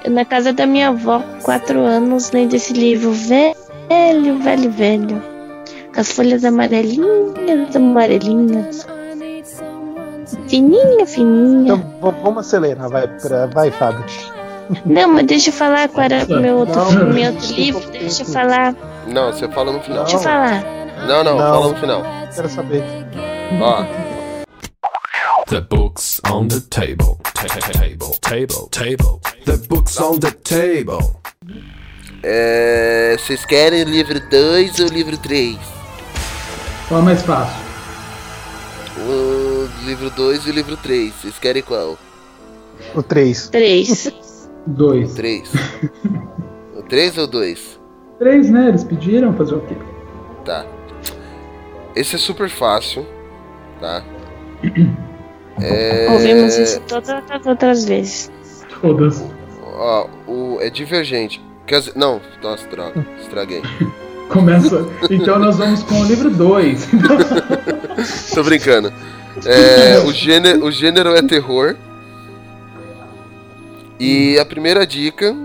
Eu 0.03 0.11
na 0.11 0.25
casa 0.25 0.51
da 0.53 0.65
minha 0.65 0.89
avó, 0.89 1.19
com 1.19 1.41
quatro 1.41 1.79
anos, 1.79 2.31
lendo 2.31 2.53
esse 2.53 2.73
livro. 2.73 3.11
Velho, 3.11 4.37
velho, 4.39 4.71
velho. 4.71 5.23
Com 5.93 6.01
as 6.01 6.11
folhas 6.11 6.43
amarelinhas, 6.43 7.75
amarelinhas. 7.75 8.85
Fininha, 10.47 11.05
fininha. 11.05 11.73
Então 11.73 12.15
vamos 12.21 12.45
acelerar, 12.45 12.89
vai, 12.89 13.07
pra, 13.07 13.45
vai, 13.47 13.71
Fábio. 13.71 14.03
Não, 14.85 15.09
mas 15.09 15.25
deixa 15.27 15.49
eu 15.49 15.53
falar 15.53 15.87
qual 15.89 16.05
era 16.05 16.25
o 16.25 16.39
meu 16.41 16.57
outro, 16.57 16.75
Não, 16.91 17.13
meu 17.13 17.31
outro 17.33 17.53
livro. 17.53 17.91
Deixa 17.91 18.23
eu 18.23 18.27
falar. 18.27 18.75
Não, 19.07 19.31
você 19.31 19.47
fala 19.49 19.71
no 19.71 19.79
final. 19.81 20.03
Deixa 20.03 20.17
eu 20.17 20.21
falar. 20.21 20.63
Não, 21.07 21.23
não, 21.23 21.37
Não. 21.37 21.53
fala 21.53 21.67
no 21.69 21.75
final. 21.77 22.03
Quero 22.33 22.49
saber. 22.49 22.83
Ó, 23.61 23.83
The 25.47 25.61
books 25.61 26.19
on 26.31 26.47
the 26.47 26.59
table. 26.71 27.17
Ta- 27.35 27.43
ta- 27.45 27.79
Table, 27.79 28.17
table, 28.21 28.67
table. 28.71 29.19
The 29.45 29.57
books 29.67 29.99
on 29.99 30.17
the 30.17 30.31
table. 30.31 31.11
é, 32.23 33.15
vocês 33.19 33.45
querem 33.45 33.83
o 33.83 33.85
livro 33.89 34.19
2 34.29 34.79
ou 34.79 34.87
o 34.87 34.89
livro 34.89 35.15
3? 35.19 35.57
Qual 36.87 36.99
é 37.01 37.03
mais 37.03 37.21
fácil? 37.21 37.63
O 39.07 39.69
livro 39.85 40.09
2 40.09 40.47
e 40.47 40.49
o 40.49 40.53
livro 40.53 40.75
3. 40.77 41.13
Vocês 41.13 41.37
querem 41.37 41.61
qual? 41.61 41.95
O 42.95 43.03
3. 43.03 43.49
Três. 43.49 44.11
Dois. 44.67 45.13
3. 45.13 45.51
o 46.75 46.81
3 46.83 47.17
ou 47.17 47.27
2? 47.27 47.79
Três, 48.19 48.49
né? 48.49 48.69
Eles 48.69 48.83
pediram 48.83 49.33
fazer 49.33 49.55
o 49.55 49.61
quê? 49.61 49.75
Tá. 50.43 50.65
Esse 51.95 52.15
é 52.15 52.19
super 52.19 52.49
fácil, 52.49 53.05
tá? 53.79 54.03
É... 55.61 56.07
Ouvimos 56.11 56.57
isso 56.57 56.81
todas 56.81 57.09
as 57.09 57.45
outras 57.45 57.85
vezes. 57.85 58.31
Todas. 58.81 59.23
Ó, 59.63 60.07
o... 60.27 60.57
é 60.61 60.69
divergente. 60.69 61.41
Quer 61.65 61.79
dizer, 61.79 61.93
não, 61.95 62.21
nossa, 62.43 62.67
droga, 62.67 63.05
estraguei. 63.21 63.61
Começa. 64.29 64.85
Então 65.09 65.39
nós 65.39 65.57
vamos 65.57 65.83
com 65.83 66.01
o 66.01 66.03
livro 66.03 66.29
2. 66.29 66.87
Tô 68.33 68.43
brincando. 68.43 68.91
É, 69.45 69.99
o, 69.99 70.11
gênero, 70.11 70.65
o 70.65 70.71
gênero 70.71 71.15
é 71.15 71.21
terror. 71.21 71.75
E 73.99 74.37
a 74.39 74.45
primeira 74.45 74.85
dica 74.85 75.35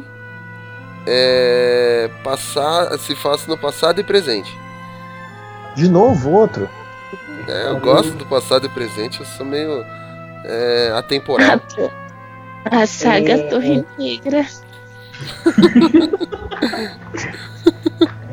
é 1.06 2.10
passar, 2.22 2.98
se 2.98 3.14
faz 3.14 3.46
no 3.46 3.56
passado 3.56 4.00
e 4.00 4.04
presente. 4.04 4.56
De 5.74 5.88
novo, 5.88 6.30
outro. 6.30 6.68
É, 7.48 7.68
eu 7.68 7.78
gosto 7.80 8.12
do 8.12 8.26
passado 8.26 8.66
e 8.66 8.68
presente, 8.68 9.20
eu 9.20 9.26
sou 9.26 9.46
meio 9.46 9.84
é, 10.44 10.92
atemporal. 10.96 11.60
A 12.64 12.86
saga 12.86 13.32
É. 13.32 13.42
Torre 13.48 13.84
Negra. 13.98 14.44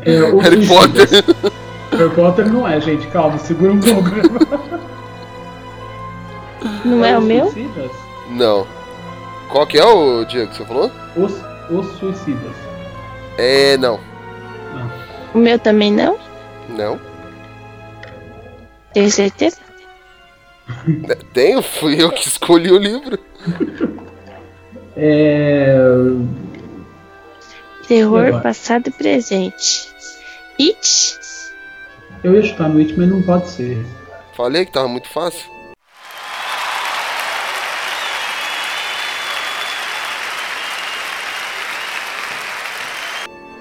É, 0.06 0.22
o 0.32 0.38
Harry. 0.40 0.68
Potter. 0.68 1.08
Harry 1.92 2.10
Potter 2.14 2.52
não 2.52 2.68
é, 2.68 2.82
gente. 2.82 3.08
Calma, 3.08 3.38
segura 3.38 3.72
um 3.72 3.80
programa. 3.80 4.40
Não 6.84 7.06
é 7.06 7.18
o 7.18 7.22
meu? 7.22 7.54
Não. 8.32 8.68
Qual 9.52 9.66
que 9.66 9.78
é 9.78 9.86
o 9.86 10.26
Diego 10.26 10.52
que 10.52 10.58
você 10.58 10.66
falou? 10.66 10.92
Os, 11.16 11.34
os 11.70 11.98
Suicidas. 11.98 12.56
É, 13.38 13.78
não. 13.78 14.00
O 15.34 15.38
meu 15.38 15.60
também 15.60 15.92
não? 15.92 16.18
Não. 16.70 17.00
Tenho 18.94 19.12
certeza? 19.12 19.58
É, 21.10 21.16
Tenho, 21.34 21.62
fui 21.62 22.02
eu 22.02 22.12
que 22.12 22.28
escolhi 22.28 22.72
o 22.72 22.78
livro. 22.78 23.20
É. 25.00 25.78
Terror, 27.88 28.42
passado 28.42 28.88
e 28.88 28.92
presente. 28.92 29.88
It? 30.60 31.20
Eu 32.24 32.34
ia 32.34 32.42
chutar 32.42 32.68
no 32.68 32.80
It, 32.80 32.98
mas 32.98 33.08
não 33.08 33.22
pode 33.22 33.48
ser. 33.48 33.86
Falei 34.34 34.66
que 34.66 34.72
tava 34.72 34.88
muito 34.88 35.08
fácil. 35.08 35.48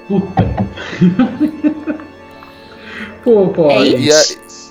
Puta. 0.08 0.42
pô, 3.24 3.48
pô. 3.48 3.70
É 3.70 3.88
E, 3.88 4.12
a- 4.12 4.22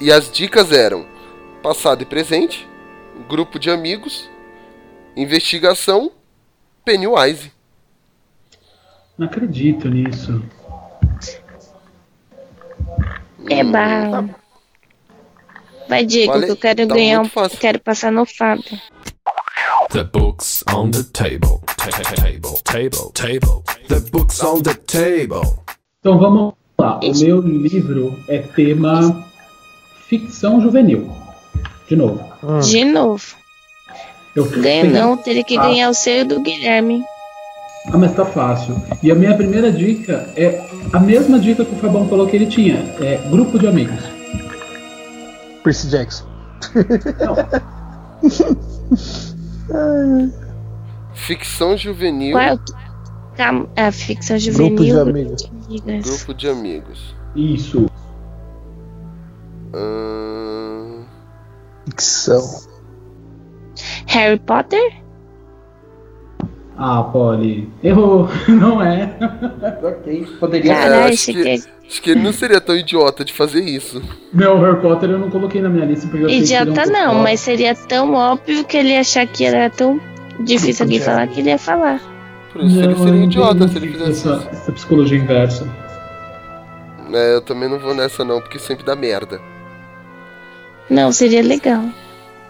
e 0.01 0.11
as 0.11 0.31
dicas 0.31 0.71
eram 0.71 1.05
passado 1.61 2.01
e 2.01 2.05
presente, 2.05 2.67
grupo 3.27 3.59
de 3.59 3.69
amigos, 3.69 4.29
investigação, 5.15 6.11
Pennywise. 6.83 7.51
Não 9.17 9.27
acredito 9.27 9.89
nisso. 9.89 10.43
É 13.49 13.63
barra. 13.63 14.29
Vai, 15.87 16.05
Diego, 16.05 16.33
Vale- 16.33 16.45
que 16.47 16.51
eu 16.51 16.57
quero 16.57 16.87
tá 16.87 16.95
ganhar 16.95 17.21
um. 17.21 17.29
Quero 17.59 17.79
passar 17.79 18.11
no 18.11 18.25
Fábio. 18.25 18.79
The 19.95 20.03
books 20.03 20.61
on 20.73 20.91
the 20.91 21.03
table. 21.13 21.61
Ta- 21.77 21.89
ta- 21.89 22.15
Table, 22.15 22.57
table, 22.65 23.11
table. 23.13 23.63
The 23.87 24.01
books 24.11 24.43
on 24.43 24.61
the 24.61 24.73
table. 24.73 25.63
Então 26.01 26.19
vamos 26.19 26.53
lá. 26.77 26.99
O 27.01 27.17
meu 27.17 27.39
livro 27.39 28.19
é 28.27 28.39
tema 28.39 29.25
ficção 30.09 30.59
juvenil. 30.59 31.09
De 31.87 31.95
novo. 31.95 32.19
De 32.61 32.83
novo. 32.83 33.23
Eu 34.35 34.45
não, 34.91 35.15
teria 35.15 35.45
que 35.45 35.55
ganhar 35.55 35.89
o 35.89 35.93
seu 35.93 36.25
do 36.25 36.41
Guilherme. 36.41 37.01
Ah, 37.87 37.97
mas 37.97 38.13
tá 38.13 38.25
fácil. 38.25 38.75
E 39.01 39.09
a 39.09 39.15
minha 39.15 39.33
primeira 39.33 39.71
dica 39.71 40.29
é 40.35 40.61
a 40.91 40.99
mesma 40.99 41.39
dica 41.39 41.63
que 41.63 41.73
o 41.73 41.77
Fabão 41.77 42.05
falou 42.09 42.27
que 42.27 42.35
ele 42.35 42.47
tinha. 42.47 42.75
É 42.99 43.15
grupo 43.29 43.57
de 43.57 43.65
amigos. 43.65 44.03
Percy 45.63 45.87
Jackson. 45.87 46.25
Ficção 51.13 51.75
juvenil. 51.77 52.33
Qual 52.33 52.43
é 52.43 52.53
o. 52.53 52.59
Calma, 53.35 53.67
a 53.75 53.91
ficção 53.91 54.37
Grupo 54.37 54.51
juvenil. 54.51 54.77
de 54.77 54.91
grupo 54.91 55.09
amigos. 55.09 55.41
de 55.43 55.47
amigas. 55.81 56.05
Grupo 56.05 56.33
de 56.33 56.49
amigos. 56.49 57.15
Isso. 57.35 57.85
Ahn, 59.73 61.03
Ficção. 61.85 62.41
Harry 64.07 64.39
Potter? 64.39 65.03
Ah, 66.77 67.03
Polly. 67.03 67.69
Errou. 67.83 68.27
Não 68.49 68.81
é. 68.81 69.15
ok. 69.81 70.27
Poderia 70.39 70.71
é, 70.71 70.75
Caralho, 70.75 71.13
acho, 71.13 71.25
que, 71.27 71.33
que- 71.43 71.63
acho 71.87 72.01
que 72.01 72.11
ele 72.11 72.21
não 72.21 72.33
seria 72.33 72.59
tão 72.59 72.75
idiota 72.75 73.23
de 73.23 73.31
fazer 73.31 73.61
isso. 73.63 74.01
Não, 74.33 74.59
Harry 74.59 74.81
Potter 74.81 75.09
eu 75.11 75.19
não 75.19 75.29
coloquei 75.29 75.61
na 75.61 75.69
minha 75.69 75.85
lista 75.85 76.07
porque 76.07 76.25
eu 76.25 76.29
Idiota 76.29 76.83
seria 76.85 76.89
um 76.89 76.91
não, 77.13 77.23
mas 77.23 77.39
seria 77.39 77.73
tão 77.75 78.13
óbvio 78.13 78.65
que 78.65 78.75
ele 78.75 78.89
ia 78.89 78.99
achar 79.01 79.25
que 79.25 79.45
era 79.45 79.69
tão 79.69 80.01
difícil 80.41 80.83
alguém 80.83 80.99
falar 80.99 81.27
que 81.27 81.39
ele 81.39 81.49
ia 81.49 81.57
falar. 81.57 82.01
Por 82.51 82.61
isso 82.63 82.77
ele 82.79 82.87
Não, 82.87 82.97
seria 82.97 83.11
eu 83.13 83.15
não 83.19 83.23
idiota 83.23 83.67
se 83.69 83.77
ele 83.77 83.87
fizesse 83.91 84.11
essa, 84.27 84.35
isso. 84.37 84.49
essa 84.51 84.71
psicologia 84.73 85.17
inversa. 85.17 85.67
É, 87.13 87.35
eu 87.35 87.41
também 87.41 87.69
não 87.69 87.79
vou 87.79 87.93
nessa 87.93 88.25
não, 88.25 88.41
porque 88.41 88.59
sempre 88.59 88.83
dá 88.83 88.95
merda. 88.95 89.39
Não, 90.89 91.11
seria 91.13 91.41
legal. 91.41 91.83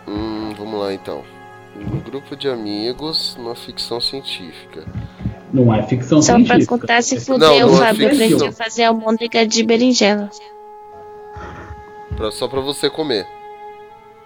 Hum, 0.07 0.53
vamos 0.57 0.79
lá 0.79 0.93
então. 0.93 1.23
Um 1.75 1.99
grupo 1.99 2.35
de 2.35 2.47
amigos 2.47 3.35
numa 3.37 3.55
ficção 3.55 3.99
científica. 3.99 4.85
Não 5.53 5.73
é 5.73 5.83
ficção 5.83 6.21
Só 6.21 6.33
pra 6.33 6.39
científica. 6.45 6.77
contar 6.79 7.01
se 7.03 7.15
É 7.17 7.19
fudeu, 7.19 7.49
Não, 7.49 7.67
não 7.75 7.83
é 7.83 7.87
Fábio, 7.87 8.07
pra 8.09 8.17
ficção. 8.17 8.39
gente 8.39 8.55
fazer 8.55 8.83
almôndega 8.85 9.45
de 9.47 9.63
berinjela. 9.63 10.29
Pra, 12.15 12.31
só 12.31 12.47
pra 12.47 12.61
você 12.61 12.89
comer. 12.89 13.27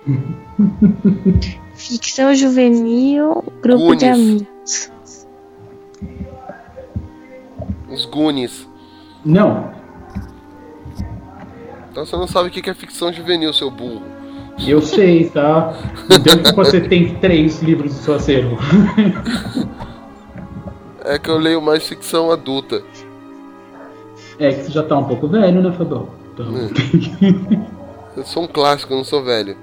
Ficção 1.74 2.34
juvenil, 2.36 3.44
grupo 3.62 3.96
de 3.96 4.06
amigos. 4.06 4.92
Os 7.90 8.06
Goonies. 8.06 8.68
Não, 9.26 9.72
Então 11.92 12.06
você 12.06 12.16
não 12.16 12.28
sabe 12.28 12.48
o 12.50 12.52
que 12.52 12.62
que 12.62 12.70
é 12.70 12.74
ficção 12.74 13.12
juvenil, 13.12 13.54
seu 13.54 13.70
burro. 13.72 14.04
Eu 14.68 14.82
sei, 14.82 15.30
tá? 15.30 15.74
Então 16.10 16.44
que 16.44 16.52
você 16.54 16.82
tem 16.82 17.16
três 17.16 17.62
livros 17.62 17.96
no 17.96 18.02
seu 18.02 18.16
acervo. 18.16 18.58
É 21.06 21.18
que 21.18 21.30
eu 21.30 21.38
leio 21.38 21.62
mais 21.62 21.88
ficção 21.88 22.32
adulta. 22.32 22.84
É 24.38 24.52
que 24.52 24.64
você 24.64 24.72
já 24.72 24.84
tá 24.84 24.98
um 24.98 25.06
pouco 25.06 25.28
velho, 25.28 25.62
né, 25.62 25.72
Fabão? 25.72 26.10
Então... 26.34 26.46
Eu 28.18 28.26
sou 28.26 28.44
um 28.44 28.48
clássico, 28.48 28.92
eu 28.92 28.98
não 28.98 29.04
sou 29.06 29.24
velho. 29.24 29.56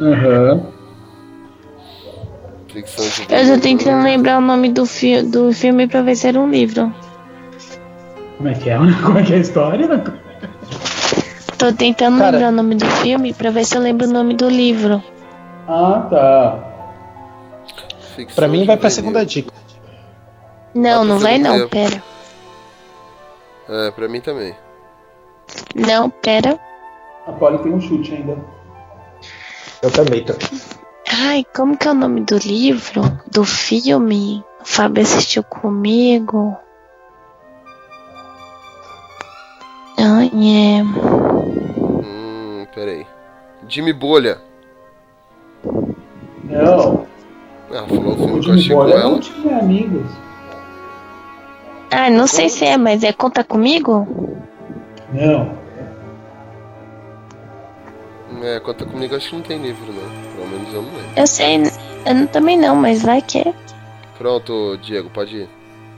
Aham. 0.00 0.62
Ficção 2.68 3.04
juvenil. 3.04 3.46
Eu 3.46 3.54
tô 3.54 3.60
tentando 3.60 4.02
lembrar 4.02 4.38
o 4.38 4.40
nome 4.40 4.70
do, 4.70 4.86
fi 4.86 5.22
do 5.22 5.52
filme 5.52 5.86
pra 5.86 6.00
ver 6.00 6.16
se 6.16 6.28
era 6.28 6.40
um 6.40 6.48
livro. 6.48 6.90
Como 8.38 8.48
é 8.48 8.54
que 8.54 8.70
é? 8.70 8.78
Como 9.04 9.18
é 9.18 9.22
que 9.22 9.34
é 9.34 9.36
a 9.36 9.40
história? 9.40 10.02
Tô 11.64 11.72
tentando 11.72 12.18
Cara- 12.18 12.30
lembrar 12.32 12.48
o 12.50 12.52
nome 12.52 12.74
do 12.74 12.84
filme 12.84 13.32
pra 13.32 13.48
ver 13.50 13.64
se 13.64 13.74
eu 13.74 13.80
lembro 13.80 14.06
o 14.06 14.12
nome 14.12 14.34
do 14.34 14.50
livro. 14.50 15.02
Ah, 15.66 16.06
tá. 16.10 16.58
Ficção 18.14 18.34
Pra 18.36 18.48
mim 18.48 18.66
vai 18.66 18.76
pra 18.76 18.90
segunda 18.90 19.24
dica. 19.24 19.50
Não, 20.74 21.00
Ah, 21.00 21.04
não 21.06 21.18
vai 21.18 21.38
não, 21.38 21.54
tempo. 21.60 21.68
pera. 21.70 22.02
É, 23.66 23.90
pra 23.92 24.08
mim 24.08 24.20
também. 24.20 24.54
Não, 25.74 26.10
pera. 26.10 26.60
A 27.26 27.32
Polly 27.32 27.56
tem 27.62 27.72
um 27.72 27.80
chute 27.80 28.12
ainda. 28.12 28.36
Eu 29.80 29.90
também 29.90 30.22
tô. 30.22 30.34
Ai, 31.10 31.46
como 31.56 31.78
que 31.78 31.88
é 31.88 31.92
o 31.92 31.94
nome 31.94 32.20
do 32.26 32.36
livro? 32.36 33.00
Do 33.32 33.42
filme? 33.46 34.44
O 34.60 34.66
Fábio 34.66 35.02
assistiu 35.02 35.42
comigo. 35.42 36.54
É. 40.06 40.82
Hum, 40.82 42.66
peraí. 42.74 43.06
Jimmy 43.68 43.92
Bolha. 43.92 44.38
Não, 46.44 47.06
Ah, 47.72 47.86
falou 47.88 48.12
o 48.12 48.16
filme 48.16 48.38
o 48.38 48.40
que 48.40 48.50
eu 48.50 48.58
Jimmy 48.58 48.58
achei 48.58 48.76
com 48.76 48.82
Bolha 48.82 48.94
ela. 48.94 49.60
amigos. 49.60 50.10
Ah, 51.90 52.10
não 52.10 52.26
sei 52.26 52.48
se 52.48 52.64
é, 52.66 52.76
mas 52.76 53.02
é 53.02 53.12
Conta 53.12 53.42
Comigo? 53.42 54.06
Não. 55.12 55.64
É, 58.42 58.60
conta 58.60 58.84
comigo, 58.84 59.16
acho 59.16 59.30
que 59.30 59.36
não 59.36 59.42
tem 59.42 59.62
livro, 59.62 59.86
não. 59.90 60.34
Pelo 60.36 60.48
menos 60.50 60.74
eu 60.74 60.82
não 60.82 60.90
lembro. 60.90 61.10
Eu 61.16 61.26
sei, 61.26 61.62
eu 62.04 62.14
não- 62.14 62.26
também 62.26 62.58
não, 62.58 62.76
mas 62.76 63.00
vai 63.02 63.22
que 63.22 63.38
é. 63.38 63.54
Pronto, 64.18 64.76
Diego, 64.82 65.08
pode 65.08 65.34
ir. 65.36 65.48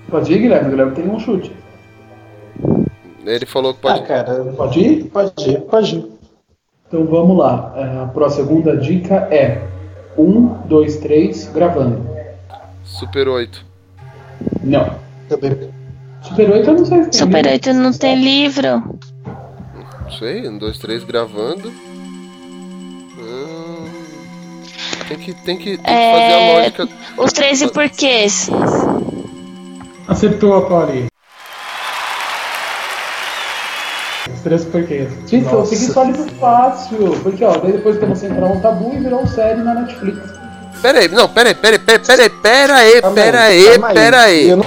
Pode 0.09 0.33
ir, 0.33 0.39
Guilherme? 0.39 0.69
O 0.69 0.71
Guilherme 0.71 0.95
tem 0.95 1.09
um 1.09 1.19
chute. 1.19 1.51
Ele 3.27 3.47
falou 3.47 3.75
que 3.75 3.81
pode 3.81 4.01
Ah, 4.01 4.07
cara, 4.07 4.45
Pode 4.57 4.81
ir? 4.81 5.05
pode 5.05 5.33
ir, 5.51 5.61
pode 5.63 5.97
ir. 5.97 6.07
Então 6.89 7.05
vamos 7.07 7.37
lá. 7.37 7.73
É, 7.77 8.03
A 8.05 8.07
próxima 8.07 8.47
segunda 8.47 8.77
dica 8.77 9.15
é 9.31 9.63
um, 10.17 10.47
dois, 10.67 10.97
três, 10.99 11.47
gravando. 11.53 12.07
Super 12.85 13.29
8. 13.29 13.65
Não. 14.63 14.95
Também. 15.29 15.71
Super 16.23 16.51
8 16.51 16.71
eu 16.71 16.75
não 16.77 16.85
sei 16.87 17.05
se 17.05 17.11
tem. 17.11 17.19
Super 17.19 17.43
livro. 17.45 17.53
8 17.53 17.73
não 17.73 17.93
tem 17.93 18.15
livro. 18.23 18.99
Não 20.03 20.11
sei, 20.13 20.49
um, 20.49 20.57
dois, 20.59 20.79
três 20.79 21.03
gravando. 21.03 21.69
Hum, 23.19 23.89
tem 25.09 25.19
que, 25.19 25.35
tem 25.35 25.57
que, 25.57 25.77
tem 25.77 25.79
que 25.79 25.83
fazer 25.83 25.93
a 25.93 26.41
É, 26.41 26.57
lógica. 26.59 26.89
Os 27.19 27.33
13 27.33 27.69
porquês. 27.73 28.49
Acertou 30.07 30.55
a 30.57 30.63
Polly. 30.69 31.07
Os 34.33 34.36
três 34.47 34.65
porquês. 34.65 35.09
Gente, 35.27 35.53
eu 35.53 35.67
segui 35.67 35.87
só 35.87 36.05
livro 36.05 36.25
fácil. 36.39 37.19
Porque, 37.23 37.45
ó, 37.45 37.57
daí 37.59 37.73
depois 37.73 37.99
temos 37.99 38.21
Central 38.21 38.53
um 38.53 38.61
Tabu 38.61 38.95
e 38.95 38.99
virou 39.01 39.27
série 39.27 39.61
na 39.61 39.75
Netflix. 39.75 40.19
Pera 40.81 41.01
aí, 41.01 41.09
não, 41.09 41.29
pera 41.29 41.49
aí, 41.49 41.55
pera 41.55 41.75
aí, 41.77 41.79
pera 41.81 42.23
aí, 42.23 42.31
pera 42.31 42.77
aí, 42.77 43.01
pera 43.03 43.03
aí, 43.03 43.15
pera 43.15 43.41
aí, 43.41 43.67
aí, 43.67 43.71
calma 43.71 43.89
aí. 43.89 43.95
pera 43.95 44.21
aí. 44.21 44.49
Eu 44.51 44.57
não, 44.59 44.65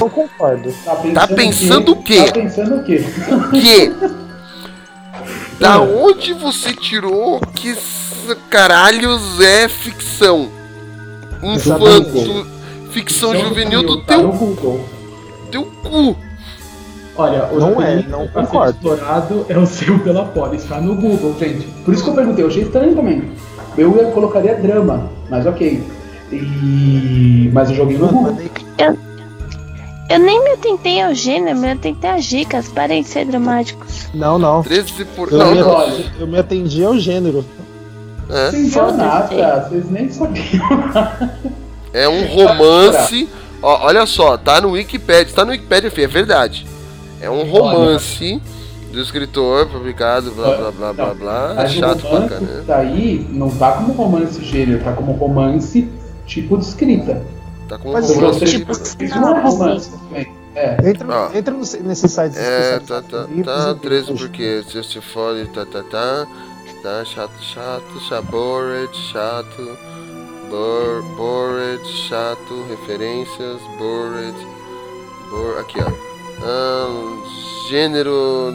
Não 0.00 0.08
concordo. 0.08 0.72
Tá 0.82 0.96
pensando, 0.96 1.14
Tá 1.14 1.26
pensando 1.28 1.92
o 1.92 2.02
quê? 2.02 2.24
Tá 2.24 2.32
pensando 2.32 2.76
o 2.76 2.82
quê? 2.84 3.04
Que? 3.52 3.92
Da 5.60 5.78
onde 5.78 6.32
você 6.32 6.72
tirou 6.72 7.38
que 7.54 7.76
caralhos 8.48 9.40
é 9.40 9.68
ficção? 9.68 10.48
Infanto, 11.42 12.46
ficção 12.92 13.36
juvenil 13.36 13.82
do 13.82 14.00
Tá 14.04 14.16
teu, 14.16 14.28
Google. 14.32 14.88
teu 15.50 15.64
cu. 15.82 16.16
Olha, 17.20 17.44
o 17.52 17.58
Não 17.60 17.82
é, 17.82 18.02
não 18.08 18.26
pra 18.28 18.42
ser 18.42 18.46
concordo. 18.48 18.70
explorado 18.72 19.46
é 19.48 19.58
o 19.58 19.66
seu 19.66 19.98
pela 20.00 20.24
Poli, 20.24 20.56
está 20.56 20.80
no 20.80 20.94
Google, 20.94 21.34
gente. 21.38 21.66
Por 21.84 21.92
isso 21.92 22.02
que 22.04 22.10
eu 22.10 22.14
perguntei, 22.14 22.44
eu 22.44 22.48
achei 22.48 22.62
estranho 22.62 22.94
também. 22.94 23.22
Eu 23.76 23.94
ia- 23.96 24.10
colocaria 24.10 24.54
drama, 24.54 25.10
mas 25.28 25.44
ok. 25.46 25.82
E... 26.32 27.50
Mas 27.52 27.70
eu 27.70 27.76
joguei 27.76 27.98
no 27.98 28.08
Google. 28.08 28.36
Eu 30.08 30.18
nem 30.18 30.42
me 30.42 30.50
atentei 30.50 31.00
ao 31.00 31.14
gênero, 31.14 31.56
me 31.58 31.70
atentei 31.70 32.10
às 32.10 32.24
dicas. 32.24 32.68
Parem 32.68 33.02
de 33.02 33.08
ser 33.08 33.24
dramáticos. 33.26 34.08
Não, 34.12 34.38
não. 34.38 34.62
13 34.62 35.04
por. 35.04 35.30
Eu, 35.30 35.38
Não, 35.38 35.50
me, 35.52 35.60
não. 35.60 35.88
eu 36.18 36.26
me 36.26 36.38
atendi 36.38 36.82
ao 36.84 36.98
gênero. 36.98 37.44
É, 38.28 38.50
Sem 38.50 38.68
Foda-se. 38.70 38.96
nada, 38.98 39.68
vocês 39.68 39.90
nem 39.90 40.08
sabiam. 40.10 40.64
é 41.92 42.08
um 42.08 42.24
romance. 42.26 43.28
Ó, 43.62 43.86
olha 43.86 44.04
só, 44.06 44.36
tá 44.36 44.60
no 44.60 44.70
Wikipedia. 44.70 45.32
Tá 45.34 45.44
no 45.44 45.50
Wikipedia, 45.52 45.90
filho, 45.90 46.04
é 46.04 46.08
verdade. 46.08 46.66
É 47.20 47.28
um 47.30 47.44
romance 47.44 48.40
do 48.92 49.00
escritor 49.00 49.66
publicado, 49.68 50.30
blá 50.32 50.56
blá 50.56 50.70
blá 50.70 50.92
blá 50.92 51.14
blá. 51.14 51.50
É 51.52 51.54
Mas 51.54 51.72
chato 51.72 52.00
pra 52.00 52.08
romance 52.10 52.28
caramba. 52.34 52.62
daí 52.66 53.26
não 53.30 53.50
tá 53.50 53.72
como 53.72 53.92
romance 53.92 54.42
gênero, 54.44 54.82
tá 54.82 54.92
como 54.92 55.12
romance 55.12 55.88
tipo 56.26 56.56
de 56.58 56.64
escrita. 56.64 57.22
Tá 57.68 57.78
com 57.78 57.90
um 57.90 57.92
Mas 57.92 58.10
romance. 58.14 58.44
Tipo, 58.46 58.72
Isso 58.72 59.20
não 59.20 59.36
é 59.36 59.40
romance 59.42 59.90
também. 59.90 60.26
É. 60.56 60.76
Entra, 60.90 61.06
Ah. 61.08 61.30
entra 61.38 61.54
no- 61.54 61.60
nesse 61.86 62.08
site 62.08 62.36
É, 62.36 62.80
tá, 62.80 63.00
tá, 63.02 63.24
tá, 63.24 63.26
e 63.32 63.42
13 63.76 64.10
livros. 64.10 64.20
porque 64.22 64.64
Justify, 64.68 65.46
tá, 65.54 65.64
tá, 65.64 65.82
tá, 65.84 66.26
tá, 66.82 67.04
chato, 67.04 67.30
chato, 67.40 68.00
chabored, 68.08 68.90
chato, 69.12 69.78
bor, 70.50 71.02
bored, 71.16 71.86
chato, 72.08 72.64
referências, 72.68 73.60
bored, 73.78 74.34
bor, 75.30 75.58
aqui 75.60 75.78
ó, 75.80 76.09
gênero, 77.68 78.52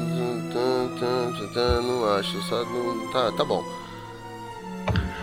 não 1.84 2.06
acho, 2.16 2.42
só 2.44 2.64
não, 2.66 3.08
tá, 3.12 3.32
tá 3.32 3.44
bom. 3.44 3.64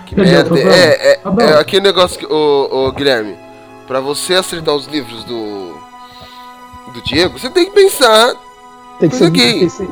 Que 0.06 0.16
merda, 0.16 0.59
é, 0.59 1.12
é, 1.12 1.18
Fabão. 1.20 1.47
é 1.47 1.59
aquele 1.59 1.82
negócio 1.82 2.18
que, 2.18 2.26
ô, 2.26 2.68
ô, 2.70 2.93
Guilherme, 2.93 3.36
pra 3.86 4.01
você 4.01 4.34
acertar 4.34 4.74
os 4.74 4.86
livros 4.86 5.24
do, 5.24 5.74
do 6.93 7.02
Diego, 7.05 7.39
você 7.39 7.48
tem 7.51 7.64
que 7.66 7.70
pensar 7.72 8.34
Tem 9.01 9.09
que, 9.09 9.16
ser, 9.16 9.30
gay. 9.30 9.52
tem, 9.52 9.60
que 9.60 9.70
ser, 9.70 9.89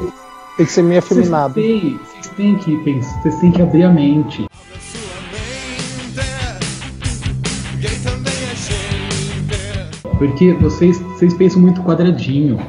tem 0.57 0.67
que 0.67 0.73
ser 0.73 0.83
meio 0.83 1.01
Vocês 1.03 1.19
afeminado. 1.19 1.55
têm, 1.55 1.99
vocês 1.99 2.29
têm 2.37 2.59
que 2.59 2.77
pensar, 2.85 3.23
vocês 3.23 3.41
têm 3.41 3.53
que 3.53 3.63
abrir 3.63 3.85
a 3.85 3.91
mente. 3.91 4.47
Porque 10.21 10.53
vocês, 10.53 11.01
vocês 11.01 11.33
pensam 11.33 11.63
muito 11.63 11.83
quadradinho. 11.83 12.61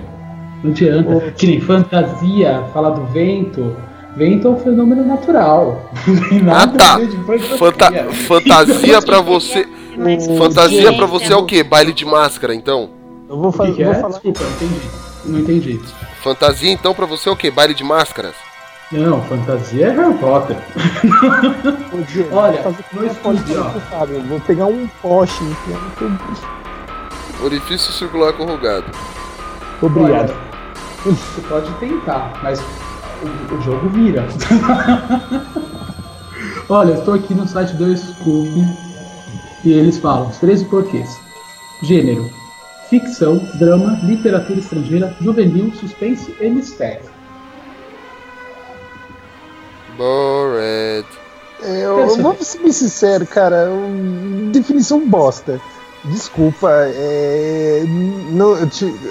Não 0.63 0.71
adianta. 0.71 1.31
Que 1.31 1.47
nem 1.47 1.59
fantasia, 1.59 2.63
falar 2.73 2.91
do 2.91 3.05
vento. 3.07 3.75
Vento 4.15 4.47
é 4.47 4.51
um 4.51 4.57
fenômeno 4.57 5.05
natural. 5.05 5.89
Não 6.07 6.29
tem 6.29 6.39
Ah 6.39 6.43
nada 6.43 6.77
tá. 6.77 6.97
de 6.97 7.17
fantasia. 7.17 7.57
Fanta- 7.57 8.13
fantasia 8.13 9.01
pra 9.01 9.19
você. 9.19 9.67
Fantasia 10.37 10.93
pra 10.93 11.05
você 11.05 11.33
é 11.33 11.35
o 11.35 11.45
quê? 11.45 11.61
Baile 11.61 11.91
de 11.91 12.05
máscara, 12.05 12.55
então? 12.55 12.89
Eu 13.27 13.37
vou, 13.37 13.51
fa 13.51 13.65
que, 13.65 13.73
que 13.73 13.83
vou 13.83 13.93
é? 13.93 13.95
falar. 13.99 14.13
Desculpa, 14.13 14.39
não 14.43 14.49
entendi. 14.51 14.81
Não 15.25 15.39
entendi. 15.39 15.79
Fantasia 16.23 16.71
então 16.71 16.93
pra 16.93 17.05
você 17.05 17.27
é 17.27 17.31
o 17.33 17.35
quê? 17.35 17.51
Baile 17.51 17.73
de 17.73 17.83
máscaras? 17.83 18.33
Não, 18.93 19.21
fantasia 19.23 19.87
é 19.87 19.89
Harry 19.91 20.13
Potter. 20.19 20.55
Olha, 22.31 22.55
estúdio, 22.55 23.13
política 23.21 23.59
ó. 23.91 24.05
Vou 24.27 24.39
pegar 24.39 24.67
um 24.67 24.87
poste 25.01 25.43
enfiar 25.43 25.79
no 25.79 25.89
teu 25.91 26.09
bicho. 26.09 26.60
Orifício 27.43 27.91
circular 27.93 28.33
corrugado. 28.33 28.85
Obrigado. 29.81 30.33
Olha, 31.05 31.15
Você 31.15 31.41
pode 31.41 31.71
tentar, 31.79 32.39
mas 32.43 32.59
o, 32.61 33.55
o 33.55 33.61
jogo 33.61 33.89
vira. 33.89 34.27
Olha, 36.69 36.91
eu 36.93 36.99
estou 36.99 37.15
aqui 37.15 37.33
no 37.33 37.47
site 37.47 37.73
do 37.75 37.95
Scoop 37.97 38.49
e 39.65 39.73
eles 39.73 39.97
falam 39.97 40.29
os 40.29 40.37
13 40.37 40.65
porquês. 40.65 41.19
Gênero: 41.83 42.29
ficção, 42.89 43.37
drama, 43.57 43.99
literatura 44.03 44.59
estrangeira, 44.59 45.15
juvenil, 45.19 45.73
suspense 45.73 46.33
e 46.39 46.49
mistério. 46.49 47.09
Bored. 49.97 51.05
É, 51.63 51.85
eu, 51.85 51.99
eu 51.99 52.17
vou 52.17 52.35
ser 52.39 52.59
bem 52.59 52.71
sincero, 52.71 53.25
cara. 53.27 53.65
eu- 53.65 54.49
definição 54.51 55.07
bosta. 55.07 55.59
Desculpa, 56.03 56.67
é, 56.71 57.83
não, 58.31 58.53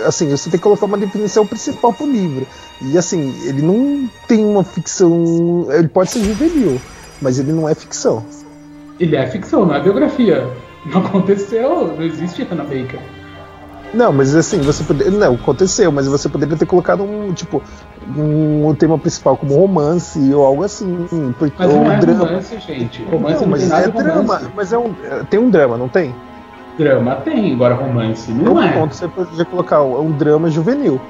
assim, 0.06 0.28
você 0.28 0.50
tem 0.50 0.58
que 0.58 0.64
colocar 0.64 0.86
uma 0.86 0.98
definição 0.98 1.46
principal 1.46 1.92
pro 1.92 2.04
livro. 2.04 2.46
E 2.82 2.98
assim, 2.98 3.32
ele 3.44 3.62
não 3.62 4.10
tem 4.26 4.44
uma 4.44 4.64
ficção. 4.64 5.68
Ele 5.70 5.86
pode 5.86 6.10
ser 6.10 6.24
juvenil, 6.24 6.80
mas 7.22 7.38
ele 7.38 7.52
não 7.52 7.68
é 7.68 7.74
ficção. 7.76 8.24
Ele 8.98 9.14
é 9.14 9.24
ficção, 9.26 9.64
não 9.64 9.74
é 9.74 9.80
biografia. 9.80 10.50
Não 10.84 11.00
aconteceu, 11.00 11.94
não 11.96 12.02
existe 12.02 12.42
Hannah 12.42 12.64
Baker. 12.64 12.98
Não, 13.92 14.12
mas 14.12 14.34
assim, 14.34 14.60
você 14.60 14.82
poderia. 14.82 15.12
Não, 15.12 15.34
aconteceu, 15.34 15.92
mas 15.92 16.06
você 16.06 16.28
poderia 16.28 16.56
ter 16.56 16.66
colocado 16.66 17.02
um, 17.02 17.32
tipo, 17.32 17.62
um, 18.16 18.74
tema 18.74 18.98
principal 18.98 19.36
como 19.36 19.54
romance 19.54 20.18
ou 20.32 20.44
algo 20.44 20.64
assim. 20.64 21.06
Porque, 21.38 21.54
Mas 21.58 21.70
ou 21.70 21.84
não 21.84 21.92
é 21.92 21.98
drama. 21.98 22.24
romance, 22.24 22.58
gente. 22.60 23.02
Romance 23.04 23.34
Não, 23.34 23.40
não, 23.42 23.48
mas 23.48 23.70
é 23.70 23.86
romance. 23.86 24.02
drama. 24.02 24.52
Mas 24.56 24.72
é 24.72 24.78
um, 24.78 24.94
tem 25.28 25.40
um 25.40 25.50
drama, 25.50 25.76
não 25.76 25.88
tem? 25.88 26.14
Drama 26.78 27.16
tem, 27.16 27.52
agora 27.54 27.74
romance 27.74 28.30
não 28.32 28.52
Então, 28.52 28.62
é. 28.62 28.72
ponto, 28.72 28.94
você 28.94 29.06
poderia 29.08 29.44
colocar 29.44 29.82
um 29.82 30.00
um 30.00 30.12
drama 30.12 30.50
juvenil. 30.50 31.00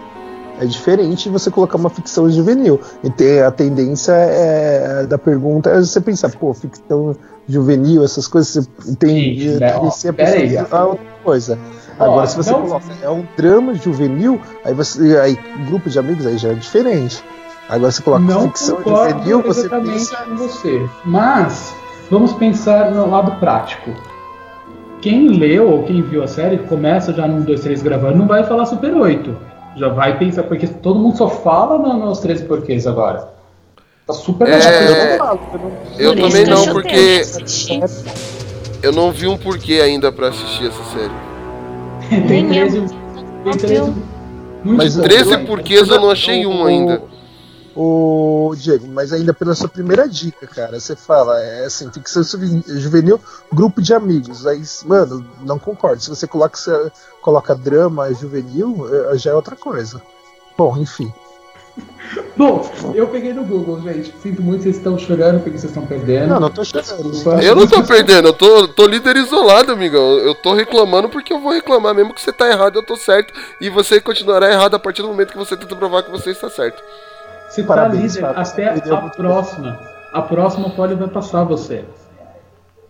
É 0.60 0.66
diferente 0.66 1.24
de 1.24 1.30
você 1.30 1.50
colocar 1.50 1.76
uma 1.78 1.88
ficção 1.88 2.28
juvenil. 2.28 2.78
E 3.02 3.08
ter 3.08 3.42
a 3.44 3.50
tendência 3.50 4.12
é, 4.12 5.06
da 5.06 5.16
pergunta 5.16 5.70
é 5.70 5.78
você 5.80 6.00
pensar, 6.00 6.28
pô, 6.30 6.52
ficção 6.52 7.16
juvenil, 7.48 8.04
essas 8.04 8.26
coisas, 8.28 8.68
você 8.78 8.96
tem 8.96 9.34
Gente, 9.38 9.60
né, 9.60 9.72
a 9.72 10.12
pera 10.12 10.30
aí, 10.36 10.48
pensar 10.50 10.68
ó. 10.72 10.76
a 10.76 10.84
outra 10.86 11.06
coisa. 11.24 11.58
Ó, 11.98 12.04
Agora, 12.04 12.26
se 12.26 12.36
você 12.36 12.50
não- 12.50 12.62
coloca 12.62 12.84
é 13.02 13.08
um 13.08 13.24
drama 13.36 13.74
juvenil, 13.74 14.40
aí 14.64 14.74
você. 14.74 15.18
Aí, 15.18 15.38
grupo 15.66 15.88
de 15.88 15.98
amigos 15.98 16.26
aí 16.26 16.36
já 16.36 16.50
é 16.50 16.54
diferente. 16.54 17.22
Agora 17.68 17.90
você 17.92 18.02
coloca 18.02 18.22
Não 18.24 18.42
ficção 18.48 18.76
concordo 18.76 19.12
juvenil, 19.18 19.42
você 19.42 19.68
pensa. 19.68 20.16
com 20.16 20.36
você. 20.36 20.86
Mas 21.04 21.74
vamos 22.10 22.32
pensar 22.34 22.90
no 22.90 23.08
lado 23.08 23.32
prático. 23.40 23.90
Quem 25.00 25.28
leu 25.28 25.68
ou 25.70 25.82
quem 25.84 26.02
viu 26.02 26.22
a 26.22 26.26
série 26.26 26.58
começa 26.58 27.12
já 27.12 27.26
no 27.26 27.38
1, 27.38 27.42
2, 27.44 27.60
3 27.62 27.82
gravando, 27.82 28.18
não 28.18 28.26
vai 28.26 28.44
falar 28.44 28.66
Super 28.66 28.94
8. 28.94 29.34
Já 29.76 29.88
vai 29.88 30.18
pensar, 30.18 30.42
porque 30.42 30.66
todo 30.66 30.98
mundo 30.98 31.16
só 31.16 31.28
fala 31.28 31.78
no- 31.78 32.06
nos 32.06 32.18
13 32.18 32.44
porquês 32.44 32.86
agora. 32.86 33.28
Tá 34.06 34.12
super 34.12 34.48
É, 34.48 34.56
legal. 35.12 35.38
Eu 35.98 36.12
isso 36.14 36.22
também 36.26 36.42
eu 36.42 36.54
não, 36.56 36.66
porque 36.72 37.22
eu 38.82 38.92
não 38.92 39.12
vi 39.12 39.26
um 39.28 39.36
porquê 39.38 39.74
ainda 39.74 40.10
pra 40.10 40.28
assistir 40.28 40.66
essa 40.66 40.82
série. 40.92 41.12
Tem 42.26 42.42
Nem 42.44 42.58
eu. 42.58 42.66
13, 42.68 42.80
tem 43.44 43.52
13 43.52 43.82
muito 44.64 44.76
Mas 44.76 44.96
bom. 44.96 45.02
13 45.02 45.32
Eu- 45.32 45.44
porquês 45.46 45.88
eu 45.88 46.00
não 46.00 46.10
achei 46.10 46.44
um 46.46 46.66
ainda. 46.66 47.00
O 47.74 48.52
Diego, 48.56 48.88
mas 48.88 49.12
ainda 49.12 49.32
pela 49.32 49.54
sua 49.54 49.68
primeira 49.68 50.08
dica, 50.08 50.44
cara, 50.46 50.80
você 50.80 50.96
fala, 50.96 51.40
é 51.40 51.66
assim, 51.66 51.90
ficção 51.92 52.22
juve- 52.24 52.64
juvenil, 52.66 53.20
grupo 53.52 53.80
de 53.80 53.94
amigos. 53.94 54.44
Aí, 54.46 54.60
mano, 54.84 55.24
não 55.42 55.58
concordo. 55.58 56.02
Se 56.02 56.08
você 56.10 56.26
coloca, 56.26 56.56
você 56.58 56.90
coloca 57.22 57.54
drama 57.54 58.12
juvenil, 58.12 58.88
eh, 59.12 59.16
já 59.18 59.30
é 59.30 59.34
outra 59.34 59.54
coisa. 59.54 60.02
Bom, 60.58 60.76
enfim. 60.78 61.12
Bom, 62.36 62.68
eu 62.92 63.06
peguei 63.06 63.32
no 63.32 63.44
Google, 63.44 63.80
gente. 63.82 64.12
Sinto 64.20 64.42
muito, 64.42 64.64
vocês 64.64 64.76
estão 64.76 64.98
chorando 64.98 65.40
porque 65.40 65.56
vocês 65.56 65.70
estão 65.70 65.86
perdendo. 65.86 66.28
Não, 66.30 66.40
não 66.40 66.50
tô 66.50 66.64
chorando. 66.64 67.40
Eu 67.40 67.54
não 67.54 67.68
tô 67.68 67.82
perdendo, 67.84 68.28
eu 68.28 68.32
tô, 68.32 68.66
tô 68.66 68.86
líder 68.86 69.16
isolado, 69.16 69.70
amigão. 69.72 70.18
Eu 70.18 70.34
tô 70.34 70.52
reclamando 70.54 71.08
porque 71.08 71.32
eu 71.32 71.40
vou 71.40 71.52
reclamar. 71.52 71.94
Mesmo 71.94 72.12
que 72.12 72.20
você 72.20 72.32
tá 72.32 72.48
errado, 72.48 72.76
eu 72.76 72.82
tô 72.84 72.96
certo. 72.96 73.32
E 73.60 73.70
você 73.70 74.00
continuará 74.00 74.50
errado 74.50 74.74
a 74.74 74.78
partir 74.78 75.02
do 75.02 75.08
momento 75.08 75.30
que 75.30 75.38
você 75.38 75.56
tenta 75.56 75.76
provar 75.76 76.02
que 76.02 76.10
você 76.10 76.30
está 76.30 76.50
certo. 76.50 76.82
Você 77.50 77.62
Parabéns, 77.64 78.14
tá 78.16 78.28
líder 78.28 78.34
Fábio. 78.44 78.70
até 78.72 78.92
a 78.94 78.96
próxima. 79.10 79.78
A 80.12 80.22
próxima 80.22 80.68
o 80.68 80.70
Poli 80.70 80.94
vai 80.94 81.08
passar 81.08 81.44
você. 81.44 81.84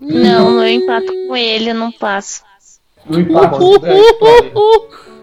Não, 0.00 0.62
eu 0.62 0.68
empato 0.68 1.06
com 1.26 1.36
ele, 1.36 1.70
eu 1.70 1.74
não 1.74 1.90
passo. 1.92 2.42
No 3.06 3.18
empate, 3.20 3.58
né? 3.82 3.94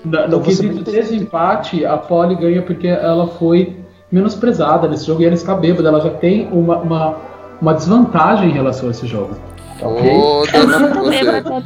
Na- 0.06 0.28
No 0.28 0.42
quesito 0.42 0.84
desempate, 0.84 1.86
a 1.86 1.98
Poli 1.98 2.36
ganha 2.36 2.62
porque 2.62 2.88
ela 2.88 3.28
foi 3.28 3.78
menosprezada 4.12 4.88
nesse 4.88 5.06
jogo 5.06 5.22
e 5.22 5.26
ela 5.26 5.34
está 5.36 5.54
bêbada. 5.56 5.90
Ela 5.90 6.02
já 6.02 6.10
tem 6.12 6.48
uma, 6.52 6.78
uma, 6.78 7.16
uma 7.62 7.74
desvantagem 7.74 8.50
em 8.50 8.54
relação 8.54 8.88
a 8.88 8.92
esse 8.92 9.06
jogo. 9.08 9.36
Tá 9.80 9.88
ok? 9.88 10.12
Tá 10.52 11.62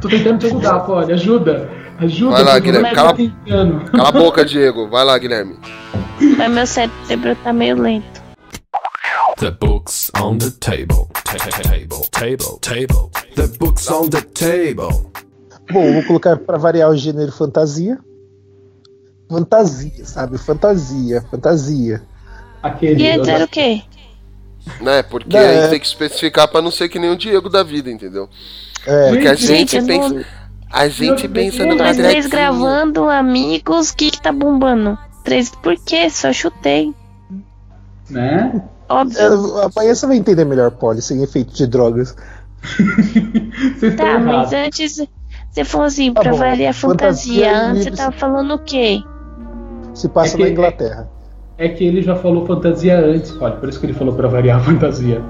Tô 0.00 0.08
tentando 0.08 0.38
te 0.38 0.46
ajudar, 0.46 0.80
Poli. 0.80 1.12
Ajuda. 1.12 1.70
Ajuda. 1.98 2.32
Vai 2.34 2.44
lá, 2.44 2.58
Guilherme, 2.58 2.94
favor. 2.94 3.14
cala-. 3.16 3.80
Cala 3.92 4.08
a 4.08 4.12
boca, 4.12 4.44
Diego. 4.44 4.88
Vai 4.88 5.04
lá, 5.04 5.16
Guilherme. 5.16 5.56
Mas 6.36 6.50
meu 6.50 6.66
cérebro 6.66 7.36
tá 7.42 7.52
meio 7.52 7.80
lento. 7.80 8.22
The 9.38 9.50
books 9.50 10.10
on 10.20 10.38
the 10.38 10.50
table. 10.60 11.08
Ta- 11.24 11.34
ta- 11.34 11.62
Table, 11.68 12.08
table, 12.10 12.58
table. 12.60 13.10
The 13.34 13.46
books 13.58 13.90
on 13.90 14.08
the 14.08 14.22
table. 14.22 15.10
Bom, 15.70 15.92
vou 15.92 16.02
colocar 16.04 16.36
pra 16.36 16.56
variar 16.56 16.88
o 16.90 16.96
gênero 16.96 17.30
fantasia. 17.32 17.98
Fantasia, 19.30 20.04
sabe? 20.04 20.38
Fantasia, 20.38 21.22
fantasia. 21.30 22.02
Aquele. 22.62 23.02
E 23.02 23.10
antes 23.10 23.28
era 23.28 23.44
o 23.44 23.48
quê? 23.48 23.82
Né? 24.80 25.02
Porque 25.02 25.36
É. 25.36 25.64
aí 25.64 25.70
tem 25.70 25.80
que 25.80 25.86
especificar 25.86 26.48
pra 26.48 26.62
não 26.62 26.70
ser 26.70 26.88
que 26.88 26.98
nem 26.98 27.10
o 27.10 27.16
Diego 27.16 27.48
da 27.48 27.62
vida, 27.62 27.90
entendeu? 27.90 28.28
É, 28.86 29.08
Porque 29.10 29.28
a 29.28 29.34
Gente, 29.34 29.72
gente 29.72 29.86
pensa. 29.86 30.08
não- 30.14 30.24
A 30.72 30.88
gente 30.88 31.28
pensa 31.28 31.62
Um, 31.64 31.76
três 31.76 31.96
quadradinho. 31.96 32.28
gravando, 32.30 33.08
amigos, 33.08 33.90
o 33.90 33.96
que 33.96 34.10
que 34.10 34.20
tá 34.20 34.32
bombando? 34.32 34.98
Três, 35.26 35.50
por 35.50 35.76
quê? 35.84 36.08
Só 36.08 36.32
chutei. 36.32 36.94
Né? 38.08 38.62
Óbvio. 38.88 39.18
é, 39.20 39.64
amanhã 39.66 39.94
você 39.94 40.06
vai 40.06 40.16
entender 40.16 40.44
melhor, 40.44 40.70
Polly, 40.70 41.02
sem 41.02 41.22
efeito 41.22 41.52
de 41.52 41.66
drogas. 41.66 42.16
Tá, 43.96 44.18
mas 44.18 44.52
antes 44.52 45.02
você 45.50 45.64
falou 45.64 45.86
assim, 45.86 46.12
Tá 46.12 46.20
pra 46.22 46.30
bom. 46.32 46.38
variar 46.38 46.70
a 46.70 46.72
fantasia. 46.74 47.46
Fantasia 47.52 47.66
Antes 47.70 47.84
você 47.84 47.90
tava 47.90 48.12
falando 48.12 48.54
o 48.54 48.58
quê? 48.58 49.00
Se 49.94 50.08
passa 50.08 50.34
É 50.34 50.36
que- 50.36 50.42
na 50.44 50.48
Inglaterra. 50.50 51.08
É 51.58 51.68
que 51.70 51.84
ele 51.84 52.02
já 52.02 52.14
falou 52.16 52.44
fantasia 52.46 52.98
antes, 52.98 53.30
Poli. 53.32 53.56
Por 53.56 53.68
isso 53.68 53.80
que 53.80 53.86
ele 53.86 53.94
falou 53.94 54.14
pra 54.14 54.28
variar 54.28 54.58
a 54.58 54.62
fantasia. 54.62 55.22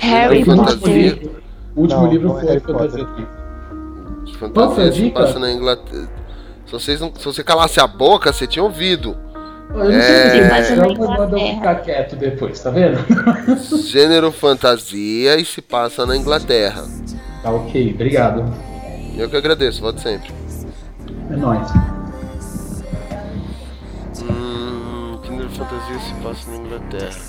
Harry 0.00 0.44
Fantasia. 0.44 0.76
O 0.76 0.80
último 0.80 0.80
Potter. 0.80 0.94
livro, 0.96 1.30
o 1.76 1.80
último 1.82 2.02
Não, 2.02 2.10
livro 2.12 2.28
não 2.28 2.36
é 2.36 2.40
foi 2.40 2.48
Harry 2.48 2.60
fantasia 2.60 3.04
Potter. 3.06 3.26
Fantasia 4.38 4.50
Qual 4.52 4.74
foi 4.74 4.88
a 4.88 4.92
se 4.92 5.10
passa 5.10 5.38
na 5.38 5.52
Inglaterra. 5.52 6.08
Se, 6.78 6.86
vocês 6.86 7.00
não, 7.00 7.12
se 7.14 7.24
você 7.24 7.44
calasse 7.44 7.78
a 7.80 7.86
boca, 7.86 8.32
você 8.32 8.46
tinha 8.46 8.62
ouvido. 8.62 9.16
Eu 9.70 9.84
não 9.84 9.90
sei 9.90 10.00
É. 10.00 10.36
eu 10.76 10.90
Inglaterra. 10.90 11.54
ficar 11.56 11.74
quieto 11.76 12.16
depois, 12.16 12.60
tá 12.60 12.70
vendo? 12.70 12.98
Gênero 13.88 14.30
fantasia 14.32 15.36
e 15.38 15.44
se 15.44 15.60
passa 15.62 16.04
na 16.06 16.16
Inglaterra. 16.16 16.84
tá 17.42 17.50
ok, 17.50 17.92
obrigado. 17.94 18.44
Eu 19.16 19.28
que 19.28 19.36
agradeço, 19.36 19.80
volte 19.80 20.00
sempre. 20.00 20.32
É 21.30 21.36
nóis. 21.36 21.68
Hum, 24.22 25.18
gênero 25.24 25.48
fantasia 25.50 25.98
se 26.00 26.14
passa 26.22 26.50
na 26.50 26.56
Inglaterra. 26.56 27.20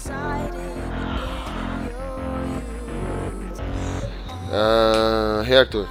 Ah, 4.51 5.41
Rei 5.45 5.57
Arthur. 5.57 5.87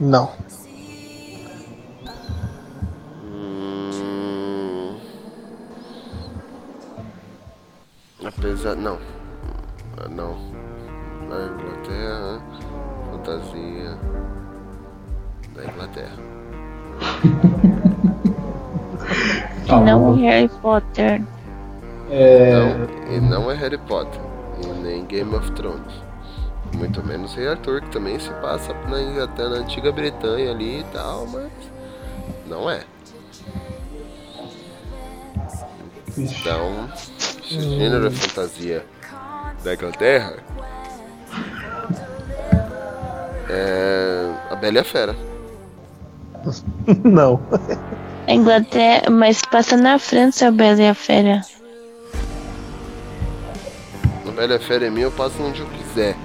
Não. 0.00 0.30
Apesar. 8.24 8.76
Não. 8.76 8.98
Não. 10.10 10.36
Na 11.28 11.46
Inglaterra. 11.46 12.42
Fantasia. 13.10 13.98
Da 15.54 15.64
Inglaterra. 15.64 16.16
E 19.66 19.80
não 19.84 20.14
Harry 20.16 20.48
Potter. 20.48 21.22
É, 22.10 22.52
Não, 22.52 23.14
e 23.14 23.20
não 23.20 23.50
é 23.50 23.54
Harry 23.54 23.78
Potter. 23.78 24.20
E 24.62 24.66
nem 24.66 25.04
Game 25.06 25.34
of 25.34 25.50
Thrones. 25.52 26.02
Muito 26.74 27.02
menos 27.04 27.34
Rei 27.34 27.48
Arthur, 27.48 27.82
que 27.82 27.90
também 27.90 28.18
se 28.18 28.30
passa 28.34 28.74
na, 28.88 29.24
até 29.24 29.48
na 29.48 29.56
antiga 29.56 29.92
Bretanha 29.92 30.50
ali 30.50 30.80
e 30.80 30.84
tal, 30.84 31.26
mas. 31.26 31.50
Não 32.46 32.68
é. 32.70 32.82
Então, 36.16 36.88
se 37.44 37.56
o 37.56 37.60
gênero 37.60 38.06
é 38.06 38.10
fantasia 38.10 38.84
da 39.62 39.74
Inglaterra, 39.74 40.36
é. 43.48 44.32
A 44.50 44.56
Bela 44.56 44.76
e 44.76 44.80
a 44.80 44.84
Fera. 44.84 45.16
Não. 47.04 47.40
A 48.26 48.32
Inglaterra, 48.32 49.10
mas 49.10 49.42
passa 49.42 49.76
na 49.76 49.98
França 49.98 50.48
a 50.48 50.50
Bela 50.50 50.80
e 50.80 50.88
a 50.88 50.94
Fera. 50.94 51.42
A 54.26 54.30
Bela 54.30 54.54
e 54.54 54.56
a 54.56 54.60
Fera 54.60 54.86
é 54.86 54.90
minha, 54.90 55.06
eu 55.06 55.12
passo 55.12 55.42
onde 55.42 55.60
eu 55.60 55.66
quiser. 55.66 56.16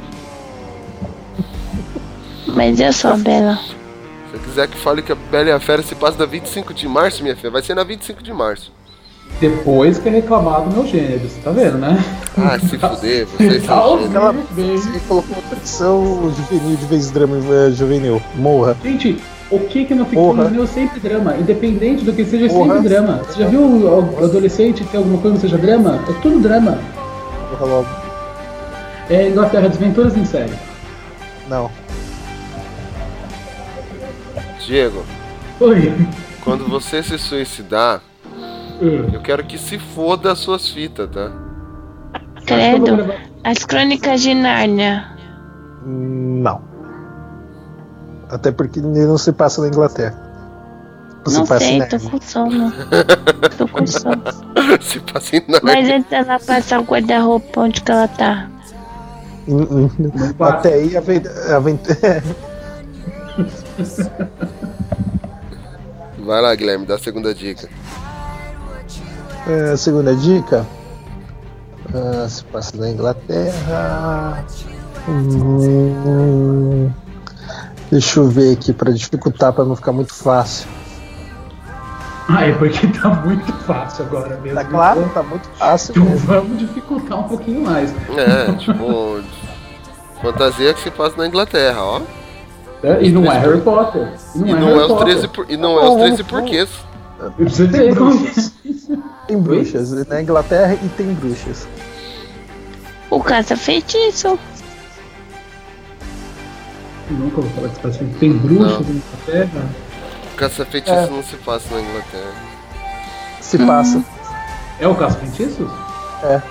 Mas 2.47 2.79
eu 2.79 2.93
sou 2.93 3.11
a 3.11 3.17
Bela. 3.17 3.57
Se 3.57 4.37
você 4.37 4.43
quiser 4.43 4.67
que 4.67 4.77
fale 4.77 5.01
que 5.01 5.11
a 5.11 5.15
Bela 5.15 5.49
e 5.49 5.51
a 5.51 5.59
Fera 5.59 5.81
se 5.81 5.95
passa 5.95 6.17
na 6.17 6.25
25 6.25 6.73
de 6.73 6.87
março, 6.87 7.23
minha 7.23 7.35
filha, 7.35 7.51
vai 7.51 7.61
ser 7.61 7.75
na 7.75 7.83
25 7.83 8.23
de 8.23 8.31
março. 8.31 8.71
Depois 9.39 9.99
que 9.99 10.09
é 10.09 10.11
reclamar 10.11 10.61
do 10.61 10.73
meu 10.73 10.87
gênero, 10.87 11.19
você 11.27 11.39
tá 11.41 11.51
vendo, 11.51 11.77
né? 11.77 12.03
Ah, 12.37 12.57
se 12.59 12.77
fuder, 12.77 13.27
vocês 13.27 13.65
Tá 13.65 14.33
bem. 14.51 14.77
Você 14.77 14.99
colocou 15.07 15.37
pressão 15.49 16.33
juvenil 16.35 16.75
de 16.77 16.85
vez 16.85 17.11
drama 17.11 17.37
eh, 17.37 17.71
juvenil. 17.71 18.21
Morra. 18.35 18.75
Gente, 18.83 19.21
o 19.51 19.59
que 19.59 19.85
que 19.85 19.95
não 19.95 20.05
ficou 20.05 20.33
Porra. 20.33 20.45
no 20.45 20.49
meu 20.51 20.67
sempre 20.67 20.99
drama? 20.99 21.35
Independente 21.37 22.03
do 22.03 22.13
que 22.13 22.25
seja 22.25 22.47
Porra. 22.49 22.75
sempre 22.75 22.89
drama. 22.89 23.21
Você 23.23 23.43
já 23.43 23.47
viu 23.47 23.61
o 23.61 24.23
adolescente 24.23 24.83
ter 24.85 24.97
alguma 24.97 25.19
coisa 25.19 25.35
que 25.37 25.41
seja 25.41 25.57
drama? 25.57 26.03
É 26.09 26.13
tudo 26.21 26.39
drama. 26.39 26.77
Morra 27.51 27.65
logo. 27.65 27.87
É 29.09 29.29
Inglaterra, 29.29 29.69
Desventuras 29.69 30.17
em 30.17 30.25
série. 30.25 30.53
Não. 31.47 31.71
Diego, 34.65 35.05
Oi. 35.61 35.93
quando 36.43 36.67
você 36.67 37.01
se 37.01 37.17
suicidar, 37.17 38.01
Hum. 38.81 39.09
eu 39.11 39.21
quero 39.21 39.43
que 39.43 39.57
se 39.57 39.79
foda 39.79 40.31
as 40.31 40.39
suas 40.39 40.69
fitas, 40.69 41.09
tá? 41.09 41.31
Credo. 42.45 43.13
As 43.43 43.63
Crônicas 43.65 44.21
de 44.21 44.33
Nárnia. 44.33 45.07
Não. 45.83 46.61
Até 48.29 48.51
porque 48.51 48.79
não 48.81 49.17
se 49.17 49.31
passa 49.31 49.61
na 49.61 49.67
Inglaterra. 49.67 50.15
Se 51.25 51.37
Não 51.37 51.45
sei, 51.45 51.79
tô 51.87 51.99
com 51.99 52.21
sono. 52.21 52.73
tô 53.57 53.67
com 53.67 53.85
sono. 53.87 54.23
se 54.81 54.99
passa 54.99 55.35
em 55.37 55.43
nada. 55.47 55.61
Mas 55.63 55.89
antes 55.89 56.09
dela 56.09 56.39
passar 56.39 56.79
o 56.79 56.83
guarda-roupa, 56.83 57.61
onde 57.61 57.81
que 57.81 57.91
ela 57.91 58.07
tá? 58.07 58.49
Até 60.39 60.73
aí 60.73 60.95
a 60.95 61.55
aventura. 61.55 62.23
Vai 66.19 66.41
lá, 66.41 66.53
Guilherme, 66.55 66.85
dá 66.85 66.95
a 66.95 66.99
segunda 66.99 67.33
dica. 67.33 67.69
É, 69.47 69.71
a 69.71 69.77
segunda 69.77 70.15
dica. 70.15 70.65
Ah, 71.93 72.27
se 72.27 72.43
passa 72.45 72.75
na 72.77 72.89
Inglaterra. 72.89 74.43
Hum, 75.07 76.89
deixa 77.89 78.19
eu 78.19 78.27
ver 78.27 78.53
aqui 78.53 78.73
para 78.73 78.91
dificultar 78.91 79.53
para 79.53 79.63
não 79.63 79.75
ficar 79.75 79.93
muito 79.93 80.13
fácil. 80.13 80.67
Ah, 82.29 82.45
é 82.45 82.51
porque 82.53 82.87
tá 82.87 83.07
muito 83.09 83.53
fácil 83.63 84.03
agora 84.05 84.37
mesmo. 84.41 84.57
Tá 84.59 84.65
claro? 84.65 85.09
Tá 85.13 85.23
muito 85.23 85.47
fácil 85.57 85.91
Então 85.95 86.03
mesmo. 86.03 86.27
vamos 86.27 86.59
dificultar 86.59 87.19
um 87.19 87.23
pouquinho 87.23 87.61
mais. 87.61 87.93
É, 88.17 88.51
tipo. 88.53 89.21
fantasia 90.21 90.73
que 90.73 90.81
se 90.81 90.91
passa 90.91 91.15
na 91.15 91.27
Inglaterra, 91.27 91.81
ó. 91.81 92.01
É, 92.83 93.01
E 93.03 93.11
não 93.11 93.31
é 93.31 93.39
Harry 93.39 93.61
Potter. 93.61 94.11
E 94.35 94.39
não, 94.39 94.47
E 94.47 94.51
é, 94.51 94.59
não 94.59 94.69
é 94.71 94.81
os 94.83 94.87
Potter. 94.87 95.05
13, 95.05 95.27
por... 95.29 95.45
e 95.49 95.55
não 95.57 95.79
é 95.79 95.89
os 95.89 95.95
13 95.95 96.23
porquês. 96.25 96.69
E 97.39 97.43
você 97.45 97.65
ver 97.65 97.95
como- 97.95 98.29
Tem 99.27 99.39
bruxas. 99.39 99.91
Na 100.07 100.21
Inglaterra 100.21 100.73
e 100.81 100.89
tem 100.89 101.13
bruxas. 101.13 101.67
O 103.09 103.21
caça-feitiço. 103.21 104.39
Nunca 107.09 107.41
vou 107.41 107.49
falar 107.51 107.69
que 107.69 107.79
tá 107.79 107.87
assim. 107.89 108.07
Tem 108.19 108.33
bruxas 108.33 108.87
na 108.87 108.93
Inglaterra? 108.95 109.69
Caça-feitiço 110.35 110.93
É. 110.93 111.07
não 111.09 111.23
se 111.23 111.35
passa 111.37 111.73
na 111.73 111.81
Inglaterra. 111.81 112.33
Se 113.41 113.57
passa. 113.59 114.03
É 114.79 114.87
o 114.87 114.95
caso 114.95 115.17
feitiços? 115.17 115.69
É. 116.23 116.41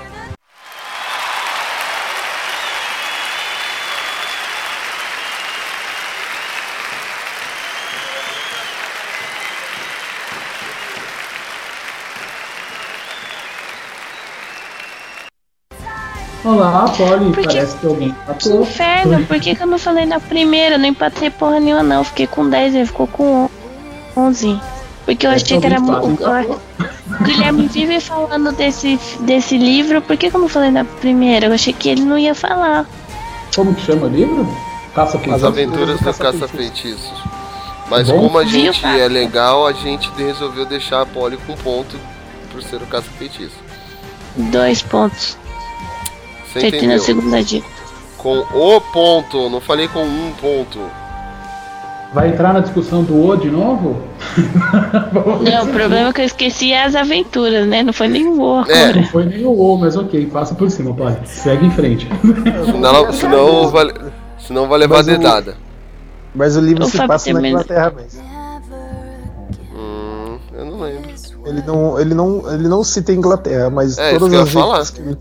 Olá, 16.46 16.84
Polly. 16.96 17.32
Por 17.32 17.42
que- 17.42 17.48
Parece 17.48 17.76
que 17.76 17.86
alguém 17.86 18.10
Que 18.12 18.28
matou. 18.28 18.62
inferno, 18.62 19.26
por 19.26 19.40
que, 19.40 19.54
que 19.56 19.62
eu 19.62 19.66
não 19.66 19.78
falei 19.78 20.06
na 20.06 20.20
primeira? 20.20 20.76
Eu 20.76 20.78
não 20.78 20.86
empatei 20.86 21.28
porra 21.28 21.58
nenhuma, 21.58 21.82
não. 21.82 21.96
Eu 21.98 22.04
Fiquei 22.04 22.26
com 22.28 22.48
10, 22.48 22.74
ele 22.74 22.86
ficou 22.86 23.08
com 23.08 23.50
11. 24.16 24.60
Porque 25.04 25.26
eu 25.26 25.30
achei 25.32 25.58
que 25.60 25.66
era 25.66 25.80
muito. 25.80 26.22
O 26.24 27.24
Guilherme 27.24 27.66
vive 27.66 28.00
falando 28.00 28.52
desse, 28.52 28.96
desse 29.20 29.58
livro, 29.58 30.00
por 30.02 30.16
que, 30.16 30.30
que 30.30 30.36
eu 30.36 30.40
não 30.40 30.48
falei 30.48 30.70
na 30.70 30.84
primeira? 30.84 31.46
Eu 31.46 31.52
achei 31.52 31.72
que 31.72 31.88
ele 31.88 32.02
não 32.02 32.16
ia 32.18 32.34
falar. 32.34 32.86
Como 33.54 33.74
que 33.74 33.82
chama 33.84 34.06
o 34.06 34.08
livro? 34.08 34.46
Caça 34.94 35.20
As 35.32 35.42
aventuras 35.44 35.98
do 36.00 36.14
caça-feitiços. 36.14 37.12
Mas 37.90 38.08
Bom. 38.08 38.20
como 38.22 38.38
a 38.38 38.42
Viu, 38.42 38.50
gente 38.72 38.80
cara? 38.82 38.98
é 38.98 39.08
legal, 39.08 39.66
a 39.66 39.72
gente 39.72 40.10
resolveu 40.16 40.64
deixar 40.64 41.02
a 41.02 41.06
Polly 41.06 41.38
com 41.46 41.54
ponto 41.54 41.96
por 42.52 42.62
ser 42.62 42.76
o 42.76 42.86
caça-feitiço. 42.86 43.54
Dois 44.36 44.82
pontos. 44.82 45.36
Você 46.60 46.66
Acertei 46.66 46.88
na 46.88 46.94
entendeu? 46.96 47.04
segunda 47.04 47.42
dica. 47.42 47.66
Com 48.16 48.38
o 48.38 48.80
ponto, 48.80 49.48
não 49.50 49.60
falei 49.60 49.88
com 49.88 50.02
um 50.02 50.32
ponto. 50.40 50.78
Vai 52.14 52.28
entrar 52.28 52.52
na 52.54 52.60
discussão 52.60 53.02
do 53.04 53.26
O 53.26 53.36
de 53.36 53.50
novo? 53.50 54.00
Não, 55.42 55.64
o 55.64 55.72
problema 55.72 56.08
é 56.08 56.12
que 56.12 56.20
eu 56.22 56.24
esqueci 56.24 56.72
as 56.72 56.94
aventuras, 56.94 57.66
né? 57.66 57.82
Não 57.82 57.92
foi 57.92 58.08
nem 58.08 58.26
o 58.26 58.40
O 58.40 58.60
É. 58.60 58.84
agora. 58.84 58.96
Não 58.96 59.04
foi 59.04 59.24
nem 59.26 59.44
o 59.44 59.50
O, 59.50 59.76
mas 59.76 59.96
ok, 59.96 60.24
passa 60.26 60.54
por 60.54 60.70
cima, 60.70 60.94
Polly. 60.94 61.16
Segue 61.24 61.66
em 61.66 61.70
frente. 61.70 62.08
Senão, 62.64 63.12
senão, 63.12 63.68
vai, 63.68 63.86
senão 64.38 64.66
vai 64.68 64.78
levar 64.78 64.96
Mas 64.98 65.06
o- 65.08 65.10
dedada. 65.10 65.56
Mas 66.34 66.56
o 66.56 66.60
livro 66.60 66.84
O 66.84 66.86
se 66.86 66.96
Fábio 66.96 67.08
passa 67.08 67.32
na 67.32 67.48
Inglaterra 67.48 67.92
mesmo. 67.94 68.22
Ele 71.46 71.62
não, 71.62 71.98
ele 72.00 72.12
não, 72.14 72.52
ele 72.52 72.66
não 72.68 72.82
cita 72.82 73.12
a 73.12 73.14
Inglaterra, 73.14 73.70
mas 73.70 73.96
É, 73.98 74.18
todas 74.18 74.34
as 74.34 74.50
dicas 74.50 74.90
que 74.90 75.00
ele, 75.00 75.16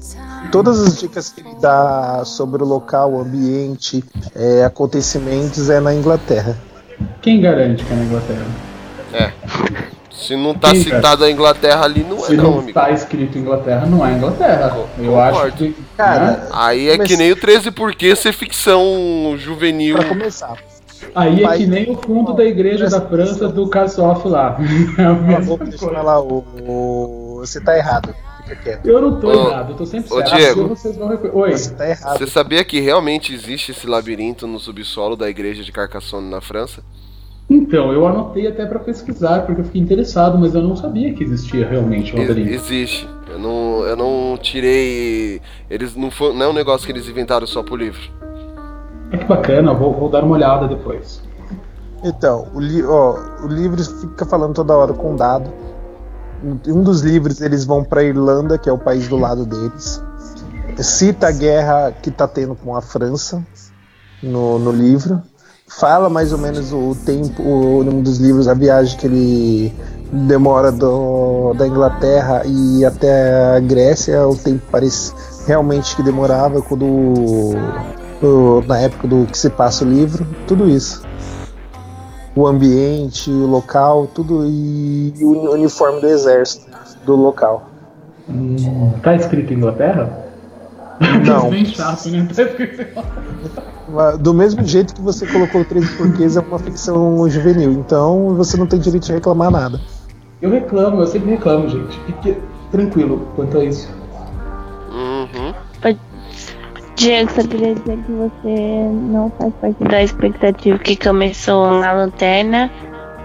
todas 0.52 0.80
as 0.82 0.98
dicas 1.00 1.30
que 1.30 1.42
ele 1.42 1.56
dá 1.62 2.24
sobre 2.26 2.64
o 2.64 2.66
local, 2.66 3.14
o 3.14 3.22
ambiente, 3.22 4.04
é, 4.36 4.64
acontecimentos 4.66 5.70
é 5.70 5.80
na 5.80 5.94
Inglaterra. 5.94 6.58
Quem 7.22 7.40
garante 7.42 7.84
que 7.86 7.94
é 7.94 7.96
na 7.96 8.04
Inglaterra? 8.04 8.46
É. 9.14 9.32
Se 10.12 10.36
não 10.36 10.56
tá 10.56 10.74
citado 10.74 11.24
a 11.26 11.30
Inglaterra 11.30 11.84
ali, 11.84 12.04
não 12.04 12.18
é 12.18 12.22
Se 12.22 12.36
não, 12.38 12.44
não 12.46 12.54
amigo. 12.54 12.70
está 12.70 12.90
escrito 12.90 13.38
Inglaterra, 13.38 13.86
não 13.86 14.04
é 14.06 14.14
Inglaterra. 14.14 14.76
Eu 14.98 15.20
acho 15.20 15.52
que. 15.52 15.76
Cara, 15.96 16.26
né? 16.32 16.48
Aí 16.54 16.90
é 16.90 16.98
Mas- 16.98 17.08
que 17.08 17.18
nem 17.18 17.32
o 17.32 17.36
13 17.36 17.70
porquê 17.70 18.16
ser 18.16 18.32
ficção 18.34 19.36
juvenil. 19.38 19.98
Pra 19.98 20.06
começar, 20.06 20.56
Aí 21.14 21.44
é 21.44 21.58
que 21.58 21.66
nem 21.68 21.92
o 21.92 21.96
fundo 21.98 22.34
da 22.34 22.44
igreja 22.46 22.90
da 22.90 23.02
França 23.02 23.48
do 23.48 23.68
Kassoff 23.70 24.28
lá. 24.28 24.58
É 24.98 25.58
coisa. 25.58 25.78
falar, 25.78 26.22
o, 26.22 26.44
o- 26.68 27.38
você 27.40 27.60
tá 27.62 27.78
errado. 27.78 28.14
Fica 28.44 28.56
quieto. 28.58 28.86
Eu 28.86 29.02
não 29.02 29.20
tô 29.20 29.28
Ô, 29.28 29.50
errado, 29.50 29.72
eu 29.72 29.76
tô 29.78 29.86
sempre 29.86 30.14
ô, 30.14 30.18
certo. 30.18 30.36
Diego. 30.36 30.68
Vocês 30.70 30.96
vão 30.96 31.08
Oi. 31.34 31.52
Você 31.52 31.74
tá 31.74 31.90
errado. 31.90 32.18
Você 32.18 32.28
sabia 32.28 32.64
que 32.64 32.80
realmente 32.80 33.34
existe 33.34 33.72
esse 33.72 33.88
labirinto 33.88 34.46
no 34.46 34.60
subsolo 34.60 35.16
da 35.16 35.30
igreja 35.30 35.64
de 35.64 35.72
Carcassonne 35.72 36.30
na 36.30 36.42
França? 36.42 36.84
Então, 37.50 37.92
eu 37.92 38.08
anotei 38.08 38.48
até 38.48 38.66
pra 38.66 38.80
pesquisar, 38.80 39.46
porque 39.46 39.62
eu 39.62 39.66
fiquei 39.66 39.82
interessado, 39.82 40.38
mas 40.38 40.56
eu 40.56 40.62
não 40.62 40.76
sabia 40.76 41.14
que 41.14 41.24
existia 41.24 41.68
realmente 41.68 42.16
um 42.16 42.20
Ex- 42.20 42.30
labirinto. 42.30 42.54
existe. 42.56 43.08
Eu 43.30 43.40
não, 43.40 43.84
eu 43.86 43.96
não 43.96 44.38
tirei. 44.42 45.42
Eles 45.70 45.96
não 45.96 46.10
foi, 46.10 46.34
não 46.34 46.46
é 46.46 46.50
um 46.50 46.54
negócio 46.54 46.86
que 46.86 46.92
eles 46.92 47.08
inventaram 47.08 47.46
só 47.46 47.62
pro 47.62 47.76
livro. 47.76 48.02
É 49.12 49.18
que 49.18 49.26
bacana, 49.26 49.74
vou, 49.74 49.94
vou 49.94 50.10
dar 50.10 50.24
uma 50.24 50.36
olhada 50.36 50.68
depois. 50.68 51.22
Então, 52.04 52.48
o, 52.54 52.60
li 52.60 52.84
ó, 52.84 53.18
o 53.44 53.48
livro 53.48 53.84
fica 53.84 54.26
falando 54.26 54.54
toda 54.54 54.76
hora 54.76 54.94
com 54.94 55.16
dado. 55.16 55.50
Um 56.68 56.84
dos 56.84 57.02
livros 57.02 57.42
eles 57.42 57.66
vão 57.66 57.84
pra 57.84 58.04
Irlanda, 58.04 58.58
que 58.58 58.70
é 58.70 58.72
o 58.72 58.78
país 58.78 59.08
do 59.08 59.18
lado 59.18 59.46
deles. 59.46 60.04
Cita 60.78 61.30
a 61.30 61.32
guerra 61.32 61.92
que 61.92 62.12
tá 62.12 62.28
tendo 62.28 62.54
com 62.56 62.76
a 62.76 62.82
França 62.82 63.44
no, 64.22 64.60
no 64.60 64.72
livro. 64.72 65.22
Fala 65.68 66.10
mais 66.10 66.32
ou 66.32 66.38
menos 66.38 66.72
o 66.72 66.96
tempo, 67.06 67.42
o 67.42 67.84
nome 67.84 68.04
dos 68.04 68.20
livros, 68.20 68.48
a 68.48 68.54
viagem 68.54 68.98
que 69.00 69.08
ele 69.08 69.74
demora 70.12 70.72
do, 70.72 71.54
da 71.54 71.68
Inglaterra 71.68 72.44
e 72.46 72.86
até 72.86 73.56
a 73.56 73.60
Grécia, 73.60 74.28
o 74.28 74.38
tempo 74.38 74.62
parece 74.70 75.12
realmente 75.48 75.96
que 75.96 76.04
demorava 76.04 76.62
quando 76.62 77.56
o- 78.26 78.64
na 78.68 78.80
época 78.80 79.08
do 79.08 79.26
que 79.26 79.38
se 79.38 79.50
passa 79.50 79.86
o 79.86 79.88
livro, 79.90 80.26
tudo 80.48 80.70
isso 80.70 81.02
o 82.36 82.46
ambiente, 82.46 83.32
o 83.32 83.48
local, 83.48 84.08
tudo 84.14 84.46
e 84.46 85.14
o 85.22 85.52
uniforme 85.54 86.02
do 86.02 86.08
exército 86.08 86.70
do 87.06 87.16
local. 87.16 87.70
Hum, 88.30 88.92
tá 89.02 89.16
escrito 89.16 89.54
Inglaterra? 89.54 90.26
Não. 91.26 91.50
Bem 91.52 91.66
chato, 91.66 92.10
né? 92.10 92.28
Tá 92.36 94.12
Do 94.18 94.34
mesmo 94.34 94.64
jeito 94.66 94.94
que 94.96 95.02
você 95.02 95.26
colocou 95.26 95.62
o 95.62 95.66
Três 95.66 95.90
Porquês 95.92 96.36
é 96.36 96.42
uma 96.42 96.60
ficção 96.60 97.30
juvenil, 97.30 97.72
então 97.72 98.36
você 98.36 98.58
não 98.58 98.68
tem 98.68 98.80
direito 98.80 99.06
de 99.06 99.14
reclamar 99.14 99.50
nada. 99.50 99.80
Eu 100.42 100.50
reclamo, 100.50 101.02
eu 101.02 101.08
sempre 101.08 101.32
reclamo, 101.32 101.70
gente. 101.70 101.98
Fique 102.06 102.38
tranquilo 102.72 103.28
quanto 103.36 103.58
a 103.58 103.64
isso. 103.64 103.88
Diego, 106.96 107.30
só 107.32 107.42
queria 107.48 107.76
dizer 107.76 107.98
que 107.98 108.12
você 108.12 108.90
não 109.12 109.32
faz 109.38 109.54
parte 109.56 109.84
da 109.84 110.02
expectativa 110.04 110.78
que 110.80 110.96
começou 110.96 111.72
na 111.80 111.92
lanterna 111.92 112.72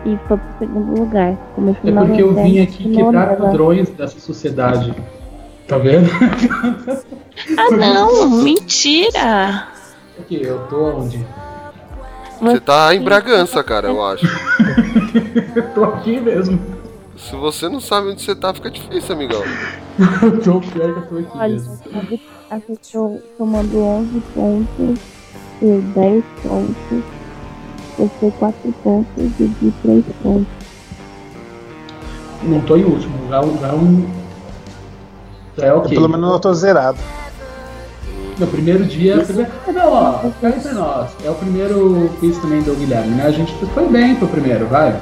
e 0.05 0.19
foi 0.27 0.37
pro 0.37 0.59
segundo 0.59 1.01
lugar. 1.01 1.37
Começou 1.55 1.89
É 1.89 1.93
porque 1.93 2.23
eu 2.23 2.35
vim 2.35 2.61
aqui 2.61 2.91
quebrar 2.95 3.13
nada. 3.13 3.37
padrões 3.37 3.89
dessa 3.91 4.19
sociedade. 4.19 4.95
Tá 5.69 5.79
vendo? 5.79 6.11
Ah, 7.57 7.71
não! 7.77 8.29
Mentira! 8.43 9.69
Porque 10.17 10.35
eu 10.43 10.59
tô 10.69 10.97
onde? 10.97 11.25
Você 12.41 12.61
tá 12.61 12.95
em 12.95 13.03
Bragança, 13.03 13.63
cara, 13.63 13.89
eu 13.89 14.03
acho. 14.05 14.27
Eu 15.55 15.63
tô 15.75 15.85
aqui 15.85 16.21
mesmo. 16.21 16.61
Se 17.29 17.37
você 17.37 17.69
não 17.69 17.81
sabe 17.81 18.09
onde 18.09 18.23
você 18.23 18.35
tá, 18.35 18.53
fica 18.55 18.71
difícil, 18.71 19.15
amigão. 19.15 19.43
Eu 20.23 20.41
tô 20.41 20.61
pior 20.61 20.93
que 20.93 20.99
eu 20.99 21.07
tô 21.07 21.19
aqui 21.19 21.39
Olha, 21.39 21.53
mesmo. 21.53 21.79
acertou 22.51 23.23
tomando 23.37 23.79
11 23.79 24.21
pontos, 24.35 24.99
eu 25.61 25.83
10 25.83 26.25
pontos, 26.43 27.05
você 27.99 28.31
4 28.39 28.73
pontos 28.83 29.09
e 29.19 29.29
de 29.29 29.71
3 29.83 30.05
pontos. 30.23 30.47
Não 32.43 32.61
tô 32.63 32.77
em 32.77 32.85
último, 32.85 33.29
já, 33.29 33.43
já 33.43 33.69
é 33.69 33.73
um. 33.75 34.11
Já 35.59 35.67
é 35.67 35.73
ok. 35.75 35.95
Pelo 35.95 36.09
menos 36.09 36.31
eu 36.33 36.41
tô 36.41 36.55
zerado. 36.55 36.99
No 38.39 38.47
primeiro 38.47 38.85
dia. 38.87 39.19
Primeiro... 39.19 39.51
Não, 39.75 39.93
ó, 39.93 40.19
fica 40.31 40.49
entre 40.49 40.73
nós. 40.73 41.11
É 41.23 41.31
o 41.31 41.35
primeiro 41.35 42.11
quiz 42.19 42.39
também 42.39 42.63
do 42.63 42.75
Guilherme, 42.75 43.15
né? 43.15 43.27
A 43.27 43.31
gente 43.31 43.53
foi 43.67 43.87
bem 43.89 44.17
pro 44.17 44.27
primeiro, 44.27 44.67
vai. 44.67 44.99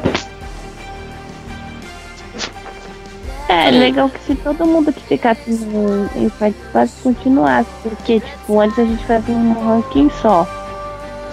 É, 3.49 3.71
legal 3.71 4.11
que 4.11 4.21
se 4.21 4.35
todo 4.35 4.67
mundo 4.67 4.93
que 4.93 5.01
ficasse 5.01 5.51
no, 5.51 6.05
em 6.15 6.29
participasse 6.29 7.03
continuasse, 7.03 7.71
porque 7.83 8.21
tipo, 8.21 8.61
antes 8.61 8.79
a 8.79 8.85
gente 8.85 9.05
fazia 9.07 9.35
um 9.35 9.53
ranking 9.55 10.11
só. 10.21 10.47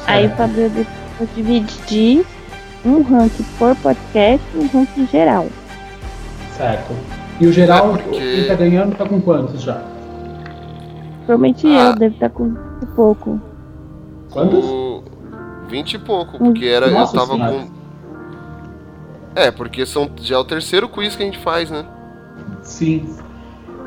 Aí 0.08 0.28
o 0.28 0.30
Fabio 0.32 0.70
depois 0.70 1.30
dividir 1.36 2.26
um 2.86 3.02
ranking 3.02 3.44
por 3.58 3.76
podcast 3.78 4.42
e 4.54 4.58
um 4.60 4.68
ranking 4.68 5.08
geral. 5.08 5.48
Certo. 6.56 6.94
E 7.42 7.48
o 7.48 7.52
geral, 7.52 7.96
É, 7.96 7.98
porque- 7.98 8.20
quem 8.20 8.48
tá 8.48 8.54
ganhando 8.56 8.96
tá 8.96 9.06
com 9.06 9.20
quantos 9.22 9.62
já? 9.62 9.82
Provavelmente 11.26 11.68
Ah. 11.68 11.90
eu, 11.90 11.96
deve 11.96 12.14
estar 12.16 12.30
com 12.30 12.44
um 12.44 12.56
pouco. 12.96 13.42
Quantos? 14.32 14.64
O 14.64 15.04
20 15.68 15.96
e 15.96 16.00
pouco, 16.00 16.38
porque 16.38 16.66
era, 16.66 16.86
eu 16.88 16.94
Nossa 16.94 17.18
tava 17.18 17.34
Senhora. 17.34 17.52
com. 17.52 17.68
É, 19.36 19.52
porque 19.52 19.86
são, 19.86 20.10
já 20.22 20.36
é 20.36 20.38
o 20.38 20.46
terceiro 20.46 20.88
quiz 20.88 21.16
que 21.16 21.24
a 21.24 21.26
gente 21.26 21.40
faz, 21.40 21.70
né? 21.70 21.84
Sim. 22.66 23.16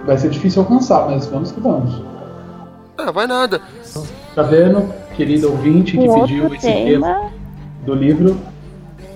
Vai 0.07 0.17
ser 0.17 0.31
difícil 0.31 0.63
alcançar, 0.63 1.07
mas 1.11 1.27
vamos 1.27 1.53
que 1.53 1.61
vamos. 1.61 2.03
Ah, 2.97 3.11
vai 3.11 3.27
nada. 3.27 3.61
Tá 4.35 4.43
vendo, 4.43 4.93
querido 5.15 5.51
ouvinte 5.51 5.97
que 5.99 6.09
pediu 6.09 6.47
esse 6.55 6.67
tema 6.67 7.07
tema. 7.07 7.31
do 7.85 7.95
livro? 7.95 8.37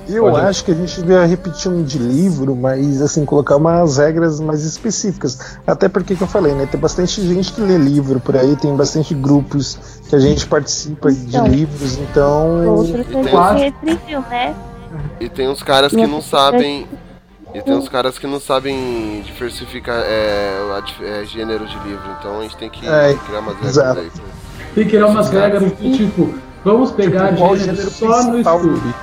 Eu 0.08 0.24
Pode. 0.24 0.46
acho 0.46 0.64
que 0.64 0.72
a 0.72 0.74
gente 0.74 1.00
devia 1.00 1.24
repetir 1.24 1.70
um 1.70 1.84
de 1.84 1.96
livro, 1.96 2.56
mas 2.56 3.00
assim, 3.00 3.24
colocar 3.24 3.56
umas 3.56 3.98
regras 3.98 4.40
mais 4.40 4.64
específicas. 4.64 5.56
Até 5.64 5.88
porque 5.88 6.16
que 6.16 6.22
eu 6.22 6.26
falei, 6.26 6.52
né? 6.54 6.66
Tem 6.66 6.78
bastante 6.78 7.20
gente 7.26 7.52
que 7.52 7.60
lê 7.60 7.78
livro 7.78 8.18
por 8.18 8.36
aí, 8.36 8.56
tem 8.56 8.74
bastante 8.76 9.14
grupos 9.14 9.78
que 10.08 10.16
a 10.16 10.18
gente 10.18 10.44
participa 10.46 11.10
Então. 11.10 11.44
de 11.44 11.50
livros, 11.50 11.96
então. 11.98 12.66
Outro 12.66 13.04
tem- 13.04 13.22
você 13.22 13.54
restringiu, 13.70 14.20
né? 14.22 14.54
E 15.20 15.28
tem 15.28 15.48
uns 15.48 15.62
caras 15.62 15.92
que 15.92 16.06
Não, 16.06 16.20
sabem. 16.20 16.86
E 17.54 17.60
tem 17.60 17.74
uns 17.74 17.88
caras 17.88 18.18
que 18.18 18.26
não 18.26 18.40
sabem 18.40 19.20
diversificar 19.22 20.00
é, 20.06 20.56
é, 21.02 21.24
gênero 21.26 21.66
de 21.66 21.78
livro, 21.80 22.04
então 22.18 22.40
a 22.40 22.42
gente 22.44 22.56
tem 22.56 22.70
que 22.70 22.86
É, 22.86 23.14
criar 23.26 23.40
umas 23.40 23.54
regras 23.56 23.76
exato. 23.76 24.00
aí. 24.00 24.10
Tem 24.74 24.84
que 24.84 24.90
criar 24.90 25.06
umas 25.06 25.28
regras 25.30 25.62
do 25.62 25.92
tipo, 25.96 26.34
vamos 26.64 26.90
pegar 26.92 27.34
Tipo, 27.34 27.56
gênero 27.56 27.76
gênero 27.76 27.90
só 27.90 28.22
no? 28.24 28.38
YouTube. 28.38 28.94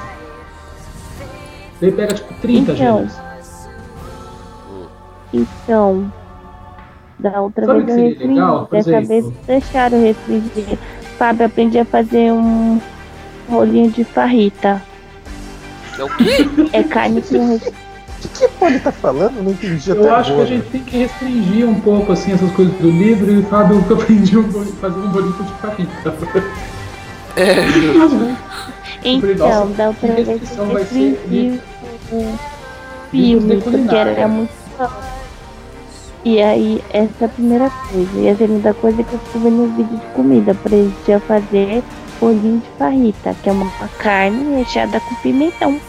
Daí 1.79 1.91
pega 1.91 2.13
tipo 2.15 2.33
30 2.41 2.71
Então. 2.71 2.75
gêneros. 2.75 3.13
Então, 5.31 6.11
da 7.19 7.39
outra 7.41 7.65
Sabe 7.67 7.83
vez 7.83 7.97
eu 7.99 8.05
restringi, 8.07 8.67
dessa 8.71 9.01
vez 9.01 9.25
deixaram 9.45 10.01
restringir. 10.01 10.77
Fábio, 11.19 11.45
aprendi 11.45 11.77
a 11.77 11.85
fazer 11.85 12.31
um 12.31 12.81
rolinho 13.47 13.91
de 13.91 14.03
farrita. 14.03 14.81
É 15.99 16.03
o 16.03 16.09
quê? 16.17 16.49
É 16.73 16.81
carne 16.81 17.21
com 17.21 17.47
re- 17.57 17.73
O 18.19 18.21
que, 18.21 18.27
que 18.27 18.47
pode 18.49 18.79
tá 18.79 18.91
falando? 18.91 19.37
Eu 19.37 19.43
não 19.43 19.51
entendi 19.51 19.91
até 19.91 19.99
Eu 20.01 20.13
acho 20.15 20.25
que 20.25 20.31
agora. 20.33 20.47
a 20.47 20.51
gente 20.51 20.69
tem 20.69 20.83
que 20.83 20.97
restringir 20.97 21.67
um 21.67 21.79
pouco 21.79 22.11
assim 22.11 22.33
essas 22.33 22.51
coisas 22.51 22.73
do 22.75 22.89
livro 22.89 23.31
e 23.31 23.37
o 23.39 23.43
Fábio 23.43 23.83
que 23.83 23.91
eu 23.91 23.97
aprendi 24.01 24.37
um 24.37 24.43
bolinho, 24.43 24.73
fazer 24.73 24.99
um 24.99 25.09
bolinho 25.09 25.33
de 25.33 25.53
farrita. 25.53 26.15
É, 27.35 27.55
Então, 29.03 29.35
nossa, 29.37 29.73
da 29.73 29.87
outra 29.87 30.07
que 30.07 30.13
vez 30.15 30.27
eu 30.27 30.33
restrição 30.37 30.65
vai 30.67 30.83
ser 30.85 31.11
restringi 31.11 31.61
o 32.11 32.17
livros 32.19 32.39
filme, 33.11 33.55
de 33.55 33.61
porque 33.61 33.95
era 33.95 34.27
muito. 34.27 34.51
E 36.25 36.41
aí, 36.41 36.83
essa 36.91 37.11
é 37.21 37.25
a 37.25 37.29
primeira 37.29 37.69
coisa. 37.69 38.19
E 38.19 38.29
a 38.29 38.35
segunda 38.35 38.73
coisa 38.73 38.99
é 39.01 39.03
que 39.05 39.13
eu 39.13 39.19
fico 39.19 39.39
vendo 39.39 39.63
um 39.63 39.75
vídeo 39.75 39.97
de 39.97 40.05
comida. 40.07 40.53
Pra 40.53 40.75
eles 40.75 40.93
já 41.07 41.19
fazer 41.21 41.81
bolinho 42.19 42.59
de 42.59 42.67
farrita, 42.77 43.33
que 43.41 43.49
é 43.49 43.53
uma 43.53 43.71
carne 43.99 44.57
recheada 44.57 44.99
com 44.99 45.15
pimentão. 45.15 45.79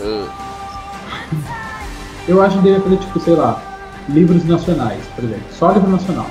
Ah, 0.00 0.45
Eu 2.28 2.42
acho 2.42 2.56
que 2.56 2.62
deveria 2.64 2.82
fazer 2.82 2.96
tipo, 2.98 3.20
sei 3.20 3.34
lá, 3.34 3.62
livros 4.08 4.44
nacionais, 4.44 5.02
por 5.14 5.24
exemplo. 5.24 5.44
Só 5.50 5.72
livro 5.72 5.90
nacional. 5.90 6.26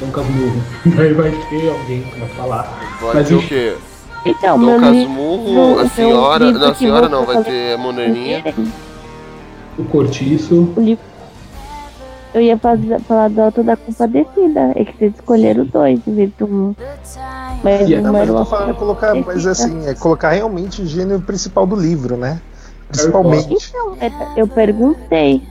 Dom 0.00 0.10
Casmurro. 0.10 0.62
Daí 0.96 1.12
vai 1.12 1.30
ter 1.50 1.68
alguém 1.68 2.02
pra 2.02 2.26
falar. 2.28 2.78
vai 3.00 3.14
Mas 3.14 3.28
ter 3.28 3.34
o 3.34 3.42
quê? 3.46 3.76
Então, 4.24 4.58
Dom. 4.58 4.80
Casmurro, 4.80 5.78
a 5.80 5.88
senhora. 5.88 6.52
Não, 6.52 6.68
a 6.70 6.74
senhora 6.74 7.08
não, 7.08 7.24
vai 7.24 7.42
ter 7.42 7.74
a 7.74 7.78
Monaninha. 7.78 8.44
O 9.78 9.84
Cortiço. 9.84 10.72
O 10.76 10.80
livro. 10.80 11.04
Eu 12.34 12.42
ia 12.42 12.58
fazer, 12.58 13.00
falar 13.00 13.28
do 13.30 13.40
Alto 13.40 13.62
da 13.62 13.76
Compadecida. 13.76 14.72
É 14.76 14.84
que 14.84 14.96
vocês 14.98 15.14
escolheram 15.14 15.64
dois 15.64 16.00
em 16.06 16.14
vez 16.14 16.30
de 16.36 16.44
um. 16.44 16.74
Mas 17.62 17.88
Yeah. 17.88 18.02
Não, 18.02 18.12
mas 18.12 18.28
eu 18.28 18.36
tô 18.36 18.44
falando 18.44 18.74
colocar, 18.74 19.14
mas 19.14 19.46
assim, 19.46 19.86
é 19.86 19.94
colocar 19.94 20.30
realmente 20.30 20.82
o 20.82 20.86
gênero 20.86 21.20
principal 21.20 21.66
do 21.66 21.74
livro, 21.74 22.16
né? 22.16 22.40
Principalmente. 22.88 23.68
Então, 23.68 23.96
é- 24.00 24.40
eu 24.40 24.46
perguntei. 24.48 25.42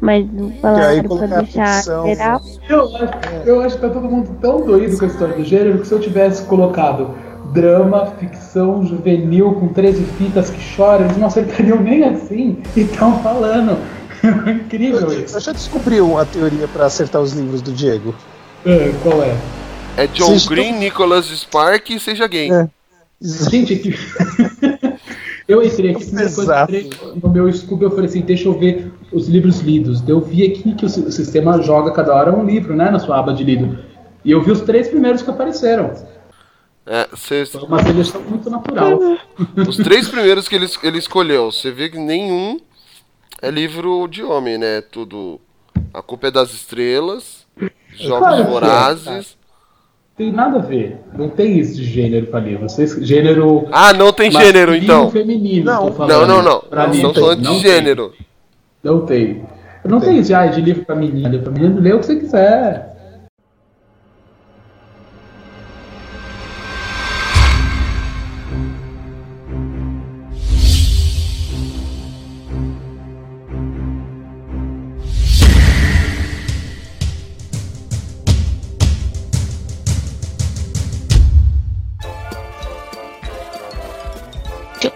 Mas 0.00 0.26
não 0.30 0.52
falaram 0.60 1.16
pra 1.16 1.26
deixar 1.40 1.76
ficção. 1.76 2.06
geral. 2.06 2.40
Eu 2.68 2.96
acho, 2.96 3.08
eu 3.46 3.60
acho 3.62 3.74
que 3.76 3.80
tá 3.80 3.88
todo 3.88 4.08
mundo 4.08 4.36
tão 4.40 4.60
doido 4.60 4.98
com 4.98 5.04
a 5.04 5.08
história 5.08 5.34
do 5.34 5.44
gênero 5.44 5.78
que 5.78 5.86
se 5.86 5.94
eu 5.94 6.00
tivesse 6.00 6.42
colocado 6.44 7.14
drama, 7.52 8.12
ficção 8.18 8.84
juvenil 8.84 9.54
com 9.54 9.68
13 9.68 10.02
fitas 10.18 10.50
que 10.50 10.60
choram, 10.60 11.04
eles 11.06 11.16
não 11.16 11.28
acertariam 11.28 11.80
nem 11.80 12.04
assim 12.04 12.58
e 12.76 12.80
estão 12.80 13.18
falando. 13.22 13.78
Incrível 14.46 15.12
isso. 15.22 15.36
Eu 15.36 15.40
já 15.40 15.52
descobriu 15.52 16.18
a 16.18 16.24
teoria 16.24 16.66
pra 16.68 16.86
acertar 16.86 17.22
os 17.22 17.32
livros 17.32 17.62
do 17.62 17.72
Diego. 17.72 18.14
É, 18.66 18.92
qual 19.02 19.22
é? 19.22 19.36
É 19.96 20.06
John 20.08 20.26
Vocês 20.26 20.46
Green, 20.46 20.72
Nicholas 20.78 21.26
Spark 21.26 21.90
e 21.90 22.00
seja 22.00 22.26
gay. 22.26 22.50
É. 22.50 22.68
Gente, 23.22 23.76
que... 23.76 23.94
eu 25.46 25.62
entrei 25.62 25.90
aqui, 25.90 26.06
primeira 26.06 26.32
coisa, 26.32 26.54
eu 26.56 26.62
entrei 26.64 26.90
no 27.22 27.28
meu 27.30 27.52
Scooby, 27.52 27.84
eu 27.84 27.90
falei 27.90 28.06
assim, 28.06 28.20
deixa 28.22 28.48
eu 28.48 28.58
ver 28.58 28.92
os 29.12 29.28
livros 29.28 29.60
lidos. 29.60 30.02
Eu 30.08 30.20
vi 30.20 30.44
aqui 30.46 30.74
que 30.74 30.86
o, 30.86 30.88
si- 30.88 31.00
o 31.00 31.12
sistema 31.12 31.60
joga 31.62 31.90
cada 31.92 32.14
hora 32.14 32.32
um 32.32 32.44
livro, 32.44 32.74
né, 32.74 32.90
na 32.90 32.98
sua 32.98 33.18
aba 33.18 33.32
de 33.34 33.44
lido. 33.44 33.78
E 34.24 34.30
eu 34.30 34.42
vi 34.42 34.50
os 34.50 34.62
três 34.62 34.88
primeiros 34.88 35.22
que 35.22 35.30
apareceram. 35.30 35.92
É, 36.86 37.08
cê- 37.16 37.46
Foi 37.46 37.62
uma 37.62 37.82
seleção 37.82 38.20
muito 38.22 38.48
natural. 38.50 38.98
os 39.68 39.76
três 39.76 40.08
primeiros 40.08 40.48
que 40.48 40.54
ele, 40.54 40.68
ele 40.82 40.98
escolheu, 40.98 41.50
você 41.52 41.70
vê 41.70 41.88
que 41.88 41.98
nenhum 41.98 42.58
é 43.42 43.50
livro 43.50 44.06
de 44.08 44.22
homem, 44.22 44.56
né? 44.58 44.80
Tudo. 44.80 45.40
A 45.92 46.02
culpa 46.02 46.28
é 46.28 46.30
das 46.30 46.52
estrelas, 46.52 47.46
Jogos 47.94 48.18
Claro 48.28 48.42
é, 48.42 48.44
Vorazes. 48.46 49.36
Tem 50.16 50.32
nada 50.32 50.58
a 50.58 50.62
ver. 50.62 50.98
Não 51.16 51.28
tem 51.28 51.58
isso 51.58 51.74
de 51.74 51.84
gênero 51.84 52.26
pra 52.26 52.38
livro. 52.38 52.68
Vocês, 52.68 52.94
gênero. 53.04 53.66
Ah, 53.72 53.92
não 53.92 54.12
tem 54.12 54.30
gênero, 54.30 54.74
então. 54.74 55.10
feminino, 55.10 55.64
Não, 55.64 55.92
falando. 55.92 56.10
Não, 56.10 56.26
não, 56.36 56.42
não. 56.42 56.60
Pra 56.60 56.86
Não 56.86 56.94
estamos 56.94 57.18
falando 57.18 57.42
Não 57.42 57.56
de 57.56 57.62
tem. 57.62 57.72
gênero. 57.72 58.12
Não 58.82 59.00
tem. 59.04 59.42
Não 59.84 60.00
tem 60.00 60.18
isso, 60.18 60.34
ah, 60.34 60.46
de 60.46 60.60
livro 60.60 60.84
pra 60.84 60.94
menina. 60.94 61.28
Livro 61.28 61.50
pra 61.50 61.52
menino, 61.60 61.80
lê 61.80 61.92
o 61.92 61.98
que 61.98 62.06
você 62.06 62.16
quiser. 62.16 62.93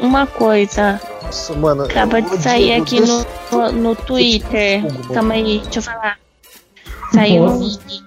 Uma 0.09 0.27
coisa, 0.27 0.99
Nossa, 1.23 1.53
mano. 1.53 1.85
acaba 1.85 2.23
de 2.23 2.43
sair 2.43 2.81
aqui 2.81 2.99
no, 2.99 3.73
no 3.73 3.95
Twitter. 3.95 4.81
Desculpa, 4.83 5.15
Calma 5.15 5.35
aí, 5.35 5.59
deixa 5.65 5.79
eu 5.81 5.83
falar. 5.83 6.19
Saiu 7.13 7.43
um 7.45 7.59
link. 7.61 8.03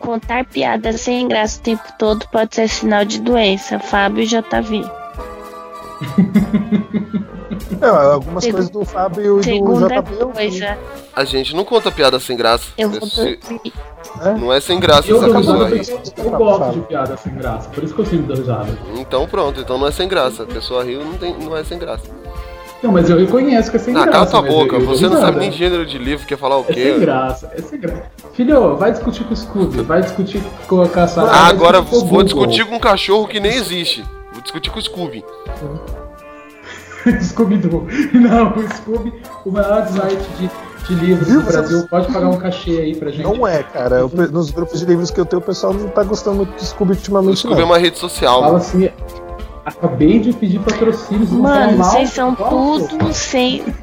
Contar 0.00 0.44
piadas 0.46 1.00
sem 1.00 1.28
graça 1.28 1.60
o 1.60 1.62
tempo 1.62 1.84
todo 1.96 2.26
pode 2.32 2.56
ser 2.56 2.68
sinal 2.68 3.04
de 3.04 3.20
doença. 3.20 3.78
Fábio 3.78 4.26
JV. 4.26 4.84
Não, 7.80 7.96
algumas 8.12 8.44
Segu- 8.44 8.56
coisas 8.56 8.70
do 8.70 8.84
Fábio 8.84 9.22
e 9.22 9.38
do 9.38 9.44
Segunda 9.44 9.88
JB. 9.88 10.14
eu- 10.20 10.28
coisa, 10.28 10.78
A 11.14 11.24
gente 11.24 11.54
não 11.54 11.64
conta 11.64 11.90
piada 11.90 12.18
sem 12.20 12.36
graça. 12.36 12.66
eu 12.76 12.90
vou 12.90 13.08
Se- 13.08 13.36
dormir. 13.36 13.72
Não 14.40 14.52
é 14.52 14.60
sem 14.60 14.78
graça 14.80 15.08
Eu, 15.10 15.16
essa 15.22 15.34
pessoa 15.34 15.66
aí. 15.66 15.82
eu 16.16 16.30
gosto 16.30 16.72
de 16.74 16.80
piada 16.82 17.16
sem 17.16 17.34
graça. 17.34 17.68
Por 17.70 17.82
isso 17.84 17.94
que 17.94 18.00
eu 18.00 18.22
dou 18.22 18.36
risada. 18.36 18.78
Então 18.96 19.26
pronto, 19.26 19.60
então 19.60 19.76
não 19.78 19.86
é 19.86 19.92
sem 19.92 20.08
graça. 20.08 20.44
A 20.44 20.46
pessoa 20.46 20.82
riu, 20.84 21.04
não, 21.04 21.14
tem, 21.14 21.36
não 21.38 21.56
é 21.56 21.64
sem 21.64 21.78
graça. 21.78 22.04
Não, 22.80 22.92
mas 22.92 23.10
eu 23.10 23.18
reconheço 23.18 23.70
que 23.72 23.76
é 23.76 23.80
sem 23.80 23.92
Ah, 23.96 24.04
graça. 24.06 24.12
cala 24.12 24.26
tua 24.26 24.42
boca, 24.42 24.76
eu- 24.76 24.80
eu 24.82 24.86
você 24.86 25.08
não 25.08 25.20
sabe 25.20 25.38
nem 25.40 25.50
gênero 25.50 25.84
de 25.84 25.98
livro, 25.98 26.24
quer 26.24 26.38
falar 26.38 26.58
o 26.58 26.62
É 26.62 26.66
sem 26.66 26.74
quê? 26.74 26.98
graça, 27.00 27.50
é 27.56 27.60
sem 27.60 27.80
graça. 27.80 28.04
Filho, 28.34 28.76
vai 28.76 28.92
discutir 28.92 29.24
com 29.24 29.34
o 29.34 29.36
Scooby, 29.36 29.82
vai 29.82 30.00
discutir 30.00 30.40
com 30.68 30.80
a 30.80 30.88
caça. 30.88 31.22
Ah, 31.22 31.48
agora 31.48 31.80
vou 31.80 32.22
discutir 32.22 32.64
com 32.66 32.76
um 32.76 32.80
cachorro 32.80 33.26
que 33.26 33.40
nem 33.40 33.52
existe. 33.52 34.04
Vou 34.38 34.42
discutir 34.44 34.70
com 34.70 34.78
o 34.78 34.82
Scooby. 34.82 35.24
Scooby-Doo. 37.22 37.86
Não, 38.14 38.52
o 38.54 38.68
Scooby, 38.76 39.12
o 39.44 39.50
maior 39.50 39.84
site 39.88 40.28
de, 40.38 40.48
de 40.86 40.94
livros 40.94 41.26
do 41.26 41.34
Livros? 41.38 41.54
Brasil, 41.56 41.88
pode 41.88 42.12
pagar 42.12 42.28
um 42.28 42.36
cachê 42.36 42.70
aí 42.78 42.94
pra 42.94 43.10
gente. 43.10 43.24
Não 43.24 43.44
é, 43.44 43.64
cara. 43.64 43.96
Eu 43.96 44.08
nos 44.08 44.50
grupos 44.52 44.78
de 44.78 44.86
livros 44.86 45.10
que 45.10 45.18
eu 45.18 45.26
tenho, 45.26 45.42
o 45.42 45.44
pessoal 45.44 45.74
não 45.74 45.88
tá 45.88 46.04
gostando 46.04 46.36
muito 46.36 46.54
de 46.56 46.64
Scooby 46.66 46.92
O 46.92 46.94
ultimamente, 46.94 47.38
Scooby 47.38 47.54
é 47.54 47.58
não. 47.58 47.66
uma 47.66 47.78
rede 47.78 47.98
social. 47.98 48.40
Fala 48.42 48.58
assim, 48.58 48.88
acabei 49.64 50.20
de 50.20 50.32
pedir 50.32 50.60
patrocínio, 50.60 51.26
vocês 51.26 51.32
não 51.32 51.42
falam 51.42 51.66
Mano, 51.66 51.78
mal, 51.78 51.90
vocês 51.90 52.10
são 52.10 52.34
tudo 52.36 53.12
sem. 53.12 53.74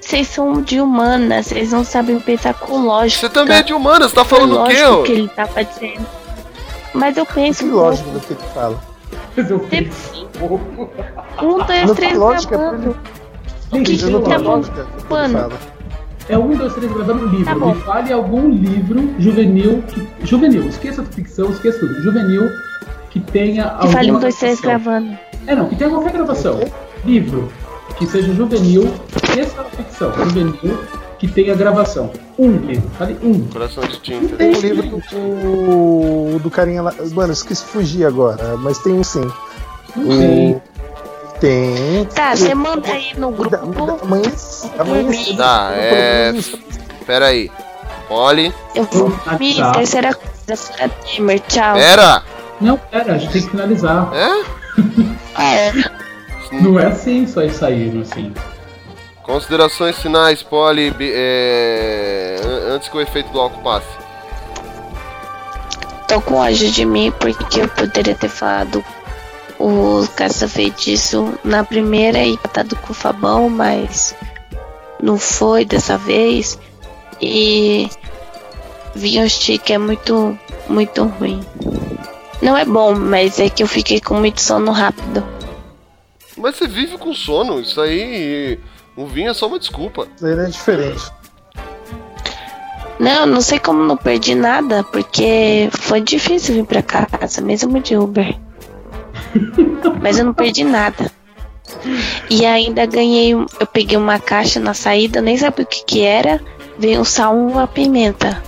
Vocês 0.00 0.26
são 0.26 0.62
de 0.62 0.80
humanas, 0.80 1.46
vocês 1.46 1.70
não 1.70 1.84
sabem 1.84 2.18
pensar 2.18 2.54
com 2.54 2.86
lógica. 2.86 3.20
Você 3.20 3.32
também 3.32 3.58
é 3.58 3.62
de 3.62 3.72
humanas, 3.72 4.12
tá 4.12 4.24
falando 4.24 4.58
o 4.58 4.66
quê, 4.66 4.82
ó? 4.82 5.02
que 5.02 5.12
ele 5.12 5.28
tava 5.28 5.62
dizendo. 5.62 6.04
Mas 6.92 7.16
eu 7.16 7.24
penso 7.26 7.62
Que 7.64 7.70
lógico 7.70 8.10
do 8.10 8.18
que 8.18 8.32
ele 8.32 8.40
fala. 8.52 8.87
Mas 9.38 9.50
eu 9.50 9.60
Tem-. 9.60 9.88
Um, 11.40 11.58
dois, 11.64 11.92
três, 11.92 12.18
lógica, 12.18 12.58
gravando. 12.58 12.96
Gente, 13.72 13.96
que 13.96 14.10
não 14.10 14.22
tá 14.22 14.38
bom. 14.38 14.60
que. 14.60 16.32
É 16.32 16.36
um, 16.36 16.56
dois, 16.56 16.74
três 16.74 16.92
gravando 16.92 17.26
um 17.26 17.28
livro. 17.28 17.44
Tá. 17.44 17.54
Me 17.54 17.74
fale 17.82 18.12
algum 18.12 18.50
livro 18.50 19.14
juvenil. 19.18 19.82
Que, 19.86 20.26
juvenil, 20.26 20.66
esqueça 20.68 21.02
a 21.02 21.04
ficção, 21.04 21.50
esqueça 21.50 21.78
tudo. 21.78 22.02
Juvenil 22.02 22.50
que 23.10 23.20
tenha 23.20 23.62
Que 23.62 23.70
alguma 23.70 23.92
fale 23.92 24.12
um, 24.12 24.18
dois, 24.18 24.36
três, 24.36 24.60
gravando. 24.60 25.16
É, 25.46 25.54
não, 25.54 25.68
que 25.68 25.76
tenha 25.76 25.88
qualquer 25.88 26.12
gravação. 26.12 26.58
Livro 27.04 27.48
que 27.96 28.06
seja 28.06 28.32
juvenil, 28.34 28.92
esqueça 29.22 29.60
a 29.60 29.64
ficção. 29.64 30.12
Juvenil 30.12 30.78
que 31.18 31.26
tenha 31.28 31.54
gravação. 31.54 32.10
Um 32.38 32.50
livro, 32.52 32.88
fale 32.98 33.16
um. 33.22 33.46
Coração 33.48 33.84
de 33.84 33.98
tinta. 34.00 34.36
Tem 34.36 34.54
um 34.54 34.60
livro 34.60 35.02
do, 35.10 36.38
do 36.38 36.50
carinha 36.50 36.82
lá. 36.82 36.94
Mano, 37.12 37.32
esqueci 37.32 37.64
de 37.64 37.70
fugir 37.70 38.06
agora, 38.06 38.56
mas 38.56 38.78
tem 38.78 38.92
um 38.94 39.02
sim. 39.04 39.30
O- 39.96 40.60
Tem. 41.40 42.04
Tá, 42.14 42.34
você 42.36 42.54
manda 42.54 42.88
aí 42.88 43.12
no 43.16 43.30
grupo. 43.30 43.50
Da, 43.50 43.58
da, 43.58 44.02
amanhã, 44.02 44.32
amanhã. 44.78 45.36
Tá, 45.36 45.70
é. 45.74 46.32
Pera 47.06 47.26
aí. 47.26 47.50
Olhe. 48.10 48.52
Eu 48.74 48.84
vou 48.84 49.12
Ah, 49.26 49.30
dormir. 49.30 49.56
tá. 49.56 49.72
Terceira 49.72 50.14
coisa, 50.14 50.56
Fora 50.62 50.88
Temer, 50.88 51.40
tchau. 51.46 51.74
Pera! 51.74 52.22
Não, 52.60 52.76
pera, 52.78 53.14
a 53.14 53.18
gente 53.18 53.32
tem 53.32 53.42
que 53.42 53.50
finalizar. 53.50 54.10
É? 54.14 54.42
É. 55.68 55.72
Não 56.52 56.78
é 56.80 56.86
assim 56.86 57.26
só 57.26 57.42
ir 57.42 57.52
saindo 57.52 58.00
assim. 58.02 58.32
Considerações 59.28 59.98
finais, 59.98 60.42
Poli, 60.42 60.90
é, 61.00 62.40
an- 62.42 62.74
antes 62.76 62.88
que 62.88 62.96
o 62.96 63.00
efeito 63.00 63.30
do 63.30 63.38
álcool 63.38 63.60
passe. 63.62 63.86
Tô 66.08 66.18
com 66.22 66.36
ódio 66.36 66.70
de 66.72 66.86
mim 66.86 67.12
porque 67.20 67.60
eu 67.60 67.68
poderia 67.68 68.14
ter 68.14 68.30
falado 68.30 68.82
o 69.58 70.08
caça-feitiço 70.16 71.38
na 71.44 71.62
primeira 71.62 72.24
e 72.24 72.38
patado 72.38 72.74
com 72.76 72.92
o 72.92 72.96
Fabão, 72.96 73.50
mas 73.50 74.14
não 74.98 75.18
foi 75.18 75.66
dessa 75.66 75.98
vez. 75.98 76.58
E 77.20 77.90
Vinhostic 78.94 79.68
é 79.70 79.76
muito, 79.76 80.38
muito 80.70 81.04
ruim. 81.04 81.44
Não 82.40 82.56
é 82.56 82.64
bom, 82.64 82.94
mas 82.94 83.38
é 83.38 83.50
que 83.50 83.62
eu 83.62 83.66
fiquei 83.66 84.00
com 84.00 84.14
muito 84.14 84.40
sono 84.40 84.70
rápido. 84.72 85.22
Mas 86.34 86.56
você 86.56 86.66
vive 86.66 86.96
com 86.96 87.12
sono, 87.12 87.60
isso 87.60 87.78
aí. 87.78 88.58
O 88.98 89.06
vinho 89.06 89.30
é 89.30 89.34
só 89.34 89.46
uma 89.46 89.60
desculpa. 89.60 90.08
Não 90.20 90.28
é 90.28 90.46
diferente. 90.46 91.08
Não, 92.98 93.26
não 93.26 93.40
sei 93.40 93.60
como 93.60 93.84
não 93.84 93.96
perdi 93.96 94.34
nada, 94.34 94.82
porque 94.82 95.68
foi 95.70 96.00
difícil 96.00 96.56
vir 96.56 96.64
pra 96.64 96.82
casa, 96.82 97.40
mesmo 97.40 97.78
de 97.80 97.96
Uber. 97.96 98.36
Mas 100.02 100.18
eu 100.18 100.24
não 100.24 100.34
perdi 100.34 100.64
nada. 100.64 101.08
E 102.28 102.44
ainda 102.44 102.86
ganhei, 102.86 103.36
um- 103.36 103.46
eu 103.60 103.66
peguei 103.68 103.96
uma 103.96 104.18
caixa 104.18 104.58
na 104.58 104.74
saída, 104.74 105.20
nem 105.20 105.36
sabia 105.36 105.64
o 105.64 105.68
que 105.68 105.84
que 105.84 106.00
era, 106.02 106.40
veio 106.76 107.00
um 107.00 107.04
sal 107.04 107.36
e 107.36 107.40
uma 107.52 107.68
pimenta. 107.68 108.42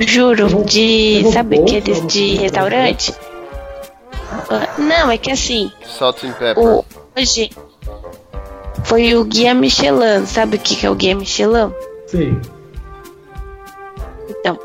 Juro, 0.00 0.64
de, 0.64 1.16
Pegou 1.18 1.32
sabe 1.32 1.60
aqueles 1.60 2.06
de 2.06 2.36
restaurante? 2.36 3.14
Não, 4.78 5.10
é 5.10 5.18
que 5.18 5.30
assim, 5.30 5.70
Salt 5.86 6.24
and 6.24 6.32
pepper. 6.32 6.58
o, 6.64 6.84
hoje 7.16 7.50
foi 8.84 9.14
o 9.14 9.24
guia 9.24 9.54
Michelin, 9.54 10.26
sabe 10.26 10.56
o 10.56 10.60
que 10.60 10.76
que 10.76 10.86
é 10.86 10.90
o 10.90 10.94
guia 10.94 11.14
Michelin? 11.14 11.72
Sei. 12.06 12.36
Então, 14.28 14.58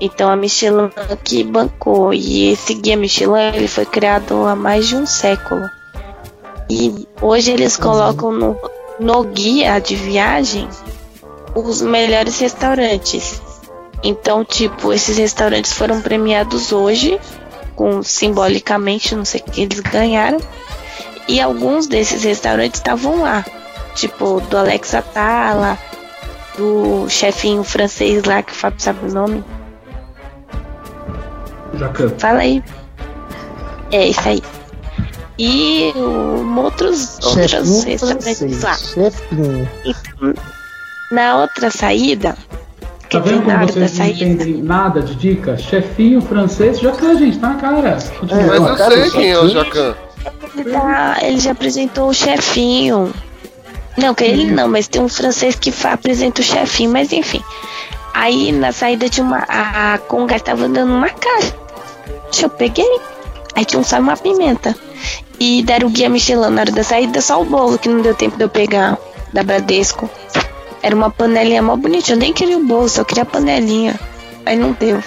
então 0.00 0.30
a 0.30 0.36
Michelin 0.36 0.90
que 1.22 1.44
bancou 1.44 2.12
e 2.12 2.52
esse 2.52 2.74
guia 2.74 2.96
Michelin 2.96 3.54
ele 3.54 3.68
foi 3.68 3.86
criado 3.86 4.46
há 4.46 4.56
mais 4.56 4.88
de 4.88 4.96
um 4.96 5.06
século. 5.06 5.62
E 6.68 7.06
hoje 7.20 7.52
eles 7.52 7.76
colocam 7.76 8.32
no, 8.32 8.56
no 8.98 9.24
guia 9.24 9.78
de 9.78 9.94
viagem 9.94 10.68
os 11.54 11.82
melhores 11.82 12.38
restaurantes. 12.38 13.40
Então, 14.02 14.44
tipo, 14.44 14.92
esses 14.92 15.16
restaurantes 15.16 15.72
foram 15.72 16.02
premiados 16.02 16.72
hoje, 16.72 17.18
com 17.74 18.02
simbolicamente, 18.02 19.14
não 19.14 19.24
sei 19.24 19.40
o 19.40 19.50
que 19.50 19.62
eles 19.62 19.80
ganharam. 19.80 20.38
E 21.28 21.40
alguns 21.40 21.86
desses 21.86 22.24
restaurantes 22.24 22.80
estavam 22.80 23.22
lá. 23.22 23.44
Tipo, 23.94 24.40
do 24.40 24.58
Alex 24.58 24.94
Atala, 24.94 25.78
do 26.56 27.08
chefinho 27.08 27.62
francês 27.62 28.24
lá, 28.24 28.42
que 28.42 28.52
o 28.52 28.54
Fábio 28.54 28.80
sabe 28.80 29.06
o 29.06 29.12
nome. 29.12 29.44
Jacan. 31.74 32.10
Fala 32.18 32.40
aí. 32.40 32.62
É 33.92 34.08
isso 34.08 34.28
aí. 34.28 34.42
E 35.38 35.92
um, 35.96 36.58
outros, 36.58 37.18
outros 37.22 37.84
restaurantes 37.84 38.62
lá. 38.62 38.74
francês, 38.74 38.94
chefinho. 38.94 39.68
Então, 39.84 40.34
na 41.10 41.40
outra 41.40 41.70
saída, 41.70 42.36
Tá 43.10 43.20
vendo 43.20 43.42
como 43.42 43.58
vocês 43.58 43.76
não 43.76 43.88
saída, 43.88 44.24
entendem 44.24 44.62
nada 44.62 45.00
de 45.00 45.14
dica? 45.14 45.56
Chefinho 45.56 46.20
francês, 46.20 46.80
já 46.80 46.90
tá, 46.90 47.14
gente, 47.14 47.38
tá 47.38 47.50
na 47.50 47.54
cara. 47.60 47.98
Continua. 48.18 48.46
Mas 48.46 48.70
eu 48.70 48.76
cara, 48.76 48.96
sei 48.96 49.10
quem 49.10 49.30
é 49.30 49.38
o 49.38 49.48
Jacan. 49.48 49.94
Ele, 50.56 50.70
tá- 50.70 51.16
ele 51.22 51.40
já 51.40 51.52
apresentou 51.52 52.08
o 52.08 52.14
chefinho. 52.14 53.12
Não, 53.96 54.14
que 54.14 54.24
ele 54.24 54.50
não, 54.50 54.68
mas 54.68 54.88
tem 54.88 55.00
um 55.00 55.08
francês 55.08 55.54
que 55.54 55.70
fa- 55.70 55.92
apresenta 55.92 56.40
o 56.40 56.44
chefinho, 56.44 56.90
mas 56.90 57.12
enfim. 57.12 57.42
Aí 58.12 58.50
na 58.52 58.72
saída 58.72 59.08
de 59.08 59.20
uma. 59.20 59.44
A 59.48 59.98
Conga 60.08 60.38
tava 60.40 60.68
dando 60.68 60.92
uma 60.92 61.08
caixa. 61.10 61.54
Eu 62.42 62.48
peguei. 62.50 62.88
Aí 63.54 63.64
tinha 63.64 63.78
um 63.80 63.84
sal 63.84 64.00
e 64.00 64.02
uma 64.02 64.16
pimenta. 64.16 64.74
E 65.38 65.62
deram 65.62 65.88
o 65.88 65.90
guia 65.90 66.08
Michelin 66.08 66.50
na 66.50 66.62
hora 66.62 66.72
da 66.72 66.82
saída, 66.82 67.20
só 67.20 67.40
o 67.40 67.44
bolo 67.44 67.78
que 67.78 67.88
não 67.88 68.02
deu 68.02 68.14
tempo 68.14 68.36
de 68.36 68.44
eu 68.44 68.48
pegar 68.48 68.98
da 69.32 69.42
Bradesco. 69.42 70.08
Era 70.82 70.94
uma 70.94 71.10
panelinha 71.10 71.62
mó 71.62 71.76
bonitinha. 71.76 72.14
Eu 72.16 72.20
nem 72.20 72.32
queria 72.32 72.58
o 72.58 72.64
bolo, 72.64 72.88
só 72.88 73.04
queria 73.04 73.22
a 73.22 73.26
panelinha. 73.26 73.98
Aí 74.44 74.56
não 74.56 74.72
deu. 74.72 75.02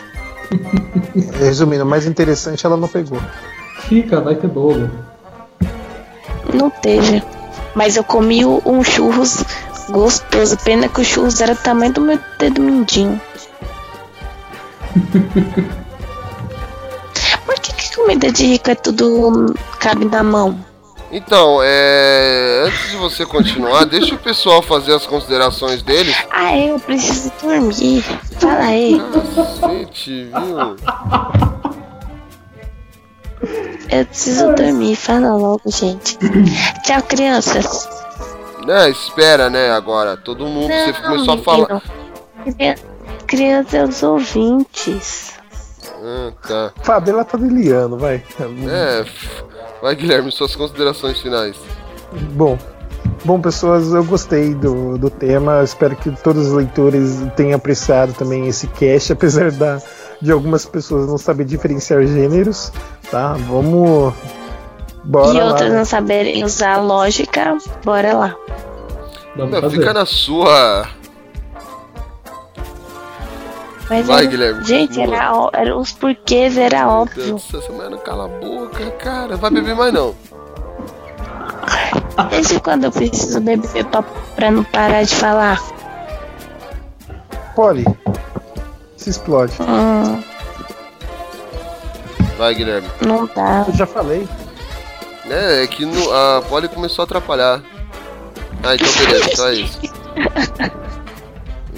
Resumindo, 1.40 1.84
o 1.84 1.88
mais 1.88 2.06
interessante 2.06 2.66
ela 2.66 2.78
não 2.78 2.88
pegou. 2.88 3.22
Fica, 3.88 4.20
vai 4.22 4.36
ter 4.36 4.48
bolo. 4.48 4.90
Não 6.54 6.70
teve. 6.70 7.24
Mas 7.76 7.96
eu 7.96 8.04
comi 8.04 8.46
um 8.46 8.84
churros 8.84 9.44
gostoso. 9.90 10.58
Pena 10.58 10.88
que 10.90 11.02
o 11.02 11.04
churros 11.04 11.42
era 11.42 11.56
tamanho 11.56 11.94
do 11.94 12.02
meu 12.02 12.20
dedo 12.40 12.62
mindinho. 12.62 13.20
Por 17.46 17.56
que, 17.56 17.74
que 17.74 17.96
comida 17.96 18.32
de 18.32 18.46
rico 18.46 18.72
é 18.72 18.76
tudo 18.76 19.54
cabe 19.80 20.06
na 20.06 20.24
mão? 20.24 20.58
Então, 21.12 21.60
é. 21.64 22.64
Antes 22.66 22.92
de 22.92 22.98
você 22.98 23.26
continuar, 23.26 23.86
deixa 23.90 24.16
o 24.16 24.18
pessoal 24.18 24.62
fazer 24.62 24.94
as 24.94 25.06
considerações 25.06 25.82
deles. 25.82 26.16
Ah, 26.32 26.58
eu 26.58 26.80
preciso 26.80 27.32
dormir. 27.42 28.04
Fala 28.40 28.66
aí. 28.66 29.02
Cacete, 29.34 30.26
viu? 30.26 30.76
Eu 33.90 34.06
preciso 34.06 34.54
dormir. 34.54 34.96
Fala 34.96 35.36
logo, 35.36 35.62
gente. 35.66 36.18
Tchau, 36.84 37.02
crianças. 37.04 37.88
Né, 38.66 38.90
espera, 38.90 39.50
né, 39.50 39.72
agora. 39.72 40.18
Todo 40.18 40.46
mundo, 40.46 40.68
você 40.68 40.94
começou 40.94 41.34
a 41.34 41.38
falar. 41.38 41.82
Crianças, 42.44 42.86
crianças 43.26 43.90
os 43.90 44.04
ouvintes. 44.04 45.34
Ah, 46.04 46.32
tá. 46.48 46.74
Fabela 46.84 47.26
tá 47.26 47.38
delirando, 47.38 47.98
vai. 47.98 48.24
É. 48.70 49.06
Vai, 49.82 49.96
Guilherme, 49.96 50.32
suas 50.32 50.56
considerações 50.56 51.20
finais. 51.20 51.56
Bom, 52.32 52.58
bom 53.24 53.40
pessoas, 53.40 53.94
eu 53.94 54.04
gostei 54.04 54.54
do, 54.54 54.98
do 54.98 55.10
tema. 55.10 55.64
Espero 55.64 55.96
que 55.96 56.12
todos 56.22 56.48
os 56.48 56.54
leitores 56.54 57.22
tenham 57.36 57.56
apreciado 57.56 58.14
também 58.14 58.48
esse 58.48 58.68
cast, 58.68 59.12
apesar 59.14 59.52
da, 59.52 59.82
de 60.22 60.32
algumas 60.32 60.66
pessoas 60.66 61.08
não 61.08 61.18
saber 61.18 61.46
diferenciar 61.46 62.06
gêneros, 62.06 62.72
tá? 63.12 63.34
Vamos. 63.48 64.14
Bora 65.04 65.34
e 65.34 65.40
lá. 65.40 65.46
outras 65.48 65.72
não 65.74 65.86
saberem 65.86 66.44
usar 66.44 66.74
a 66.76 66.82
lógica, 66.82 67.58
bora 67.86 68.14
lá. 68.14 68.36
Vamos 69.36 69.62
Não, 69.62 69.70
fica 69.70 69.94
na 69.94 70.06
sua. 70.06 70.88
Mas 73.90 74.06
Vai, 74.06 74.22
era- 74.24 74.28
Guilherme, 74.30 74.66
Gente, 74.66 75.00
era, 75.00 75.34
ó- 75.34 75.50
era 75.54 75.78
os 75.78 75.94
porquês, 75.94 76.58
era 76.58 76.80
Meu 76.80 76.90
óbvio. 76.90 77.24
Deus, 77.24 77.46
essa 77.54 77.62
semana 77.66 77.98
cala 77.98 78.26
a 78.26 78.28
boca, 78.28 78.92
cara. 78.92 79.38
Vai 79.38 79.50
beber 79.50 79.76
mais 79.76 79.94
não. 79.94 80.14
Desde 82.30 82.60
quando 82.60 82.86
eu 82.86 82.92
preciso 82.92 83.40
beber 83.40 83.86
pra, 83.86 84.02
pra 84.36 84.52
não 84.52 84.64
parar 84.66 85.04
de 85.04 85.16
falar? 85.16 85.62
Poli, 87.56 87.86
se 89.08 89.12
explode. 89.12 89.54
Hum, 89.62 90.22
Vai, 92.38 92.54
Guilherme. 92.54 92.88
não 93.02 93.28
dá. 93.36 93.66
Eu 93.68 93.74
já 93.74 93.86
falei. 93.88 94.28
É, 95.30 95.64
é 95.64 95.68
que 95.68 95.86
no, 95.86 96.12
a 96.14 96.42
Polly 96.48 96.68
começou 96.68 97.04
a 97.04 97.06
atrapalhar. 97.06 97.62
Ah, 98.64 98.76
então 98.76 98.88
beleza, 99.06 99.30
então 99.32 99.48
é 99.48 99.54
isso. 99.56 99.80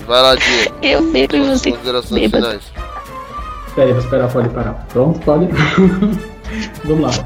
Vai 0.05 0.21
lá, 0.21 0.35
Diego. 0.35 0.75
Eu 0.81 1.11
bebo 1.11 1.35
e 1.35 1.49
você 1.49 1.71
Considerações 1.71 2.21
beba. 2.31 2.37
finais. 2.37 2.63
Pera 3.75 3.87
aí, 3.87 3.93
vou 3.93 4.01
esperar 4.01 4.25
a 4.25 4.27
Polly 4.27 4.49
parar. 4.49 4.85
Pronto, 4.89 5.19
Polly? 5.19 5.47
Vamos 6.83 7.15
lá. 7.17 7.25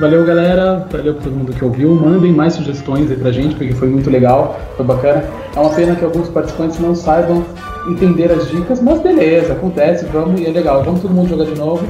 Valeu, 0.00 0.24
galera. 0.24 0.86
Valeu 0.90 1.14
pra 1.14 1.24
todo 1.24 1.32
mundo 1.34 1.52
que 1.52 1.64
ouviu. 1.64 1.94
Mandem 1.94 2.32
mais 2.32 2.54
sugestões 2.54 3.10
aí 3.10 3.16
pra 3.16 3.32
gente, 3.32 3.56
porque 3.56 3.72
foi 3.72 3.88
muito 3.88 4.08
legal, 4.08 4.58
foi 4.76 4.86
bacana. 4.86 5.24
É 5.54 5.58
uma 5.58 5.70
pena 5.70 5.96
que 5.96 6.04
alguns 6.04 6.28
participantes 6.28 6.78
não 6.78 6.94
saibam 6.94 7.44
entender 7.88 8.30
as 8.30 8.48
dicas, 8.48 8.80
mas 8.80 9.00
beleza, 9.00 9.54
acontece, 9.54 10.04
vamos 10.12 10.40
e 10.40 10.46
é 10.46 10.50
legal. 10.50 10.84
Vamos 10.84 11.00
todo 11.00 11.12
mundo 11.12 11.28
jogar 11.28 11.46
de 11.46 11.56
novo. 11.56 11.84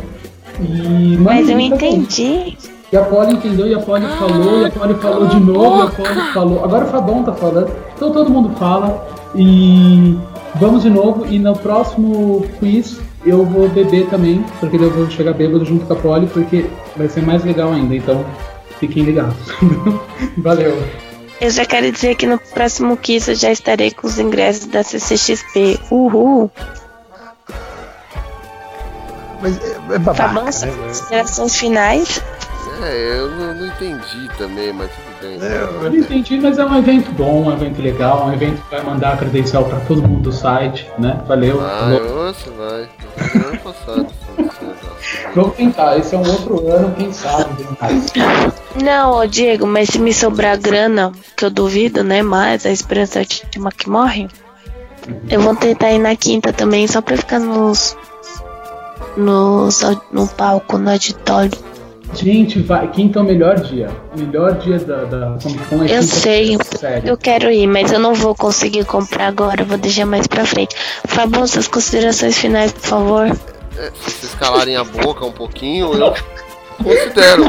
E 0.61 1.17
Mas 1.19 1.49
eu 1.49 1.61
entendi. 1.61 2.57
E 2.91 2.97
a 2.97 3.03
Polly 3.03 3.35
entendeu, 3.35 3.67
e 3.67 3.75
a 3.75 3.81
Polly 3.81 4.07
falou, 4.19 4.63
e 4.63 4.65
a 4.65 4.71
Polly 4.71 4.95
falou 4.95 5.27
de 5.27 5.41
novo, 5.41 5.79
e 5.79 5.83
a 5.83 5.91
Polly 5.91 6.33
falou. 6.33 6.65
Agora 6.65 6.85
o 6.87 6.89
Fabão 6.89 7.23
tá 7.23 7.33
falando, 7.35 7.71
então 7.95 8.11
todo 8.11 8.31
mundo 8.31 8.57
fala. 8.57 9.07
E 9.35 10.17
vamos 10.55 10.83
de 10.83 10.89
novo, 10.89 11.27
e 11.29 11.39
no 11.39 11.55
próximo 11.55 12.47
quiz 12.59 12.99
eu 13.25 13.45
vou 13.45 13.69
beber 13.69 14.09
também, 14.09 14.45
porque 14.61 14.77
eu 14.77 14.91
vou 14.91 15.11
chegar 15.11 15.33
bêbado 15.33 15.65
junto 15.65 15.87
com 15.87 15.93
a 15.93 15.97
Polly, 15.97 16.27
porque 16.27 16.67
vai 16.97 17.09
ser 17.09 17.23
mais 17.23 17.45
legal 17.45 17.73
ainda, 17.73 17.95
então 17.95 18.25
fiquem 18.79 19.05
ligados. 19.05 19.37
Valeu. 20.39 20.83
Eu 21.41 21.51
já 21.51 21.65
quero 21.65 21.91
dizer 21.93 22.17
que 22.17 22.27
no 22.27 22.39
próximo 22.39 22.97
quiz 22.97 23.29
eu 23.29 23.35
já 23.35 23.53
estarei 23.53 23.93
com 23.93 24.07
os 24.07 24.19
ingressos 24.19 24.67
da 24.67 24.83
CCXP. 24.83 25.79
Uhul. 25.91 26.51
Mas 29.41 29.57
é, 29.63 29.71
é 29.71 29.75
Tá 29.75 29.99
babaca, 29.99 30.29
bom? 30.29 30.45
né? 30.45 30.87
Considerações 30.87 31.57
finais. 31.57 32.21
É, 32.83 33.19
eu 33.19 33.31
não, 33.31 33.55
não 33.55 33.67
entendi 33.67 34.29
também, 34.37 34.73
mas 34.73 34.91
tudo 34.91 35.21
bem. 35.21 35.39
Eu 35.41 35.91
não 35.91 35.97
entendi, 35.97 36.39
mas 36.41 36.59
é 36.59 36.65
um 36.65 36.79
evento 36.79 37.11
bom, 37.13 37.45
um 37.45 37.53
evento 37.53 37.83
legal, 37.83 38.27
um 38.27 38.33
evento 38.33 38.63
que 38.63 38.71
vai 38.71 38.83
mandar 38.83 39.15
a 39.15 39.17
credencial 39.17 39.65
pra 39.65 39.81
todo 39.81 40.03
mundo 40.03 40.23
do 40.23 40.33
site, 40.33 40.89
né? 40.99 41.21
Valeu. 41.27 41.61
Ah, 41.61 41.91
você 42.27 42.51
vai. 42.51 42.89
No 43.35 43.49
ano 43.49 43.59
passado. 43.59 44.07
Vamos 45.35 45.57
tentar, 45.57 45.97
esse 45.99 46.15
é 46.15 46.19
um 46.19 46.29
outro 46.29 46.71
ano, 46.71 46.95
quem 46.95 47.13
sabe. 47.13 47.65
Não, 48.83 49.13
ô 49.13 49.27
Diego, 49.27 49.67
mas 49.67 49.89
se 49.89 49.99
me 49.99 50.13
sobrar 50.13 50.59
grana, 50.59 51.13
que 51.37 51.45
eu 51.45 51.51
duvido, 51.51 52.03
né? 52.05 52.23
Mas 52.23 52.67
a 52.67 52.71
esperança 52.71 53.19
é 53.19 53.23
a 53.23 53.23
última 53.23 53.71
que 53.73 53.89
morre. 53.89 54.29
Eu 55.29 55.41
vou 55.41 55.55
tentar 55.55 55.93
ir 55.93 55.99
na 55.99 56.15
quinta 56.17 56.53
também, 56.53 56.87
só 56.87 57.01
pra 57.01 57.17
ficar 57.17 57.39
nos. 57.39 57.97
nos 59.17 59.81
no 60.13 60.27
palco, 60.27 60.77
no 60.79 60.91
auditório. 60.91 61.68
Gente, 62.15 62.61
vai. 62.61 62.91
Quinta 62.91 63.19
é 63.19 63.23
o 63.23 63.25
melhor 63.25 63.61
dia. 63.61 63.89
O 64.15 64.19
melhor 64.19 64.55
dia 64.59 64.79
da, 64.79 65.05
da 65.05 65.39
Comic 65.43 65.65
Con 65.67 65.85
é 65.85 65.99
Eu 65.99 66.03
sei, 66.03 66.57
Sério. 66.77 67.09
eu 67.09 67.17
quero 67.17 67.51
ir, 67.51 67.67
mas 67.67 67.93
eu 67.93 67.99
não 68.01 68.15
vou 68.15 68.35
conseguir 68.35 68.85
comprar 68.87 69.27
agora, 69.29 69.65
vou 69.65 69.79
deixar 69.79 70.07
mais 70.07 70.27
pra 70.27 70.45
frente. 70.45 70.75
Fabão, 71.07 71.47
suas 71.47 71.69
considerações 71.69 72.37
finais, 72.39 72.73
por 72.73 72.81
favor. 72.83 73.27
É, 73.27 73.91
se 73.95 74.11
vocês 74.11 74.35
calarem 74.35 74.77
a 74.77 74.85
boca 74.85 75.25
um 75.25 75.33
pouquinho, 75.33 75.93
eu 75.95 76.15
considero. 76.83 77.45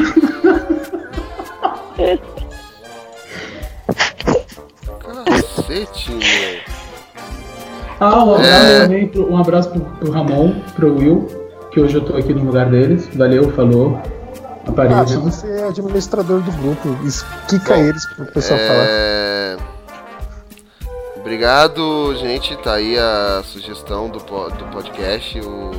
Cacete, 5.26 6.12
meu. 6.12 6.60
Ah, 8.00 8.24
um 8.24 8.36
abraço 8.36 8.66
É. 8.66 8.80
também, 8.82 9.08
pro, 9.08 9.32
um 9.32 9.38
abraço 9.38 9.70
pro, 9.72 9.82
pro 9.82 10.12
Ramon, 10.12 10.54
pro 10.76 10.96
Will, 10.98 11.28
que 11.72 11.80
hoje 11.80 11.96
eu 11.96 12.02
tô 12.02 12.16
aqui 12.16 12.34
no 12.34 12.46
lugar 12.46 12.70
deles. 12.70 13.10
Valeu, 13.14 13.52
falou. 13.52 14.00
Ah, 14.66 14.70
Apareçam. 14.72 15.22
você 15.22 15.48
é 15.60 15.68
administrador 15.68 16.42
do 16.42 16.52
grupo. 16.52 16.98
Isso, 17.06 17.26
quica 17.48 17.76
Bom, 17.76 17.82
eles 17.82 18.06
pro 18.14 18.26
pessoal 18.28 18.60
falar. 18.60 18.86
É... 18.88 19.58
Obrigado, 21.18 22.16
gente. 22.16 22.56
Tá 22.58 22.74
aí 22.74 22.98
a 22.98 23.42
sugestão 23.44 24.10
do, 24.10 24.20
po- 24.20 24.50
do 24.52 24.66
podcast. 24.66 25.40
O... 25.42 25.72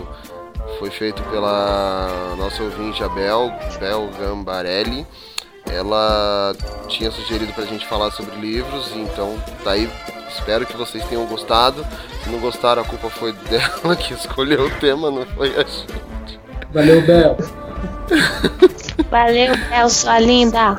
Foi 0.79 0.91
feito 0.91 1.23
pela 1.25 2.35
nossa 2.39 2.63
ouvinte, 2.63 3.03
a 3.03 3.09
Bel, 3.09 3.53
Bel 3.79 4.09
Gambarelli. 4.19 5.07
Ela 5.71 6.55
tinha 6.89 7.11
sugerido 7.11 7.53
pra 7.53 7.65
gente 7.65 7.87
falar 7.87 8.11
sobre 8.13 8.35
livros, 8.37 8.91
então 8.97 9.37
tá 9.63 9.73
aí. 9.73 9.91
Espero 10.29 10.65
que 10.65 10.77
vocês 10.77 11.05
tenham 11.05 11.27
gostado. 11.27 11.85
Se 12.25 12.31
não 12.31 12.39
gostaram, 12.39 12.83
a 12.83 12.85
culpa 12.85 13.11
foi 13.11 13.33
dela 13.51 13.95
que 13.97 14.15
escolheu 14.15 14.67
o 14.67 14.71
tema, 14.79 15.11
não 15.11 15.27
foi 15.27 15.49
a 15.55 15.63
gente. 15.65 16.40
Valeu, 16.73 17.03
Bel. 17.03 17.37
Valeu, 19.11 19.57
Bel, 19.69 19.89
sua 19.91 20.19
linda. 20.21 20.79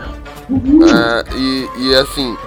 Ah, 0.94 1.24
e, 1.36 1.70
e 1.80 1.96
assim. 1.96 2.38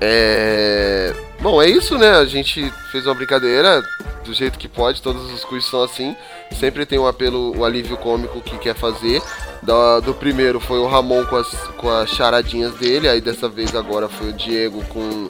É. 0.00 1.14
Bom, 1.40 1.60
é 1.60 1.68
isso, 1.68 1.98
né? 1.98 2.10
A 2.10 2.24
gente 2.24 2.72
fez 2.90 3.06
uma 3.06 3.14
brincadeira. 3.14 3.82
do 4.24 4.32
jeito 4.32 4.58
que 4.58 4.66
pode, 4.66 5.02
todos 5.02 5.30
os 5.32 5.44
quiz 5.44 5.64
são 5.66 5.82
assim. 5.82 6.16
Sempre 6.58 6.86
tem 6.86 6.98
um 6.98 7.06
apelo, 7.06 7.56
o 7.56 7.64
alívio 7.64 7.96
cômico 7.96 8.40
que 8.40 8.56
quer 8.58 8.74
fazer. 8.74 9.22
Da, 9.62 10.00
do 10.00 10.12
primeiro 10.14 10.60
foi 10.60 10.78
o 10.78 10.86
Ramon 10.86 11.24
com 11.26 11.36
as, 11.36 11.48
com 11.78 11.90
as 11.90 12.10
charadinhas 12.10 12.74
dele, 12.74 13.08
aí 13.08 13.20
dessa 13.20 13.48
vez 13.48 13.74
agora 13.74 14.08
foi 14.08 14.30
o 14.30 14.32
Diego 14.32 14.84
com 14.86 15.28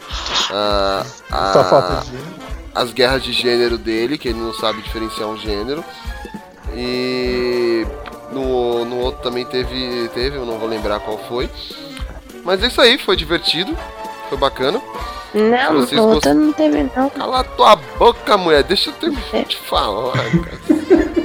a, 0.51 1.07
a, 1.31 2.03
as 2.75 2.93
guerras 2.93 3.23
de 3.23 3.33
gênero 3.33 3.79
dele, 3.79 4.19
que 4.19 4.29
ele 4.29 4.41
não 4.41 4.53
sabe 4.53 4.83
diferenciar 4.83 5.29
um 5.29 5.37
gênero. 5.37 5.85
E 6.77 7.87
no, 8.33 8.85
no 8.85 8.99
outro 8.99 9.23
também 9.23 9.45
teve, 9.45 10.09
teve, 10.15 10.37
eu 10.37 10.45
não 10.47 10.59
vou 10.59 10.69
lembrar 10.69 11.01
qual 11.01 11.19
foi. 11.19 11.49
Mas 12.45 12.63
é 12.63 12.67
isso 12.67 12.81
aí, 12.81 12.99
foi 12.99 13.17
divertido, 13.17 13.77
foi 14.29 14.37
bacana. 14.39 14.81
Não, 15.35 15.75
Vocês 15.81 16.01
no 16.01 16.07
gost- 16.07 16.27
outro 16.27 16.35
não 16.35 16.53
teve 16.53 16.89
não. 16.97 17.11
Cala 17.11 17.43
tua 17.45 17.77
boca, 17.77 18.37
mulher, 18.37 18.63
deixa 18.63 18.91
eu 18.91 18.95
terminar 18.95 19.45
de 19.47 19.57
falar, 19.57 20.13
cara. 20.13 21.15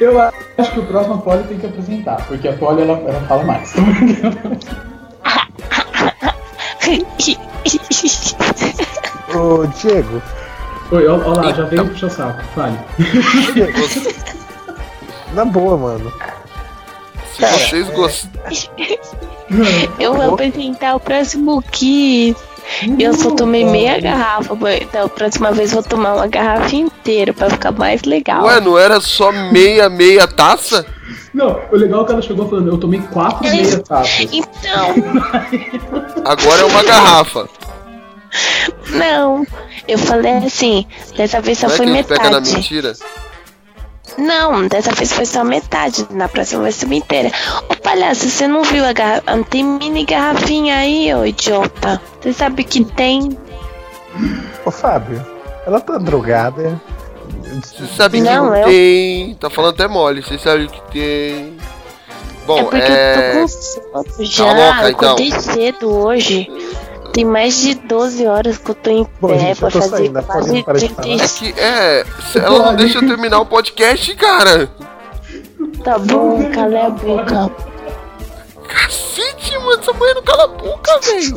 Eu 0.00 0.18
acho 0.20 0.72
que 0.72 0.80
o 0.80 0.86
próximo 0.86 1.14
a 1.14 1.18
Polly 1.18 1.44
tem 1.44 1.58
que 1.58 1.66
apresentar, 1.66 2.26
porque 2.26 2.48
a 2.48 2.52
Polly 2.52 2.82
ela, 2.82 2.98
ela 2.98 3.20
fala 3.28 3.44
mais. 3.44 3.74
Ô, 9.34 9.66
Diego. 9.66 10.22
Oi, 10.90 11.06
ó, 11.06 11.16
ó 11.24 11.32
lá, 11.34 11.52
já 11.52 11.64
veio 11.64 11.86
puxar 11.88 12.06
o 12.06 12.10
saco. 12.10 12.42
Fale. 12.54 12.78
Na 15.32 15.44
boa, 15.44 15.76
mano. 15.76 16.12
Se 17.34 17.46
vocês 17.46 17.88
gostam. 17.90 18.30
Eu 19.98 20.14
vou 20.14 20.34
apresentar 20.34 20.94
o 20.96 21.00
próximo 21.00 21.62
Kiss. 21.70 22.36
Eu 22.98 23.14
só 23.14 23.30
tomei 23.30 23.64
meia 23.64 23.98
garrafa, 23.98 24.54
mas 24.54 24.86
da 24.90 25.08
próxima 25.08 25.50
vez 25.52 25.72
eu 25.72 25.80
vou 25.80 25.88
tomar 25.88 26.14
uma 26.16 26.26
garrafa 26.26 26.76
inteira 26.76 27.32
pra 27.32 27.48
ficar 27.48 27.72
mais 27.72 28.02
legal. 28.02 28.44
Ué, 28.44 28.60
não 28.60 28.78
era 28.78 29.00
só 29.00 29.32
meia, 29.32 29.88
meia 29.88 30.28
taça? 30.28 30.84
Não, 31.32 31.58
o 31.72 31.76
legal 31.76 32.02
é 32.02 32.04
que 32.04 32.12
ela 32.12 32.20
chegou 32.20 32.46
falando, 32.46 32.68
eu 32.68 32.76
tomei 32.76 33.00
quatro 33.00 33.48
meia 33.48 33.78
taças. 33.78 34.28
Então, 34.30 34.94
Agora 36.26 36.60
é 36.60 36.64
uma 36.66 36.82
garrafa. 36.82 37.48
não. 38.90 39.46
Eu 39.86 39.96
falei 39.98 40.32
assim, 40.32 40.84
dessa 41.16 41.40
vez 41.40 41.56
só 41.56 41.68
não 41.68 41.74
é 41.74 41.76
foi 41.78 41.86
que 41.86 41.92
a 41.92 41.94
gente 41.96 42.06
pega 42.08 42.22
na 42.24 42.30
metade. 42.40 42.54
mentira? 42.54 42.92
Não, 44.18 44.66
dessa 44.66 44.90
vez 44.92 45.12
foi 45.12 45.24
só 45.24 45.44
metade. 45.44 46.06
Na 46.10 46.28
próxima 46.28 46.62
vai 46.62 46.72
ser 46.72 46.92
inteira. 46.92 47.30
Ô 47.68 47.76
palhaço, 47.76 48.28
você 48.28 48.48
não 48.48 48.64
viu 48.64 48.84
a 48.84 48.92
garrafa? 48.92 49.22
Tem 49.48 49.64
mini 49.64 50.04
garrafinha 50.04 50.76
aí, 50.76 51.14
ô 51.14 51.24
idiota. 51.24 52.00
Você 52.20 52.32
sabe 52.32 52.64
que 52.64 52.84
tem? 52.84 53.38
Ô, 54.64 54.70
Fábio, 54.70 55.24
ela 55.66 55.80
tá 55.80 55.96
drogada. 55.98 56.80
Você 57.62 57.86
sabe 57.96 58.20
Não, 58.20 58.52
que 58.52 58.58
eu- 58.58 58.64
tem. 58.64 59.34
Tá 59.36 59.48
falando 59.50 59.74
até 59.74 59.86
mole, 59.86 60.22
você 60.22 60.38
sabe 60.38 60.64
o 60.64 60.68
que 60.68 60.80
tem. 60.90 61.56
Bom, 62.46 62.58
é 62.58 62.62
porque 62.62 62.76
é. 62.80 63.14
eu 63.14 63.32
tô 63.32 63.40
com 63.40 63.48
sono 63.48 64.04
já. 64.26 64.44
Cala 64.46 64.68
a 64.68 64.72
boca, 64.72 64.82
eu 64.82 64.90
então. 64.90 65.08
acordei 65.12 65.30
cedo 65.32 65.94
hoje. 65.94 66.50
Tem 67.12 67.24
mais 67.24 67.60
de 67.60 67.74
12 67.74 68.26
horas 68.26 68.58
que 68.58 68.70
eu 68.70 68.74
tô 68.74 68.90
em 68.90 69.06
Bom, 69.20 69.28
pé 69.28 69.38
gente, 69.38 69.58
pra 69.60 69.70
fazer 69.70 69.88
saindo, 69.88 70.22
quase 70.22 70.62
falar. 70.62 70.78
35. 70.78 71.54
Que 71.54 71.60
é. 71.60 72.04
Ela 72.36 72.58
não 72.66 72.76
deixa 72.76 72.98
eu 72.98 73.06
terminar 73.06 73.40
o 73.40 73.46
podcast, 73.46 74.14
cara. 74.16 74.68
Tá 75.82 75.98
bom, 75.98 76.50
cala 76.52 76.86
a 76.86 76.90
boca. 76.90 77.50
Cacete, 78.68 79.56
mano, 79.58 79.80
essa 79.80 79.92
mulher 79.92 80.14
não 80.14 80.22
cala 80.22 80.44
a 80.44 80.48
boca, 80.48 81.00
velho. 81.00 81.36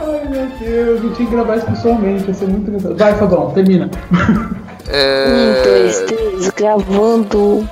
Ai 0.00 0.28
meu 0.28 0.46
Deus, 0.58 1.02
eu 1.04 1.14
tinha 1.14 1.28
que 1.28 1.34
gravar 1.34 1.56
isso 1.56 1.66
pessoalmente, 1.66 2.28
ia 2.28 2.34
ser 2.34 2.46
muito 2.48 2.68
engraçado. 2.70 2.96
Vai, 2.96 3.14
Fabão, 3.18 3.50
termina. 3.52 3.90
Um, 4.12 5.62
dois, 5.64 6.00
É. 6.00 6.04
três, 6.06 6.50
gravando. 6.50 7.68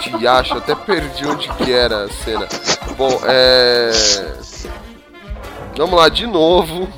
Te 0.00 0.26
acho, 0.26 0.54
até 0.58 0.74
perdi 0.74 1.26
onde 1.26 1.48
que 1.48 1.72
era 1.72 2.04
a 2.04 2.08
cena. 2.08 2.46
Bom, 2.96 3.20
é. 3.26 3.90
Vamos 5.76 5.96
lá, 5.98 6.08
de 6.08 6.24
novo. 6.24 6.88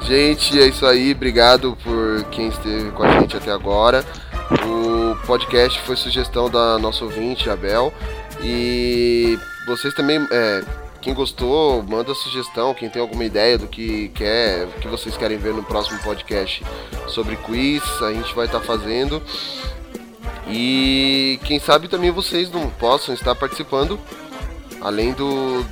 Gente, 0.00 0.60
é 0.60 0.66
isso 0.66 0.84
aí. 0.84 1.12
Obrigado 1.12 1.78
por 1.84 2.24
quem 2.30 2.48
esteve 2.48 2.90
com 2.90 3.04
a 3.04 3.20
gente 3.20 3.36
até 3.36 3.52
agora. 3.52 4.04
O 4.66 5.16
podcast 5.24 5.80
foi 5.82 5.94
sugestão 5.94 6.50
da 6.50 6.78
nossa 6.78 7.04
ouvinte, 7.04 7.48
Abel. 7.48 7.94
E 8.42 9.38
vocês 9.68 9.94
também, 9.94 10.26
é, 10.32 10.64
quem 11.00 11.14
gostou, 11.14 11.80
manda 11.84 12.12
sugestão. 12.12 12.74
Quem 12.74 12.90
tem 12.90 13.00
alguma 13.00 13.24
ideia 13.24 13.56
do 13.56 13.68
que 13.68 14.08
quer, 14.08 14.66
que 14.80 14.88
vocês 14.88 15.16
querem 15.16 15.38
ver 15.38 15.54
no 15.54 15.62
próximo 15.62 16.00
podcast 16.00 16.64
sobre 17.06 17.36
quiz, 17.36 17.84
a 18.02 18.12
gente 18.12 18.34
vai 18.34 18.46
estar 18.46 18.60
fazendo. 18.60 19.22
E 20.48 21.38
quem 21.44 21.60
sabe 21.60 21.86
também 21.86 22.10
vocês 22.10 22.50
não 22.50 22.68
possam 22.68 23.14
estar 23.14 23.36
participando. 23.36 23.96
Além 24.80 25.12
do 25.12 25.64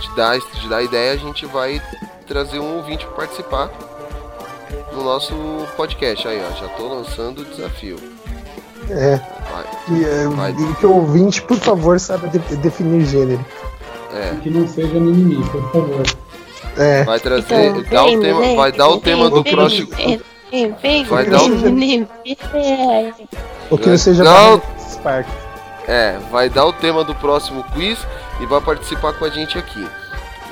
de 0.00 0.14
dar, 0.16 0.38
de 0.38 0.68
dar 0.68 0.82
ideia, 0.82 1.12
a 1.12 1.16
gente 1.16 1.46
vai 1.46 1.80
trazer 2.26 2.58
um 2.58 2.76
ouvinte 2.76 3.04
para 3.06 3.14
participar 3.16 3.70
no 4.92 5.02
nosso 5.02 5.34
podcast. 5.76 6.26
Aí, 6.28 6.40
ó, 6.44 6.54
já 6.60 6.68
tô 6.68 6.88
lançando 6.88 7.40
o 7.40 7.44
desafio. 7.44 7.96
É. 8.90 9.16
Vai. 9.16 9.98
E, 9.98 10.04
é, 10.04 10.28
Vai. 10.28 10.50
e 10.52 10.74
que 10.76 10.86
o 10.86 10.94
ouvinte, 10.96 11.42
por 11.42 11.56
favor, 11.58 11.98
saiba 12.00 12.28
de- 12.28 12.38
definir 12.56 13.04
gênero. 13.06 13.44
É, 14.14 14.34
Que 14.42 14.48
não 14.50 14.66
seja 14.66 14.94
mimimi, 14.98 15.44
por 15.50 15.70
favor. 15.72 16.02
É. 16.76 17.04
vai 17.04 17.18
trazer, 17.20 17.66
Então, 17.70 17.82
dá 17.90 18.04
o 18.04 18.20
tema, 18.20 18.54
vai 18.54 18.72
dar 18.72 18.88
o 18.88 19.00
tema 19.00 19.28
do 19.28 19.42
próximo. 19.44 19.88
Vai 21.08 21.26
dar 21.26 21.42
o- 21.42 21.50
que 23.78 23.88
não 23.88 23.98
seja 23.98 24.24
Não. 24.24 24.62
Spark. 24.90 25.28
É, 25.86 26.16
vai 26.30 26.48
dar 26.48 26.66
o 26.66 26.72
tema 26.72 27.04
do 27.04 27.14
próximo 27.14 27.62
quiz 27.74 27.98
e 28.40 28.46
vai 28.46 28.60
participar 28.60 29.12
com 29.14 29.24
a 29.24 29.30
gente 29.30 29.58
aqui. 29.58 29.86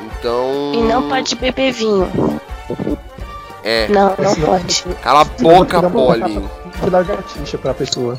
Então. 0.01 0.73
E 0.75 0.83
não 0.83 1.09
pode 1.09 1.35
beber 1.37 1.73
vinho. 1.73 2.11
É, 3.65 3.89
Não, 3.89 4.15
não 4.19 4.35
pode. 4.37 4.85
cala 5.03 5.23
a 5.23 5.25
boca, 5.25 5.81
vou 5.89 6.07
Polly. 6.07 6.39
botar 6.39 6.85
De 6.85 6.91
lagartixa 6.91 7.59
pra 7.59 7.75
pessoa. 7.75 8.19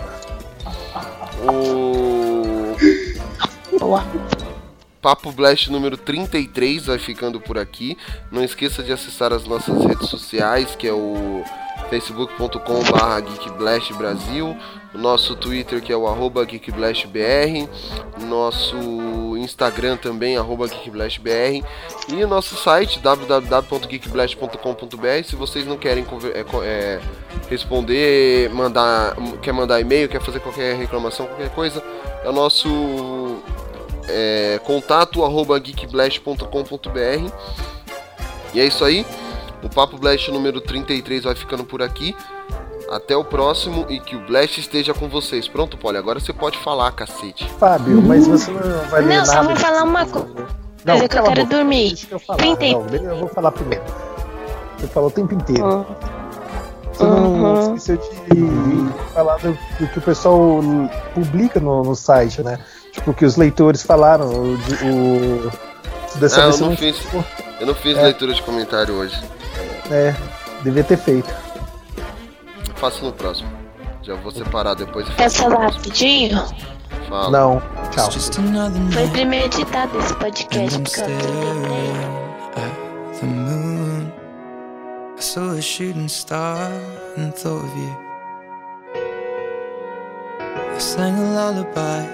O. 1.48 2.76
Boa. 3.80 4.03
Papo 5.02 5.31
Blast 5.31 5.69
número 5.72 5.95
33 5.95 6.88
vai 6.88 6.98
ficando 6.99 7.39
por 7.39 7.57
aqui. 7.57 7.98
Não 8.31 8.44
esqueça 8.44 8.84
de 8.84 8.91
acessar 8.91 9.31
as 9.31 9.45
nossas 9.45 9.85
redes 9.85 10.10
sociais, 10.10 10.76
que 10.76 10.88
é 10.88 10.91
o 10.91 11.44
facebook.com.br 11.89 13.31
geekblastbrasil, 13.41 14.57
o 14.86 14.86
nosso 14.97 15.35
Twitter 15.35 15.81
que 15.81 15.93
é 15.93 15.97
o 15.97 16.07
arroba 16.07 16.45
geekblastbr, 16.45 17.67
nosso 18.25 19.37
Instagram 19.37 19.97
também, 19.97 20.37
arroba 20.37 20.67
geekblastbr, 20.67 21.63
e 22.09 22.23
o 22.23 22.27
nosso 22.27 22.55
site 22.55 22.99
www.geekblast.com.br. 22.99 25.23
Se 25.23 25.35
vocês 25.35 25.65
não 25.65 25.77
querem 25.77 26.05
é, 26.33 26.45
é, 26.63 26.99
responder, 27.49 28.49
mandar, 28.49 29.15
quer 29.41 29.53
mandar 29.53 29.79
e-mail, 29.79 30.09
quer 30.09 30.21
fazer 30.21 30.39
qualquer 30.39 30.75
reclamação, 30.75 31.27
qualquer 31.27 31.49
coisa, 31.49 31.83
é 32.23 32.29
o 32.29 32.33
nosso 32.33 33.37
é, 34.07 34.59
contato 34.63 35.23
arroba 35.23 35.59
geekblast.com.br. 35.59 37.31
E 38.53 38.59
é 38.59 38.65
isso 38.65 38.83
aí. 38.83 39.05
O 39.61 39.69
Papo 39.69 39.97
Blast 39.97 40.31
número 40.31 40.61
33 40.61 41.23
vai 41.23 41.35
ficando 41.35 41.63
por 41.63 41.81
aqui. 41.81 42.15
Até 42.89 43.15
o 43.18 43.23
próximo 43.23 43.85
e 43.89 43.99
que 43.99 44.15
o 44.15 44.26
Blast 44.26 44.59
esteja 44.59 44.93
com 44.93 45.09
vocês. 45.09 45.47
Pronto, 45.47 45.77
Polly, 45.77 45.97
agora 45.97 46.19
você 46.19 46.31
pode 46.31 46.57
falar, 46.59 46.91
cacete. 46.93 47.49
Fábio, 47.59 48.01
mas 48.01 48.27
você 48.27 48.49
não 48.51 48.61
vai 48.89 49.01
ler 49.01 49.18
Não, 49.18 49.26
só 49.26 49.43
vou 49.43 49.55
falar 49.55 49.84
uma 49.84 50.05
coisa. 50.05 50.27
Não, 50.85 50.93
Mas 50.93 51.03
é 51.03 51.07
que 51.09 51.18
eu 51.18 51.23
quero 51.23 51.41
boca. 51.43 51.55
dormir. 51.55 51.88
Deixa 51.89 52.07
eu 52.11 52.19
falar. 52.19 52.38
30 52.38 52.65
Não, 52.65 53.11
eu 53.11 53.18
vou 53.18 53.27
falar 53.27 53.51
primeiro. 53.51 53.84
Você 54.77 54.88
falou 54.88 55.09
o 55.09 55.11
tempo 55.11 55.34
inteiro. 55.34 55.65
Hum. 55.68 55.85
Você 56.93 57.03
não 57.03 57.34
Uhum. 57.34 57.76
esqueceu 57.76 57.97
de 57.97 59.14
falar 59.14 59.38
do, 59.38 59.51
do 59.80 59.88
que 59.88 59.99
o 59.99 60.01
pessoal 60.01 60.39
publica 61.14 61.59
no, 61.59 61.84
no 61.84 61.95
site, 61.95 62.41
né? 62.41 62.57
Tipo, 62.93 63.11
o 63.11 63.14
que 63.14 63.26
os 63.26 63.35
leitores 63.35 63.84
falaram. 63.84 64.27
O, 64.30 64.57
de- 64.57 64.85
o- 64.85 65.51
dessa 66.19 66.41
Ah, 66.41 66.43
vez 66.45 66.59
eu 66.61 66.68
não 66.69 66.77
fiz, 66.77 66.97
eu 67.59 67.68
não 67.68 67.76
fiz 67.76 67.97
É. 67.97 68.01
leitura 68.01 68.34
de 68.34 68.41
comentário 68.41 68.95
hoje. 68.95 69.22
É, 69.91 70.15
devia 70.64 70.84
ter 70.84 70.97
feito. 70.97 71.30
Faço 72.77 73.05
no 73.05 73.11
próximo. 73.11 73.49
Já 74.03 74.15
vou 74.15 74.31
separar 74.31 74.75
depois 74.75 75.07
e 75.07 75.11
Quer 75.11 75.29
falar 75.29 75.69
rapidinho? 75.69 76.43
Fala. 77.09 77.29
Não, 77.29 77.61
tchau. 77.91 78.09
Foi 78.91 79.07
premeditado 79.09 79.97
esse 79.99 80.13
podcast, 80.15 80.79
porque 80.79 81.01
eu 81.01 81.87
the 83.19 83.25
moon. 83.25 84.11
I 85.17 85.19
saw 85.19 85.51
a 85.51 85.61
shooting 85.61 86.07
star 86.07 86.71
and 87.17 87.33
thought 87.33 87.65
of 87.65 87.77
you. 87.77 87.95
I 90.75 90.79
sang 90.79 91.17
a 91.17 91.33
lullaby 91.33 92.05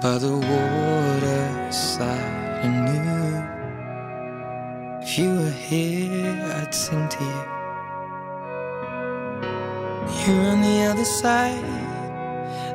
by 0.00 0.18
the 0.18 0.36
waterside 0.48 2.08
and 2.62 2.84
knew 2.86 3.42
if 5.02 5.18
you 5.18 5.30
were 5.34 5.50
here, 5.50 6.40
I'd 6.62 6.72
sing 6.72 7.08
to 7.08 7.24
you. 7.24 7.61
You're 10.26 10.46
on 10.52 10.60
the 10.62 10.86
other 10.90 11.04
side 11.04 11.64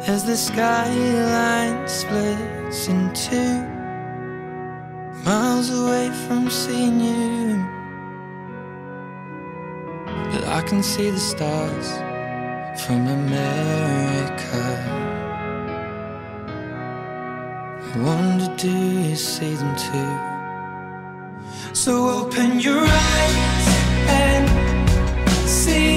as 0.08 0.24
the 0.24 0.36
skyline 0.36 1.88
splits 1.88 2.88
in 2.88 3.14
two. 3.14 3.64
Miles 5.26 5.70
away 5.72 6.10
from 6.26 6.50
seeing 6.50 7.00
you, 7.02 7.66
but 10.32 10.44
I 10.48 10.62
can 10.62 10.82
see 10.82 11.10
the 11.10 11.20
stars 11.20 11.90
from 12.84 13.08
America. 13.08 14.64
I 17.94 18.00
wonder, 18.00 18.48
do 18.56 18.70
you 18.70 19.16
see 19.16 19.56
them 19.56 19.76
too? 19.76 20.14
So 21.74 21.92
open 22.20 22.60
your 22.60 22.86
eyes 22.86 23.68
and 24.08 24.48
see 25.48 25.97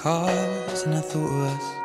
cars, 0.00 0.84
and 0.84 0.94
I 0.94 1.00
thought 1.00 1.26
of 1.26 1.42
us. 1.42 1.77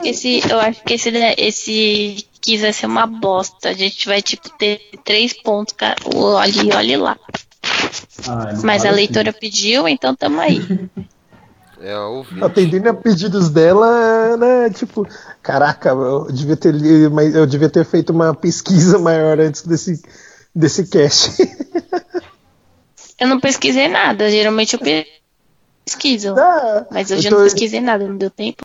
Acho 0.00 0.02
que 0.02 0.08
esse, 0.08 0.42
eu 0.50 0.60
acho 0.60 0.82
que 0.82 0.94
esse, 0.94 1.10
né, 1.10 1.34
esse 1.36 2.26
quis 2.40 2.60
vai 2.60 2.72
ser 2.72 2.86
uma 2.86 3.06
bosta. 3.06 3.68
A 3.68 3.72
gente 3.72 4.06
vai 4.06 4.22
tipo 4.22 4.48
ter 4.56 4.80
três 5.04 5.32
pontos, 5.32 5.74
cara. 5.74 5.96
Olhe, 6.14 6.72
olhe 6.72 6.96
lá. 6.96 7.18
Ah, 8.28 8.54
Mas 8.64 8.84
a 8.84 8.90
leitora 8.90 9.32
pediu, 9.32 9.86
então 9.86 10.14
tamo 10.14 10.40
aí. 10.40 10.60
É. 11.82 11.94
Atendendo 12.44 12.90
a 12.90 12.92
pedidos 12.92 13.48
dela, 13.48 14.36
né? 14.36 14.68
Tipo, 14.68 15.08
caraca, 15.42 15.88
eu 15.88 16.30
devia 16.30 16.54
ter, 16.54 16.74
eu 17.34 17.46
devia 17.46 17.70
ter 17.70 17.86
feito 17.86 18.10
uma 18.10 18.34
pesquisa 18.34 18.98
maior 18.98 19.40
antes 19.40 19.62
desse, 19.62 19.98
desse 20.54 20.86
cast. 20.86 21.42
Eu 23.18 23.28
não 23.28 23.40
pesquisei 23.40 23.88
nada. 23.88 24.30
Geralmente 24.30 24.74
eu 24.74 24.80
pesquiso. 25.86 26.34
Ah, 26.38 26.86
Mas 26.90 27.10
hoje 27.10 27.28
eu 27.28 27.32
eu 27.32 27.38
não 27.38 27.44
pesquisei 27.44 27.80
nada, 27.80 28.06
não 28.06 28.18
deu 28.18 28.28
tempo. 28.28 28.60